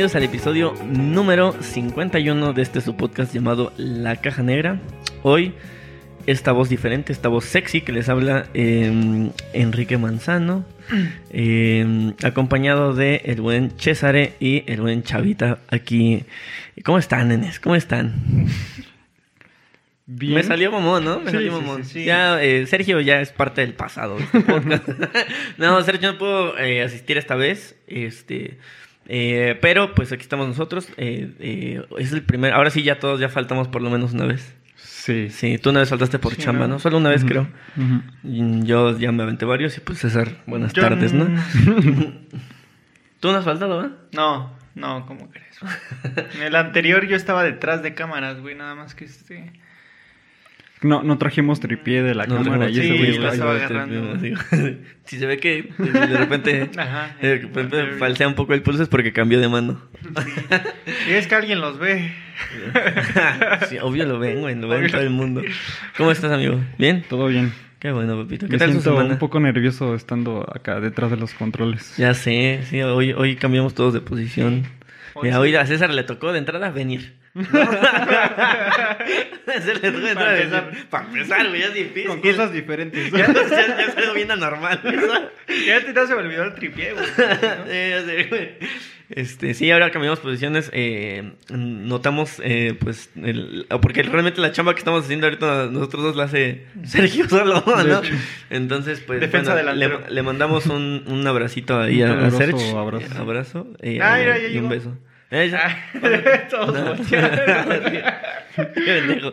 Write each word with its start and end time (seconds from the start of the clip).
Bienvenidos 0.00 0.16
al 0.16 0.22
episodio 0.34 0.74
número 0.86 1.54
51 1.60 2.54
de 2.54 2.62
este 2.62 2.80
su 2.80 2.96
podcast 2.96 3.34
llamado 3.34 3.70
La 3.76 4.16
Caja 4.16 4.42
Negra. 4.42 4.80
Hoy 5.22 5.52
esta 6.24 6.52
voz 6.52 6.70
diferente, 6.70 7.12
esta 7.12 7.28
voz 7.28 7.44
sexy 7.44 7.82
que 7.82 7.92
les 7.92 8.08
habla 8.08 8.46
eh, 8.54 9.30
Enrique 9.52 9.98
Manzano, 9.98 10.64
eh, 11.28 12.14
acompañado 12.24 12.94
de 12.94 13.16
el 13.26 13.42
buen 13.42 13.72
Cesare 13.78 14.32
y 14.40 14.64
el 14.72 14.80
buen 14.80 15.02
Chavita 15.02 15.58
aquí. 15.68 16.24
¿Cómo 16.82 16.96
están, 16.96 17.28
nenes? 17.28 17.60
¿Cómo 17.60 17.76
están? 17.76 18.46
Bien. 20.06 20.32
Me 20.32 20.42
salió 20.42 20.72
mamón, 20.72 21.04
¿no? 21.04 21.20
Me 21.20 21.26
Sí, 21.26 21.32
salió 21.32 21.52
mamón. 21.52 21.84
sí, 21.84 21.92
sí. 21.92 22.04
Ya, 22.06 22.42
eh, 22.42 22.66
Sergio 22.66 23.02
ya 23.02 23.20
es 23.20 23.32
parte 23.32 23.60
del 23.60 23.74
pasado. 23.74 24.18
este 24.18 24.40
podcast. 24.40 24.88
no, 25.58 25.82
Sergio 25.82 26.12
no 26.12 26.18
pudo 26.18 26.58
eh, 26.58 26.82
asistir 26.82 27.18
esta 27.18 27.36
vez. 27.36 27.76
Este. 27.86 28.56
Eh, 29.06 29.58
pero 29.60 29.94
pues 29.94 30.12
aquí 30.12 30.22
estamos 30.22 30.46
nosotros. 30.48 30.88
eh, 30.96 31.32
eh, 31.40 31.82
es 31.98 32.12
el 32.12 32.22
primer. 32.22 32.52
Ahora 32.52 32.70
sí, 32.70 32.82
ya 32.82 32.98
todos 32.98 33.20
ya 33.20 33.28
faltamos 33.28 33.68
por 33.68 33.82
lo 33.82 33.90
menos 33.90 34.12
una 34.12 34.26
vez. 34.26 34.54
Sí. 34.76 35.28
Sí, 35.30 35.58
tú 35.58 35.70
una 35.70 35.80
vez 35.80 35.88
faltaste 35.88 36.18
por 36.18 36.34
Sí, 36.34 36.42
chamba, 36.42 36.66
¿no? 36.66 36.74
¿no? 36.74 36.78
Solo 36.78 36.98
una 36.98 37.08
vez, 37.10 37.24
creo. 37.24 37.48
Yo 38.22 38.98
ya 38.98 39.12
me 39.12 39.22
aventé 39.22 39.44
varios 39.44 39.76
y 39.76 39.80
pues 39.80 39.98
César, 39.98 40.42
buenas 40.46 40.72
Yo 40.72 40.82
tardes, 40.82 41.12
¿no? 41.12 41.24
no- 41.26 41.42
Tú 43.20 43.30
no 43.32 43.38
has 43.38 43.44
faltado, 43.44 43.76
¿verdad? 43.78 43.96
No, 44.12 44.56
no, 44.74 45.04
¿cómo 45.06 45.28
crees? 45.30 45.58
En 46.36 46.42
el 46.42 46.56
anterior 46.56 47.06
yo 47.06 47.16
estaba 47.16 47.42
detrás 47.44 47.82
de 47.82 47.94
cámaras, 47.94 48.40
güey, 48.40 48.54
nada 48.54 48.74
más 48.74 48.94
que 48.94 49.04
este. 49.04 49.52
No, 50.82 51.02
no 51.02 51.18
trajimos 51.18 51.60
tripié 51.60 52.02
de 52.02 52.14
la 52.14 52.26
No, 52.26 52.36
cámara 52.36 52.64
no, 52.64 52.68
y 52.70 52.74
sí, 52.74 52.80
ese 52.80 52.96
güey 52.96 53.26
estaba 53.26 53.54
agarrando. 53.54 54.18
Si 55.04 55.18
se 55.18 55.26
ve 55.26 55.36
que 55.38 55.70
de, 55.78 56.16
repente, 56.16 56.70
Ajá. 56.76 57.16
de 57.20 57.38
repente 57.38 57.86
falsea 57.98 58.26
un 58.28 58.34
poco 58.34 58.54
el 58.54 58.62
pulso 58.62 58.82
es 58.82 58.88
porque 58.88 59.12
cambió 59.12 59.40
de 59.40 59.48
mano. 59.48 59.80
Y 61.08 61.12
es 61.12 61.26
que 61.26 61.34
alguien 61.34 61.60
los 61.60 61.78
ve. 61.78 62.12
sí, 63.68 63.76
obvio 63.82 64.06
lo 64.06 64.18
ven, 64.18 64.40
güey, 64.40 64.54
lo 64.54 64.68
ven 64.68 64.90
todo 64.90 65.02
el 65.02 65.10
mundo. 65.10 65.42
¿Cómo 65.98 66.10
estás, 66.10 66.32
amigo? 66.32 66.58
¿Bien? 66.78 67.04
Todo 67.08 67.26
bien. 67.26 67.52
Qué 67.78 67.92
bueno, 67.92 68.16
papito. 68.22 68.46
¿Qué 68.46 68.52
Me 68.52 68.58
tal 68.58 68.70
siento 68.70 68.90
semana? 68.90 69.14
un 69.14 69.18
poco 69.18 69.40
nervioso 69.40 69.94
estando 69.94 70.46
acá 70.54 70.80
detrás 70.80 71.10
de 71.10 71.16
los 71.16 71.32
controles. 71.34 71.96
Ya 71.96 72.14
sé, 72.14 72.60
sí, 72.64 72.80
hoy, 72.82 73.12
hoy 73.12 73.36
cambiamos 73.36 73.74
todos 73.74 73.92
de 73.94 74.00
posición. 74.00 74.64
Hoy 75.14 75.24
Mira, 75.24 75.36
sí. 75.36 75.40
hoy 75.42 75.54
a 75.56 75.66
César 75.66 75.92
le 75.92 76.04
tocó 76.04 76.32
de 76.32 76.38
entrada 76.38 76.70
venir. 76.70 77.14
Para 80.14 80.36
empezar. 80.40 80.70
Para 80.90 81.06
empezar, 81.06 81.48
güey, 81.48 81.62
es 81.62 81.74
difícil. 81.74 82.06
Con 82.06 82.20
cosas 82.20 82.52
diferentes. 82.52 83.10
Ya, 83.12 83.26
ya, 83.32 83.48
ya 83.48 83.84
es 83.86 83.96
algo 83.96 84.14
bien 84.14 84.30
anormal. 84.30 84.80
eso. 84.84 85.30
Ya 85.66 85.80
te, 85.80 86.06
se 86.06 86.14
me 86.14 86.20
olvidó 86.22 86.44
el 86.44 86.54
tripié, 86.54 86.92
güey. 88.30 88.50
Este, 89.10 89.54
sí, 89.54 89.68
ahora 89.72 89.90
cambiamos 89.90 90.20
posiciones. 90.20 90.70
eh, 90.72 91.32
notamos, 91.50 92.40
eh, 92.44 92.74
pues, 92.78 93.10
el, 93.16 93.66
porque 93.82 94.02
realmente 94.04 94.40
la 94.40 94.52
chamba 94.52 94.72
que 94.74 94.78
estamos 94.78 95.04
haciendo 95.04 95.26
ahorita 95.26 95.66
nosotros 95.66 96.02
dos 96.04 96.16
la 96.16 96.24
hace 96.24 96.66
Sergio 96.84 97.28
solo, 97.28 97.64
¿no? 97.66 98.02
Entonces, 98.50 99.00
pues, 99.00 99.20
Defensa 99.20 99.52
bueno, 99.54 99.72
le, 99.74 99.90
le 100.10 100.22
mandamos 100.22 100.66
un, 100.66 101.02
un 101.08 101.26
abracito 101.26 101.80
ahí 101.80 102.02
Un 102.02 102.10
a, 102.10 102.30
Sergio. 102.30 102.78
abrazo. 102.78 103.18
Abrazo, 103.18 103.66
eh, 103.82 103.98
Ah, 104.00 104.20
ya 104.20 104.38
y 104.48 104.58
un 104.58 104.68
beso. 104.68 104.96
Ah, 105.32 105.76
Todos. 106.50 107.00
Qué 107.08 108.64
pendejo. 108.74 109.32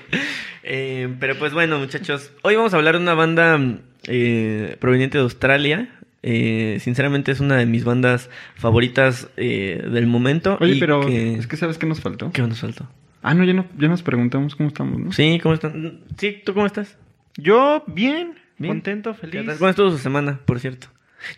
Eh, 0.64 1.10
pero 1.20 1.36
pues 1.38 1.54
bueno, 1.54 1.80
muchachos, 1.80 2.32
hoy 2.44 2.56
vamos 2.56 2.74
a 2.74 2.78
hablar 2.78 2.96
de 2.96 3.02
una 3.02 3.14
banda 3.16 3.60
eh, 4.08 4.76
proveniente 4.80 5.18
de 5.18 5.24
Australia. 5.24 5.90
Eh, 6.24 6.78
sinceramente 6.82 7.32
es 7.32 7.40
una 7.40 7.56
de 7.58 7.66
mis 7.66 7.84
bandas 7.84 8.30
favoritas 8.56 9.30
eh, 9.38 9.82
del 9.92 10.08
momento. 10.08 10.58
Oye, 10.60 10.74
y 10.76 10.80
pero 10.80 11.02
que- 11.06 11.34
es 11.36 11.48
que 11.48 11.58
¿sabes 11.58 11.78
qué 11.78 11.86
nos 11.88 12.02
faltó? 12.02 12.32
¿Qué 12.32 12.42
nos 12.42 12.60
faltó? 12.60 12.88
Ah, 13.24 13.34
no 13.34 13.44
ya, 13.44 13.54
no, 13.54 13.66
ya 13.78 13.88
nos 13.88 14.04
preguntamos 14.04 14.56
cómo 14.56 14.70
estamos, 14.70 15.00
¿no? 15.00 15.12
Sí, 15.12 15.40
¿cómo 15.42 15.56
están? 15.56 16.02
Sí, 16.18 16.42
¿tú 16.46 16.54
cómo 16.54 16.66
estás? 16.66 16.98
Yo, 17.38 17.84
bien, 17.88 18.34
Bien. 18.58 18.74
contento, 18.76 19.14
¿Qué 19.20 19.28
feliz. 19.28 19.58
¿Cómo 19.58 19.70
estuvo 19.70 19.90
su 19.92 19.98
semana, 19.98 20.40
por 20.46 20.60
cierto? 20.60 20.88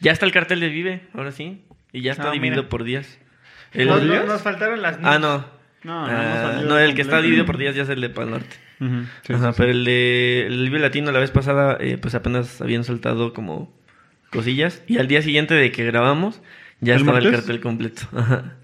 Ya 0.02 0.12
está 0.12 0.26
el 0.26 0.32
cartel 0.32 0.60
de 0.60 0.70
Vive, 0.70 1.02
ahora 1.14 1.32
sí. 1.32 1.62
Y 1.94 2.02
ya 2.02 2.12
está 2.12 2.30
Ah, 2.30 2.34
dividido 2.34 2.58
mira. 2.64 2.70
por 2.70 2.84
días. 2.84 3.20
El- 3.74 3.88
Nos, 4.28 4.42
faltaron 4.42 4.82
las 4.82 4.98
Ah, 5.04 5.20
no. 5.20 5.46
No, 5.84 6.06
Ah, 6.06 6.62
no, 6.66 6.78
el 6.78 6.94
que 6.96 7.02
está 7.02 7.22
dividido 7.22 7.46
por 7.46 7.58
días 7.58 7.74
ya 7.76 7.84
es 7.84 7.90
el 7.90 8.02
de 8.02 8.10
Pal 8.10 8.30
Norte. 8.32 8.56
Sí, 8.80 9.34
Ajá, 9.34 9.48
sí, 9.48 9.54
sí. 9.54 9.54
pero 9.58 9.72
el 9.72 9.84
de 9.86 10.46
el 10.48 10.64
Vive 10.64 10.80
Latino 10.80 11.12
la 11.12 11.20
vez 11.20 11.32
pasada, 11.32 11.78
eh, 11.80 11.98
pues 11.98 12.16
apenas 12.16 12.62
habían 12.62 12.84
soltado 12.84 13.34
como 13.34 13.74
cosillas. 14.32 14.82
Y 14.88 14.98
al 14.98 15.08
día 15.08 15.22
siguiente 15.22 15.54
de 15.54 15.72
que 15.72 15.86
grabamos, 15.86 16.42
ya 16.82 16.96
¿El 16.96 17.02
estaba 17.02 17.20
el 17.20 17.32
cartel 17.32 17.60
completo. 17.62 18.04
Ajá. 18.16 18.56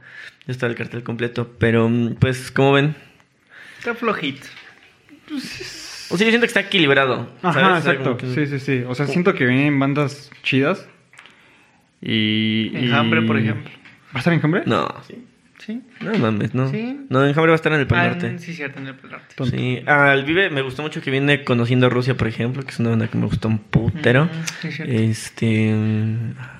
Ya 0.47 0.51
estaba 0.51 0.69
el 0.71 0.77
cartel 0.77 1.03
completo. 1.03 1.51
Pero, 1.59 1.89
mm, 1.89 2.15
pues, 2.15 2.51
como 2.51 2.73
ven? 2.73 2.95
Está 3.79 3.94
flojito. 3.95 4.45
O 5.31 6.17
sea, 6.17 6.25
yo 6.27 6.31
siento 6.31 6.41
que 6.41 6.45
está 6.47 6.59
equilibrado. 6.61 7.29
Ajá, 7.41 7.77
exacto. 7.77 8.15
que- 8.17 8.27
Sí, 8.27 8.45
sí, 8.47 8.59
sí. 8.59 8.83
O 8.88 8.94
sea, 8.95 9.07
siento 9.07 9.33
que 9.33 9.45
vienen 9.45 9.79
bandas 9.79 10.29
chidas. 10.44 10.88
Y. 12.01 12.71
y- 12.73 12.77
Enjambre, 12.85 13.21
por 13.23 13.38
ejemplo. 13.38 13.71
¿Va 14.15 14.19
a 14.19 14.19
estar 14.19 14.33
Enjambre? 14.33 14.63
No, 14.65 14.87
¿Sí? 15.07 15.81
no 16.01 16.15
mames, 16.19 16.53
no. 16.53 16.69
Sí. 16.69 16.99
No, 17.09 17.25
Enjambre 17.25 17.49
va 17.49 17.53
a 17.53 17.55
estar 17.55 17.73
en 17.73 17.79
el 17.79 17.87
Pal 17.87 17.99
Ah, 17.99 18.07
Norte. 18.09 18.37
sí, 18.39 18.53
cierto, 18.53 18.79
en 18.79 18.87
el 18.87 18.95
Pal 18.95 19.11
Norte. 19.11 19.33
Tonto. 19.35 19.57
Sí, 19.57 19.81
al 19.87 20.23
Vive 20.23 20.49
me 20.51 20.61
gustó 20.61 20.83
mucho 20.83 21.01
que 21.01 21.09
viene 21.09 21.43
conociendo 21.43 21.87
a 21.87 21.89
Rusia, 21.89 22.15
por 22.15 22.27
ejemplo, 22.27 22.61
que 22.63 22.69
es 22.69 22.79
una 22.79 22.89
banda 22.91 23.07
que 23.07 23.17
me 23.17 23.25
gustó 23.25 23.47
un 23.47 23.57
putero. 23.59 24.25
Mm, 24.25 24.29
sí, 24.61 24.71
cierto. 24.71 24.93
Este, 24.93 25.73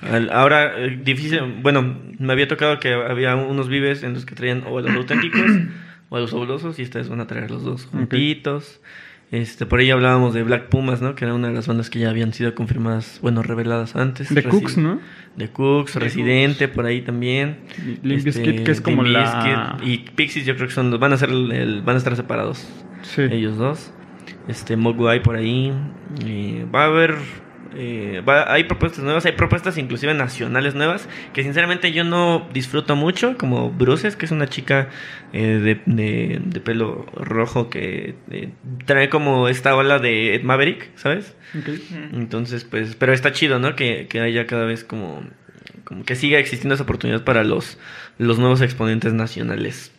al- 0.02 0.30
ahora, 0.32 0.74
eh, 0.80 1.00
difícil, 1.04 1.40
bueno, 1.62 2.00
me 2.18 2.34
había 2.34 2.48
tocado 2.48 2.80
que 2.80 2.94
había 2.94 3.36
unos 3.36 3.68
vives 3.68 4.02
en 4.04 4.14
los 4.16 4.26
que 4.26 4.34
traían 4.34 4.64
o 4.68 4.78
a 4.80 4.82
los 4.82 4.96
auténticos 4.96 5.42
o 6.10 6.18
a 6.18 6.20
los 6.20 6.32
fabulosos 6.32 6.80
y 6.80 6.82
esta 6.82 6.98
vez 7.00 7.08
van 7.10 7.20
a 7.22 7.28
traer 7.28 7.52
los 7.52 7.64
dos 7.64 7.86
juntitos. 7.86 8.82
Este, 9.32 9.66
por 9.66 9.80
ahí 9.80 9.90
hablábamos 9.90 10.34
de 10.34 10.44
Black 10.44 10.70
Pumas, 10.70 11.02
¿no? 11.02 11.16
Que 11.16 11.26
era 11.26 11.34
una 11.34 11.48
de 11.48 11.54
las 11.54 11.68
bandas 11.68 11.90
que 11.90 12.00
ya 12.00 12.10
habían 12.10 12.32
sido 12.32 12.54
confirmadas, 12.56 13.20
bueno, 13.22 13.42
reveladas 13.44 13.96
antes. 13.96 14.34
De 14.34 14.44
Cooks, 14.44 14.78
¿no? 14.78 15.00
De 15.36 15.50
Cooks, 15.50 15.96
De 15.96 16.00
Residente, 16.00 16.68
por 16.68 16.86
ahí 16.86 17.02
también. 17.02 17.58
Limp 18.04 18.26
Este, 18.28 18.42
Bizkit, 18.42 18.64
que 18.66 18.72
es 18.72 18.82
como 18.82 19.04
Limp 19.04 19.16
la. 19.18 19.78
Bizkit 19.82 19.88
Y 19.88 20.12
Pixies 20.12 20.46
yo 20.46 20.56
creo 20.56 20.68
que 20.68 20.74
son 20.74 20.92
los, 20.92 21.00
van 21.00 21.12
a 21.14 21.18
ser 21.18 21.30
el- 21.32 21.52
el- 21.52 21.82
van 21.82 21.96
a 21.96 21.98
estar 21.98 22.16
separados 22.16 22.66
Sí. 23.02 23.24
ellos 23.24 23.58
dos. 23.58 23.92
Este, 24.48 24.78
Mogwai 24.78 25.22
por 25.24 25.36
ahí. 25.36 25.74
Y 26.26 26.64
va 26.74 26.84
a 26.84 26.86
haber. 26.86 27.16
Eh, 27.76 28.22
va- 28.28 28.52
hay 28.54 28.66
propuestas 28.66 29.04
nuevas, 29.04 29.26
hay 29.26 29.32
propuestas 29.34 29.78
inclusive 29.78 30.14
nacionales 30.14 30.76
nuevas 30.76 31.08
que 31.34 31.44
sinceramente 31.44 31.92
yo 31.92 32.04
no 32.04 32.48
disfruto 32.54 32.96
mucho, 32.96 33.38
como 33.38 33.72
Bruces, 33.72 34.16
que 34.16 34.26
es 34.26 34.32
una 34.32 34.48
chica 34.48 34.90
eh, 35.34 35.60
de, 35.62 35.82
de- 35.86 36.42
de 36.44 36.60
pelo 36.60 37.06
rojo 37.16 37.70
que 37.70 38.16
eh, 38.32 38.50
trae 38.86 39.10
como 39.10 39.48
esta 39.48 39.76
ola 39.76 40.00
de 40.00 40.36
Ed 40.36 40.44
Maverick, 40.44 40.90
¿sabes? 40.96 41.36
Entonces, 42.14 42.64
pues, 42.66 42.96
pero 42.96 43.14
está 43.14 43.32
chido, 43.32 43.60
¿no? 43.60 43.76
Que, 43.76 44.08
que 44.08 44.20
haya 44.20 44.46
cada 44.46 44.66
vez 44.66 44.84
como, 44.84 45.24
como 45.86 46.04
que 46.04 46.16
siga 46.16 46.38
existiendo 46.40 46.76
esa 46.76 46.84
oportunidad 46.84 47.24
para 47.24 47.44
los, 47.44 47.78
los 48.18 48.40
nuevos 48.40 48.62
exponentes 48.62 49.14
nacionales. 49.14 49.92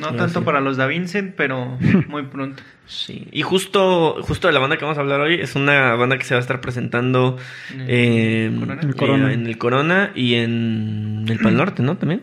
No 0.00 0.14
tanto 0.14 0.40
sí. 0.40 0.44
para 0.44 0.60
los 0.60 0.76
Da 0.76 0.86
Vincent, 0.86 1.34
pero 1.36 1.78
muy 2.08 2.24
pronto. 2.24 2.62
Sí, 2.86 3.26
y 3.32 3.42
justo, 3.42 4.22
justo 4.22 4.46
de 4.46 4.54
la 4.54 4.60
banda 4.60 4.76
que 4.76 4.84
vamos 4.84 4.98
a 4.98 5.00
hablar 5.00 5.20
hoy 5.20 5.34
es 5.34 5.54
una 5.56 5.94
banda 5.96 6.18
que 6.18 6.24
se 6.24 6.34
va 6.34 6.38
a 6.38 6.40
estar 6.40 6.60
presentando 6.60 7.36
¿En 7.72 7.80
el 7.80 7.86
eh, 7.88 8.50
Corona? 8.96 9.30
Eh, 9.30 9.34
en 9.34 9.46
el 9.46 9.58
Corona 9.58 10.12
y 10.14 10.34
en 10.34 11.24
el 11.28 11.38
Pal 11.40 11.56
Norte, 11.56 11.82
¿no? 11.82 11.96
También. 11.96 12.22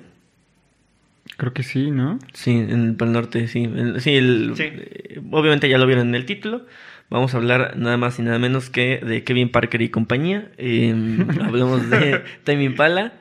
Creo 1.38 1.54
que 1.54 1.64
sí, 1.64 1.90
¿no? 1.92 2.20
Sí, 2.34 2.52
en 2.52 2.70
el 2.88 2.96
Pal 2.96 3.12
Norte, 3.12 3.48
sí. 3.48 3.64
El- 3.64 4.00
sí, 4.02 4.12
el- 4.16 4.54
Sí. 4.56 4.64
eh, 4.68 5.22
obviamente 5.32 5.68
ya 5.68 5.78
lo 5.78 5.86
vieron 5.88 6.10
en 6.10 6.16
el 6.16 6.26
título, 6.26 6.66
Vamos 7.10 7.36
a 7.36 7.38
hablar 7.38 7.76
nada 7.78 7.96
más 7.98 8.18
y 8.18 8.24
nada 8.24 8.40
menos 8.40 8.72
que 8.72 8.98
de 9.06 9.24
Kevin 9.24 9.50
Parker 9.50 9.82
y 9.84 9.90
compañía. 9.90 10.48
Eh, 10.58 10.96
hablamos 11.44 11.88
de 11.90 12.24
Tame 12.44 12.64
Impala. 12.64 13.14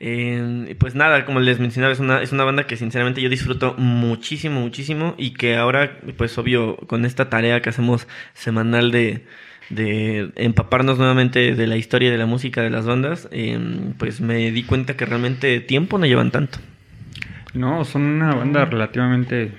Eh, 0.00 0.74
pues 0.78 0.94
nada, 0.94 1.24
como 1.24 1.40
les 1.40 1.60
mencionaba, 1.60 1.92
es 1.92 2.00
una, 2.00 2.20
es 2.22 2.32
una 2.32 2.44
banda 2.44 2.66
que 2.66 2.76
sinceramente 2.76 3.20
yo 3.22 3.28
disfruto 3.28 3.74
muchísimo, 3.78 4.60
muchísimo 4.60 5.14
y 5.18 5.32
que 5.34 5.56
ahora, 5.56 5.98
pues 6.16 6.36
obvio, 6.38 6.76
con 6.86 7.04
esta 7.04 7.30
tarea 7.30 7.62
que 7.62 7.70
hacemos 7.70 8.06
semanal 8.34 8.90
de, 8.90 9.24
de 9.70 10.30
empaparnos 10.36 10.98
nuevamente 10.98 11.54
de 11.54 11.66
la 11.66 11.76
historia 11.76 12.10
de 12.10 12.18
la 12.18 12.26
música 12.26 12.60
de 12.62 12.70
las 12.70 12.86
bandas, 12.86 13.28
eh, 13.30 13.58
pues 13.98 14.20
me 14.20 14.50
di 14.50 14.62
cuenta 14.64 14.96
que 14.96 15.06
realmente 15.06 15.60
tiempo 15.60 15.98
no 15.98 16.06
llevan 16.06 16.30
tanto. 16.30 16.58
No, 17.54 17.84
son 17.84 18.02
una 18.02 18.34
banda 18.34 18.64
relativamente 18.64 19.52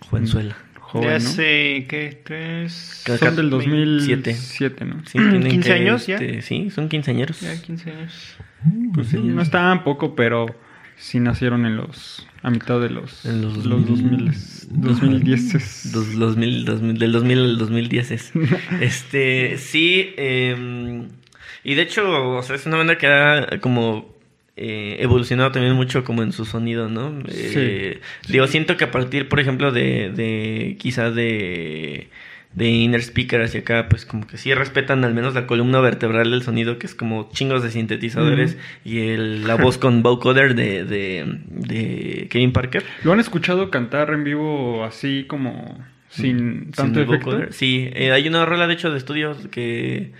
Jovenzuela. 0.00 0.56
joven, 0.80 1.08
ya 1.08 1.14
¿no? 1.14 1.20
sé, 1.20 1.86
¿qué? 1.88 2.20
Tres... 2.24 3.04
Son 3.18 3.36
del 3.36 3.48
2007. 3.50 4.30
2007, 4.32 4.84
¿no? 4.84 5.02
Sí, 5.06 5.18
tienen 5.18 5.42
15 5.48 5.68
que, 5.68 5.72
años 5.74 6.06
ya. 6.06 6.14
este, 6.16 6.42
Sí, 6.42 6.70
son 6.70 6.88
quinceañeros. 6.88 7.40
Ya 7.40 7.60
15 7.60 7.90
años. 7.92 8.36
Pues 8.94 9.08
sí, 9.08 9.18
No 9.18 9.42
estaban 9.42 9.84
poco, 9.84 10.14
pero 10.14 10.46
sí 10.96 11.20
nacieron 11.20 11.64
en 11.66 11.76
los 11.76 12.26
a 12.42 12.50
mitad 12.50 12.80
de 12.80 12.90
los 12.90 13.24
En 13.24 13.42
los 13.42 13.64
los 13.64 13.86
2000 13.86 14.30
2010. 14.70 15.92
Dos- 15.92 16.14
los 16.14 16.36
mil- 16.36 16.64
dos 16.64 16.82
mil- 16.82 16.98
del 16.98 17.12
2000 17.12 17.38
al 17.38 17.58
2010 17.58 18.10
es. 18.10 18.32
este, 18.80 19.56
sí, 19.58 20.12
eh, 20.16 21.06
y 21.64 21.74
de 21.74 21.82
hecho, 21.82 22.36
o 22.36 22.42
sea, 22.42 22.56
es 22.56 22.66
una 22.66 22.76
banda 22.76 22.98
que 22.98 23.06
ha 23.06 23.60
como 23.60 24.14
eh, 24.56 24.96
evolucionado 25.00 25.52
también 25.52 25.74
mucho 25.74 26.02
como 26.04 26.22
en 26.22 26.32
su 26.32 26.44
sonido, 26.44 26.88
¿no? 26.88 27.22
Eh, 27.28 28.00
Digo, 28.28 28.46
siento 28.48 28.76
que 28.76 28.84
a 28.84 28.90
partir, 28.90 29.28
por 29.28 29.38
ejemplo, 29.40 29.70
de, 29.72 30.10
de 30.10 30.76
quizá 30.80 31.10
de 31.10 32.08
de 32.54 32.68
Inner 32.68 33.00
Speaker 33.00 33.42
hacia 33.42 33.60
acá, 33.60 33.86
pues 33.88 34.04
como 34.06 34.26
que 34.26 34.36
sí 34.38 34.52
respetan 34.54 35.04
al 35.04 35.14
menos 35.14 35.34
la 35.34 35.46
columna 35.46 35.80
vertebral 35.80 36.30
del 36.30 36.42
sonido, 36.42 36.78
que 36.78 36.86
es 36.86 36.94
como 36.94 37.30
chingos 37.32 37.62
de 37.62 37.70
sintetizadores, 37.70 38.56
y 38.84 39.08
el, 39.10 39.46
la 39.46 39.54
voz 39.56 39.78
con 39.78 40.02
vocoder 40.02 40.54
de, 40.54 40.84
de, 40.84 41.24
de 41.48 42.26
Kevin 42.30 42.52
Parker. 42.52 42.84
¿Lo 43.04 43.12
han 43.12 43.20
escuchado 43.20 43.70
cantar 43.70 44.10
en 44.10 44.24
vivo 44.24 44.84
así 44.84 45.24
como 45.28 45.78
sin 46.08 46.70
tanto 46.72 47.00
Mm, 47.00 47.04
Sin 47.04 47.12
efecto? 47.12 47.30
vocoder. 47.30 47.52
Sí, 47.52 47.90
eh, 47.92 48.12
hay 48.12 48.26
una 48.26 48.44
rola 48.46 48.66
de 48.66 48.74
hecho 48.74 48.90
de 48.90 48.96
estudios 48.98 49.46
que 49.48 50.12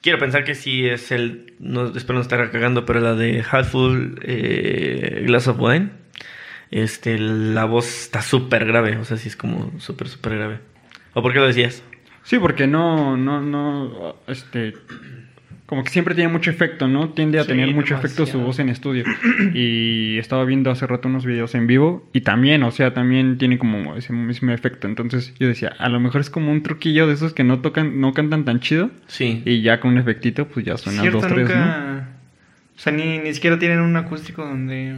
quiero 0.00 0.18
pensar 0.18 0.44
que 0.44 0.54
sí 0.54 0.86
es 0.88 1.12
el, 1.12 1.52
no, 1.60 1.94
espero 1.94 2.14
no 2.14 2.22
estar 2.22 2.50
cagando, 2.50 2.84
pero 2.86 3.00
la 3.00 3.14
de 3.14 3.44
Half 3.48 3.70
Full 3.70 4.14
eh, 4.22 5.22
Glass 5.26 5.48
of 5.48 5.60
Wine. 5.60 5.90
Este, 6.70 7.18
la 7.18 7.66
voz 7.66 7.86
está 8.04 8.22
súper 8.22 8.64
grave, 8.64 8.96
o 8.96 9.04
sea, 9.04 9.18
sí 9.18 9.28
es 9.28 9.36
como 9.36 9.78
súper, 9.78 10.08
súper 10.08 10.36
grave. 10.36 10.58
¿O 11.14 11.22
por 11.22 11.32
qué 11.32 11.38
lo 11.38 11.46
decías? 11.46 11.82
Sí, 12.24 12.38
porque 12.38 12.66
no, 12.66 13.16
no, 13.16 13.40
no, 13.40 14.16
este, 14.28 14.74
como 15.66 15.82
que 15.82 15.90
siempre 15.90 16.14
tiene 16.14 16.30
mucho 16.32 16.50
efecto, 16.50 16.86
¿no? 16.86 17.08
Tiende 17.10 17.38
a 17.38 17.42
Sí, 17.42 17.48
tener 17.48 17.74
mucho 17.74 17.96
efecto 17.96 18.26
su 18.26 18.38
voz 18.40 18.58
en 18.60 18.68
estudio. 18.68 19.04
Y 19.54 20.18
estaba 20.18 20.44
viendo 20.44 20.70
hace 20.70 20.86
rato 20.86 21.08
unos 21.08 21.26
videos 21.26 21.54
en 21.54 21.66
vivo 21.66 22.08
y 22.12 22.20
también, 22.20 22.62
o 22.62 22.70
sea, 22.70 22.94
también 22.94 23.38
tiene 23.38 23.58
como 23.58 23.96
ese 23.96 24.12
mismo 24.12 24.52
efecto. 24.52 24.86
Entonces 24.86 25.34
yo 25.40 25.48
decía, 25.48 25.72
a 25.78 25.88
lo 25.88 25.98
mejor 25.98 26.20
es 26.20 26.30
como 26.30 26.52
un 26.52 26.62
truquillo 26.62 27.06
de 27.06 27.14
esos 27.14 27.32
que 27.34 27.42
no 27.44 27.60
tocan, 27.60 28.00
no 28.00 28.12
cantan 28.14 28.44
tan 28.44 28.60
chido 28.60 28.90
Sí. 29.06 29.42
y 29.44 29.62
ya 29.62 29.80
con 29.80 29.92
un 29.92 29.98
efectito, 29.98 30.46
pues 30.46 30.64
ya 30.64 30.76
suena 30.76 31.00
Cierto, 31.02 31.20
dos, 31.20 31.28
tres, 31.32 31.48
¿no? 31.48 31.54
nunca... 31.56 32.08
O 32.76 32.78
sea, 32.78 32.92
ni, 32.92 33.18
ni 33.18 33.34
siquiera 33.34 33.58
tienen 33.58 33.80
un 33.80 33.96
acústico 33.96 34.44
donde... 34.44 34.96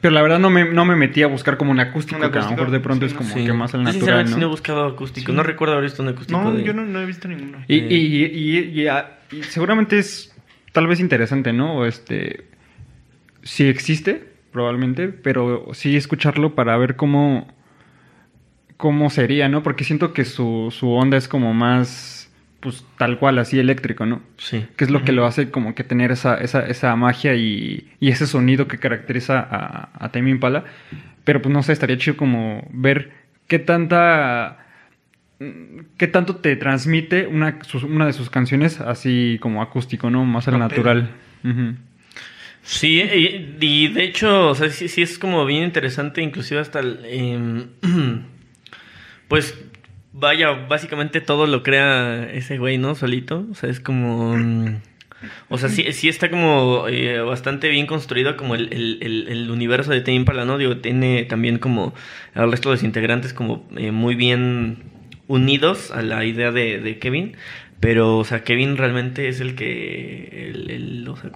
Pero 0.00 0.14
la 0.14 0.22
verdad 0.22 0.38
no 0.38 0.48
me, 0.48 0.64
no 0.64 0.84
me 0.84 0.94
metí 0.94 1.22
a 1.22 1.26
buscar 1.26 1.56
como 1.56 1.72
un 1.72 1.80
acústico, 1.80 2.24
Un 2.24 2.30
que 2.30 2.38
a 2.38 2.42
lo 2.42 2.50
mejor 2.50 2.70
de 2.70 2.78
pronto 2.80 3.06
sí, 3.06 3.12
es 3.12 3.18
como 3.18 3.30
Sí. 3.34 3.44
que 3.44 3.52
más 3.52 3.74
al 3.74 3.82
natural, 3.82 4.26
sí 4.28 4.32
no 4.34 4.38
he 4.38 4.40
¿no? 4.42 4.48
buscado 4.50 4.86
acústico. 4.86 5.32
Sí. 5.32 5.36
No 5.36 5.42
recuerdo 5.42 5.74
haber 5.74 5.84
visto 5.86 6.02
un 6.02 6.08
acústico 6.10 6.40
No, 6.40 6.52
de... 6.52 6.62
yo 6.62 6.72
no, 6.72 6.84
no 6.84 7.00
he 7.00 7.06
visto 7.06 7.26
ninguno. 7.26 7.58
Y, 7.66 7.78
Eh. 7.80 7.86
y, 7.90 7.96
y, 7.96 8.58
y- 8.58 8.88
y- 8.88 9.36
y 9.38 9.42
seguramente 9.42 9.98
es 9.98 10.32
tal 10.72 10.86
vez 10.86 11.00
interesante, 11.00 11.52
¿no? 11.52 11.74
O 11.78 11.84
este. 11.84 12.44
Sí 13.42 13.64
existe, 13.66 14.28
probablemente, 14.52 15.08
pero 15.08 15.68
sí 15.72 15.96
escucharlo 15.96 16.54
para 16.54 16.76
ver 16.76 16.94
cómo. 16.96 17.48
cómo 18.76 19.10
sería, 19.10 19.48
¿no? 19.48 19.62
Porque 19.64 19.82
siento 19.84 20.12
que 20.12 20.24
su, 20.24 20.68
su 20.70 20.90
onda 20.92 21.16
es 21.16 21.26
como 21.28 21.52
más. 21.54 22.17
Pues 22.60 22.84
tal 22.98 23.18
cual, 23.18 23.38
así 23.38 23.58
eléctrico, 23.60 24.04
¿no? 24.04 24.20
Sí. 24.36 24.66
Que 24.76 24.84
es 24.84 24.90
lo 24.90 25.04
que 25.04 25.12
lo 25.12 25.26
hace 25.26 25.50
como 25.50 25.74
que 25.76 25.84
tener 25.84 26.10
esa, 26.10 26.34
esa, 26.36 26.66
esa 26.66 26.96
magia 26.96 27.34
y, 27.36 27.88
y 28.00 28.08
ese 28.08 28.26
sonido 28.26 28.66
que 28.66 28.78
caracteriza 28.78 29.38
a, 29.38 29.90
a 30.04 30.08
Tame 30.10 30.30
Impala. 30.30 30.64
Pero 31.24 31.40
pues 31.40 31.52
no 31.52 31.62
sé, 31.62 31.72
estaría 31.72 31.98
chido 31.98 32.16
como 32.16 32.66
ver 32.72 33.12
qué 33.46 33.58
tanta... 33.60 34.58
qué 35.98 36.08
tanto 36.08 36.36
te 36.36 36.56
transmite 36.56 37.28
una, 37.28 37.62
sus- 37.62 37.84
una 37.84 38.06
de 38.06 38.12
sus 38.12 38.28
canciones 38.28 38.80
así 38.80 39.38
como 39.40 39.62
acústico, 39.62 40.10
¿no? 40.10 40.24
Más 40.24 40.48
al 40.48 40.58
natural. 40.58 41.10
Sí, 42.62 43.00
y, 43.00 43.56
y 43.60 43.88
de 43.88 44.02
hecho, 44.04 44.48
o 44.48 44.54
sea, 44.56 44.68
sí, 44.70 44.88
sí 44.88 45.00
es 45.02 45.18
como 45.18 45.46
bien 45.46 45.62
interesante, 45.64 46.22
inclusive 46.22 46.60
hasta 46.60 46.80
el, 46.80 47.00
em, 47.04 47.66
pues 49.28 49.54
vaya, 50.18 50.50
básicamente 50.68 51.20
todo 51.20 51.46
lo 51.46 51.62
crea 51.62 52.28
ese 52.32 52.58
güey, 52.58 52.78
¿no? 52.78 52.94
Solito, 52.94 53.46
o 53.50 53.54
sea, 53.54 53.70
es 53.70 53.80
como, 53.80 54.36
mm, 54.36 54.76
o 55.48 55.58
sea, 55.58 55.68
sí, 55.68 55.84
sí 55.92 56.08
está 56.08 56.30
como 56.30 56.86
eh, 56.88 57.20
bastante 57.20 57.68
bien 57.68 57.86
construido 57.86 58.36
como 58.36 58.54
el, 58.54 58.72
el, 58.72 58.98
el, 59.02 59.28
el 59.28 59.50
universo 59.50 59.90
de 59.90 60.00
Tame 60.00 60.16
Impala, 60.16 60.44
¿no? 60.44 60.58
Digo, 60.58 60.76
tiene 60.78 61.24
también 61.24 61.58
como 61.58 61.94
al 62.34 62.50
resto 62.50 62.68
de 62.70 62.76
los 62.76 62.82
integrantes 62.84 63.32
como 63.32 63.68
eh, 63.76 63.90
muy 63.90 64.14
bien 64.14 64.84
unidos 65.26 65.90
a 65.90 66.02
la 66.02 66.24
idea 66.24 66.52
de, 66.52 66.80
de 66.80 66.98
Kevin, 66.98 67.36
pero, 67.80 68.18
o 68.18 68.24
sea, 68.24 68.42
Kevin 68.44 68.76
realmente 68.76 69.28
es 69.28 69.40
el 69.40 69.54
que, 69.54 70.50
el, 70.52 70.70
el- 70.70 71.08
o 71.08 71.16
sea, 71.16 71.30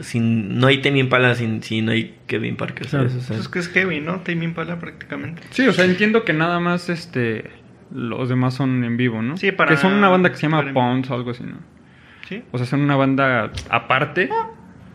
sin, 0.00 0.58
no 0.58 0.66
hay 0.66 0.78
Tame 0.78 0.98
Impala 0.98 1.34
sin, 1.36 1.62
si 1.62 1.80
no 1.82 1.92
hay 1.92 2.14
Kevin 2.26 2.56
Parker, 2.56 2.88
¿sabes? 2.88 3.12
Claro. 3.12 3.20
O 3.20 3.26
sea, 3.26 3.36
Pues 3.36 3.40
es 3.40 3.48
que 3.48 3.58
es 3.60 3.68
Kevin, 3.68 4.04
¿no? 4.04 4.20
Tame 4.20 4.44
Impala 4.44 4.80
prácticamente. 4.80 5.42
Sí, 5.50 5.66
o 5.68 5.72
sea, 5.72 5.84
entiendo 5.84 6.24
que 6.24 6.32
nada 6.32 6.58
más 6.58 6.88
este 6.88 7.44
los 7.92 8.28
demás 8.28 8.54
son 8.54 8.84
en 8.84 8.96
vivo, 8.96 9.22
¿no? 9.22 9.36
Sí, 9.36 9.52
para- 9.52 9.70
Que 9.70 9.76
son 9.76 9.92
una 9.94 10.08
banda 10.08 10.30
que 10.30 10.36
se 10.36 10.42
llama 10.48 10.72
Pons 10.72 11.10
o 11.10 11.14
algo 11.14 11.30
así, 11.30 11.44
¿no? 11.44 11.56
¿Sí? 12.28 12.42
O 12.52 12.58
sea, 12.58 12.66
son 12.66 12.80
una 12.80 12.96
banda 12.96 13.50
aparte 13.70 14.30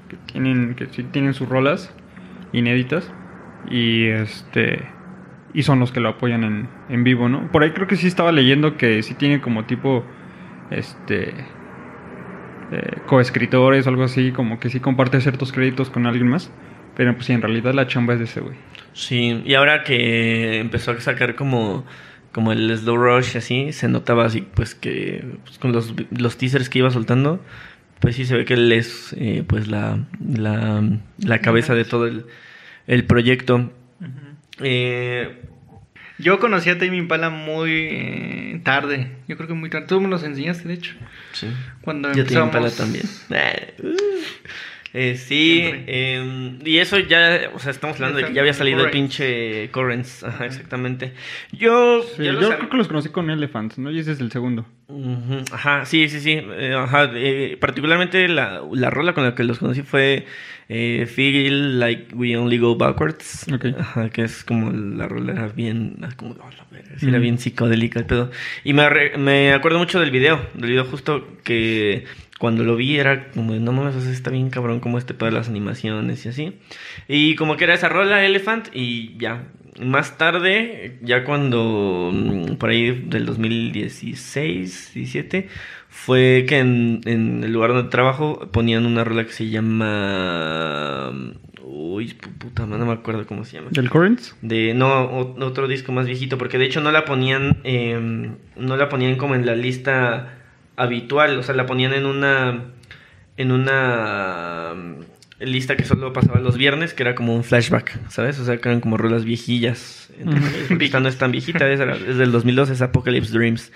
que 0.09 0.17
tienen 0.31 0.73
que 0.75 0.87
sí 0.87 1.03
tienen 1.03 1.33
sus 1.33 1.47
rolas 1.47 1.93
inéditas 2.53 3.11
y 3.69 4.05
este 4.07 4.83
y 5.53 5.63
son 5.63 5.79
los 5.79 5.91
que 5.91 5.99
lo 5.99 6.09
apoyan 6.09 6.43
en, 6.43 6.67
en 6.89 7.03
vivo, 7.03 7.29
¿no? 7.29 7.51
Por 7.51 7.63
ahí 7.63 7.71
creo 7.71 7.87
que 7.87 7.95
sí 7.95 8.07
estaba 8.07 8.31
leyendo 8.31 8.77
que 8.77 9.01
sí 9.03 9.13
tiene 9.13 9.41
como 9.41 9.65
tipo 9.65 10.03
este 10.71 11.33
eh, 12.71 12.97
coescritores 13.07 13.85
o 13.87 13.89
algo 13.89 14.03
así, 14.03 14.31
como 14.31 14.59
que 14.59 14.69
sí 14.69 14.79
comparte 14.79 15.19
ciertos 15.21 15.51
créditos 15.51 15.89
con 15.89 16.05
alguien 16.05 16.27
más, 16.27 16.51
pero 16.95 17.13
pues 17.13 17.25
sí, 17.25 17.33
en 17.33 17.41
realidad 17.41 17.73
la 17.73 17.87
chamba 17.87 18.13
es 18.13 18.19
de 18.19 18.25
ese 18.25 18.41
güey. 18.41 18.55
Sí, 18.93 19.41
y 19.45 19.53
ahora 19.55 19.83
que 19.83 20.59
empezó 20.59 20.91
a 20.91 20.99
sacar 20.99 21.35
como, 21.35 21.85
como 22.31 22.51
el 22.51 22.75
Slow 22.77 22.97
Rush 22.97 23.37
así, 23.37 23.71
se 23.73 23.87
notaba 23.87 24.25
así, 24.25 24.41
pues 24.41 24.75
que 24.75 25.25
pues, 25.43 25.57
con 25.57 25.71
los, 25.71 25.93
los 26.11 26.37
teasers 26.37 26.69
que 26.69 26.79
iba 26.79 26.91
soltando, 26.91 27.43
pues 27.99 28.15
sí 28.15 28.25
se 28.25 28.35
ve 28.37 28.45
que 28.45 28.53
él 28.53 28.71
es 28.71 29.15
eh, 29.17 29.43
pues 29.47 29.67
la, 29.67 30.05
la, 30.25 30.83
la 31.17 31.39
cabeza 31.39 31.73
de 31.75 31.85
todo 31.85 32.05
el, 32.07 32.25
el 32.87 33.03
proyecto. 33.05 33.71
Eh, 34.61 35.41
Yo 36.17 36.39
conocí 36.39 36.69
a 36.69 36.77
Tame 36.77 36.97
Impala 36.97 37.29
muy 37.29 37.71
eh, 37.71 38.61
tarde. 38.63 39.11
Yo 39.27 39.35
creo 39.37 39.47
que 39.47 39.53
muy 39.53 39.69
tarde. 39.69 39.87
Tú 39.87 39.99
me 40.01 40.07
los 40.09 40.23
enseñaste, 40.23 40.67
de 40.67 40.73
hecho. 40.75 40.93
sí. 41.33 41.47
Cuando 41.81 42.11
Yo 42.13 42.21
empezamos... 42.21 42.51
pala 42.51 42.69
también. 42.71 43.05
Eh, 44.93 45.15
sí, 45.17 45.61
eh, 45.63 46.57
y 46.65 46.77
eso 46.77 46.97
ya, 46.97 47.51
o 47.53 47.59
sea, 47.59 47.71
estamos 47.71 47.97
hablando 47.97 48.17
de 48.17 48.25
que 48.25 48.33
ya 48.33 48.41
había 48.41 48.53
salido 48.53 48.85
el 48.85 48.91
pinche 48.91 49.69
Currents, 49.71 50.23
ajá, 50.23 50.45
exactamente. 50.47 51.13
Yo, 51.51 52.03
Sí, 52.17 52.23
yo 52.23 52.37
creo 52.37 52.69
que 52.69 52.77
los 52.77 52.87
conocí 52.87 53.09
con 53.09 53.29
Elephants, 53.29 53.77
¿no? 53.77 53.91
Y 53.91 53.99
ese 53.99 54.13
es 54.13 54.19
el 54.19 54.31
segundo. 54.31 54.65
Ajá, 55.51 55.85
sí, 55.85 56.09
sí, 56.09 56.19
sí. 56.19 56.39
eh, 56.41 56.73
ajá, 56.75 57.11
eh, 57.13 57.57
particularmente 57.59 58.27
la, 58.27 58.63
la 58.73 58.89
rola 58.89 59.13
con 59.13 59.23
la 59.23 59.35
que 59.35 59.43
los 59.43 59.59
conocí 59.59 59.83
fue 59.83 60.25
eh, 60.67 61.05
Feel 61.05 61.79
Like 61.79 62.15
We 62.15 62.35
Only 62.35 62.57
Go 62.57 62.75
Backwards. 62.75 63.45
Ok. 63.53 63.65
Ajá, 63.77 64.09
que 64.09 64.23
es 64.23 64.43
como 64.43 64.71
la 64.71 65.07
rola 65.07 65.33
era 65.33 65.47
bien, 65.49 65.97
ah, 66.01 66.09
como, 66.15 66.31
oh, 66.31 66.49
la 66.57 66.65
verga, 66.71 66.97
sí, 66.97 67.07
era 67.07 67.19
bien 67.19 67.37
psicodélica 67.37 67.99
el 67.99 68.07
pedo. 68.07 68.31
Y 68.63 68.73
me, 68.73 68.89
me 69.17 69.53
acuerdo 69.53 69.77
mucho 69.77 69.99
del 69.99 70.09
video, 70.09 70.41
del 70.55 70.71
video 70.71 70.85
justo 70.85 71.27
que 71.43 72.05
cuando 72.39 72.63
lo 72.63 72.75
vi 72.75 72.97
era 72.97 73.29
como, 73.31 73.53
no 73.53 73.71
mames, 73.71 73.95
o 73.95 74.01
sea, 74.01 74.11
está 74.11 74.31
bien 74.31 74.49
cabrón 74.49 74.79
como 74.79 74.97
este 74.97 75.13
pedo 75.13 75.27
de 75.27 75.35
las 75.35 75.47
animaciones 75.49 76.25
y 76.25 76.29
así. 76.29 76.53
Y 77.07 77.35
como 77.35 77.55
que 77.57 77.65
era 77.65 77.75
esa 77.75 77.89
rola 77.89 78.25
Elephant 78.25 78.69
y 78.73 79.15
ya. 79.19 79.43
Más 79.81 80.17
tarde, 80.17 80.97
ya 81.01 81.23
cuando 81.23 82.09
mm, 82.13 82.55
por 82.55 82.69
ahí 82.71 82.91
del 83.07 83.25
2016, 83.25 84.91
17, 84.93 85.47
fue 85.89 86.45
que 86.47 86.59
en, 86.59 87.01
en 87.05 87.43
el 87.43 87.51
lugar 87.53 87.73
donde 87.73 87.89
trabajo 87.89 88.49
ponían 88.51 88.85
una 88.85 89.03
rola 89.03 89.25
que 89.25 89.31
se 89.31 89.49
llama... 89.49 91.11
Uy, 91.11 91.39
Uy, 91.71 92.07
pu- 92.19 92.37
puta, 92.37 92.65
madre, 92.65 92.79
no 92.79 92.85
me 92.85 92.93
acuerdo 92.93 93.25
cómo 93.27 93.43
se 93.45 93.57
llama. 93.57 93.69
¿Del 93.71 93.89
Currents? 93.89 94.35
De, 94.41 94.73
no, 94.73 95.09
otro 95.39 95.67
disco 95.67 95.91
más 95.91 96.05
viejito, 96.07 96.37
porque 96.37 96.57
de 96.57 96.65
hecho 96.65 96.81
no 96.81 96.91
la 96.91 97.03
ponían, 97.05 97.57
eh, 97.63 98.31
no 98.57 98.77
la 98.77 98.89
ponían 98.89 99.15
como 99.17 99.35
en 99.35 99.45
la 99.45 99.55
lista 99.55 100.38
habitual, 100.79 101.37
o 101.37 101.43
sea, 101.43 101.53
la 101.55 101.65
ponían 101.65 101.93
en 101.93 102.05
una, 102.05 102.63
en 103.37 103.51
una 103.51 104.73
mm, 104.75 105.45
lista 105.45 105.75
que 105.75 105.83
solo 105.83 106.13
pasaba 106.13 106.39
los 106.39 106.57
viernes, 106.57 106.93
que 106.93 107.03
era 107.03 107.15
como 107.15 107.35
un 107.35 107.43
flashback, 107.43 108.09
¿sabes? 108.09 108.39
O 108.39 108.45
sea, 108.45 108.57
que 108.57 108.69
eran 108.69 108.81
como 108.81 108.97
rolas 108.97 109.25
viejillas. 109.25 110.09
Entonces, 110.17 110.71
esta 110.81 110.99
no 110.99 111.07
es 111.07 111.17
tan 111.17 111.31
viejita, 111.31 111.69
es, 111.69 111.79
es 111.79 112.17
del 112.17 112.31
2002, 112.31 112.69
es 112.69 112.81
Apocalypse 112.81 113.31
Dreams. 113.31 113.71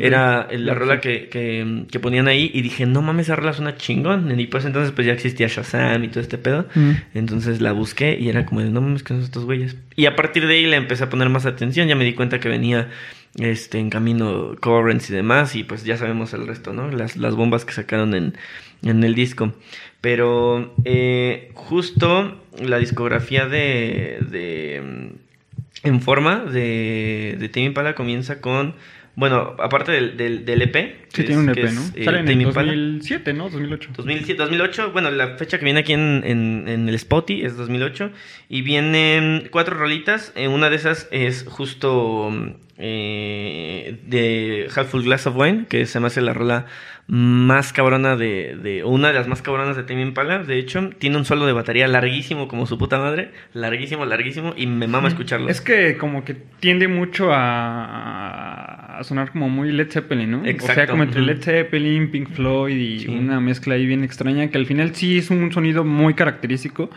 Era 0.00 0.48
la 0.50 0.74
rola 0.74 1.00
que, 1.00 1.28
que, 1.28 1.84
que 1.90 2.00
ponían 2.00 2.26
ahí 2.26 2.50
y 2.52 2.62
dije, 2.62 2.86
no 2.86 3.02
mames, 3.02 3.26
esa 3.26 3.36
rola 3.36 3.52
suena 3.52 3.76
chingón. 3.76 4.38
Y 4.38 4.46
pues 4.46 4.64
entonces 4.64 4.92
pues 4.92 5.06
ya 5.06 5.12
existía 5.12 5.46
Shazam 5.48 6.02
y 6.04 6.08
todo 6.08 6.20
este 6.20 6.38
pedo. 6.38 6.66
Mm. 6.74 6.90
Entonces 7.14 7.60
la 7.60 7.72
busqué 7.72 8.16
y 8.18 8.28
era 8.28 8.44
como 8.44 8.60
de, 8.60 8.70
no 8.70 8.80
mames, 8.80 9.02
que 9.02 9.08
son 9.08 9.22
estos 9.22 9.44
güeyes. 9.44 9.76
Y 9.94 10.06
a 10.06 10.16
partir 10.16 10.46
de 10.46 10.54
ahí 10.54 10.66
le 10.66 10.76
empecé 10.76 11.04
a 11.04 11.10
poner 11.10 11.28
más 11.28 11.46
atención, 11.46 11.86
ya 11.86 11.94
me 11.94 12.04
di 12.04 12.14
cuenta 12.14 12.40
que 12.40 12.48
venía 12.48 12.88
este 13.38 13.78
en 13.78 13.90
camino 13.90 14.54
Currents 14.60 15.10
y 15.10 15.14
demás 15.14 15.56
y 15.56 15.64
pues 15.64 15.84
ya 15.84 15.96
sabemos 15.96 16.32
el 16.34 16.46
resto, 16.46 16.72
¿no? 16.72 16.90
Las, 16.90 17.16
las 17.16 17.34
bombas 17.34 17.64
que 17.64 17.72
sacaron 17.72 18.14
en, 18.14 18.36
en 18.82 19.04
el 19.04 19.14
disco. 19.14 19.52
Pero 20.00 20.74
eh, 20.84 21.50
justo 21.54 22.40
la 22.58 22.78
discografía 22.78 23.46
de, 23.46 24.18
de 24.30 24.82
mm, 24.82 25.86
En 25.86 26.00
Forma 26.00 26.44
de, 26.44 27.36
de 27.38 27.48
Tame 27.48 27.66
Impala 27.66 27.94
comienza 27.94 28.40
con, 28.40 28.74
bueno, 29.16 29.54
aparte 29.58 29.92
del, 29.92 30.16
del, 30.16 30.44
del 30.44 30.62
EP. 30.62 30.74
Sí, 31.08 31.22
que 31.22 31.22
tiene 31.24 31.42
un 31.42 31.50
es- 31.50 31.56
EP, 31.56 31.62
que 31.62 31.68
es, 31.68 31.74
¿no? 31.74 31.82
eh, 31.94 32.04
Sale 32.04 32.18
en 32.20 32.28
el 32.28 32.42
Impala. 32.42 32.72
2007, 32.72 33.32
¿no? 33.32 33.48
2008. 33.50 33.90
2007, 33.96 34.34
2008, 34.42 34.90
bueno, 34.92 35.10
la 35.10 35.36
fecha 35.36 35.58
que 35.58 35.64
viene 35.64 35.80
aquí 35.80 35.92
en, 35.92 36.22
en- 36.26 36.64
en 36.68 36.88
el 36.88 36.94
Spotify 36.96 37.44
es 37.44 37.56
2008 37.56 38.10
y 38.48 38.62
vienen 38.62 39.48
cuatro 39.50 39.76
rolitas, 39.76 40.32
eh, 40.34 40.48
una 40.48 40.68
de 40.70 40.76
esas 40.76 41.08
es 41.12 41.44
justo 41.48 42.32
eh, 42.78 43.98
de 44.06 44.68
Half 44.74 44.90
Full 44.90 45.04
Glass 45.04 45.26
of 45.26 45.36
Wine, 45.36 45.66
que 45.68 45.86
se 45.86 46.00
me 46.00 46.08
hace 46.08 46.20
la 46.20 46.32
rola 46.34 46.66
más 47.06 47.72
cabrona 47.74 48.16
de, 48.16 48.56
de 48.62 48.82
una 48.82 49.08
de 49.08 49.14
las 49.14 49.28
más 49.28 49.42
cabronas 49.42 49.76
de 49.76 49.82
Tame 49.82 50.00
Impala, 50.02 50.38
de 50.38 50.58
hecho, 50.58 50.88
tiene 50.98 51.18
un 51.18 51.24
solo 51.26 51.44
de 51.44 51.52
batería 51.52 51.86
larguísimo 51.86 52.48
como 52.48 52.66
su 52.66 52.78
puta 52.78 52.98
madre, 52.98 53.30
larguísimo, 53.52 54.06
larguísimo 54.06 54.54
y 54.56 54.66
me 54.66 54.86
mama 54.86 55.08
escucharlo. 55.08 55.48
Es 55.50 55.60
que 55.60 55.98
como 55.98 56.24
que 56.24 56.34
tiende 56.60 56.88
mucho 56.88 57.30
a, 57.32 58.98
a 58.98 59.04
sonar 59.04 59.30
como 59.32 59.48
muy 59.48 59.70
Led 59.72 59.90
Zeppelin, 59.90 60.30
¿no? 60.30 60.42
O 60.42 60.60
sea, 60.66 60.86
como 60.86 61.02
entre. 61.02 61.20
Led 61.22 61.42
Zeppelin, 61.42 62.10
Pink 62.10 62.30
Floyd 62.30 62.76
y 62.76 63.00
Sí. 63.00 63.08
una 63.08 63.40
mezcla 63.40 63.74
ahí 63.74 63.86
bien 63.86 64.02
extraña 64.04 64.48
que 64.48 64.58
al 64.58 64.66
final 64.66 64.94
sí 64.94 65.18
es 65.18 65.30
un 65.30 65.52
sonido 65.52 65.84
muy 65.84 66.14
característico, 66.14 66.90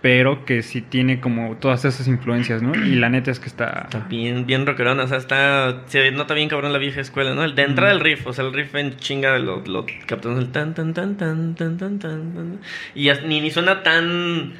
pero 0.00 0.44
que 0.44 0.62
sí 0.62 0.80
tiene 0.80 1.20
como 1.20 1.56
todas 1.56 1.84
esas 1.84 2.06
influencias, 2.06 2.62
¿no? 2.62 2.74
Y 2.74 2.94
la 2.94 3.08
neta 3.10 3.30
es 3.30 3.40
que 3.40 3.46
está... 3.46 3.82
Está 3.84 4.00
bien, 4.08 4.46
bien 4.46 4.66
rockerona, 4.66 5.04
o 5.04 5.08
sea, 5.08 5.18
está, 5.18 5.82
se 5.86 6.10
nota 6.12 6.34
bien 6.34 6.48
cabrón 6.48 6.72
la 6.72 6.78
vieja 6.78 7.00
escuela, 7.00 7.34
¿no? 7.34 7.44
El 7.44 7.54
de 7.54 7.62
entrada 7.62 7.92
el 7.92 8.00
riff, 8.00 8.26
o 8.26 8.32
sea, 8.32 8.44
el 8.44 8.52
riff 8.52 8.74
en 8.74 8.96
chinga 8.96 9.38
lo, 9.38 9.64
lo 9.64 9.86
captamos 10.06 10.38
el 10.38 10.50
tan, 10.50 10.74
tan, 10.74 10.94
tan, 10.94 11.16
tan, 11.16 11.54
tan, 11.54 11.76
tan, 11.76 11.98
tan, 11.98 12.34
tan. 12.34 12.60
Y 12.94 13.10
ni, 13.26 13.40
ni 13.40 13.50
suena 13.50 13.82
tan 13.82 14.54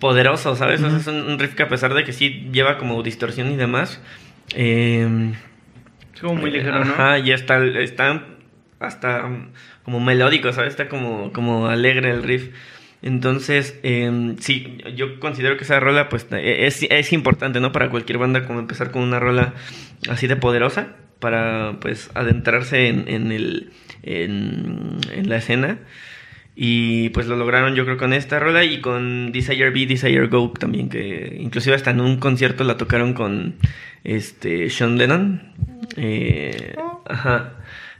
poderoso, 0.00 0.56
¿sabes? 0.56 0.82
O 0.82 0.90
sea, 0.90 0.98
es 0.98 1.06
un, 1.06 1.38
riff 1.38 1.54
que 1.54 1.62
a 1.62 1.68
pesar 1.68 1.94
de 1.94 2.04
que 2.04 2.12
sí 2.12 2.48
lleva 2.52 2.78
como 2.78 3.02
distorsión 3.02 3.50
y 3.52 3.56
demás, 3.56 4.00
eh, 4.54 5.32
Es 6.14 6.20
como 6.20 6.34
muy 6.34 6.50
ligero, 6.50 6.84
¿no? 6.84 6.92
Ajá, 6.92 7.18
y 7.20 7.30
está, 7.30 7.64
está 7.64 8.24
hasta 8.80 9.30
como 9.84 10.00
melódico, 10.00 10.52
¿sabes? 10.52 10.70
Está 10.70 10.88
como, 10.88 11.32
como 11.32 11.68
alegre 11.68 12.10
el 12.10 12.22
riff. 12.22 12.50
Entonces, 13.04 13.78
eh, 13.82 14.34
sí, 14.40 14.78
yo 14.96 15.20
considero 15.20 15.58
que 15.58 15.64
esa 15.64 15.78
rola 15.78 16.08
pues 16.08 16.26
e, 16.32 16.66
es, 16.66 17.12
importante, 17.12 17.60
¿no? 17.60 17.70
Para 17.70 17.90
cualquier 17.90 18.16
banda 18.16 18.46
como 18.46 18.60
empezar 18.60 18.90
con 18.92 19.02
una 19.02 19.20
rola 19.20 19.52
así 20.08 20.26
de 20.26 20.36
poderosa 20.36 20.96
para 21.18 21.76
pues 21.82 22.10
adentrarse 22.14 22.88
en, 22.88 23.04
en 23.06 23.30
el, 23.30 23.72
en, 24.04 24.96
en 25.12 25.28
la 25.28 25.36
escena. 25.36 25.80
Y 26.56 27.10
pues 27.10 27.26
lo 27.26 27.36
lograron 27.36 27.74
yo 27.74 27.84
creo 27.84 27.98
con 27.98 28.14
esta 28.14 28.38
rola 28.38 28.64
y 28.64 28.80
con 28.80 29.32
Desire 29.32 29.68
Be, 29.68 29.84
Desire 29.84 30.28
Go 30.28 30.54
también, 30.58 30.88
que 30.88 31.36
inclusive 31.38 31.76
hasta 31.76 31.90
en 31.90 32.00
un 32.00 32.16
concierto 32.16 32.64
la 32.64 32.78
tocaron 32.78 33.12
con 33.12 33.56
este 34.02 34.70
Sean 34.70 34.96
Lennon. 34.96 35.42
Eh, 35.98 36.74
ajá. 37.04 37.52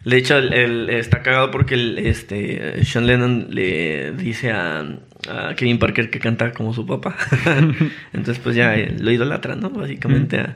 De 0.04 0.16
hecho, 0.18 0.36
el, 0.38 0.52
el- 0.52 0.90
está 0.90 1.22
cagado 1.22 1.50
porque 1.50 1.74
el, 1.74 1.98
este, 1.98 2.84
Sean 2.84 3.06
Lennon 3.06 3.48
le 3.50 4.12
dice 4.12 4.50
a, 4.50 4.80
a 5.28 5.54
Kevin 5.56 5.78
Parker 5.78 6.10
que 6.10 6.18
canta 6.18 6.52
como 6.52 6.74
su 6.74 6.86
papá. 6.86 7.16
Entonces, 8.12 8.38
pues 8.42 8.54
ya 8.56 8.76
eh, 8.76 8.94
lo 8.98 9.10
idolatra, 9.10 9.54
¿no? 9.56 9.70
Básicamente 9.70 10.38
a, 10.40 10.54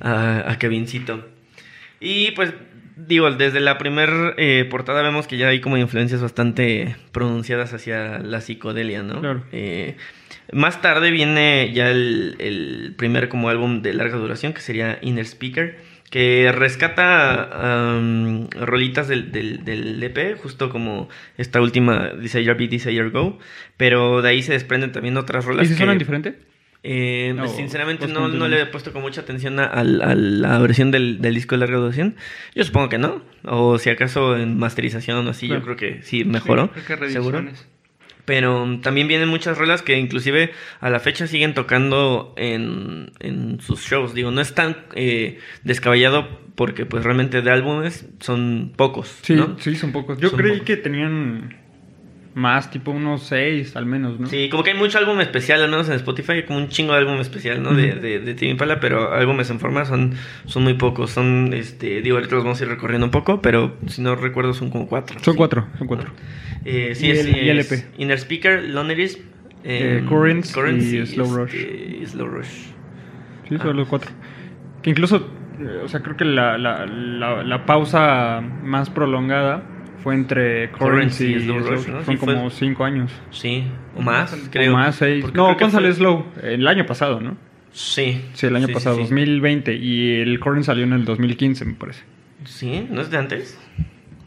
a, 0.00 0.50
a 0.52 0.58
Kevincito. 0.58 1.26
Y 1.98 2.32
pues, 2.32 2.52
digo, 2.96 3.30
desde 3.30 3.60
la 3.60 3.78
primer 3.78 4.34
eh, 4.36 4.66
portada 4.70 5.02
vemos 5.02 5.26
que 5.26 5.36
ya 5.38 5.48
hay 5.48 5.60
como 5.60 5.78
influencias 5.78 6.20
bastante 6.20 6.96
pronunciadas 7.12 7.72
hacia 7.72 8.18
la 8.18 8.40
psicodelia, 8.40 9.02
¿no? 9.02 9.20
Claro. 9.20 9.44
Eh, 9.52 9.96
más 10.52 10.82
tarde 10.82 11.10
viene 11.10 11.70
ya 11.72 11.90
el, 11.90 12.36
el 12.38 12.94
primer 12.96 13.28
como 13.28 13.48
álbum 13.48 13.82
de 13.82 13.94
larga 13.94 14.16
duración, 14.16 14.52
que 14.52 14.60
sería 14.60 14.98
Inner 15.02 15.24
Speaker, 15.24 15.78
que 16.10 16.50
rescata 16.52 17.94
am, 17.96 18.48
rolitas 18.50 19.06
del, 19.08 19.30
del, 19.32 19.64
del 19.64 20.02
EP, 20.02 20.36
justo 20.38 20.68
como 20.70 21.08
esta 21.38 21.60
última 21.60 22.08
Desire 22.08 22.54
Be, 22.54 22.68
Desire 22.68 23.10
Go, 23.10 23.38
pero 23.76 24.20
de 24.20 24.28
ahí 24.28 24.42
se 24.42 24.52
desprenden 24.52 24.92
también 24.92 25.16
otras 25.16 25.44
rolas 25.44 25.64
¿Y 25.64 25.68
si 25.68 25.74
que... 25.74 25.78
suenan 25.78 25.98
diferente? 25.98 26.34
Eh, 26.82 27.32
No, 27.36 27.46
sinceramente 27.46 28.08
no, 28.08 28.28
no 28.28 28.48
le 28.48 28.62
he 28.62 28.66
puesto 28.66 28.92
con 28.92 29.02
mucha 29.02 29.20
atención 29.20 29.60
a, 29.60 29.84
la 29.84 30.58
versión 30.58 30.90
del, 30.90 31.20
del 31.20 31.34
disco 31.34 31.54
de 31.54 31.60
larga 31.60 31.76
duración. 31.76 32.16
Yo 32.54 32.64
supongo 32.64 32.88
que 32.88 32.98
no. 32.98 33.22
O 33.44 33.78
si 33.78 33.90
acaso 33.90 34.36
en 34.36 34.56
masterización 34.58 35.26
o 35.26 35.30
así, 35.30 35.46
Claro. 35.46 35.60
yo 35.60 35.64
creo 35.64 35.76
que 35.76 36.02
sí 36.02 36.24
mejoró. 36.24 36.70
Sí, 36.74 36.80
creo 36.86 36.98
que 37.00 37.10
seguro. 37.10 37.44
Pero 38.30 38.78
también 38.80 39.08
vienen 39.08 39.28
muchas 39.28 39.58
rolas 39.58 39.82
que 39.82 39.98
inclusive 39.98 40.52
a 40.78 40.88
la 40.88 41.00
fecha 41.00 41.26
siguen 41.26 41.52
tocando 41.52 42.32
en, 42.36 43.10
en 43.18 43.60
sus 43.60 43.80
shows. 43.80 44.14
Digo, 44.14 44.30
no 44.30 44.40
es 44.40 44.54
tan 44.54 44.76
eh, 44.94 45.40
descabellado 45.64 46.28
porque 46.54 46.86
pues 46.86 47.02
realmente 47.02 47.42
de 47.42 47.50
álbumes 47.50 48.06
son 48.20 48.72
pocos. 48.76 49.18
Sí, 49.22 49.34
¿no? 49.34 49.58
sí, 49.58 49.74
son 49.74 49.90
pocos. 49.90 50.20
Yo 50.20 50.28
Son 50.28 50.38
creí 50.38 50.52
pocos. 50.52 50.66
que 50.66 50.76
tenían 50.76 51.56
más, 52.34 52.70
tipo 52.70 52.92
unos 52.92 53.24
seis 53.24 53.74
al 53.76 53.86
menos, 53.86 54.20
¿no? 54.20 54.26
Sí, 54.28 54.48
como 54.50 54.62
que 54.62 54.70
hay 54.70 54.78
mucho 54.78 54.98
álbum 54.98 55.20
especial, 55.20 55.62
al 55.62 55.70
menos 55.70 55.88
en 55.88 55.94
Spotify, 55.96 56.32
hay 56.32 56.42
como 56.44 56.58
un 56.60 56.68
chingo 56.68 56.92
de 56.92 56.98
álbum 57.00 57.18
especial, 57.20 57.62
¿no? 57.62 57.74
De, 57.74 57.94
de, 57.96 58.20
de 58.20 58.34
Tame 58.34 58.50
Impala, 58.52 58.78
pero 58.78 59.12
álbumes 59.12 59.50
en 59.50 59.58
forma 59.58 59.84
son, 59.84 60.14
son 60.46 60.62
muy 60.62 60.74
pocos. 60.74 61.10
Son, 61.10 61.52
este, 61.52 62.02
digo, 62.02 62.16
ahorita 62.18 62.36
los 62.36 62.44
vamos 62.44 62.60
a 62.60 62.64
ir 62.64 62.70
recorriendo 62.70 63.06
un 63.06 63.10
poco, 63.10 63.42
pero 63.42 63.76
si 63.88 64.00
no 64.00 64.14
recuerdo 64.14 64.54
son 64.54 64.70
como 64.70 64.86
cuatro. 64.86 65.18
Son 65.20 65.34
sí. 65.34 65.38
cuatro, 65.38 65.66
son 65.78 65.86
cuatro. 65.88 66.10
Eh, 66.64 66.92
sí, 66.94 67.06
Y 67.06 67.10
es, 67.10 67.26
el- 67.26 67.36
y 67.36 67.48
el 67.48 67.58
es 67.58 67.72
EP. 67.72 67.84
Inner 67.98 68.18
Speaker, 68.18 68.62
Lonerism, 68.64 69.20
Eh, 69.64 70.04
Currents 70.08 70.56
y 70.56 70.98
este, 70.98 71.14
Slow 71.16 71.36
Rush. 71.36 71.54
y 71.54 72.06
Slow 72.06 72.26
Rush. 72.28 72.46
Sí, 73.48 73.56
Ah. 73.58 73.62
son 73.62 73.76
los 73.76 73.88
cuatro. 73.88 74.10
Que 74.82 74.90
incluso, 74.90 75.28
eh, 75.60 75.80
o 75.84 75.88
sea, 75.88 76.00
creo 76.00 76.16
que 76.16 76.24
la, 76.24 76.56
la, 76.56 76.86
la, 76.86 77.42
la 77.42 77.66
pausa 77.66 78.40
más 78.62 78.88
prolongada 78.88 79.62
fue 80.02 80.14
entre 80.14 80.70
Currents 80.72 81.20
y 81.20 81.34
y, 81.34 81.40
Slow. 81.40 81.58
Rush, 81.60 81.86
¿no? 81.88 82.04
Son 82.04 82.14
Sí, 82.14 82.16
como 82.18 82.50
cinco 82.50 82.84
años. 82.84 83.12
Sí, 83.30 83.64
o 83.96 84.02
más, 84.02 84.34
creo. 84.50 84.72
O 84.72 84.76
más, 84.76 84.96
seis. 84.96 85.22
Porque 85.22 85.36
No, 85.36 85.44
creo 85.44 85.56
que 85.56 85.60
¿cuándo 85.62 85.76
salió 85.78 85.92
Slow? 85.92 86.26
El 86.42 86.66
año 86.66 86.86
pasado, 86.86 87.20
¿no? 87.20 87.36
Sí. 87.72 88.20
Sí, 88.34 88.46
el 88.46 88.56
año 88.56 88.66
sí, 88.66 88.72
pasado, 88.72 88.96
sí, 88.96 89.02
sí. 89.02 89.08
2020. 89.10 89.74
Y 89.76 90.20
el 90.20 90.40
Current 90.40 90.64
salió 90.64 90.84
en 90.84 90.92
el 90.92 91.04
2015, 91.04 91.64
me 91.64 91.74
parece. 91.74 92.02
Sí, 92.44 92.86
¿no 92.90 93.00
es 93.00 93.10
de 93.10 93.16
antes? 93.18 93.58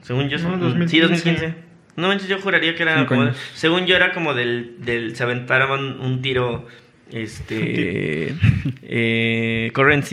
Según 0.02 0.30
yo, 0.30 0.38
No, 0.38 0.44
son- 0.44 0.60
2015. 0.60 0.90
sí, 0.92 1.00
2015. 1.02 1.56
No 1.96 2.08
manches, 2.08 2.28
yo 2.28 2.40
juraría 2.40 2.74
que 2.76 2.84
era 2.84 3.06
como, 3.06 3.30
según 3.54 3.86
yo 3.86 3.96
era 3.96 4.14
como 4.14 4.34
del, 4.34 4.78
del 4.80 5.16
se 5.16 5.24
aventaban 5.24 6.00
un 6.00 6.22
tiro, 6.24 6.66
este, 7.12 8.34
eh, 8.82 9.72
Currents 9.74 10.12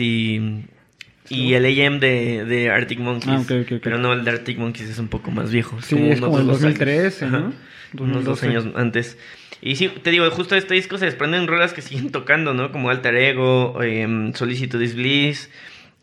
y, 1.31 1.53
el 1.53 1.65
AM 1.65 1.99
de, 1.99 2.45
de 2.45 2.69
Arctic 2.69 2.99
Monkeys. 2.99 3.33
Ah, 3.33 3.39
ok, 3.39 3.51
ok, 3.63 3.71
ok. 3.77 3.81
Pero 3.83 3.97
no, 3.97 4.13
el 4.13 4.23
de 4.23 4.31
Arctic 4.31 4.57
Monkeys 4.57 4.89
es 4.89 4.99
un 4.99 5.07
poco 5.07 5.31
más 5.31 5.51
viejo. 5.51 5.81
Sí, 5.81 5.95
es 5.95 6.19
unos 6.19 6.29
como 6.29 6.39
el 6.39 6.47
dos 6.47 6.63
años. 6.63 6.79
2013, 6.79 7.25
¿no? 7.27 7.53
Unos 7.99 8.23
dos 8.23 8.41
2012. 8.41 8.47
años 8.47 8.67
antes. 8.75 9.17
Y 9.61 9.75
sí, 9.75 9.89
te 9.89 10.11
digo, 10.11 10.29
justo 10.31 10.55
de 10.55 10.59
este 10.59 10.73
disco 10.73 10.97
se 10.97 11.05
desprenden 11.05 11.47
rolas 11.47 11.73
que 11.73 11.81
siguen 11.81 12.11
tocando, 12.11 12.53
¿no? 12.53 12.71
Como 12.71 12.89
Alter 12.89 13.15
Ego, 13.15 13.81
em, 13.81 14.33
Solicitude 14.33 14.83
is 14.83 14.95
Bliss. 14.95 15.49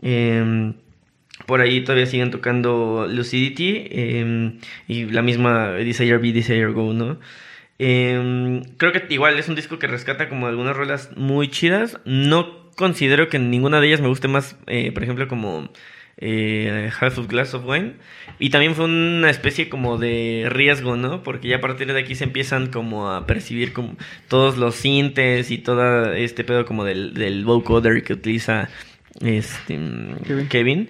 em, 0.01 0.75
por 1.47 1.61
ahí 1.61 1.83
todavía 1.83 2.07
siguen 2.07 2.31
tocando 2.31 3.07
Lucidity 3.09 3.89
em, 3.91 4.59
y 4.87 5.07
la 5.07 5.23
misma 5.23 5.73
Desire 5.73 6.19
Be, 6.19 6.33
Desire 6.33 6.67
Go, 6.67 6.93
¿no? 6.93 7.19
Creo 7.79 8.93
que 8.93 9.07
igual 9.11 9.39
es 9.39 9.49
un 9.49 9.55
disco 9.55 9.79
que 9.79 9.87
rescata 9.87 10.29
como 10.29 10.47
algunas 10.47 10.77
rolas 10.77 11.11
muy 11.17 11.49
chidas. 11.49 11.99
No 12.05 12.58
considero 12.79 13.29
que 13.29 13.39
ninguna 13.39 13.81
de 13.81 13.89
ellas 13.89 14.01
me 14.01 14.09
guste 14.09 14.29
más, 14.29 14.57
eh, 14.69 14.93
por 14.93 15.03
ejemplo, 15.03 15.29
como 15.29 15.69
eh, 16.17 16.91
Half 17.01 17.19
of 17.19 17.27
Glass 17.29 17.55
of 17.55 17.65
Wine. 17.67 17.93
Y 18.39 18.51
también 18.51 18.75
fue 18.75 18.85
una 18.87 19.29
especie 19.31 19.69
como 19.69 19.99
de 19.99 20.47
riesgo, 20.49 20.97
¿no? 20.97 21.23
Porque 21.23 21.49
ya 21.49 21.57
a 21.57 21.61
partir 21.61 21.93
de 21.93 21.99
aquí 22.01 22.15
se 22.15 22.25
empiezan 22.25 22.69
como 22.69 23.11
a 23.11 23.27
percibir 23.27 23.73
como 23.73 23.97
todos 24.29 24.57
los 24.57 24.77
sintes 24.77 25.51
y 25.51 25.59
todo 25.59 26.13
este 26.15 26.45
pedo 26.45 26.65
como 26.65 26.85
del, 26.85 27.15
del 27.15 27.45
vocoder 27.45 28.03
que 28.05 28.15
utiliza 28.15 28.69
este 29.21 29.79
Kevin. 30.27 30.49
Kevin. 30.49 30.89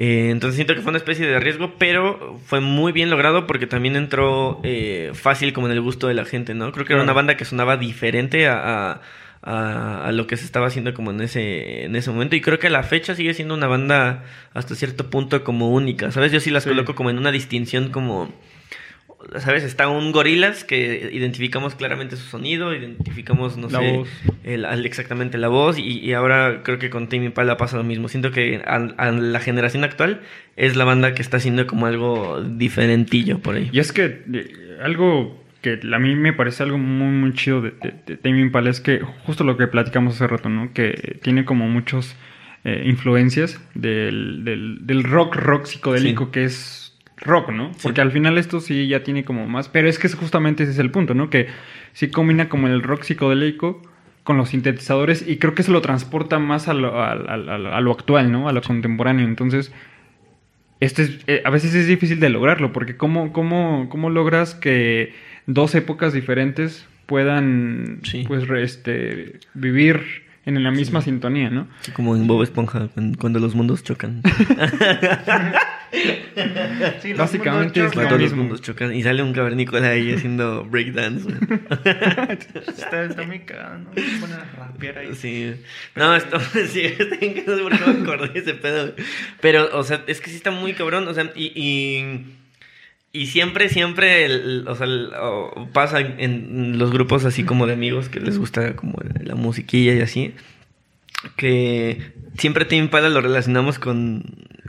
Eh, 0.00 0.28
entonces 0.30 0.54
siento 0.54 0.74
que 0.74 0.80
fue 0.80 0.90
una 0.90 0.98
especie 0.98 1.26
de 1.26 1.40
riesgo, 1.40 1.74
pero 1.76 2.38
fue 2.46 2.60
muy 2.60 2.92
bien 2.92 3.10
logrado 3.10 3.46
porque 3.48 3.66
también 3.66 3.96
entró 3.96 4.60
eh, 4.62 5.10
fácil 5.12 5.52
como 5.52 5.66
en 5.66 5.72
el 5.72 5.80
gusto 5.80 6.06
de 6.06 6.14
la 6.14 6.24
gente, 6.24 6.54
¿no? 6.54 6.70
Creo 6.72 6.86
que 6.86 6.92
era 6.92 7.02
una 7.02 7.12
banda 7.12 7.36
que 7.36 7.44
sonaba 7.44 7.76
diferente 7.76 8.46
a, 8.46 8.92
a- 8.92 9.00
a- 9.42 10.04
a 10.06 10.12
lo 10.12 10.26
que 10.26 10.36
se 10.36 10.44
estaba 10.44 10.66
haciendo 10.66 10.94
como 10.94 11.10
en 11.10 11.20
ese, 11.20 11.84
en 11.84 11.94
ese 11.96 12.10
momento 12.10 12.36
y 12.36 12.40
creo 12.40 12.58
que 12.58 12.66
a 12.66 12.70
la 12.70 12.82
fecha 12.82 13.14
sigue 13.14 13.34
siendo 13.34 13.54
una 13.54 13.66
banda 13.66 14.24
hasta 14.54 14.74
cierto 14.74 15.10
punto 15.10 15.44
como 15.44 15.70
única, 15.70 16.10
¿sabes? 16.10 16.32
Yo 16.32 16.40
sí 16.40 16.50
las 16.50 16.64
Sí. 16.64 16.70
coloco 16.70 16.94
como 16.94 17.10
en 17.10 17.18
una 17.18 17.30
distinción 17.32 17.90
como... 17.90 18.32
¿Sabes? 19.40 19.64
Está 19.64 19.88
un 19.88 20.12
gorilas 20.12 20.62
que 20.62 21.10
identificamos 21.12 21.74
claramente 21.74 22.14
su 22.16 22.22
sonido, 22.28 22.72
identificamos, 22.72 23.56
no 23.56 23.68
La 23.68 23.80
sé, 23.80 23.92
voz. 23.96 24.08
el- 24.44 24.86
exactamente 24.86 25.38
la 25.38 25.48
voz 25.48 25.76
y, 25.76 25.98
y 25.98 26.12
ahora 26.12 26.60
creo 26.62 26.78
que 26.78 26.88
con 26.88 27.08
Tame 27.08 27.24
Impala 27.24 27.56
pasa 27.56 27.76
lo 27.76 27.82
mismo. 27.82 28.06
Siento 28.08 28.30
que 28.30 28.62
a, 28.64 28.76
a 28.76 29.10
la 29.10 29.40
generación 29.40 29.82
actual 29.82 30.20
es 30.56 30.76
la 30.76 30.84
banda 30.84 31.14
que 31.14 31.22
está 31.22 31.38
haciendo 31.38 31.66
como 31.66 31.86
algo 31.86 32.40
diferentillo 32.42 33.40
por 33.40 33.56
ahí. 33.56 33.68
Y 33.72 33.80
es 33.80 33.90
que 33.92 34.22
eh, 34.32 34.78
algo 34.84 35.42
que 35.62 35.78
a 35.92 35.98
mí 35.98 36.14
me 36.16 36.32
parece 36.32 36.62
algo 36.62 36.78
muy, 36.78 37.08
muy 37.08 37.32
chido 37.34 37.60
de, 37.60 37.70
de, 37.72 37.94
de 38.06 38.16
Tame 38.16 38.40
Impala 38.40 38.70
es 38.70 38.80
que 38.80 39.00
justo 39.24 39.44
lo 39.44 39.56
que 39.56 39.66
platicamos 39.66 40.14
hace 40.14 40.26
rato, 40.26 40.48
¿no? 40.48 40.72
Que 40.72 41.18
tiene 41.22 41.44
como 41.44 41.68
muchos 41.68 42.14
eh, 42.64 42.84
influencias 42.86 43.60
del, 43.74 44.44
del, 44.44 44.86
del 44.86 45.02
rock, 45.04 45.36
rock 45.36 45.66
psicodélico 45.66 46.26
Sí. 46.26 46.30
que 46.32 46.44
es 46.44 46.98
rock, 47.16 47.50
¿no? 47.50 47.72
Sí. 47.74 47.80
Porque 47.82 48.00
al 48.00 48.12
final 48.12 48.38
esto 48.38 48.60
sí 48.60 48.86
ya 48.88 49.02
tiene 49.02 49.24
como 49.24 49.46
más... 49.48 49.68
Pero 49.68 49.88
es 49.88 49.98
que 49.98 50.08
justamente 50.08 50.62
ese 50.62 50.72
es 50.72 50.78
el 50.78 50.90
punto, 50.90 51.14
¿no? 51.14 51.30
Que 51.30 51.48
sí 51.92 52.08
combina 52.10 52.48
como 52.48 52.68
el 52.68 52.82
rock 52.82 53.02
psicodélico 53.02 53.82
con 54.22 54.36
los 54.36 54.50
sintetizadores 54.50 55.26
y 55.26 55.38
creo 55.38 55.54
que 55.54 55.62
se 55.64 55.72
lo 55.72 55.80
transporta 55.80 56.38
más 56.38 56.68
a 56.68 56.74
lo, 56.74 57.00
a- 57.02 57.12
a- 57.12 57.14
a- 57.14 57.76
a 57.76 57.80
lo 57.80 57.90
actual, 57.92 58.30
¿no? 58.30 58.48
A 58.48 58.52
lo 58.52 58.60
contemporáneo. 58.62 59.24
Entonces, 59.26 59.72
este 60.80 61.02
es, 61.02 61.18
eh, 61.26 61.42
a 61.44 61.50
veces 61.50 61.74
es 61.74 61.86
difícil 61.88 62.20
de 62.20 62.28
lograrlo, 62.28 62.72
porque 62.72 62.96
¿cómo, 62.96 63.32
cómo, 63.32 63.88
cómo 63.88 64.10
logras 64.10 64.54
que 64.54 65.12
dos 65.48 65.74
épocas 65.74 66.12
diferentes 66.12 66.86
puedan 67.06 67.98
Sí. 68.04 68.24
pues 68.28 68.46
re- 68.46 68.62
este, 68.62 69.40
vivir 69.54 70.28
en 70.46 70.62
la 70.62 70.70
misma 70.70 71.02
sintonía, 71.02 71.50
¿no? 71.50 71.66
Como 71.94 72.14
en 72.16 72.26
Bob 72.26 72.42
Esponja, 72.42 72.88
cuan- 72.94 73.14
cuando, 73.14 73.38
los 73.40 73.54
mundos 73.56 73.82
chocan. 73.82 74.22
Sí, 77.00 77.08
los 77.10 77.18
Básicamente 77.18 77.80
mundos 77.80 77.92
es 77.92 77.96
lo 77.96 78.02
chocan. 78.02 78.08
Cuando 78.08 78.18
los 78.18 78.20
mismo. 78.30 78.42
mundos 78.42 78.60
chocan 78.62 78.94
y 78.94 79.02
sale 79.02 79.22
un 79.22 79.32
cavernícola 79.32 79.88
ahí 79.88 80.12
haciendo 80.12 80.64
breakdance. 80.64 81.26
Está, 82.76 83.04
está 83.04 83.22
muy 83.26 83.38
cagado, 83.40 83.78
¿no? 83.78 83.90
Pone 84.20 84.34
a 84.34 84.44
rapear 84.58 84.98
ahí. 84.98 85.14
Sí. 85.14 85.54
No, 85.96 86.14
esto 86.14 86.38
sí, 86.68 86.82
está 86.82 87.16
bien 87.16 87.32
que 87.34 87.44
no 87.46 87.56
sé 87.56 87.62
por 87.62 87.72
qué 87.78 87.86
me 87.90 88.02
acordé 88.02 88.28
de 88.28 88.38
ese 88.40 88.54
pedo. 88.54 88.94
Pero, 89.40 89.68
o 89.78 89.82
sea, 89.82 90.04
es 90.06 90.20
que 90.20 90.28
sí 90.30 90.36
está 90.36 90.50
muy 90.50 90.74
cabrón. 90.74 91.08
O 91.08 91.14
sea, 91.14 91.30
y. 91.34 91.52
y... 91.54 92.34
y 93.12 93.26
siempre, 93.26 93.68
siempre, 93.68 94.24
el- 94.26 94.66
o 94.68 94.74
sea, 94.74 94.86
el- 94.86 95.10
o 95.20 95.68
pasa 95.72 96.00
en, 96.00 96.78
los 96.78 96.90
grupos 96.92 97.24
así 97.24 97.44
como 97.44 97.66
de 97.66 97.72
amigos 97.72 98.08
que 98.08 98.20
les 98.20 98.38
gusta 98.38 98.76
como 98.76 98.98
la 99.22 99.34
musiquilla 99.34 99.94
y 99.94 100.00
así, 100.00 100.34
que 101.36 102.12
siempre 102.36 102.64
Tim 102.64 102.84
Impala 102.84 103.08
lo 103.08 103.20
relacionamos 103.20 103.78
con, 103.78 104.22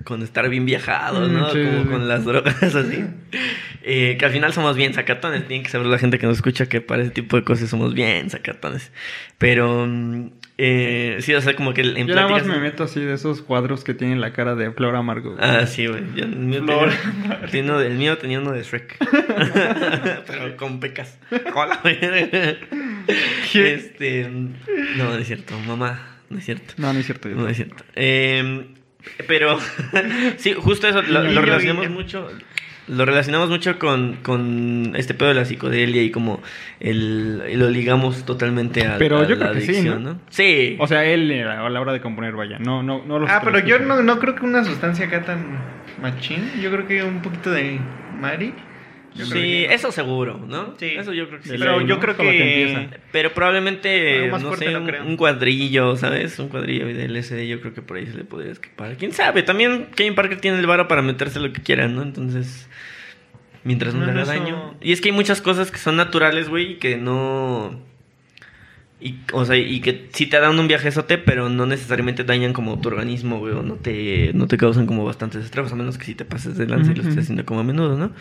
con 0.03 0.23
estar 0.23 0.49
bien 0.49 0.65
viajado, 0.65 1.27
¿no? 1.27 1.47
Mm, 1.49 1.51
sí, 1.51 1.63
como 1.63 1.71
sí, 1.77 1.83
sí. 1.83 1.89
con 1.89 2.07
las 2.07 2.25
drogas 2.25 2.63
así. 2.75 3.03
Eh, 3.83 4.17
que 4.19 4.25
al 4.25 4.31
final 4.31 4.53
somos 4.53 4.75
bien 4.75 4.93
sacatones, 4.93 5.47
tienen 5.47 5.63
que 5.63 5.69
saber 5.69 5.87
la 5.87 5.97
gente 5.99 6.17
que 6.19 6.25
nos 6.27 6.37
escucha 6.37 6.67
que 6.67 6.81
para 6.81 7.03
ese 7.03 7.11
tipo 7.11 7.37
de 7.37 7.43
cosas 7.43 7.69
somos 7.69 7.93
bien 7.93 8.29
sacatones. 8.29 8.91
Pero, 9.37 9.85
mm, 9.87 10.29
eh, 10.61 11.17
sí, 11.21 11.33
o 11.33 11.41
sea, 11.41 11.55
como 11.55 11.73
que 11.73 11.81
en 11.81 12.05
Yo 12.07 12.15
nada 12.15 12.27
más 12.27 12.45
me 12.45 12.59
meto 12.59 12.83
así 12.83 12.99
de 12.99 13.13
esos 13.13 13.41
cuadros 13.41 13.85
que 13.85 13.93
tienen 13.93 14.19
la 14.19 14.33
cara 14.33 14.55
de 14.55 14.71
Flor 14.71 14.95
Amargo. 14.97 15.35
güey. 15.35 15.41
Ah, 15.41 15.65
sí, 15.65 15.87
güey. 15.87 16.03
Yo- 16.15 16.25
El 16.25 16.35
mío, 16.35 16.65
tenía, 17.51 17.77
de- 17.77 17.87
el 17.87 17.93
mío 17.93 18.17
tenía 18.17 18.39
uno 18.39 18.51
de 18.51 18.63
Shrek. 18.63 18.97
Pero 20.27 20.57
con 20.57 20.79
pecas. 20.81 21.17
Hola, 21.55 21.79
güey. 21.81 21.97
Este. 23.53 24.29
No, 24.97 25.05
no 25.05 25.15
es 25.17 25.27
cierto. 25.27 25.57
Mamá, 25.65 26.17
no 26.29 26.37
es 26.39 26.45
cierto. 26.45 26.73
No, 26.77 26.91
no 26.93 26.99
es 26.99 27.05
cierto. 27.05 27.29
No 27.29 27.47
es 27.47 27.55
cierto. 27.55 27.83
Eh, 27.95 28.65
pero. 29.27 29.57
sí, 30.37 30.53
justo 30.53 30.87
eso. 30.87 31.01
Lo, 31.03 31.23
lo 31.23 31.41
relacionamos 31.41 31.89
mucho. 31.89 32.29
Lo 32.89 33.05
relacionamos 33.05 33.49
mucho 33.49 33.77
con, 33.79 34.17
con 34.23 34.93
este 34.95 35.13
pedo 35.13 35.29
de 35.29 35.35
la 35.35 35.45
psicodelia 35.45 36.01
y 36.01 36.09
como 36.11 36.41
el, 36.79 37.43
y 37.51 37.55
lo 37.55 37.69
ligamos 37.69 38.25
totalmente 38.25 38.85
a, 38.85 38.97
Pero 38.97 39.19
a 39.19 39.27
yo 39.27 39.35
la 39.35 39.49
creo 39.49 39.53
que 39.53 39.61
sí, 39.61 39.71
adicción, 39.71 40.03
¿no? 40.03 40.19
Sí. 40.29 40.75
O 40.79 40.87
sea, 40.87 41.05
él 41.05 41.31
a 41.47 41.69
la 41.69 41.81
hora 41.81 41.93
de 41.93 42.01
componer, 42.01 42.33
vaya. 42.35 42.57
No, 42.59 42.81
no, 42.83 43.03
no 43.05 43.19
los 43.19 43.29
Ah, 43.29 43.41
pero 43.43 43.59
yo 43.59 43.77
que- 43.77 43.85
no, 43.85 44.01
no 44.01 44.19
creo 44.19 44.35
que 44.35 44.45
una 44.45 44.63
sustancia 44.63 45.05
acá 45.05 45.21
tan 45.23 45.45
machín. 46.01 46.49
Yo 46.61 46.71
creo 46.71 46.87
que 46.87 47.03
un 47.03 47.21
poquito 47.21 47.51
de 47.51 47.79
Mari. 48.19 48.53
Yo 49.15 49.25
sí, 49.25 49.33
que- 49.33 49.73
eso 49.73 49.91
seguro, 49.91 50.39
¿no? 50.47 50.75
Sí. 50.77 50.93
Eso 50.97 51.13
yo 51.13 51.27
creo 51.27 51.39
que 51.41 51.49
sí. 51.49 51.55
Pero 51.57 51.79
ley, 51.79 51.87
yo 51.87 51.95
¿no? 51.95 52.01
creo 52.01 52.15
que 52.17 52.23
que. 52.23 52.71
empieza. 52.71 52.97
Pero 53.11 53.33
probablemente, 53.33 54.29
más 54.31 54.41
no 54.43 54.55
sé, 54.55 54.71
no 54.71 54.79
un, 54.81 54.95
un 55.07 55.17
cuadrillo, 55.17 55.95
¿sabes? 55.95 56.37
Un 56.39 56.49
cuadrillo 56.49 56.85
de 56.87 57.05
LSD, 57.07 57.47
yo 57.47 57.59
creo 57.61 57.73
que 57.73 57.81
por 57.81 57.97
ahí 57.97 58.05
se 58.05 58.13
le 58.15 58.23
podría 58.23 58.51
escapar. 58.51 58.95
¿Quién 58.97 59.11
sabe? 59.11 59.43
También 59.43 59.87
Kevin 59.95 60.15
Parker 60.15 60.39
tiene 60.39 60.59
el 60.59 60.67
varo 60.67 60.87
para 60.87 61.01
meterse 61.01 61.39
lo 61.39 61.51
que 61.51 61.61
quiera, 61.61 61.87
¿no? 61.87 62.01
Entonces, 62.03 62.69
mientras 63.63 63.93
no, 63.93 64.01
No, 64.01 64.05
le 64.07 64.11
haga 64.13 64.21
eso- 64.21 64.31
daño. 64.31 64.75
Y 64.81 64.91
es 64.91 65.01
que 65.01 65.09
hay 65.09 65.15
muchas 65.15 65.41
cosas 65.41 65.71
que 65.71 65.77
son 65.79 65.95
naturales, 65.95 66.47
güey, 66.49 66.73
y 66.73 66.75
que 66.75 66.97
no... 66.97 67.87
Y, 69.01 69.15
o 69.31 69.45
sea, 69.45 69.55
y 69.55 69.79
que 69.79 70.09
sí 70.11 70.25
te 70.27 70.37
dan 70.41 70.59
un 70.59 70.67
viajezote, 70.67 71.17
pero 71.17 71.47
no 71.47 71.65
necesariamente 71.65 72.25
dañan 72.25 72.51
como 72.51 72.81
tu 72.81 72.89
organismo, 72.89 73.39
güey, 73.39 73.53
o 73.53 73.63
no 73.63 73.75
te, 73.75 74.31
no 74.33 74.45
te 74.47 74.57
causan 74.57 74.87
como 74.87 75.05
bastantes 75.05 75.45
estragos, 75.45 75.71
a 75.71 75.75
menos 75.75 75.97
que 75.97 76.03
si 76.03 76.15
te 76.15 76.25
pases 76.25 76.57
de 76.57 76.67
lanza 76.67 76.91
y 76.91 76.95
lo 76.95 77.03
estés 77.03 77.19
haciendo 77.19 77.45
como 77.45 77.61
a 77.61 77.63
menudo, 77.63 77.97
¿no? 77.97 78.11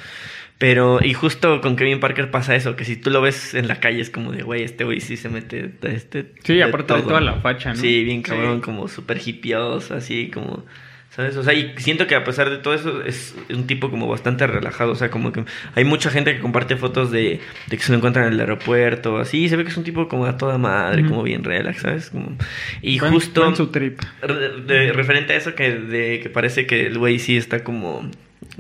Pero, 0.59 0.99
y 1.03 1.15
justo 1.15 1.61
con 1.61 1.77
Kevin 1.77 2.01
Parker 2.01 2.33
pasa 2.33 2.57
eso, 2.57 2.75
que 2.75 2.85
si 2.85 2.97
tú 2.97 3.11
lo 3.11 3.21
ves 3.21 3.55
en 3.55 3.69
la 3.69 3.79
calle 3.79 4.01
es 4.01 4.11
como 4.11 4.33
de, 4.33 4.43
güey, 4.43 4.65
este 4.65 4.83
güey 4.85 5.01
sí 5.01 5.17
se 5.17 5.29
mete 5.29 5.71
de 5.81 5.95
este... 5.95 6.33
Sí, 6.43 6.61
aparte 6.61 6.95
de 6.95 6.99
todo". 7.01 7.09
toda 7.11 7.21
la 7.21 7.35
facha, 7.35 7.71
¿no? 7.71 7.77
Sí, 7.77 8.03
bien 8.03 8.23
cabrón, 8.23 8.57
Sí. 8.57 8.63
como 8.63 8.89
súper 8.89 9.21
hippioso, 9.25 9.95
así 9.95 10.31
como... 10.35 10.65
¿Sabes? 11.11 11.37
O 11.37 11.43
sea, 11.43 11.53
y 11.55 11.73
siento 11.79 12.07
que 12.07 12.15
a 12.15 12.23
pesar 12.23 12.49
de 12.51 12.59
todo 12.59 12.75
eso 12.75 13.03
es 13.03 13.35
un 13.51 13.67
tipo 13.67 13.91
como 13.91 14.07
bastante 14.07 14.47
relajado. 14.47 14.93
O 14.93 14.95
sea, 14.95 15.11
como 15.11 15.33
que 15.33 15.43
hay 15.75 15.83
mucha 15.85 16.11
gente 16.11 16.33
que 16.35 16.41
comparte 16.41 16.77
fotos 16.77 17.11
de, 17.11 17.41
de 17.67 17.77
que 17.77 17.83
se 17.83 17.91
lo 17.91 17.97
encuentran 17.99 18.27
en 18.29 18.35
el 18.35 18.41
aeropuerto, 18.41 19.17
así. 19.19 19.49
Se 19.49 19.57
ve 19.57 19.65
que 19.65 19.71
es 19.71 19.77
un 19.77 19.83
tipo 19.85 20.07
como 20.07 20.27
a 20.27 20.37
toda 20.37 20.59
madre, 20.59 21.05
como 21.05 21.23
bien 21.25 21.43
relax, 21.43 21.81
¿sabes? 21.83 22.11
Como... 22.11 22.37
Y 22.83 22.99
Fue 23.01 23.09
en- 23.09 23.15
justo... 23.15 23.41
fue 23.41 23.51
en 23.51 23.57
su 23.57 23.67
trip. 23.69 24.01
Re- 24.23 24.61
de- 24.61 24.93
referente 24.93 25.33
a 25.33 25.37
eso 25.37 25.55
que, 25.57 25.73
de, 25.73 26.21
que 26.21 26.29
parece 26.31 26.67
que 26.67 26.87
el 26.87 26.99
güey 26.99 27.19
sí 27.19 27.37
está 27.37 27.65
como 27.65 28.09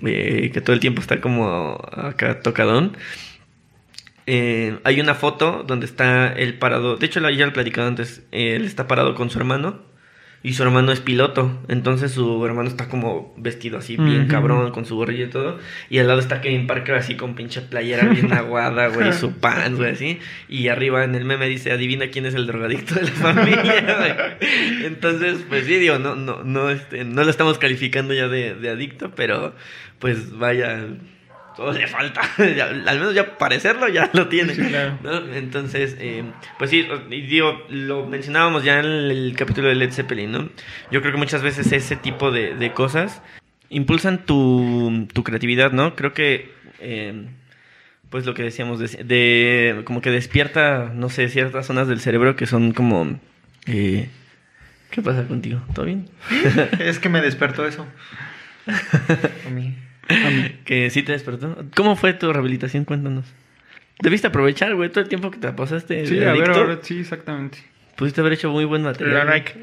eh, 0.04 0.50
que 0.52 0.60
todo 0.60 0.74
el 0.74 0.80
tiempo 0.80 1.00
está 1.00 1.20
como 1.20 1.78
acá 1.92 2.40
tocadón. 2.40 2.96
Eh, 4.26 4.78
hay 4.84 5.00
una 5.00 5.14
foto 5.14 5.64
donde 5.66 5.86
está 5.86 6.30
él 6.34 6.58
parado 6.58 6.96
de 6.96 7.06
hecho 7.06 7.18
ya 7.18 7.46
lo 7.46 7.50
he 7.50 7.54
platicado 7.54 7.88
antes 7.88 8.26
él 8.30 8.66
está 8.66 8.86
parado 8.86 9.14
con 9.14 9.30
su 9.30 9.38
hermano 9.38 9.87
y 10.42 10.52
su 10.52 10.62
hermano 10.62 10.92
es 10.92 11.00
piloto. 11.00 11.58
Entonces 11.68 12.12
su 12.12 12.44
hermano 12.44 12.68
está 12.68 12.88
como 12.88 13.34
vestido 13.36 13.78
así 13.78 13.96
bien 13.96 14.28
cabrón 14.28 14.70
con 14.70 14.84
su 14.84 14.96
gorrilla 14.96 15.24
y 15.24 15.30
todo. 15.30 15.58
Y 15.90 15.98
al 15.98 16.06
lado 16.06 16.20
está 16.20 16.40
Kevin 16.40 16.66
Parker 16.66 16.94
así 16.94 17.16
con 17.16 17.34
pinche 17.34 17.60
playera 17.60 18.08
bien 18.08 18.32
aguada 18.32 18.88
güey 18.88 19.12
su 19.12 19.32
pants 19.32 19.76
güey 19.78 19.92
así. 19.92 20.18
Y 20.48 20.68
arriba 20.68 21.04
en 21.04 21.14
el 21.14 21.24
meme 21.24 21.48
dice 21.48 21.72
adivina 21.72 22.08
quién 22.08 22.26
es 22.26 22.34
el 22.34 22.46
drogadicto 22.46 22.94
de 22.94 23.02
la 23.02 23.10
familia 23.10 23.96
güey. 23.98 24.86
entonces 24.86 25.44
pues 25.48 25.66
sí 25.66 25.76
digo 25.76 25.98
no 25.98 26.14
no 26.14 26.44
no 26.44 26.70
este 26.70 27.04
no 27.04 27.24
lo 27.24 27.30
estamos 27.30 27.58
calificando 27.58 28.14
ya 28.14 28.28
de, 28.28 28.54
de 28.54 28.70
adicto 28.70 29.10
pero 29.14 29.54
pues 29.98 30.30
vaya 30.32 30.86
todo 31.58 31.72
le 31.72 31.88
falta 31.88 32.20
Ya, 32.56 32.66
al 32.66 32.98
menos 33.00 33.14
ya 33.14 33.36
parecerlo 33.36 33.88
ya 33.88 34.08
lo 34.12 34.28
tiene 34.28 34.54
Sí, 34.54 34.62
claro. 34.62 34.96
¿no? 35.02 35.34
Entonces, 35.34 35.96
eh, 35.98 36.22
pues 36.56 36.70
sí, 36.70 36.86
y 37.10 37.22
digo, 37.22 37.66
lo 37.68 38.06
mencionábamos 38.06 38.62
ya 38.62 38.78
en 38.78 38.86
el, 38.86 39.34
capítulo 39.36 39.66
de 39.68 39.74
Led 39.74 39.90
Zeppelin, 39.92 40.30
¿no? 40.30 40.48
Yo 40.92 41.00
creo 41.00 41.12
que 41.12 41.18
muchas 41.18 41.42
veces 41.42 41.72
ese 41.72 41.96
tipo 41.96 42.30
de, 42.30 42.54
de 42.54 42.72
cosas 42.72 43.22
impulsan 43.70 44.24
tu, 44.24 45.08
tu 45.12 45.24
creatividad, 45.24 45.72
¿no? 45.72 45.96
Creo 45.96 46.12
que, 46.14 46.52
eh, 46.78 47.26
pues 48.08 48.24
lo 48.24 48.34
que 48.34 48.44
decíamos, 48.44 48.78
de, 48.78 48.86
de- 49.04 49.82
como 49.84 50.00
que 50.00 50.10
despierta, 50.12 50.92
no 50.94 51.08
sé, 51.10 51.28
ciertas 51.28 51.66
zonas 51.66 51.88
del 51.88 51.98
cerebro 52.00 52.36
que 52.36 52.46
son 52.46 52.72
como... 52.72 53.18
eh, 53.66 54.08
¿Qué 54.92 55.02
pasa 55.02 55.26
contigo? 55.26 55.60
¿Todo 55.74 55.86
bien? 55.86 56.08
Es 56.78 57.00
que 57.00 57.08
me 57.08 57.20
despertó 57.20 57.66
eso. 57.66 57.84
A 59.46 59.50
mí. 59.50 59.74
Que 60.64 60.90
sí 60.90 61.02
te 61.02 61.12
despertó. 61.12 61.64
¿Cómo 61.76 61.96
fue 61.96 62.12
tu 62.14 62.32
rehabilitación? 62.32 62.84
Cuéntanos. 62.84 63.26
Debiste 64.00 64.28
aprovechar, 64.28 64.74
güey, 64.74 64.90
todo 64.90 65.00
el 65.00 65.08
tiempo 65.08 65.30
que 65.30 65.38
te 65.38 65.52
pasaste. 65.52 66.06
Sí, 66.06 66.18
a 66.18 66.32
ver, 66.32 66.42
adicto. 66.42 66.60
ahora 66.60 66.78
sí, 66.82 67.00
exactamente. 67.00 67.58
Pudiste 67.96 68.20
haber 68.20 68.34
hecho 68.34 68.50
muy 68.50 68.64
buen 68.64 68.82
material. 68.82 69.26
Güey. 69.26 69.26
like, 69.26 69.54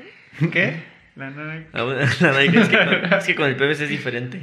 ¿Qué? 0.52 0.96
La 1.16 1.30
Nike. 1.30 1.68
La 2.20 2.42
Nike, 2.42 2.60
es, 2.60 2.68
que 2.68 2.78
con, 2.78 3.14
es 3.14 3.24
que 3.26 3.36
con 3.36 3.46
el 3.48 3.56
PVC 3.56 3.84
es 3.84 3.90
diferente. 3.90 4.40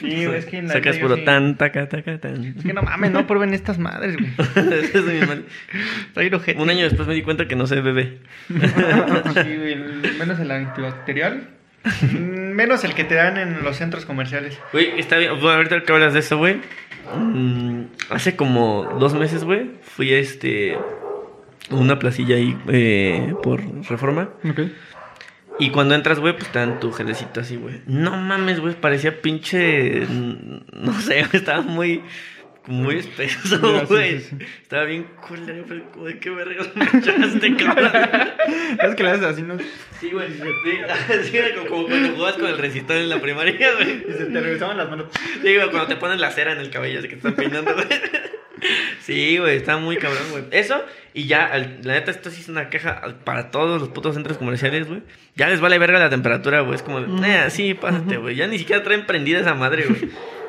Sí, 0.00 0.24
güey, 0.24 0.38
es 0.38 0.46
que 0.46 0.56
en 0.56 0.68
la 0.68 0.72
Sacas 0.72 0.96
puro 0.96 1.16
sí- 1.16 1.24
tan, 1.26 1.58
taca, 1.58 1.88
taca, 1.90 2.18
tan. 2.18 2.42
Es 2.56 2.64
que 2.64 2.72
no 2.72 2.82
mames, 2.82 3.10
no 3.12 3.26
prueben 3.26 3.52
estas 3.52 3.78
madres, 3.78 4.16
güey. 4.16 4.30
Es 4.94 5.04
mi. 5.04 6.54
Un 6.56 6.70
año 6.70 6.84
después 6.84 7.06
me 7.06 7.12
di 7.14 7.20
cuenta 7.22 7.46
que 7.46 7.54
no 7.54 7.66
sé 7.66 7.82
bebé. 7.82 8.18
Sí, 8.48 9.56
güey, 9.56 9.76
menos 10.18 10.40
el 10.40 10.50
antibacterial. 10.50 11.48
Mm, 12.02 12.52
Menos 12.54 12.84
el 12.84 12.94
que 12.94 13.04
te 13.04 13.14
dan 13.14 13.36
en 13.36 13.62
los 13.62 13.76
centros 13.76 14.04
comerciales. 14.06 14.58
Güey, 14.72 14.98
está 14.98 15.18
bien. 15.18 15.32
Bueno, 15.40 15.50
ahorita 15.56 15.82
que 15.82 15.92
hablas 15.92 16.12
de 16.14 16.20
eso, 16.20 16.38
güey. 16.38 16.60
mm, 17.16 17.82
hace 18.10 18.36
como 18.36 18.96
dos 18.98 19.14
meses, 19.14 19.44
güey, 19.44 19.70
fui 19.82 20.12
a 20.14 20.18
este. 20.18 20.78
Una 21.70 21.98
placilla 21.98 22.36
ahí 22.36 22.56
eh, 22.68 23.34
por 23.42 23.60
reforma. 23.88 24.30
Ok. 24.48 24.60
Y 25.58 25.70
cuando 25.70 25.94
entras, 25.94 26.18
güey, 26.18 26.36
pues 26.36 26.50
te 26.50 26.58
dan 26.58 26.80
tu 26.80 26.92
gelecito 26.92 27.40
así, 27.40 27.56
güey. 27.56 27.80
No 27.86 28.16
mames, 28.16 28.60
güey, 28.60 28.74
parecía 28.74 29.20
pinche. 29.22 30.06
No 30.72 30.92
sé, 31.00 31.20
estaba 31.32 31.62
muy. 31.62 32.02
Muy 32.66 32.96
espeso, 32.98 33.38
sí, 33.46 33.56
güey. 33.88 34.20
sí, 34.20 34.26
sí. 34.30 34.46
Estaba 34.62 34.84
bien 34.84 35.06
culero, 35.26 35.64
pero 35.68 35.90
como 35.92 36.06
de 36.06 36.18
qué 36.18 36.30
vergas 36.30 36.68
me 36.74 36.84
echaste, 36.84 37.56
cabrón. 37.64 37.92
Es 38.82 38.94
que 38.94 39.02
le 39.02 39.10
haces 39.10 39.24
así, 39.24 39.42
¿no? 39.42 39.56
Sí, 40.00 40.10
güey, 40.10 40.28
sí, 40.32 40.40
sí, 41.24 41.36
era 41.36 41.54
como, 41.56 41.68
como 41.68 41.86
cuando 41.88 42.08
jugabas 42.14 42.36
con 42.36 42.46
el 42.46 42.56
resistor 42.58 42.96
en 42.96 43.08
la 43.10 43.20
primaria, 43.20 43.72
güey. 43.74 44.04
Y 44.08 44.12
se 44.12 44.24
te 44.26 44.40
regresaban 44.40 44.78
las 44.78 44.88
manos. 44.88 45.06
Sí, 45.42 45.54
güey, 45.54 45.70
cuando 45.70 45.86
te 45.88 45.96
ponen 45.96 46.20
la 46.20 46.30
cera 46.30 46.52
en 46.52 46.58
el 46.58 46.70
cabello, 46.70 47.00
así 47.00 47.08
que 47.08 47.16
te 47.16 47.28
están 47.28 47.34
peinando, 47.34 47.74
güey. 47.74 47.86
Sí, 49.00 49.36
güey, 49.36 49.56
está 49.58 49.76
muy 49.76 49.98
cabrón, 49.98 50.22
güey. 50.30 50.44
Eso, 50.50 50.82
y 51.12 51.26
ya, 51.26 51.50
la 51.82 51.92
neta, 51.92 52.10
esto 52.10 52.30
sí 52.30 52.40
es 52.40 52.48
una 52.48 52.70
queja 52.70 53.02
para 53.24 53.50
todos 53.50 53.78
los 53.78 53.90
putos 53.90 54.14
centros 54.14 54.38
comerciales, 54.38 54.86
güey. 54.88 55.02
Ya 55.36 55.48
les 55.50 55.60
vale 55.60 55.78
verga 55.78 55.98
la 55.98 56.08
temperatura, 56.08 56.60
güey. 56.60 56.76
Es 56.76 56.82
como, 56.82 57.02
de, 57.02 57.08
"Nah, 57.08 57.50
sí, 57.50 57.74
pásate, 57.74 58.16
güey. 58.16 58.36
Ya 58.36 58.46
ni 58.46 58.58
siquiera 58.58 58.82
traen 58.82 59.04
prendida 59.04 59.40
esa 59.40 59.52
madre, 59.54 59.84
güey. 59.86 60.08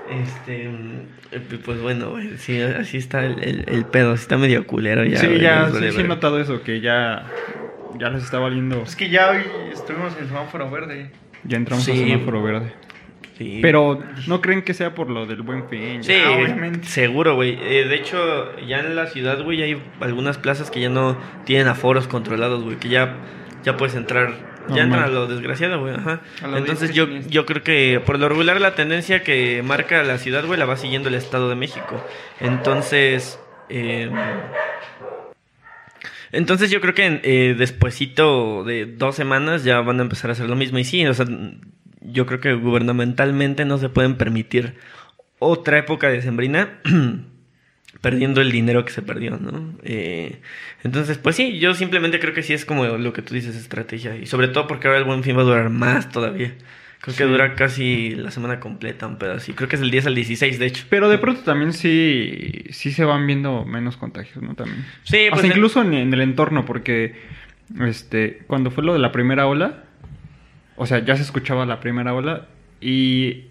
Este, 0.10 0.70
mm, 0.70 1.58
pues 1.64 1.82
bueno, 1.82 2.12
güey, 2.12 2.38
sí, 2.38 2.62
así 2.62 2.98
está 2.98 3.26
el, 3.26 3.44
el, 3.44 3.66
el 3.68 3.86
pedo, 3.86 4.12
así 4.14 4.22
está 4.24 4.38
medio 4.38 4.66
culero 4.68 5.04
ya. 5.04 5.18
sí, 5.18 5.28
güey, 5.28 5.42
ya, 5.42 5.70
sí, 5.72 5.92
sí 5.92 6.02
he 6.02 6.04
notado 6.04 6.40
eso, 6.40 6.62
que 6.62 6.80
ya, 6.80 7.26
ya 8.00 8.10
les 8.10 8.24
está 8.24 8.38
valiendo. 8.40 8.84
Es 8.84 8.96
que 8.96 9.10
ya 9.10 9.32
hoy 9.32 9.42
estuvimos 9.74 10.16
en 10.20 10.28
semáforo 10.28 10.70
verde. 10.70 11.10
Ya 11.44 11.58
entramos 11.58 11.84
Sí. 11.86 11.92
a 11.92 11.96
semáforo 11.96 12.44
verde. 12.44 12.74
Sí. 13.38 13.60
Pero, 13.62 14.00
¿no 14.28 14.40
creen 14.40 14.62
que 14.62 14.74
sea 14.74 14.96
por 14.96 15.10
lo 15.10 15.26
del 15.26 15.42
buen 15.42 15.68
fin? 15.68 16.04
Sí, 16.04 16.14
Ah, 16.26 16.32
obviamente. 16.38 16.88
seguro, 16.88 17.36
güey. 17.36 17.58
Eh, 17.62 17.86
de 17.86 17.96
hecho, 17.96 18.56
ya 18.62 18.80
en 18.80 18.96
la 18.96 19.08
ciudad, 19.08 19.44
güey, 19.44 19.62
hay 19.62 19.82
algunas 20.00 20.38
plazas 20.38 20.72
que 20.72 20.80
ya 20.80 20.90
no 20.90 21.18
tienen 21.46 21.68
aforos 21.68 22.08
controlados, 22.08 22.64
güey, 22.64 22.78
que 22.78 22.88
ya, 22.90 23.16
ya 23.66 23.76
puedes 23.76 23.96
entrar. 23.96 24.56
Ya 24.68 24.84
Normal. 24.84 24.84
entran 24.86 25.04
a 25.04 25.08
lo 25.08 25.28
desgraciado, 25.28 25.80
güey, 25.80 25.94
ajá. 25.94 26.22
Lo 26.48 26.58
Entonces 26.58 26.92
yo, 26.94 27.08
yo 27.28 27.46
creo 27.46 27.64
que 27.64 28.02
por 28.04 28.18
lo 28.18 28.30
regular 28.30 28.60
la 28.62 28.74
tendencia 28.74 29.24
que 29.24 29.62
marca 29.64 30.02
la 30.04 30.18
ciudad, 30.18 30.46
güey, 30.46 30.58
la 30.58 30.66
va 30.66 30.78
siguiendo 30.78 31.10
el 31.10 31.16
Estado 31.16 31.50
de 31.50 31.56
México. 31.56 32.04
Entonces, 32.40 33.40
eh, 33.70 34.10
entonces 36.32 36.72
yo 36.72 36.82
creo 36.82 36.94
que 36.94 37.22
eh, 37.24 37.56
despuesito 37.58 38.64
de 38.64 38.86
dos 38.86 39.16
semanas 39.16 39.64
ya 39.64 39.82
van 39.82 40.00
a 40.00 40.04
empezar 40.04 40.30
a 40.30 40.34
hacer 40.34 40.50
lo 40.50 40.56
mismo. 40.56 40.80
Y 40.80 40.84
sí, 40.84 41.06
o 41.06 41.14
sea, 41.14 41.28
yo 42.02 42.26
creo 42.26 42.40
que 42.40 42.54
gubernamentalmente 42.54 43.66
no 43.66 43.78
se 43.78 43.90
pueden 43.90 44.16
permitir 44.16 44.76
otra 45.40 45.78
época 45.78 46.10
de 46.10 46.22
sembrina 46.22 46.80
perdiendo 48.06 48.40
el 48.40 48.52
dinero 48.52 48.86
que 48.86 48.92
se 48.92 49.02
perdió, 49.02 49.32
¿no? 49.40 49.74
Eh, 49.82 50.38
entonces, 50.84 51.18
pues 51.18 51.36
sí, 51.36 51.58
yo 51.58 51.74
simplemente 51.74 52.20
creo 52.20 52.36
que 52.36 52.44
sí 52.44 52.54
es 52.54 52.64
como 52.64 52.86
lo 52.86 53.14
que 53.14 53.24
tú 53.24 53.34
dices, 53.34 53.56
estrategia. 53.56 54.16
Y 54.16 54.28
sobre 54.28 54.48
todo 54.48 54.68
porque 54.68 54.86
ahora 54.86 55.00
el 55.00 55.06
buen 55.06 55.24
fin 55.24 55.36
va 55.36 55.42
a 55.42 55.46
durar 55.46 55.72
más 55.72 56.12
todavía. 56.12 56.54
Creo 57.02 57.16
que 57.16 57.24
dura 57.24 57.56
casi 57.56 58.12
la 58.12 58.30
semana 58.30 58.60
completa, 58.60 59.08
un 59.08 59.18
pedazo. 59.18 59.50
Y 59.50 59.56
creo 59.56 59.68
que 59.68 59.78
es 59.78 59.82
el 59.82 59.90
10 59.90 60.06
al 60.06 60.14
16, 60.14 60.60
de 60.60 60.66
hecho. 60.68 60.86
Pero 60.88 61.10
de 61.10 61.18
pronto 61.18 61.42
también 61.42 61.74
sí, 61.74 62.66
sí 62.70 62.92
se 62.92 63.06
van 63.06 63.26
viendo 63.26 63.66
menos 63.66 63.98
contagios, 63.98 64.44
¿no? 64.44 64.54
También. 64.54 64.86
Sí, 65.02 65.26
pues 65.32 65.42
Hasta 65.42 65.48
incluso 65.48 65.82
en, 65.82 65.96
en 65.96 66.14
el 66.14 66.22
entorno, 66.22 66.64
porque 66.64 67.16
este, 67.82 68.44
cuando 68.46 68.70
fue 68.70 68.84
lo 68.84 68.94
de 68.94 69.00
la 69.00 69.12
primera 69.12 69.48
ola, 69.48 69.86
o 70.76 70.86
sea, 70.86 71.04
ya 71.04 71.16
se 71.16 71.24
escuchaba 71.24 71.66
la 71.66 71.80
primera 71.80 72.14
ola 72.14 72.50
y 72.80 73.46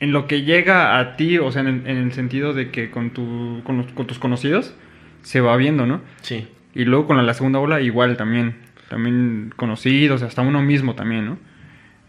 en 0.00 0.12
lo 0.12 0.26
que 0.26 0.42
llega 0.42 0.98
a 0.98 1.16
ti, 1.16 1.38
o 1.38 1.50
sea, 1.52 1.62
en 1.62 1.68
el, 1.68 1.86
en 1.86 1.96
el 1.98 2.12
sentido 2.12 2.52
de 2.54 2.70
que 2.70 2.90
con, 2.90 3.10
tu, 3.10 3.62
con, 3.64 3.78
los- 3.78 3.86
con 3.92 4.06
tus 4.06 4.18
conocidos 4.18 4.74
se 5.22 5.40
va 5.40 5.56
viendo, 5.56 5.86
¿no? 5.86 6.02
Sí. 6.22 6.46
Y 6.74 6.84
luego 6.84 7.06
con 7.06 7.16
la, 7.16 7.22
la 7.22 7.34
segunda 7.34 7.58
ola 7.58 7.80
igual 7.80 8.16
también, 8.16 8.56
también 8.88 9.52
conocidos, 9.56 10.22
hasta 10.22 10.42
uno 10.42 10.62
mismo 10.62 10.94
también, 10.94 11.26
¿no? 11.26 11.38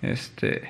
Este, 0.02 0.69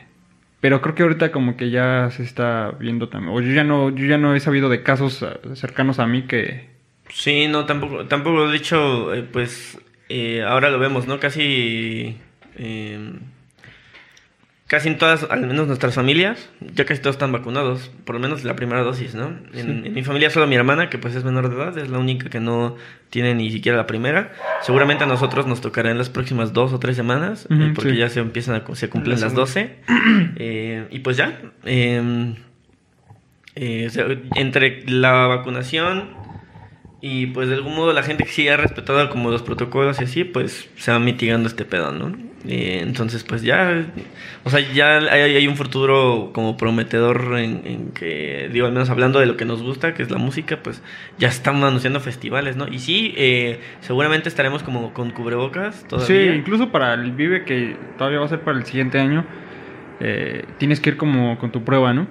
pero 0.62 0.82
creo 0.82 0.96
que 0.96 1.04
ahorita 1.04 1.32
como 1.32 1.58
que 1.58 1.70
ya 1.72 2.10
se 2.12 2.24
está 2.24 2.72
viendo 2.80 3.10
también, 3.10 3.36
o 3.36 3.42
yo 3.42 3.54
ya 3.54 3.64
no, 3.64 3.90
yo 3.96 4.06
ya 4.06 4.18
no 4.18 4.36
he 4.36 4.40
sabido 4.40 4.70
de 4.70 4.84
casos 4.84 5.26
cercanos 5.56 6.00
a 6.00 6.08
mí 6.08 6.24
que, 6.24 6.70
Sí, 7.10 7.48
no, 7.48 7.66
tampoco, 7.66 8.06
tampoco, 8.08 8.50
de 8.50 8.58
hecho, 8.58 9.14
eh, 9.14 9.24
pues 9.24 9.80
eh, 10.10 10.44
ahora 10.44 10.70
lo 10.70 10.80
vemos, 10.80 11.08
¿no? 11.08 11.20
Casi, 11.20 12.18
eh, 12.58 13.14
casi 14.68 14.90
en 14.90 14.98
todas, 14.98 15.24
al 15.30 15.48
menos 15.48 15.68
nuestras 15.68 15.96
familias, 15.96 16.50
ya 16.60 16.86
casi 16.86 17.02
todos 17.02 17.16
están 17.16 17.32
vacunados, 17.32 17.90
por 18.06 18.16
lo 18.16 18.22
menos 18.22 18.44
la 18.44 18.56
primera 18.56 18.82
dosis, 18.84 19.16
¿no? 19.16 19.34
En, 19.54 19.86
en 19.86 19.94
mi 19.94 20.04
familia 20.04 20.30
solo 20.30 20.46
mi 20.46 20.56
hermana, 20.56 20.90
que 20.90 20.98
pues 20.98 21.16
es 21.16 21.24
menor 21.24 21.50
de 21.50 21.56
edad, 21.56 21.78
es 21.78 21.90
la 21.90 21.98
única 21.98 22.30
que 22.30 22.40
no 22.40 22.76
tiene 23.10 23.34
ni 23.34 23.50
siquiera 23.50 23.78
la 23.78 23.88
primera. 23.88 24.34
Seguramente 24.62 25.06
a 25.06 25.08
nosotros 25.08 25.48
nos 25.48 25.62
tocará 25.62 25.90
en 25.90 25.98
las 25.98 26.10
próximas 26.10 26.52
dos 26.54 26.74
o 26.74 26.80
tres 26.80 26.98
semanas, 26.98 27.48
eh, 27.50 27.72
porque 27.74 27.92
sí. 27.92 27.98
ya 27.98 28.10
se 28.10 28.20
empiezan 28.20 28.56
a, 28.56 28.76
se 28.76 28.90
cumplen 28.90 29.20
La 29.20 29.28
las 29.28 29.34
segunda. 29.34 29.44
12. 29.46 29.76
Eh, 30.36 30.88
y 30.92 31.00
pues 31.00 31.16
ya, 31.18 31.40
eh, 31.64 32.36
eh, 33.56 33.88
o 33.88 33.90
sea, 33.90 34.06
entre 34.36 34.84
la 34.88 35.28
vacunación 35.28 36.10
y 37.02 37.28
pues 37.28 37.50
de 37.50 37.56
algún 37.56 37.76
modo 37.76 37.92
la 37.94 38.04
gente 38.04 38.24
que 38.24 38.32
sí 38.32 38.48
ha 38.50 38.58
respetado 38.58 39.10
como 39.10 39.32
los 39.32 39.42
protocolos 39.42 40.00
y 40.02 40.04
así, 40.04 40.24
pues 40.26 40.70
se 40.76 40.92
va 40.92 41.00
mitigando 41.00 41.48
este 41.48 41.66
pedo, 41.66 41.92
¿no? 41.92 42.16
Eh, 42.50 42.80
entonces 42.82 43.24
pues 43.26 43.42
ya, 43.42 43.86
o 44.46 44.50
sea, 44.50 44.62
ya 44.74 45.00
hay, 45.00 45.36
hay 45.36 45.48
un 45.48 45.58
futuro 45.58 46.32
como 46.34 46.56
prometedor 46.56 47.38
en, 47.38 47.62
en 47.66 47.92
que, 47.92 48.50
digo, 48.54 48.68
al 48.68 48.72
menos 48.72 48.90
hablando 48.90 49.20
de 49.20 49.26
lo 49.26 49.36
que 49.36 49.44
nos 49.44 49.62
gusta, 49.62 49.94
que 49.94 50.02
es 50.04 50.10
la 50.10 50.18
música, 50.18 50.60
pues 50.64 50.82
ya 51.18 51.28
están 51.28 51.62
anunciando 51.64 52.00
festivales, 52.00 52.56
¿no? 52.56 52.68
Y 52.68 52.80
sí, 52.80 53.14
eh, 53.18 53.60
seguramente 53.82 54.30
estaremos 54.30 54.64
como 54.64 54.94
con 54.94 55.12
cubrebocas 55.12 55.84
todavía. 55.90 56.08
sí, 56.32 56.38
incluso 56.38 56.72
para 56.72 56.94
el 56.94 57.12
Vive 57.12 57.44
que 57.44 57.76
todavía 57.98 58.20
va 58.20 58.26
a 58.26 58.30
ser 58.30 58.40
para 58.42 58.58
el 58.58 58.66
siguiente 58.66 58.98
año, 59.00 59.26
eh, 60.00 60.46
tienes 60.58 60.80
que 60.80 60.92
ir 60.92 60.98
como 60.98 61.38
con 61.40 61.52
tu 61.52 61.64
prueba, 61.64 61.94
¿no? 61.94 62.08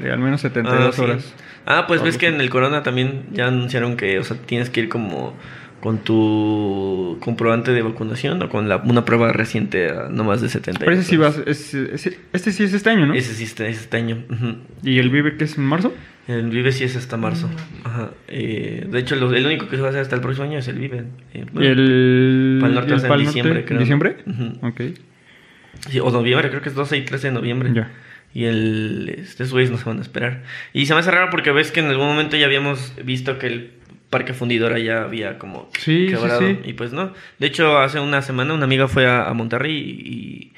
De 0.00 0.10
al 0.10 0.18
menos 0.18 0.40
72 0.40 0.88
Ah, 0.88 0.92
sí. 0.92 1.00
horas. 1.02 1.34
Ah, 1.66 1.84
pues 1.86 2.02
ves 2.02 2.16
que 2.16 2.28
en 2.28 2.40
el 2.40 2.48
Corona 2.50 2.82
también 2.82 3.24
ya 3.32 3.48
anunciaron 3.48 3.96
que, 3.96 4.18
o 4.18 4.24
sea, 4.24 4.36
tienes 4.36 4.70
que 4.70 4.80
ir 4.80 4.88
como 4.88 5.34
con 5.86 5.98
tu 5.98 7.16
comprobante 7.20 7.70
de 7.70 7.80
vacunación 7.80 8.42
o 8.42 8.48
con 8.48 8.68
la, 8.68 8.78
una 8.78 9.04
prueba 9.04 9.32
reciente 9.32 9.88
a 9.88 10.08
no 10.10 10.24
más 10.24 10.40
de 10.42 10.48
70 10.48 10.80
Pero 10.80 10.90
ese 10.90 11.04
sí 11.04 11.16
va, 11.16 11.28
a 11.28 11.32
ser- 11.32 11.48
es- 11.48 11.74
es- 11.74 12.18
este 12.32 12.50
sí 12.50 12.64
es 12.64 12.74
este 12.74 12.90
año, 12.90 13.06
¿no? 13.06 13.14
Ese 13.14 13.32
sí 13.34 13.44
es 13.44 13.60
este 13.60 13.96
año. 13.96 14.24
ujú. 14.28 14.56
Y 14.82 14.98
el 14.98 15.10
Vive 15.10 15.36
que 15.36 15.44
es 15.44 15.56
en 15.56 15.64
marzo. 15.64 15.94
El 16.26 16.50
Vive 16.50 16.72
sí 16.72 16.82
es 16.82 16.96
hasta 16.96 17.16
marzo. 17.16 17.48
Ajá. 17.84 18.10
Eh, 18.26 18.84
de 18.90 18.98
hecho, 18.98 19.14
lo- 19.14 19.32
el 19.32 19.46
único 19.46 19.68
que 19.68 19.76
se 19.76 19.82
va 19.82 19.86
a 19.86 19.90
hacer 19.90 20.02
hasta 20.02 20.16
el 20.16 20.22
próximo 20.22 20.48
año 20.48 20.58
es 20.58 20.66
el 20.66 20.76
Vive. 20.80 21.04
Eh, 21.34 21.44
Y 21.46 21.50
bueno, 21.52 21.68
el 21.70 22.58
Pal 22.60 22.74
Norte 22.74 22.90
el 22.90 22.96
es 22.96 23.02
en 23.04 23.08
Pal 23.08 23.20
diciembre, 23.20 23.54
Norte, 23.54 23.64
creo. 23.66 23.78
¿En 23.78 23.84
diciembre? 23.84 24.16
Ujú. 24.26 24.66
Ok. 24.66 24.80
sí, 25.88 26.00
o 26.00 26.10
noviembre, 26.10 26.48
creo 26.50 26.62
que 26.62 26.68
es 26.70 26.74
12 26.74 26.96
y 26.96 27.02
13 27.04 27.28
de 27.28 27.32
noviembre. 27.34 27.70
Ya. 27.72 27.92
Y 28.34 28.46
el, 28.46 29.14
estos 29.18 29.52
güeyes 29.52 29.70
no 29.70 29.78
se 29.78 29.84
van 29.84 29.98
a 29.98 30.02
esperar. 30.02 30.42
Y 30.72 30.86
se 30.86 30.94
me 30.94 30.98
hace 31.00 31.12
raro 31.12 31.28
porque 31.30 31.52
ves 31.52 31.70
que 31.70 31.78
en 31.78 31.86
algún 31.86 32.06
momento 32.08 32.36
ya 32.36 32.46
habíamos 32.46 32.92
visto 33.04 33.38
que 33.38 33.46
el 33.46 33.70
parque 34.18 34.32
fundidora 34.34 34.78
ya 34.78 35.02
había 35.04 35.38
como 35.38 35.68
Sí, 35.78 36.06
sí, 36.08 36.14
quebrado. 36.14 36.40
sí. 36.40 36.58
Y 36.64 36.72
pues 36.74 36.92
no. 36.92 37.12
De 37.38 37.46
hecho, 37.46 37.78
hace 37.78 38.00
una 38.00 38.22
semana 38.22 38.54
una 38.54 38.64
amiga 38.64 38.88
fue 38.88 39.06
a, 39.06 39.28
a 39.28 39.32
Monterrey 39.34 39.76
y, 39.76 40.52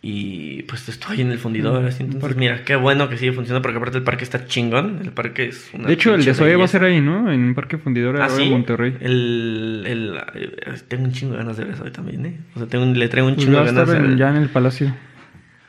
y 0.00 0.62
pues 0.62 0.88
estoy 0.88 1.20
en 1.20 1.30
el 1.32 1.38
fundidor. 1.38 1.84
así. 1.84 2.02
Entonces, 2.04 2.22
Parque. 2.22 2.38
mira, 2.38 2.64
qué 2.64 2.76
bueno 2.76 3.08
que 3.08 3.16
sigue 3.16 3.32
funcionando 3.32 3.62
porque 3.62 3.78
aparte 3.78 3.98
el 3.98 4.04
parque 4.04 4.24
está 4.24 4.46
chingón. 4.46 5.00
El 5.02 5.10
parque 5.10 5.46
es 5.46 5.70
una 5.74 5.88
De 5.88 5.94
hecho, 5.94 6.14
el 6.14 6.24
de 6.24 6.34
Zoe 6.34 6.54
va 6.56 6.64
a 6.64 6.68
ser 6.68 6.84
ahí, 6.84 7.00
¿no? 7.00 7.30
En 7.32 7.40
un 7.40 7.54
parque 7.54 7.78
fundidor 7.78 8.20
¿Ah, 8.22 8.28
sí? 8.28 8.42
en 8.44 8.50
Monterrey. 8.52 8.96
El, 9.00 9.84
el, 9.86 10.20
eh, 10.34 10.74
tengo 10.86 11.04
un 11.04 11.12
chingo 11.12 11.32
de 11.32 11.38
ganas 11.38 11.56
de 11.56 11.64
ver 11.64 11.74
eso 11.74 11.84
hoy 11.84 11.90
también, 11.90 12.24
¿eh? 12.26 12.36
O 12.54 12.58
sea, 12.60 12.68
tengo 12.68 12.84
le 12.86 13.08
traigo 13.08 13.28
un 13.28 13.34
Pues 13.34 13.46
chingo 13.46 13.58
de 13.60 13.66
ganas 13.66 13.88
de 13.88 13.98
ver. 14.00 14.16
ya 14.16 14.30
en 14.30 14.36
el 14.36 14.48
palacio. 14.48 14.94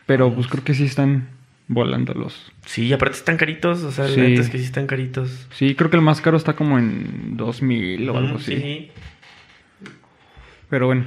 Pero 0.06 0.34
pues 0.34 0.48
creo 0.48 0.64
que 0.64 0.74
sí 0.74 0.86
están 0.86 1.28
volando 1.70 2.14
los. 2.14 2.52
Sí, 2.66 2.88
y 2.88 2.94
aparte 2.94 3.16
están 3.16 3.38
caritos. 3.38 3.84
O 3.84 3.92
sea, 3.92 4.08
Sí. 4.08 4.18
la 4.20 4.28
neta 4.28 4.42
es 4.42 4.50
que 4.50 4.58
sí 4.58 4.66
están 4.66 4.88
caritos. 4.88 5.48
Sí, 5.54 5.76
creo 5.76 5.90
que 5.90 5.96
el 5.96 6.02
más 6.02 6.20
caro 6.20 6.36
está 6.36 6.54
como 6.58 6.78
en 6.78 7.38
2000 7.38 8.10
o 8.10 8.18
algo 8.18 8.36
así. 8.38 8.56
sí. 8.58 8.92
Pero 10.70 10.88
bueno. 10.88 11.06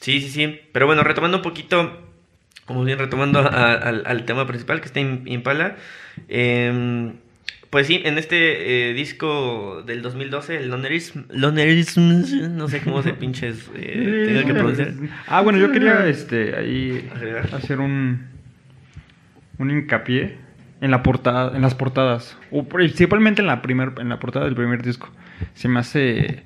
Sí, 0.00 0.20
sí, 0.20 0.28
sí. 0.28 0.60
Pero 0.72 0.86
bueno, 0.86 1.02
retomando 1.04 1.38
un 1.38 1.42
poquito, 1.42 2.00
como 2.66 2.84
bien 2.84 2.98
retomando 2.98 3.38
a- 3.40 3.72
al, 3.74 4.02
al 4.06 4.24
tema 4.24 4.46
principal 4.46 4.80
que 4.80 4.86
está 4.86 5.00
en 5.00 5.22
Impala, 5.26 5.76
em, 6.28 7.14
pues 7.70 7.86
sí, 7.86 8.02
en 8.04 8.18
este 8.18 8.90
eh, 8.90 8.94
disco 8.94 9.82
del 9.86 10.02
2012, 10.02 10.56
el 10.56 10.68
Lonerism, 10.68 11.20
Lonerism, 11.30 12.56
no 12.56 12.68
sé 12.68 12.80
cómo 12.82 13.02
se 13.02 13.14
pinches 13.14 13.70
eh, 13.74 14.24
tenga 14.28 14.44
que 14.44 14.52
pronunciar. 14.54 14.92
Ah, 15.26 15.40
bueno, 15.40 15.58
yo 15.58 15.70
quería 15.72 16.06
este 16.06 16.54
ahí 16.56 17.08
hacer 17.52 17.80
un 17.80 18.26
un 19.62 19.70
hincapié 19.70 20.36
en 20.80 20.90
la 20.90 21.02
portada, 21.02 21.56
en 21.56 21.62
las 21.62 21.74
portadas, 21.74 22.36
o 22.50 22.64
principalmente 22.64 23.40
en 23.40 23.46
la 23.46 23.62
primer 23.62 23.92
en 23.98 24.08
la 24.08 24.18
portada 24.18 24.44
del 24.46 24.54
primer 24.54 24.82
disco. 24.82 25.10
Se 25.54 25.68
me 25.68 25.78
hace 25.80 26.42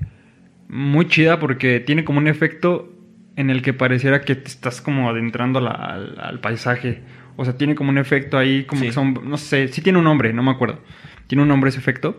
muy 0.69 1.07
chida 1.09 1.39
porque 1.39 1.81
tiene 1.81 2.05
como 2.05 2.19
un 2.19 2.27
efecto 2.29 2.93
en 3.37 3.51
el 3.51 3.63
que 3.63 3.73
pareciera 3.73 4.21
que 4.23 4.35
te 4.35 4.49
estás 4.49 4.81
como 4.81 5.09
adentrando 5.11 5.61
la- 5.61 5.71
al, 5.73 6.19
al 6.21 6.41
paisaje. 6.41 7.01
O 7.37 7.45
sea, 7.45 7.57
tiene 7.59 7.75
como 7.75 7.91
un 7.91 7.99
efecto 7.99 8.39
ahí, 8.39 8.65
como 8.65 8.81
Sí. 8.81 8.87
que 8.89 8.93
son, 8.93 9.21
no 9.25 9.37
sé, 9.37 9.69
sí 9.69 9.83
tiene 9.83 9.99
un 9.99 10.05
nombre, 10.05 10.33
no 10.33 10.43
me 10.43 10.51
acuerdo. 10.51 10.81
Tiene 11.27 11.43
un 11.43 11.49
nombre 11.49 11.69
ese 11.69 11.79
efecto. 11.79 12.19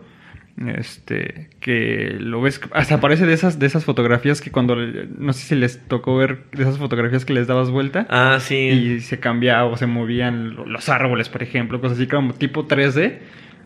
Este, 0.65 1.49
que 1.59 2.15
lo 2.19 2.41
ves, 2.41 2.59
hasta 2.73 2.99
parece 2.99 3.27
de 3.27 3.33
esas, 3.33 3.59
de 3.59 3.67
esas 3.67 3.85
fotografías 3.85 4.41
que 4.41 4.49
cuando, 4.49 4.75
no 4.75 5.31
sé 5.33 5.41
si 5.45 5.55
les 5.55 5.79
tocó 5.87 6.17
ver 6.17 6.45
de 6.51 6.63
esas 6.63 6.79
fotografías 6.79 7.25
que 7.25 7.33
les 7.33 7.45
dabas 7.45 7.69
vuelta 7.69 8.07
Ah, 8.09 8.37
sí. 8.39 8.55
y 8.55 8.99
se 9.01 9.19
cambiaba 9.19 9.65
o 9.65 9.77
se 9.77 9.85
movían 9.85 10.55
lo- 10.55 10.65
los 10.65 10.89
árboles, 10.89 11.29
por 11.29 11.43
ejemplo, 11.43 11.79
cosas 11.79 11.99
así 11.99 12.07
como 12.07 12.33
tipo 12.33 12.65
3D 12.65 13.19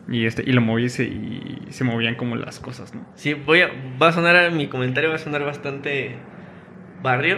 y 0.10 0.26
este 0.26 0.44
y 0.46 0.52
lo 0.52 0.60
movías 0.62 1.00
y, 1.00 1.04
y 1.04 1.72
se 1.72 1.86
movían 1.86 2.16
como 2.16 2.36
las 2.36 2.60
cosas, 2.60 2.94
¿no? 2.94 3.06
Sí, 3.16 3.36
voy 3.36 3.62
a, 3.62 3.70
va 4.02 4.10
a 4.10 4.12
sonar, 4.12 4.52
mi 4.52 4.68
comentario 4.68 5.10
va 5.12 5.16
a 5.16 5.20
sonar 5.20 5.46
bastante 5.46 6.16
barrio, 7.02 7.38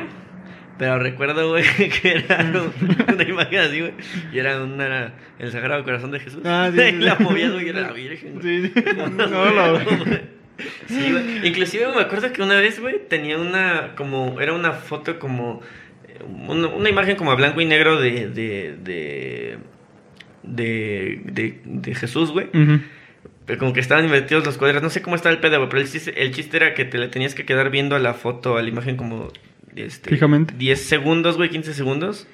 pero 0.77 0.99
recuerdo, 0.99 1.49
güey, 1.49 1.63
que 2.01 2.12
era 2.25 2.39
un- 2.43 3.13
una 3.13 3.23
imagen 3.23 3.59
así, 3.59 3.79
güey, 3.79 3.93
y 4.31 4.39
era 4.39 4.62
una, 4.62 5.13
el 5.39 5.51
Sagrado 5.51 5.83
Corazón 5.83 6.12
de 6.12 6.19
Jesús. 6.19 6.41
Ah, 6.45 6.69
sí, 6.75 6.81
y 6.81 6.91
sí. 6.91 6.97
la 6.99 7.15
güey, 7.15 7.69
era 7.69 7.81
la 7.81 7.91
Virgen, 7.91 8.39
güey. 8.39 8.71
No, 9.17 9.27
lo- 9.51 9.79
Sí, 10.88 11.12
güey. 11.12 11.47
Inclusive 11.47 11.88
me 11.95 12.01
acuerdo 12.01 12.31
que 12.31 12.41
una 12.43 12.59
vez, 12.59 12.79
güey, 12.79 13.07
tenía 13.09 13.38
una, 13.38 13.95
como, 13.95 14.39
era 14.39 14.53
una 14.53 14.71
foto 14.73 15.17
como, 15.19 15.62
una, 16.47 16.67
una 16.67 16.89
imagen 16.89 17.15
como 17.15 17.31
a 17.31 17.36
blanco 17.36 17.59
y 17.59 17.65
negro 17.65 17.99
de, 17.99 18.27
de, 18.29 18.75
de, 18.83 19.57
de, 20.43 21.21
de, 21.25 21.59
de 21.63 21.95
Jesús, 21.95 22.31
güey. 22.31 22.47
Pero 23.45 23.59
como 23.59 23.73
que 23.73 23.79
estaban 23.79 24.05
invertidos 24.05 24.45
los 24.45 24.57
cuadros. 24.57 24.81
No 24.83 24.89
sé 24.89 25.01
cómo 25.01 25.15
estaba 25.15 25.33
el 25.33 25.41
pedo, 25.41 25.57
güey, 25.57 25.69
pero 25.69 25.81
el 25.81 25.89
chiste, 25.91 26.21
el 26.23 26.31
chiste 26.33 26.57
era 26.57 26.73
que 26.75 26.86
te 26.86 26.97
le 26.97 27.07
tenías 27.09 27.36
que 27.36 27.45
quedar 27.45 27.69
viendo 27.71 27.95
a 27.95 27.99
la 27.99 28.13
foto, 28.13 28.57
a 28.57 28.62
la 28.62 28.69
imagen 28.69 28.95
como... 28.95 29.29
Este, 29.75 30.09
Fijamente. 30.09 30.53
10 30.57 30.79
segundos, 30.86 31.38
güey, 31.38 31.49
15 31.49 31.73
segundos. 31.73 32.27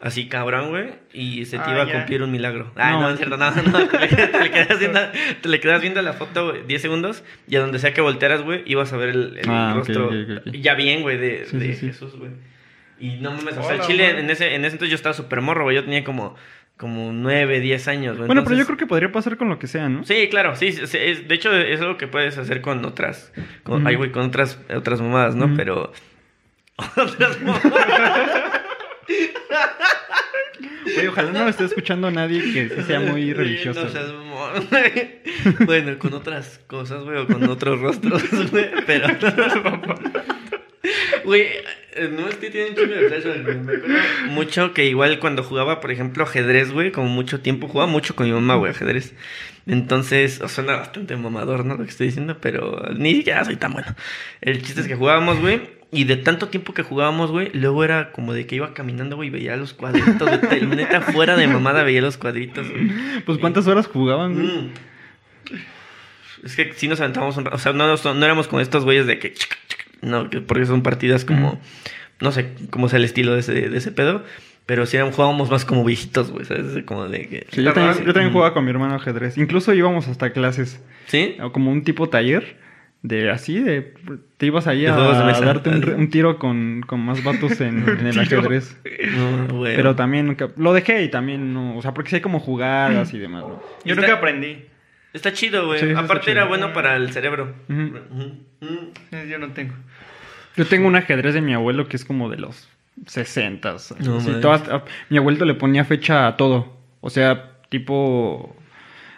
Así 0.00 0.28
cabrón, 0.28 0.68
güey. 0.68 0.90
Y 1.14 1.46
se 1.46 1.56
te 1.56 1.62
Ah, 1.64 1.72
iba 1.72 1.82
a 1.82 1.86
ya. 1.86 1.92
cumplir 1.94 2.22
un 2.22 2.30
milagro. 2.30 2.72
Ah, 2.76 2.90
no, 2.92 3.00
No. 3.02 3.10
es 3.10 3.16
cierto, 3.16 3.36
no, 3.38 3.50
no. 3.50 3.88
Te 3.88 3.98
le, 4.42 4.50
quedas 4.50 4.78
viendo, 4.78 5.00
te 5.40 5.48
le 5.48 5.60
quedas 5.60 5.80
viendo 5.80 6.02
la 6.02 6.12
foto, 6.12 6.50
güey, 6.50 6.62
10 6.66 6.82
segundos. 6.82 7.24
Y 7.48 7.56
a 7.56 7.60
donde 7.60 7.78
sea 7.78 7.94
que 7.94 8.00
voltearas, 8.02 8.42
güey, 8.42 8.62
ibas 8.66 8.92
a 8.92 8.96
ver 8.98 9.10
el, 9.10 9.38
el 9.38 9.48
Ah, 9.48 9.72
rostro. 9.76 10.06
ok, 10.08 10.12
ok, 10.12 10.46
ok. 10.48 10.54
Ya 10.56 10.74
bien, 10.74 11.00
güey, 11.02 11.16
de, 11.16 11.46
Sí, 11.46 11.56
de 11.56 11.66
sí, 11.72 11.74
sí. 11.80 11.86
Jesús, 11.86 12.16
güey. 12.16 12.32
Y 13.00 13.16
no 13.20 13.30
mames, 13.32 13.56
o 13.56 13.62
sea, 13.62 13.76
el 13.76 13.80
chile, 13.82 14.12
man. 14.12 14.24
en 14.24 14.30
ese, 14.30 14.54
en 14.54 14.64
ese 14.64 14.74
entonces 14.74 14.90
yo 14.90 14.96
estaba 14.96 15.14
súper 15.14 15.40
morro, 15.40 15.64
güey. 15.64 15.76
Yo 15.76 15.84
tenía 15.84 16.04
como, 16.04 16.36
como 16.76 17.10
9, 17.12 17.60
10 17.60 17.88
años, 17.88 18.16
güey. 18.16 18.26
Bueno, 18.26 18.42
pero 18.42 18.56
yo 18.56 18.62
Entonces- 18.62 18.66
creo 18.66 18.76
que 18.78 18.86
podría 18.86 19.10
pasar 19.10 19.36
con 19.38 19.48
lo 19.48 19.58
que 19.58 19.68
sea, 19.68 19.88
¿no? 19.88 20.04
Sí, 20.04 20.28
claro, 20.28 20.54
sí, 20.54 20.72
sí, 20.72 20.98
es- 21.00 21.26
de 21.28 21.34
hecho 21.34 21.54
es 21.56 21.80
algo 21.80 21.96
que 21.96 22.08
puedes 22.08 22.36
hacer 22.36 22.60
con 22.60 22.84
otras, 22.84 23.32
con, 23.62 23.80
Ujú. 23.80 23.88
ay, 23.88 23.94
güey, 23.94 24.10
con 24.12 24.24
otras, 24.26 24.60
otras 24.74 25.00
mamadas, 25.00 25.34
¿no? 25.34 25.46
Ujú. 25.46 25.56
Pero. 25.56 25.92
Oye, 30.86 31.08
ojalá 31.08 31.32
no 31.32 31.44
me 31.44 31.50
esté 31.50 31.64
escuchando 31.64 32.10
nadie 32.10 32.40
que 32.52 32.82
sea 32.82 33.00
muy 33.00 33.32
religioso. 33.32 33.84
No 33.84 33.90
seas 33.90 34.12
bueno, 35.66 35.98
con 35.98 36.14
otras 36.14 36.60
cosas, 36.66 37.04
güey, 37.04 37.18
o 37.18 37.26
con 37.26 37.48
otros 37.48 37.80
rostros, 37.80 38.22
güey, 38.50 38.70
pero 38.86 39.06
Güey, 41.24 41.42
eh, 41.94 42.10
no 42.12 42.28
es 42.28 42.34
que 42.36 42.50
tiene 42.50 42.70
un 42.70 42.76
chingo 42.76 42.94
de 42.94 43.08
flashbacks, 43.08 43.42
güey. 43.44 43.56
Me 43.58 43.72
acuerdo 43.76 43.98
mucho 44.30 44.74
que 44.74 44.84
igual 44.86 45.18
cuando 45.18 45.42
jugaba, 45.42 45.80
por 45.80 45.90
ejemplo, 45.90 46.24
ajedrez, 46.24 46.70
güey, 46.72 46.92
como 46.92 47.08
mucho 47.08 47.40
tiempo, 47.40 47.68
jugaba 47.68 47.90
mucho 47.90 48.14
con 48.14 48.26
mi 48.26 48.32
mamá, 48.32 48.56
güey, 48.56 48.72
ajedrez. 48.72 49.14
Entonces, 49.66 50.40
o 50.42 50.48
suena 50.48 50.76
bastante 50.76 51.16
mamador, 51.16 51.64
¿no? 51.64 51.76
Lo 51.76 51.84
que 51.84 51.90
estoy 51.90 52.08
diciendo, 52.08 52.36
pero 52.40 52.82
ni 52.96 53.14
siquiera 53.14 53.44
soy 53.44 53.56
tan 53.56 53.72
bueno. 53.72 53.94
El 54.42 54.62
chiste 54.62 54.82
es 54.82 54.86
que 54.88 54.94
jugábamos, 54.94 55.40
güey, 55.40 55.62
y 55.90 56.04
de 56.04 56.16
tanto 56.16 56.48
tiempo 56.48 56.74
que 56.74 56.82
jugábamos, 56.82 57.30
güey, 57.30 57.50
luego 57.54 57.82
era 57.84 58.12
como 58.12 58.34
de 58.34 58.46
que 58.46 58.56
iba 58.56 58.74
caminando, 58.74 59.16
güey, 59.16 59.28
y 59.28 59.32
veía 59.32 59.56
los 59.56 59.72
cuadritos. 59.72 60.40
Te- 60.50 60.60
Neta, 60.66 61.00
fuera 61.00 61.36
de 61.36 61.46
mamada 61.46 61.82
veía 61.82 62.02
los 62.02 62.18
cuadritos. 62.18 62.66
Pues 63.24 63.38
cuántas 63.38 63.66
horas 63.68 63.86
jugaban, 63.86 64.34
güey? 64.34 64.46
Mm. 64.46 64.70
Es 66.44 66.56
que 66.56 66.72
sí 66.74 66.88
nos 66.88 67.00
aventábamos 67.00 67.36
un 67.38 67.46
rato. 67.46 67.56
O 67.56 67.58
sea, 67.58 67.72
no 67.72 68.24
éramos 68.24 68.48
con 68.48 68.60
estos 68.60 68.84
güeyes 68.84 69.06
de 69.06 69.18
que. 69.18 69.32
No, 70.04 70.30
que- 70.30 70.40
porque 70.40 70.66
son 70.66 70.82
partidas 70.82 71.24
como. 71.24 71.60
No 72.20 72.30
sé 72.32 72.52
cómo 72.70 72.88
sea 72.88 72.98
el 72.98 73.04
estilo 73.04 73.34
de 73.34 73.40
ese, 73.40 73.52
de 73.68 73.76
ese 73.76 73.90
pedo. 73.92 74.24
Pero 74.66 74.86
sí 74.86 74.96
eran- 74.96 75.10
jugábamos 75.12 75.50
más 75.50 75.64
como 75.64 75.84
viejitos, 75.84 76.30
güey. 76.30 76.44
¿Sabes? 76.46 76.84
Como 76.84 77.06
de 77.08 77.28
que. 77.28 77.46
Sí, 77.50 77.62
yo, 77.62 77.72
también, 77.72 78.06
yo 78.06 78.12
también 78.14 78.32
jugaba 78.32 78.54
con 78.54 78.64
mi 78.64 78.70
hermano 78.70 78.94
ajedrez. 78.94 79.36
Incluso 79.36 79.74
íbamos 79.74 80.08
hasta 80.08 80.30
clases. 80.32 80.82
¿Sí? 81.06 81.36
o 81.42 81.52
como 81.52 81.70
un 81.70 81.82
tipo 81.84 82.08
taller 82.08 82.56
de 83.02 83.30
así 83.30 83.60
de 83.60 83.92
te 84.38 84.46
ibas 84.46 84.66
ahí 84.66 84.80
De 84.80 84.88
a, 84.88 84.94
juegos 84.94 85.18
de 85.18 85.24
mesa. 85.24 85.42
a 85.42 85.44
darte 85.44 85.68
un, 85.68 85.82
re- 85.82 85.94
un 85.94 86.08
tiro 86.08 86.38
con, 86.38 86.82
con 86.86 87.00
más 87.00 87.22
vatos 87.22 87.60
en, 87.60 87.86
en 88.00 88.06
el 88.06 88.18
ajedrez 88.18 88.78
No, 89.14 89.58
güey. 89.58 89.76
pero 89.76 89.94
también 89.94 90.24
nunca- 90.26 90.48
lo 90.56 90.72
dejé 90.72 91.02
y 91.02 91.10
también 91.10 91.52
no 91.52 91.76
o 91.76 91.82
sea 91.82 91.92
porque 91.92 92.08
sí 92.08 92.16
hay 92.16 92.22
como 92.22 92.40
jugadas 92.40 93.12
y 93.12 93.18
demás 93.18 93.42
¿no? 93.46 93.62
Yo 93.84 93.94
nunca 93.94 94.14
aprendí. 94.14 94.64
Está 95.14 95.32
chido, 95.32 95.66
güey. 95.66 95.80
Sí, 95.80 95.90
Aparte 95.96 96.26
chido. 96.26 96.32
era 96.32 96.44
bueno 96.44 96.72
para 96.74 96.96
el 96.96 97.10
cerebro. 97.12 97.54
Ujú. 97.70 97.98
Mm. 98.60 98.88
Eh, 99.12 99.26
Yo 99.30 99.38
no 99.38 99.52
tengo. 99.52 99.72
yo 100.56 100.66
tengo 100.66 100.86
un 100.88 100.96
ajedrez 100.96 101.32
de 101.34 101.40
mi 101.40 101.54
abuelo 101.54 101.88
que 101.88 101.96
es 101.96 102.04
como 102.04 102.28
de 102.28 102.36
los 102.36 102.68
60 103.06 103.70
No, 103.70 103.76
así, 103.76 104.30
man. 104.30 104.40
todas- 104.40 104.68
a- 104.68 104.84
mi 105.08 105.16
abuelo 105.18 105.44
le 105.46 105.54
ponía 105.54 105.84
fecha 105.84 106.26
a 106.28 106.36
todo 106.36 106.76
o 107.00 107.10
sea 107.10 107.52
tipo 107.70 108.54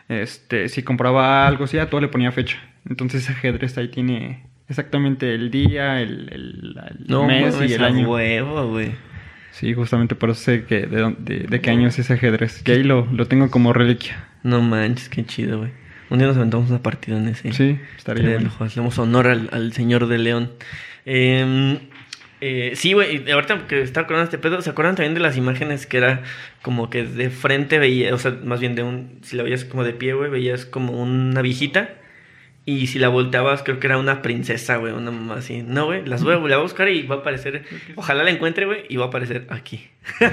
este 0.09 0.69
si 0.71 0.83
compraba 0.83 1.47
algo 1.47 1.67
sí 1.67 1.79
a 1.79 1.91
todo 1.91 2.01
le 2.01 2.09
ponía 2.09 2.33
fecha 2.33 2.59
entonces 2.89 3.23
ese 3.25 3.33
ajedrez 3.33 3.77
ahí 3.77 3.89
tiene 3.89 4.45
exactamente 4.69 5.35
el 5.35 5.51
día 5.51 6.01
el, 6.01 6.29
el- 6.33 6.81
el 6.89 7.07
No, 7.07 7.25
mes 7.27 7.55
mames, 7.55 7.71
y 7.71 7.75
el 7.75 7.85
año 7.85 8.09
huevo, 8.11 8.69
güey. 8.69 8.93
Sí, 9.53 9.73
justamente 9.75 10.15
por 10.15 10.31
eso 10.31 10.41
sé 10.41 10.65
que 10.65 10.87
de, 10.87 11.01
dónde- 11.01 11.39
de, 11.41 11.47
de 11.47 11.61
qué 11.61 11.71
año 11.71 11.89
es 11.89 11.99
ese 11.99 12.13
ajedrez. 12.15 12.63
Y 12.67 12.71
ahí 12.71 12.83
lo, 12.83 13.07
lo 13.13 13.27
tengo 13.27 13.51
como 13.51 13.73
reliquia. 13.73 14.27
No 14.43 14.61
manches, 14.61 15.09
qué 15.09 15.25
chido, 15.25 15.59
güey. 15.61 15.71
Un 16.11 16.19
día 16.19 16.27
nos 16.27 16.37
aventamos 16.37 16.71
una 16.71 16.83
partida 16.83 17.17
en 17.17 17.29
ese. 17.29 17.53
Sí, 17.53 17.79
estaría 17.97 18.39
lo 18.39 18.51
Hacemos 18.65 18.99
honor 18.99 19.27
al, 19.29 19.49
al 19.53 19.73
señor 19.73 20.07
de 20.07 20.19
León. 20.19 20.53
Eh, 21.05 21.79
eh, 22.41 22.73
sí, 22.75 22.93
güey, 22.93 23.31
ahorita 23.31 23.67
que 23.67 23.81
estaba 23.81 24.05
acordando 24.05 24.25
este 24.25 24.39
pedo, 24.39 24.61
¿se 24.61 24.69
acuerdan 24.69 24.95
también 24.95 25.15
de 25.15 25.21
las 25.21 25.39
imágenes 25.39 25.87
que 25.87 25.97
era 25.97 26.23
como 26.61 26.91
que 26.91 27.05
de 27.05 27.31
frente 27.31 27.79
veía, 27.79 28.15
o 28.15 28.19
sea, 28.19 28.33
más 28.45 28.61
bien 28.61 28.75
de 28.75 28.83
un, 28.83 29.21
si 29.23 29.37
la 29.37 29.43
veías 29.43 29.65
como 29.65 29.85
de 29.85 29.95
pie, 29.95 30.13
güey, 30.13 30.31
veías 30.31 30.67
como 30.67 31.01
una 31.01 31.41
viejita 31.41 31.95
y 32.67 32.89
si 32.89 32.99
la 32.99 33.09
volteabas 33.09 33.63
creo 33.63 33.81
que 33.81 33.87
era 33.87 33.97
una 33.97 34.21
princesa, 34.21 34.77
güey, 34.77 34.93
una 34.93 35.11
mamá 35.11 35.37
así. 35.37 35.63
No, 35.63 35.87
güey, 35.87 36.05
las 36.05 36.23
voy 36.25 36.35
a, 36.35 36.37
la 36.37 36.41
voy 36.41 36.53
a 36.53 36.59
buscar 36.59 36.89
y 36.91 37.07
va 37.07 37.17
a 37.17 37.19
aparecer, 37.21 37.65
ojalá 37.95 38.23
la 38.23 38.31
encuentre, 38.31 38.67
güey, 38.67 38.85
y 38.89 38.97
va 38.97 39.07
a 39.07 39.09
aparecer 39.09 39.47
aquí. 39.49 39.89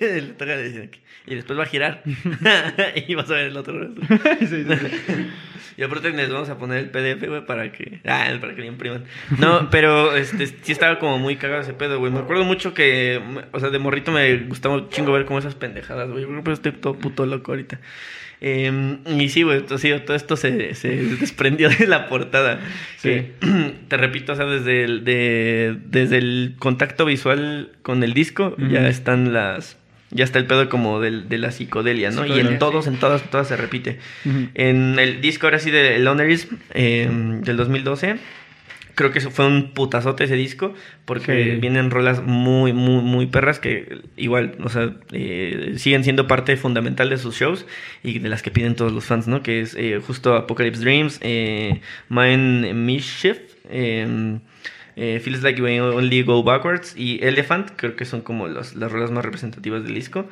Le 0.00 0.22
toca 0.38 0.56
decir 0.56 0.82
aquí. 0.82 1.00
Y 1.26 1.34
después 1.34 1.58
va 1.58 1.62
a 1.62 1.66
girar 1.66 2.02
y 3.08 3.14
vas 3.14 3.30
a 3.30 3.34
ver 3.34 3.46
el 3.46 3.56
otro 3.56 3.78
rostro. 3.78 4.04
Sí, 4.38 4.46
sí, 4.46 4.64
sí. 4.64 5.30
Y 5.76 5.82
aparte 5.82 6.10
les 6.10 6.30
vamos 6.30 6.48
a 6.48 6.56
poner 6.56 6.78
el 6.78 6.90
PDF, 6.90 7.26
güey, 7.28 7.44
para 7.44 7.72
que. 7.72 8.00
Ah, 8.04 8.28
para 8.40 8.54
que 8.54 8.60
lo 8.60 8.66
impriman. 8.66 9.04
No, 9.38 9.70
pero 9.70 10.14
este 10.14 10.46
sí 10.46 10.70
estaba 10.70 11.00
como 11.00 11.18
muy 11.18 11.36
cagado 11.36 11.62
ese 11.62 11.72
pedo, 11.72 11.98
güey. 11.98 12.12
Me 12.12 12.20
acuerdo 12.20 12.44
mucho 12.44 12.74
que. 12.74 13.20
O 13.50 13.58
sea, 13.58 13.70
de 13.70 13.78
morrito 13.80 14.12
me 14.12 14.36
gustaba 14.44 14.76
un 14.76 14.88
chingo 14.88 15.10
ver 15.12 15.24
como 15.24 15.40
esas 15.40 15.56
pendejadas, 15.56 16.08
güey. 16.10 16.22
Yo 16.22 16.28
creo 16.28 16.44
que 16.44 16.52
estoy 16.52 16.72
todo 16.72 16.94
puto 16.94 17.26
loco 17.26 17.52
ahorita. 17.52 17.80
Eh, 18.40 18.98
y 19.18 19.28
sí, 19.30 19.42
güey, 19.42 19.62
todo, 19.62 19.78
esto 20.14 20.36
se, 20.36 20.74
se 20.74 20.88
desprendió 20.88 21.68
de 21.70 21.86
la 21.86 22.08
portada. 22.08 22.60
Sí. 22.98 23.08
Que, 23.08 23.32
te 23.88 23.96
repito, 23.96 24.34
o 24.34 24.36
sea, 24.36 24.44
desde 24.44 24.84
el, 24.84 25.04
de, 25.04 25.76
desde 25.86 26.18
el 26.18 26.54
contacto 26.58 27.04
visual 27.04 27.72
con 27.82 28.04
el 28.04 28.14
disco, 28.14 28.54
ya 28.58 28.86
están 28.86 29.32
las. 29.32 29.76
Ya 30.14 30.24
está 30.24 30.38
el 30.38 30.46
pedo 30.46 30.68
como 30.70 31.00
del, 31.00 31.28
de 31.28 31.36
la 31.38 31.50
psicodelia, 31.50 32.10
¿no? 32.10 32.24
y 32.24 32.38
en 32.40 32.58
todos, 32.58 32.84
sí. 32.84 32.90
en 32.92 32.98
todas, 32.98 33.28
todas 33.30 33.48
se 33.48 33.56
repite. 33.56 33.98
En 34.54 34.98
el 34.98 35.20
disco 35.20 35.46
ahora 35.48 35.58
sí 35.58 35.70
de 35.70 35.98
Lonerism 35.98 36.54
eh, 36.72 37.08
del 37.42 37.56
2012, 37.56 38.16
creo 38.94 39.10
que 39.10 39.18
eso 39.18 39.32
fue 39.32 39.44
un 39.48 39.72
putazote 39.72 40.22
ese 40.22 40.36
disco, 40.36 40.72
porque 41.04 41.54
Sí. 41.54 41.60
vienen 41.60 41.90
rolas 41.90 42.22
muy, 42.22 42.72
muy, 42.72 43.02
muy 43.02 43.26
perras 43.26 43.58
que 43.58 43.98
igual, 44.16 44.54
o 44.62 44.68
sea, 44.68 44.94
eh, 45.10 45.74
siguen 45.78 46.04
siendo 46.04 46.28
parte 46.28 46.56
fundamental 46.56 47.10
de 47.10 47.18
sus 47.18 47.34
shows 47.36 47.66
y 48.04 48.20
de 48.20 48.28
las 48.28 48.40
que 48.42 48.52
piden 48.52 48.76
todos 48.76 48.92
los 48.92 49.04
fans, 49.04 49.26
¿no? 49.26 49.42
Que 49.42 49.62
es 49.62 49.74
eh, 49.74 50.00
justo 50.06 50.36
Apocalypse 50.36 50.80
Dreams, 50.80 51.18
eh, 51.22 51.80
Mind 52.08 52.72
Mischief, 52.72 53.38
eh, 54.96 55.20
Feels 55.22 55.42
Like 55.42 55.60
We 55.60 55.80
Only 55.80 56.22
Go 56.22 56.42
Backwards 56.42 56.94
y 56.96 57.18
Elephant, 57.22 57.70
creo 57.76 57.96
que 57.96 58.04
son 58.04 58.20
como 58.22 58.48
los- 58.48 58.74
las 58.76 58.90
rolas 58.92 59.10
más 59.10 59.24
representativas 59.24 59.82
del 59.84 59.94
disco. 59.94 60.28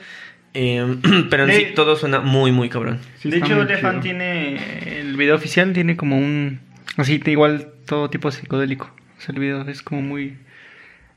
Eh, 0.55 0.96
pero 1.31 1.44
en 1.44 1.48
De- 1.51 1.57
sí 1.57 1.66
todo 1.75 1.96
suena 1.96 2.20
muy, 2.20 2.53
muy 2.53 2.68
cabrón. 2.68 2.98
Sí, 3.18 3.31
de 3.31 3.38
hecho, 3.38 3.46
chido. 3.66 4.01
tiene. 4.01 5.01
El 5.01 5.16
video 5.16 5.35
oficial 5.35 5.72
tiene 5.72 5.96
como 5.96 6.16
un. 6.18 6.61
Así, 6.96 7.20
igual 7.27 7.68
todo 7.87 8.11
tipo 8.11 8.31
psicodélico. 8.31 8.94
O 9.18 9.20
sea, 9.20 9.33
el 9.35 9.40
video 9.40 9.62
es 9.68 9.83
como 9.83 10.03
muy. 10.03 10.37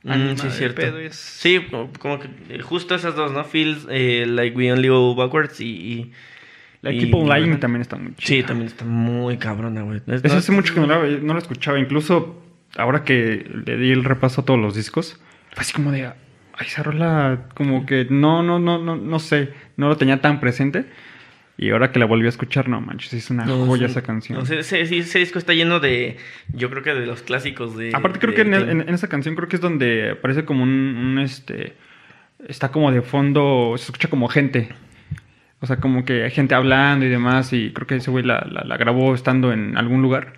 Mm, 0.03 0.35
sí, 0.37 0.49
cierto. 0.51 0.81
pedo, 0.81 0.99
es- 0.99 1.15
Sí, 1.15 1.59
como, 1.69 1.91
como 1.99 2.19
que 2.19 2.27
eh, 2.49 2.61
justo 2.61 2.93
esas 2.95 3.15
dos, 3.15 3.31
¿no? 3.31 3.43
Feels 3.43 3.87
eh, 3.89 4.25
like 4.27 4.55
we 4.55 4.71
only 4.71 4.87
go 4.87 5.15
backwards 5.15 5.59
y... 5.59 5.65
y 5.65 6.11
Like 6.83 6.99
Keep 6.99 7.15
on 7.15 7.27
Lying 7.27 7.45
bueno. 7.45 7.59
también 7.59 7.81
está 7.81 7.95
muy 7.95 8.13
chido. 8.15 8.27
Sí, 8.41 8.43
también 8.43 8.67
está 8.67 8.85
muy 8.85 9.37
cabrona, 9.37 9.81
güey. 9.81 10.01
Es- 10.05 10.23
Eso 10.23 10.37
hace 10.37 10.51
mucho 10.51 10.75
que 10.75 10.79
no 10.81 10.85
la, 10.85 10.99
no 10.99 11.33
la 11.33 11.39
escuchaba. 11.39 11.79
Incluso 11.79 12.44
ahora 12.77 13.03
que 13.03 13.49
le 13.65 13.77
di 13.77 13.91
el 13.91 14.03
repaso 14.03 14.41
a 14.41 14.45
todos 14.45 14.59
los 14.59 14.75
discos, 14.75 15.19
fue 15.53 15.61
así 15.61 15.73
como 15.73 15.91
de. 15.91 16.05
Ay, 16.57 16.67
esa 16.67 16.83
rola, 16.83 17.47
como 17.53 17.85
que 17.85 18.07
no, 18.09 18.41
no, 18.43 18.59
no, 18.59 18.77
no, 18.81 18.95
no 18.95 19.19
sé. 19.19 19.49
No 19.77 19.89
lo 19.89 19.97
tenía 19.97 20.21
tan 20.21 20.39
presente. 20.39 20.85
Y 21.57 21.69
ahora 21.69 21.91
que 21.93 21.99
la 21.99 22.05
volví 22.05 22.25
a 22.25 22.29
escuchar, 22.29 22.67
no 22.67 22.81
manches, 22.81 23.13
es 23.13 23.29
una 23.29 23.45
no, 23.45 23.65
joya 23.65 23.87
sí. 23.87 23.91
esa 23.91 24.01
canción. 24.01 24.37
No, 24.39 24.43
ese 24.43 25.19
disco 25.19 25.39
está 25.39 25.53
lleno 25.53 25.79
de... 25.79 26.17
Yo 26.53 26.69
creo 26.69 26.83
que 26.83 26.93
de 26.93 27.05
los 27.05 27.21
clásicos 27.23 27.77
de... 27.77 27.91
Aparte 27.93 28.19
creo 28.19 28.31
de- 28.31 28.35
que 28.35 28.41
en, 28.41 28.51
de- 28.51 28.71
en- 28.71 28.81
en 28.81 28.93
esa 28.93 29.07
canción 29.07 29.35
creo 29.35 29.47
que 29.47 29.55
es 29.55 29.61
donde 29.61 30.11
aparece 30.11 30.43
como 30.43 30.63
un, 30.63 30.69
un, 30.69 31.19
este 31.19 31.75
está 32.49 32.71
como 32.71 32.91
de 32.91 33.01
fondo, 33.01 33.73
se 33.77 33.85
escucha 33.85 34.09
como 34.09 34.27
gente. 34.27 34.67
O 35.61 35.65
sea, 35.65 35.77
como 35.77 36.03
que 36.03 36.23
hay 36.23 36.31
gente 36.31 36.55
hablando 36.55 37.05
y 37.05 37.09
demás 37.09 37.53
y 37.53 37.71
creo 37.71 37.87
que 37.87 37.95
ese 37.95 38.11
güey 38.11 38.25
la, 38.25 38.45
la, 38.51 38.63
la 38.65 38.75
grabó 38.77 39.15
estando 39.15 39.53
en 39.53 39.77
algún 39.77 40.01
lugar. 40.01 40.33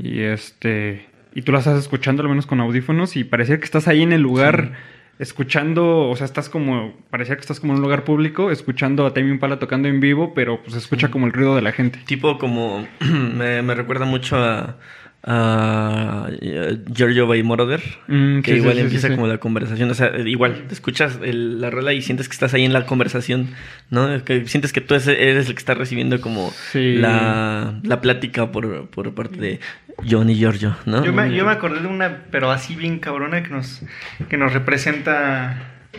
Y 0.00 0.20
este 0.20 1.06
y 1.34 1.42
tú 1.42 1.52
la 1.52 1.58
estás 1.58 1.78
escuchando 1.78 2.22
al 2.22 2.28
menos 2.28 2.46
con 2.46 2.60
audífonos 2.60 3.16
y 3.16 3.24
parecía 3.24 3.58
que 3.58 3.64
estás 3.64 3.88
ahí 3.88 4.02
en 4.02 4.12
el 4.12 4.20
lugar 4.22 4.72
escuchando, 5.18 6.08
o 6.08 6.16
sea, 6.16 6.24
estás 6.24 6.48
como 6.48 6.94
parecía 7.10 7.36
que 7.36 7.40
estás 7.40 7.60
como 7.60 7.72
en 7.72 7.78
un 7.78 7.82
lugar 7.82 8.04
público 8.04 8.50
escuchando 8.50 9.06
a 9.06 9.14
Tame 9.14 9.30
Impala 9.30 9.58
tocando 9.58 9.88
en 9.88 10.00
vivo, 10.00 10.34
pero 10.34 10.60
pues 10.60 10.72
se 10.72 10.78
escucha 10.78 11.10
como 11.10 11.26
el 11.26 11.32
ruido 11.32 11.54
de 11.54 11.62
la 11.62 11.72
gente. 11.72 11.98
Tipo 12.06 12.38
como... 12.38 12.86
me, 13.00 13.62
me 13.62 13.74
recuerda 13.74 14.06
mucho 14.06 14.36
a... 14.36 14.76
a 15.26 16.28
Giorgio 16.92 17.26
by 17.26 17.42
Moroder. 17.42 17.80
Mm, 18.08 18.40
que 18.40 18.52
sí, 18.52 18.56
igual 18.58 18.74
sí, 18.76 18.80
empieza 18.82 19.08
sí. 19.08 19.14
como 19.14 19.26
la 19.26 19.38
conversación, 19.38 19.90
o 19.90 19.94
sea, 19.94 20.16
igual, 20.18 20.64
te 20.68 20.74
escuchas 20.74 21.18
el- 21.22 21.60
la 21.60 21.70
rola 21.70 21.92
y 21.94 22.02
sientes 22.02 22.28
que 22.28 22.32
estás 22.34 22.52
ahí 22.54 22.64
en 22.64 22.72
la 22.72 22.84
conversación, 22.86 23.48
¿no? 23.90 24.22
Que 24.24 24.46
sientes 24.46 24.72
que 24.72 24.80
tú 24.82 24.94
es- 24.94 25.06
eres 25.08 25.48
el 25.48 25.54
que 25.54 25.58
está 25.58 25.74
recibiendo 25.74 26.20
como 26.20 26.50
Sí. 26.72 26.96
la, 26.96 27.80
la 27.82 28.00
plática 28.00 28.52
por, 28.52 28.88
por 28.90 29.14
parte 29.14 29.36
de 29.38 29.60
John 30.08 30.28
y 30.28 30.34
Giorgio, 30.36 30.76
¿no? 30.84 31.04
Yo 31.04 31.12
me, 31.12 31.34
yo 31.34 31.44
me 31.46 31.52
acordé 31.52 31.80
de 31.80 31.86
una, 31.88 32.24
pero 32.30 32.50
así 32.50 32.74
bien 32.76 32.98
cabrona, 32.98 33.42
que 33.42 33.48
nos, 33.50 33.82
que 34.28 34.36
nos 34.36 34.52
representa, 34.52 35.52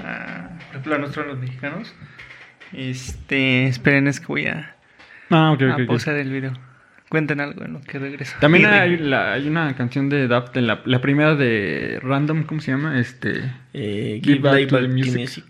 a, 0.03 0.49
por 0.57 0.67
ejemplo, 0.69 0.95
a 0.95 0.97
nosotros 0.99 1.27
los 1.27 1.39
mexicanos. 1.39 1.93
Este, 2.73 3.67
esperen, 3.67 4.07
es 4.07 4.19
que 4.19 4.27
voy 4.27 4.47
a, 4.47 4.75
Ah, 5.31 5.55
a 5.57 6.11
el 6.11 6.29
video. 6.31 6.53
Cuenten 7.09 7.39
algo 7.39 7.63
en 7.63 7.73
lo 7.73 7.81
que 7.81 7.99
regreso. 7.99 8.35
También 8.41 8.65
hay, 8.65 8.97
la- 8.97 9.33
hay 9.33 9.47
una 9.47 9.75
canción 9.75 10.09
de 10.09 10.27
Daft, 10.27 10.55
la, 10.57 10.81
la 10.85 11.01
primera 11.01 11.35
de 11.35 11.99
Random, 12.01 12.43
¿cómo 12.43 12.61
se 12.61 12.71
llama? 12.71 12.99
Este, 12.99 13.41
Eh, 13.73 14.19
Give 14.23 14.37
give 14.37 14.49
back 14.49 14.67
to 14.67 14.79
the 14.81 14.87
music. 14.87 15.19
Music. 15.19 15.45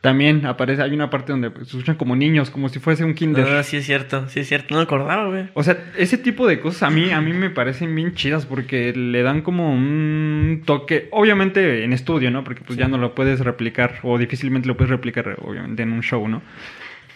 también 0.00 0.44
aparece, 0.46 0.82
hay 0.82 0.92
una 0.92 1.08
parte 1.10 1.32
donde 1.32 1.50
se 1.56 1.62
escuchan 1.62 1.96
como 1.96 2.14
niños, 2.16 2.50
como 2.50 2.68
si 2.68 2.78
fuese 2.78 3.04
un 3.04 3.14
kinder. 3.14 3.46
Ah, 3.48 3.62
sí 3.62 3.76
es 3.78 3.86
cierto, 3.86 4.28
sí 4.28 4.40
es 4.40 4.48
cierto, 4.48 4.74
no 4.74 4.80
me 4.80 4.84
acordaba, 4.84 5.28
güey. 5.28 5.48
O 5.54 5.62
sea, 5.62 5.78
ese 5.96 6.18
tipo 6.18 6.46
de 6.46 6.58
cosas 6.60 6.84
a 6.84 6.90
mí, 6.90 7.10
a 7.10 7.20
mí 7.22 7.32
me 7.32 7.48
parecen 7.50 7.94
bien 7.94 8.14
chidas 8.14 8.44
porque 8.46 8.92
le 8.94 9.22
dan 9.22 9.40
como 9.42 9.72
un 9.74 10.62
toque, 10.66 11.08
obviamente 11.10 11.84
en 11.84 11.92
estudio, 11.94 12.30
¿no? 12.30 12.44
Porque 12.44 12.62
pues 12.66 12.78
ya 12.78 12.86
no 12.88 12.98
lo 12.98 13.14
puedes 13.14 13.40
replicar 13.40 13.96
o 14.02 14.18
difícilmente 14.18 14.68
lo 14.68 14.76
puedes 14.76 14.90
replicar, 14.90 15.36
obviamente, 15.42 15.82
en 15.82 15.92
un 15.92 16.02
show, 16.02 16.26
¿no? 16.28 16.42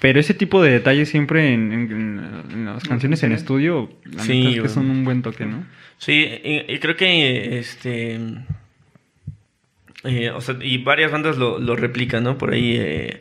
Pero 0.00 0.20
ese 0.20 0.32
tipo 0.34 0.62
de 0.62 0.70
detalles 0.70 1.08
siempre 1.08 1.52
en, 1.52 1.72
en- 1.72 2.42
en 2.52 2.64
las 2.66 2.84
canciones 2.84 3.22
en 3.24 3.32
estudio, 3.32 3.90
la 4.04 4.22
Sí, 4.22 4.38
neta 4.44 4.56
es 4.56 4.62
que 4.62 4.68
son 4.68 4.90
un 4.90 5.04
buen 5.04 5.22
toque, 5.22 5.44
¿no? 5.44 5.64
Sí, 5.98 6.12
y, 6.44 6.72
y 6.72 6.78
creo 6.78 6.94
que 6.96 7.58
este. 7.58 8.20
eh, 10.04 10.30
o 10.30 10.40
sea, 10.40 10.56
y 10.62 10.78
varias 10.78 11.10
bandas 11.10 11.36
lo, 11.36 11.58
lo 11.58 11.74
replican, 11.76 12.22
¿no? 12.24 12.38
Por 12.38 12.52
ahí, 12.52 12.76
eh, 12.78 13.20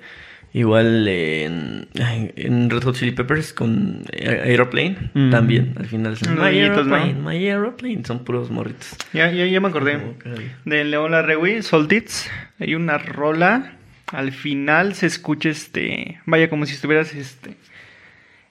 igual 0.53 1.07
en, 1.07 1.87
en 1.95 2.69
Red 2.69 2.83
Hot 2.83 2.95
Chili 2.95 3.11
Peppers 3.11 3.53
con 3.53 4.03
eh, 4.11 4.41
Aeroplane, 4.45 5.09
Mm. 5.15 5.29
también, 5.31 5.73
al 5.77 5.87
final. 5.87 6.15
son, 6.17 6.33
Unos 6.33 6.45
My 6.45 6.55
niñitos, 6.55 6.85
¿no? 6.87 6.95
Aeroplane, 6.95 7.21
My 7.39 7.47
Aeroplane, 7.47 8.05
son 8.05 8.23
puros 8.23 8.51
morritos. 8.51 8.95
Ya, 9.13 9.31
ya, 9.31 9.45
ya 9.47 9.59
me 9.59 9.67
acordé. 9.69 9.99
Que- 10.21 10.51
De 10.69 10.83
León 10.83 11.11
Larregui, 11.11 11.63
Soldits. 11.63 12.29
Hay 12.59 12.75
una 12.75 12.97
rola. 12.99 13.73
Al 14.12 14.32
final 14.32 14.93
se 14.96 15.06
escucha 15.06 15.50
este. 15.50 16.20
Vaya, 16.26 16.50
como 16.50 16.65
si 16.65 16.74
estuvieras 16.76 17.13
este. 17.13 17.52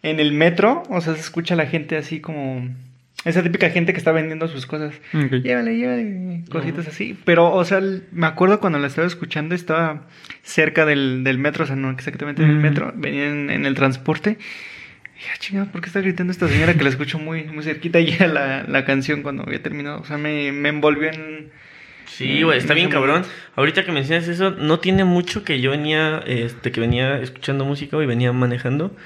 En 0.03 0.21
el 0.21 0.33
metro. 0.33 0.83
O 0.91 1.01
sea, 1.01 1.15
se 1.15 1.21
escucha 1.21 1.57
la 1.57 1.67
gente 1.67 1.97
así 1.97 2.21
como. 2.21 2.69
Esa 3.25 3.43
típica 3.43 3.71
gente 3.71 3.93
que 3.93 3.99
está 3.99 4.13
vendiendo 4.13 4.47
sus 4.47 4.67
cosas. 4.67 4.95
Ok. 5.13 5.33
Llévale, 5.43 5.77
llévale. 5.77 6.45
Cositas 6.51 6.87
así. 6.87 7.19
Pero, 7.25 7.53
o 7.53 7.65
sea, 7.65 7.81
me 8.13 8.27
acuerdo 8.27 8.61
cuando 8.61 8.79
la 8.79 8.87
estaba 8.87 9.07
escuchando, 9.07 9.55
estaba 9.55 10.07
cerca 10.43 10.85
del, 10.87 11.25
del 11.25 11.39
metro. 11.39 11.65
O 11.65 11.67
sea, 11.67 11.75
no 11.75 11.91
exactamente 11.91 12.43
en 12.43 12.51
el 12.51 12.57
Mm. 12.57 12.63
metro. 12.63 12.93
Venía 12.95 13.27
en, 13.27 13.51
en 13.51 13.67
el 13.67 13.75
transporte. 13.75 14.31
Y 14.39 15.19
dije, 15.19 15.31
"Ah, 15.33 15.39
chingada, 15.39 15.73
¿por 15.73 15.81
qué 15.81 15.87
está 15.89 16.01
gritando 16.03 16.31
esta 16.31 16.47
señora 16.47 16.75
que 16.75 16.85
la 16.85 16.91
escucho 16.91 17.19
muy, 17.19 17.45
muy 17.45 17.65
cerquita 17.65 17.99
ya 18.01 18.29
la, 18.29 18.63
la 18.65 18.85
canción 18.85 19.23
cuando 19.23 19.43
había 19.43 19.63
terminado? 19.63 20.01
O 20.01 20.05
sea, 20.05 20.19
me, 20.19 20.53
me 20.53 20.69
envolvió 20.69 21.11
en. 21.11 21.51
Sí, 22.07 22.43
güey, 22.43 22.59
está 22.59 22.73
en 22.73 22.79
bien 22.79 22.91
cabrón. 22.91 23.25
Ahorita 23.57 23.85
que 23.85 23.93
mencionas 23.93 24.29
eso, 24.29 24.51
no 24.51 24.79
tiene 24.79 25.05
mucho 25.05 25.45
que 25.45 25.61
yo 25.61 25.71
venía, 25.71 26.23
este, 26.27 26.73
que 26.73 26.81
venía 26.81 27.21
escuchando 27.21 27.65
música 27.65 28.01
y 28.03 28.07
venía 28.07 28.33
manejando. 28.33 28.97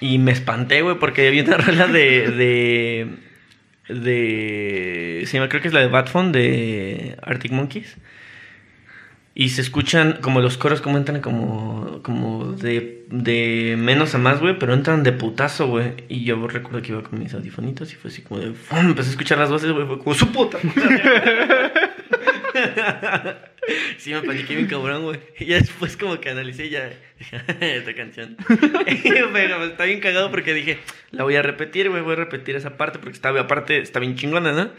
Y 0.00 0.18
me 0.18 0.32
espanté, 0.32 0.82
güey, 0.82 0.98
porque 0.98 1.28
había 1.28 1.44
una 1.44 1.56
rola 1.58 1.86
de, 1.86 2.30
de, 2.30 3.94
de, 3.94 5.22
se 5.26 5.34
llama, 5.34 5.48
creo 5.48 5.62
que 5.62 5.68
es 5.68 5.74
la 5.74 5.80
de 5.80 5.88
Bad 5.88 6.08
Phone 6.08 6.32
de 6.32 7.16
Arctic 7.22 7.52
Monkeys. 7.52 7.96
Y 9.32 9.50
se 9.50 9.60
escuchan 9.60 10.18
como 10.20 10.40
los 10.40 10.58
coros 10.58 10.82
como 10.82 10.98
entran 10.98 11.20
como, 11.20 12.02
como 12.02 12.52
de, 12.52 13.06
de 13.10 13.76
menos 13.78 14.14
a 14.14 14.18
más, 14.18 14.40
güey, 14.40 14.58
pero 14.58 14.74
entran 14.74 15.02
de 15.02 15.12
putazo, 15.12 15.68
güey. 15.68 15.92
Y 16.08 16.24
yo 16.24 16.46
recuerdo 16.48 16.82
que 16.82 16.92
iba 16.92 17.02
con 17.02 17.18
mis 17.20 17.32
audifonitos 17.32 17.92
y 17.92 17.96
fue 17.96 18.10
así 18.10 18.22
como 18.22 18.40
de... 18.40 18.52
¡fum! 18.52 18.78
Empecé 18.80 19.10
a 19.10 19.12
escuchar 19.12 19.38
las 19.38 19.48
voces, 19.48 19.70
güey, 19.70 19.86
fue 19.86 19.98
como 19.98 20.14
su 20.14 20.32
puta. 20.32 20.58
sí, 23.98 24.12
me 24.12 24.22
paniqué 24.22 24.54
bien 24.54 24.66
cabrón, 24.66 25.04
güey. 25.04 25.20
Y 25.38 25.46
ya 25.46 25.56
después 25.56 25.96
como 25.96 26.20
que 26.20 26.30
analicé 26.30 26.68
ya 26.70 26.90
esta 27.60 27.94
canción. 27.94 28.36
pero 29.32 29.64
está 29.64 29.84
bien 29.84 30.00
cagado 30.00 30.30
porque 30.30 30.54
dije, 30.54 30.78
la 31.10 31.24
voy 31.24 31.36
a 31.36 31.42
repetir, 31.42 31.88
güey, 31.90 32.02
voy 32.02 32.14
a 32.14 32.16
repetir 32.16 32.56
esa 32.56 32.76
parte 32.76 32.98
porque 32.98 33.14
está, 33.14 33.30
aparte 33.30 33.78
está 33.78 34.00
bien 34.00 34.16
chingona, 34.16 34.52
¿no? 34.52 34.70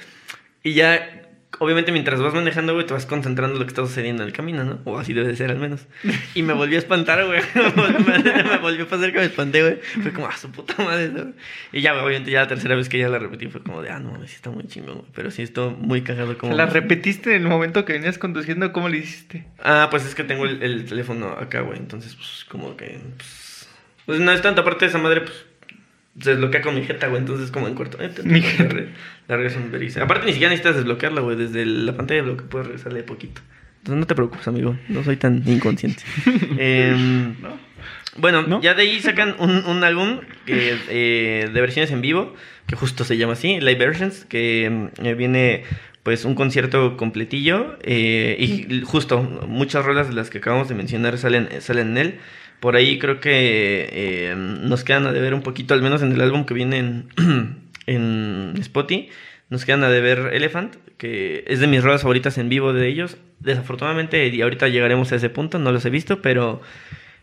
Y 0.63 0.74
ya 0.74 1.31
obviamente 1.59 1.91
mientras 1.91 2.21
vas 2.21 2.33
manejando, 2.33 2.73
güey, 2.73 2.85
te 2.85 2.93
vas 2.93 3.05
concentrando 3.05 3.55
en 3.55 3.59
lo 3.59 3.65
que 3.65 3.69
está 3.69 3.85
sucediendo 3.85 4.23
en 4.23 4.29
el 4.29 4.33
camino, 4.33 4.63
¿no? 4.63 4.79
O 4.85 4.97
así 4.97 5.13
debe 5.13 5.27
de 5.27 5.35
ser 5.35 5.51
al 5.51 5.59
menos. 5.59 5.85
Y 6.33 6.43
me 6.43 6.53
volvió 6.53 6.77
a 6.77 6.79
espantar, 6.79 7.25
güey. 7.25 7.41
me, 7.55 8.57
volvió 8.59 8.85
a 8.85 8.87
pasar 8.87 9.11
que 9.11 9.19
me 9.19 9.25
espanté, 9.25 9.61
güey. 9.61 9.79
Fue 10.01 10.13
como, 10.13 10.27
ah, 10.27 10.37
su 10.37 10.49
puta 10.51 10.81
madre, 10.83 11.09
¿no? 11.09 11.33
Y 11.71 11.81
ya, 11.81 11.93
güey, 11.93 12.05
obviamente, 12.05 12.31
ya 12.31 12.41
la 12.41 12.47
tercera 12.47 12.75
vez 12.75 12.89
que 12.89 12.97
ya 12.97 13.09
la 13.09 13.19
repetí 13.19 13.47
fue 13.47 13.61
como 13.61 13.81
de, 13.81 13.89
ah, 13.89 13.99
no, 13.99 14.15
sí 14.25 14.35
está 14.35 14.49
muy 14.49 14.65
chingón, 14.67 14.99
güey. 14.99 15.11
Pero 15.13 15.31
sí 15.31 15.41
estuvo 15.41 15.71
muy 15.71 16.01
cagado 16.01 16.37
como... 16.37 16.53
¿Se 16.53 16.57
la 16.57 16.65
repetiste 16.65 17.35
en 17.35 17.43
el 17.43 17.49
momento 17.49 17.85
que 17.85 17.93
venías 17.93 18.17
conduciendo? 18.17 18.71
¿Cómo 18.71 18.89
le 18.89 18.99
hiciste? 18.99 19.45
Ah, 19.59 19.87
pues 19.91 20.05
es 20.05 20.15
que 20.15 20.23
tengo 20.23 20.45
el, 20.45 20.63
el 20.63 20.85
teléfono 20.85 21.29
acá, 21.29 21.61
güey. 21.61 21.77
Entonces, 21.77 22.15
pues, 22.15 22.45
como 22.47 22.75
que. 22.77 22.99
Pues, 23.17 23.69
pues 24.05 24.19
no 24.19 24.31
es 24.31 24.41
tanta 24.41 24.63
parte 24.63 24.85
de 24.85 24.89
esa 24.89 24.97
madre, 24.97 25.21
pues. 25.21 25.50
Se 26.19 26.32
desbloquea 26.32 26.62
con 26.62 26.76
mi 26.76 26.84
jeta, 26.84 27.08
güey. 27.08 27.21
Entonces, 27.21 27.52
como 27.52 27.67
en 27.67 27.76
corto. 27.76 27.97
Mi 28.24 28.41
la 28.41 28.47
jeta. 28.47 28.76
La 29.28 29.36
regreso 29.38 29.60
en 29.60 29.71
veriza. 29.71 30.04
Aparte, 30.04 30.26
ni 30.26 30.34
siquiera 30.34 30.50
necesitas 30.52 30.76
desbloquearla, 30.76 31.21
güey. 31.21 31.38
Desde 31.38 31.65
la 31.65 31.95
pantalla 31.95 32.21
de 32.21 32.28
bloqueo 32.28 32.50
puedes 32.50 32.67
regresarle 32.67 33.04
poquito. 33.04 33.41
Entonces, 33.80 34.00
no 34.00 34.06
te 34.08 34.15
preocupes, 34.15 34.47
amigo. 34.47 34.78
No 34.89 35.04
soy 35.04 35.15
tan 35.17 35.41
inconsciente. 35.47 36.04
Em, 36.58 37.36
Bueno, 38.17 38.41
¿No? 38.43 38.62
ya 38.62 38.74
de 38.74 38.82
ahí 38.84 39.00
sacan 39.00 39.36
un, 39.39 39.63
un 39.65 39.84
álbum 39.84 40.19
que, 40.45 40.76
eh, 40.89 41.50
de 41.52 41.62
versiones 41.62 41.91
en 41.91 42.02
vivo, 42.02 42.36
que 42.67 42.76
justo 42.76 43.06
se 43.06 43.15
llama 43.17 43.34
así, 43.34 43.60
Live 43.62 43.76
Versions, 43.76 44.26
que 44.26 44.69
mm, 44.69 45.06
eh, 45.06 45.13
viene 45.15 45.63
pues 46.04 46.26
un 46.26 46.36
concierto 46.36 46.97
completillo 46.97 47.78
eh, 47.84 48.36
y 48.39 48.82
justo 48.82 49.21
muchas 49.47 49.86
rolas 49.86 50.10
de 50.10 50.15
las 50.15 50.30
que 50.30 50.39
acabamos 50.39 50.67
de 50.67 50.76
mencionar 50.76 51.17
salen, 51.17 51.47
salen 51.62 51.91
en 51.91 51.97
él. 51.97 52.19
Por 52.62 52.78
ahí 52.78 52.98
creo 52.98 53.19
que 53.19 53.90
eh, 53.92 54.35
nos 54.38 54.85
quedan 54.85 55.06
a 55.08 55.12
deber 55.12 55.33
un 55.33 55.42
poquito, 55.42 55.73
al 55.73 55.81
menos 55.81 56.02
en 56.02 56.13
el 56.13 56.21
álbum 56.21 56.46
que 56.46 56.54
viene 56.54 56.77
en, 56.77 57.10
en 57.88 58.54
nos 59.50 59.65
quedan 59.65 59.83
a 59.83 59.90
deber 59.90 60.29
Elephant, 60.31 60.75
que 60.98 61.44
es 61.46 61.60
de 61.60 61.67
mis 61.67 61.83
rolas 61.83 62.04
favoritas 62.04 62.38
en 62.38 62.48
vivo 62.48 62.71
de 62.71 62.88
ellos. 62.88 63.17
Desafortunadamente, 63.42 64.25
y 64.27 64.42
ahorita 64.42 64.69
llegaremos 64.69 65.12
a 65.12 65.17
ese 65.17 65.29
punto, 65.29 65.60
no 65.60 65.73
los 65.73 65.83
he 65.83 65.90
visto, 65.90 66.21
pero 66.21 66.62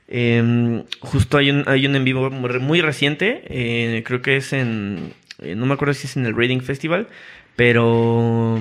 eh, 0.09 0.85
justo 1.01 1.39
hay 1.39 1.51
un, 1.51 1.65
hay 1.67 1.87
un 1.87 1.95
en 1.95 2.05
vivo 2.05 2.31
muy 2.31 2.81
reciente, 2.81 3.43
eh, 3.49 4.03
creo 4.07 4.23
que 4.23 4.37
es 4.37 4.53
en, 4.53 5.12
eh, 5.41 5.55
no 5.55 5.67
me 5.67 5.75
acuerdo 5.75 5.95
si 5.95 6.07
es 6.07 6.17
en 6.17 6.27
el 6.27 6.35
Reading 6.35 6.61
Festival, 6.61 7.09
pero 7.57 8.59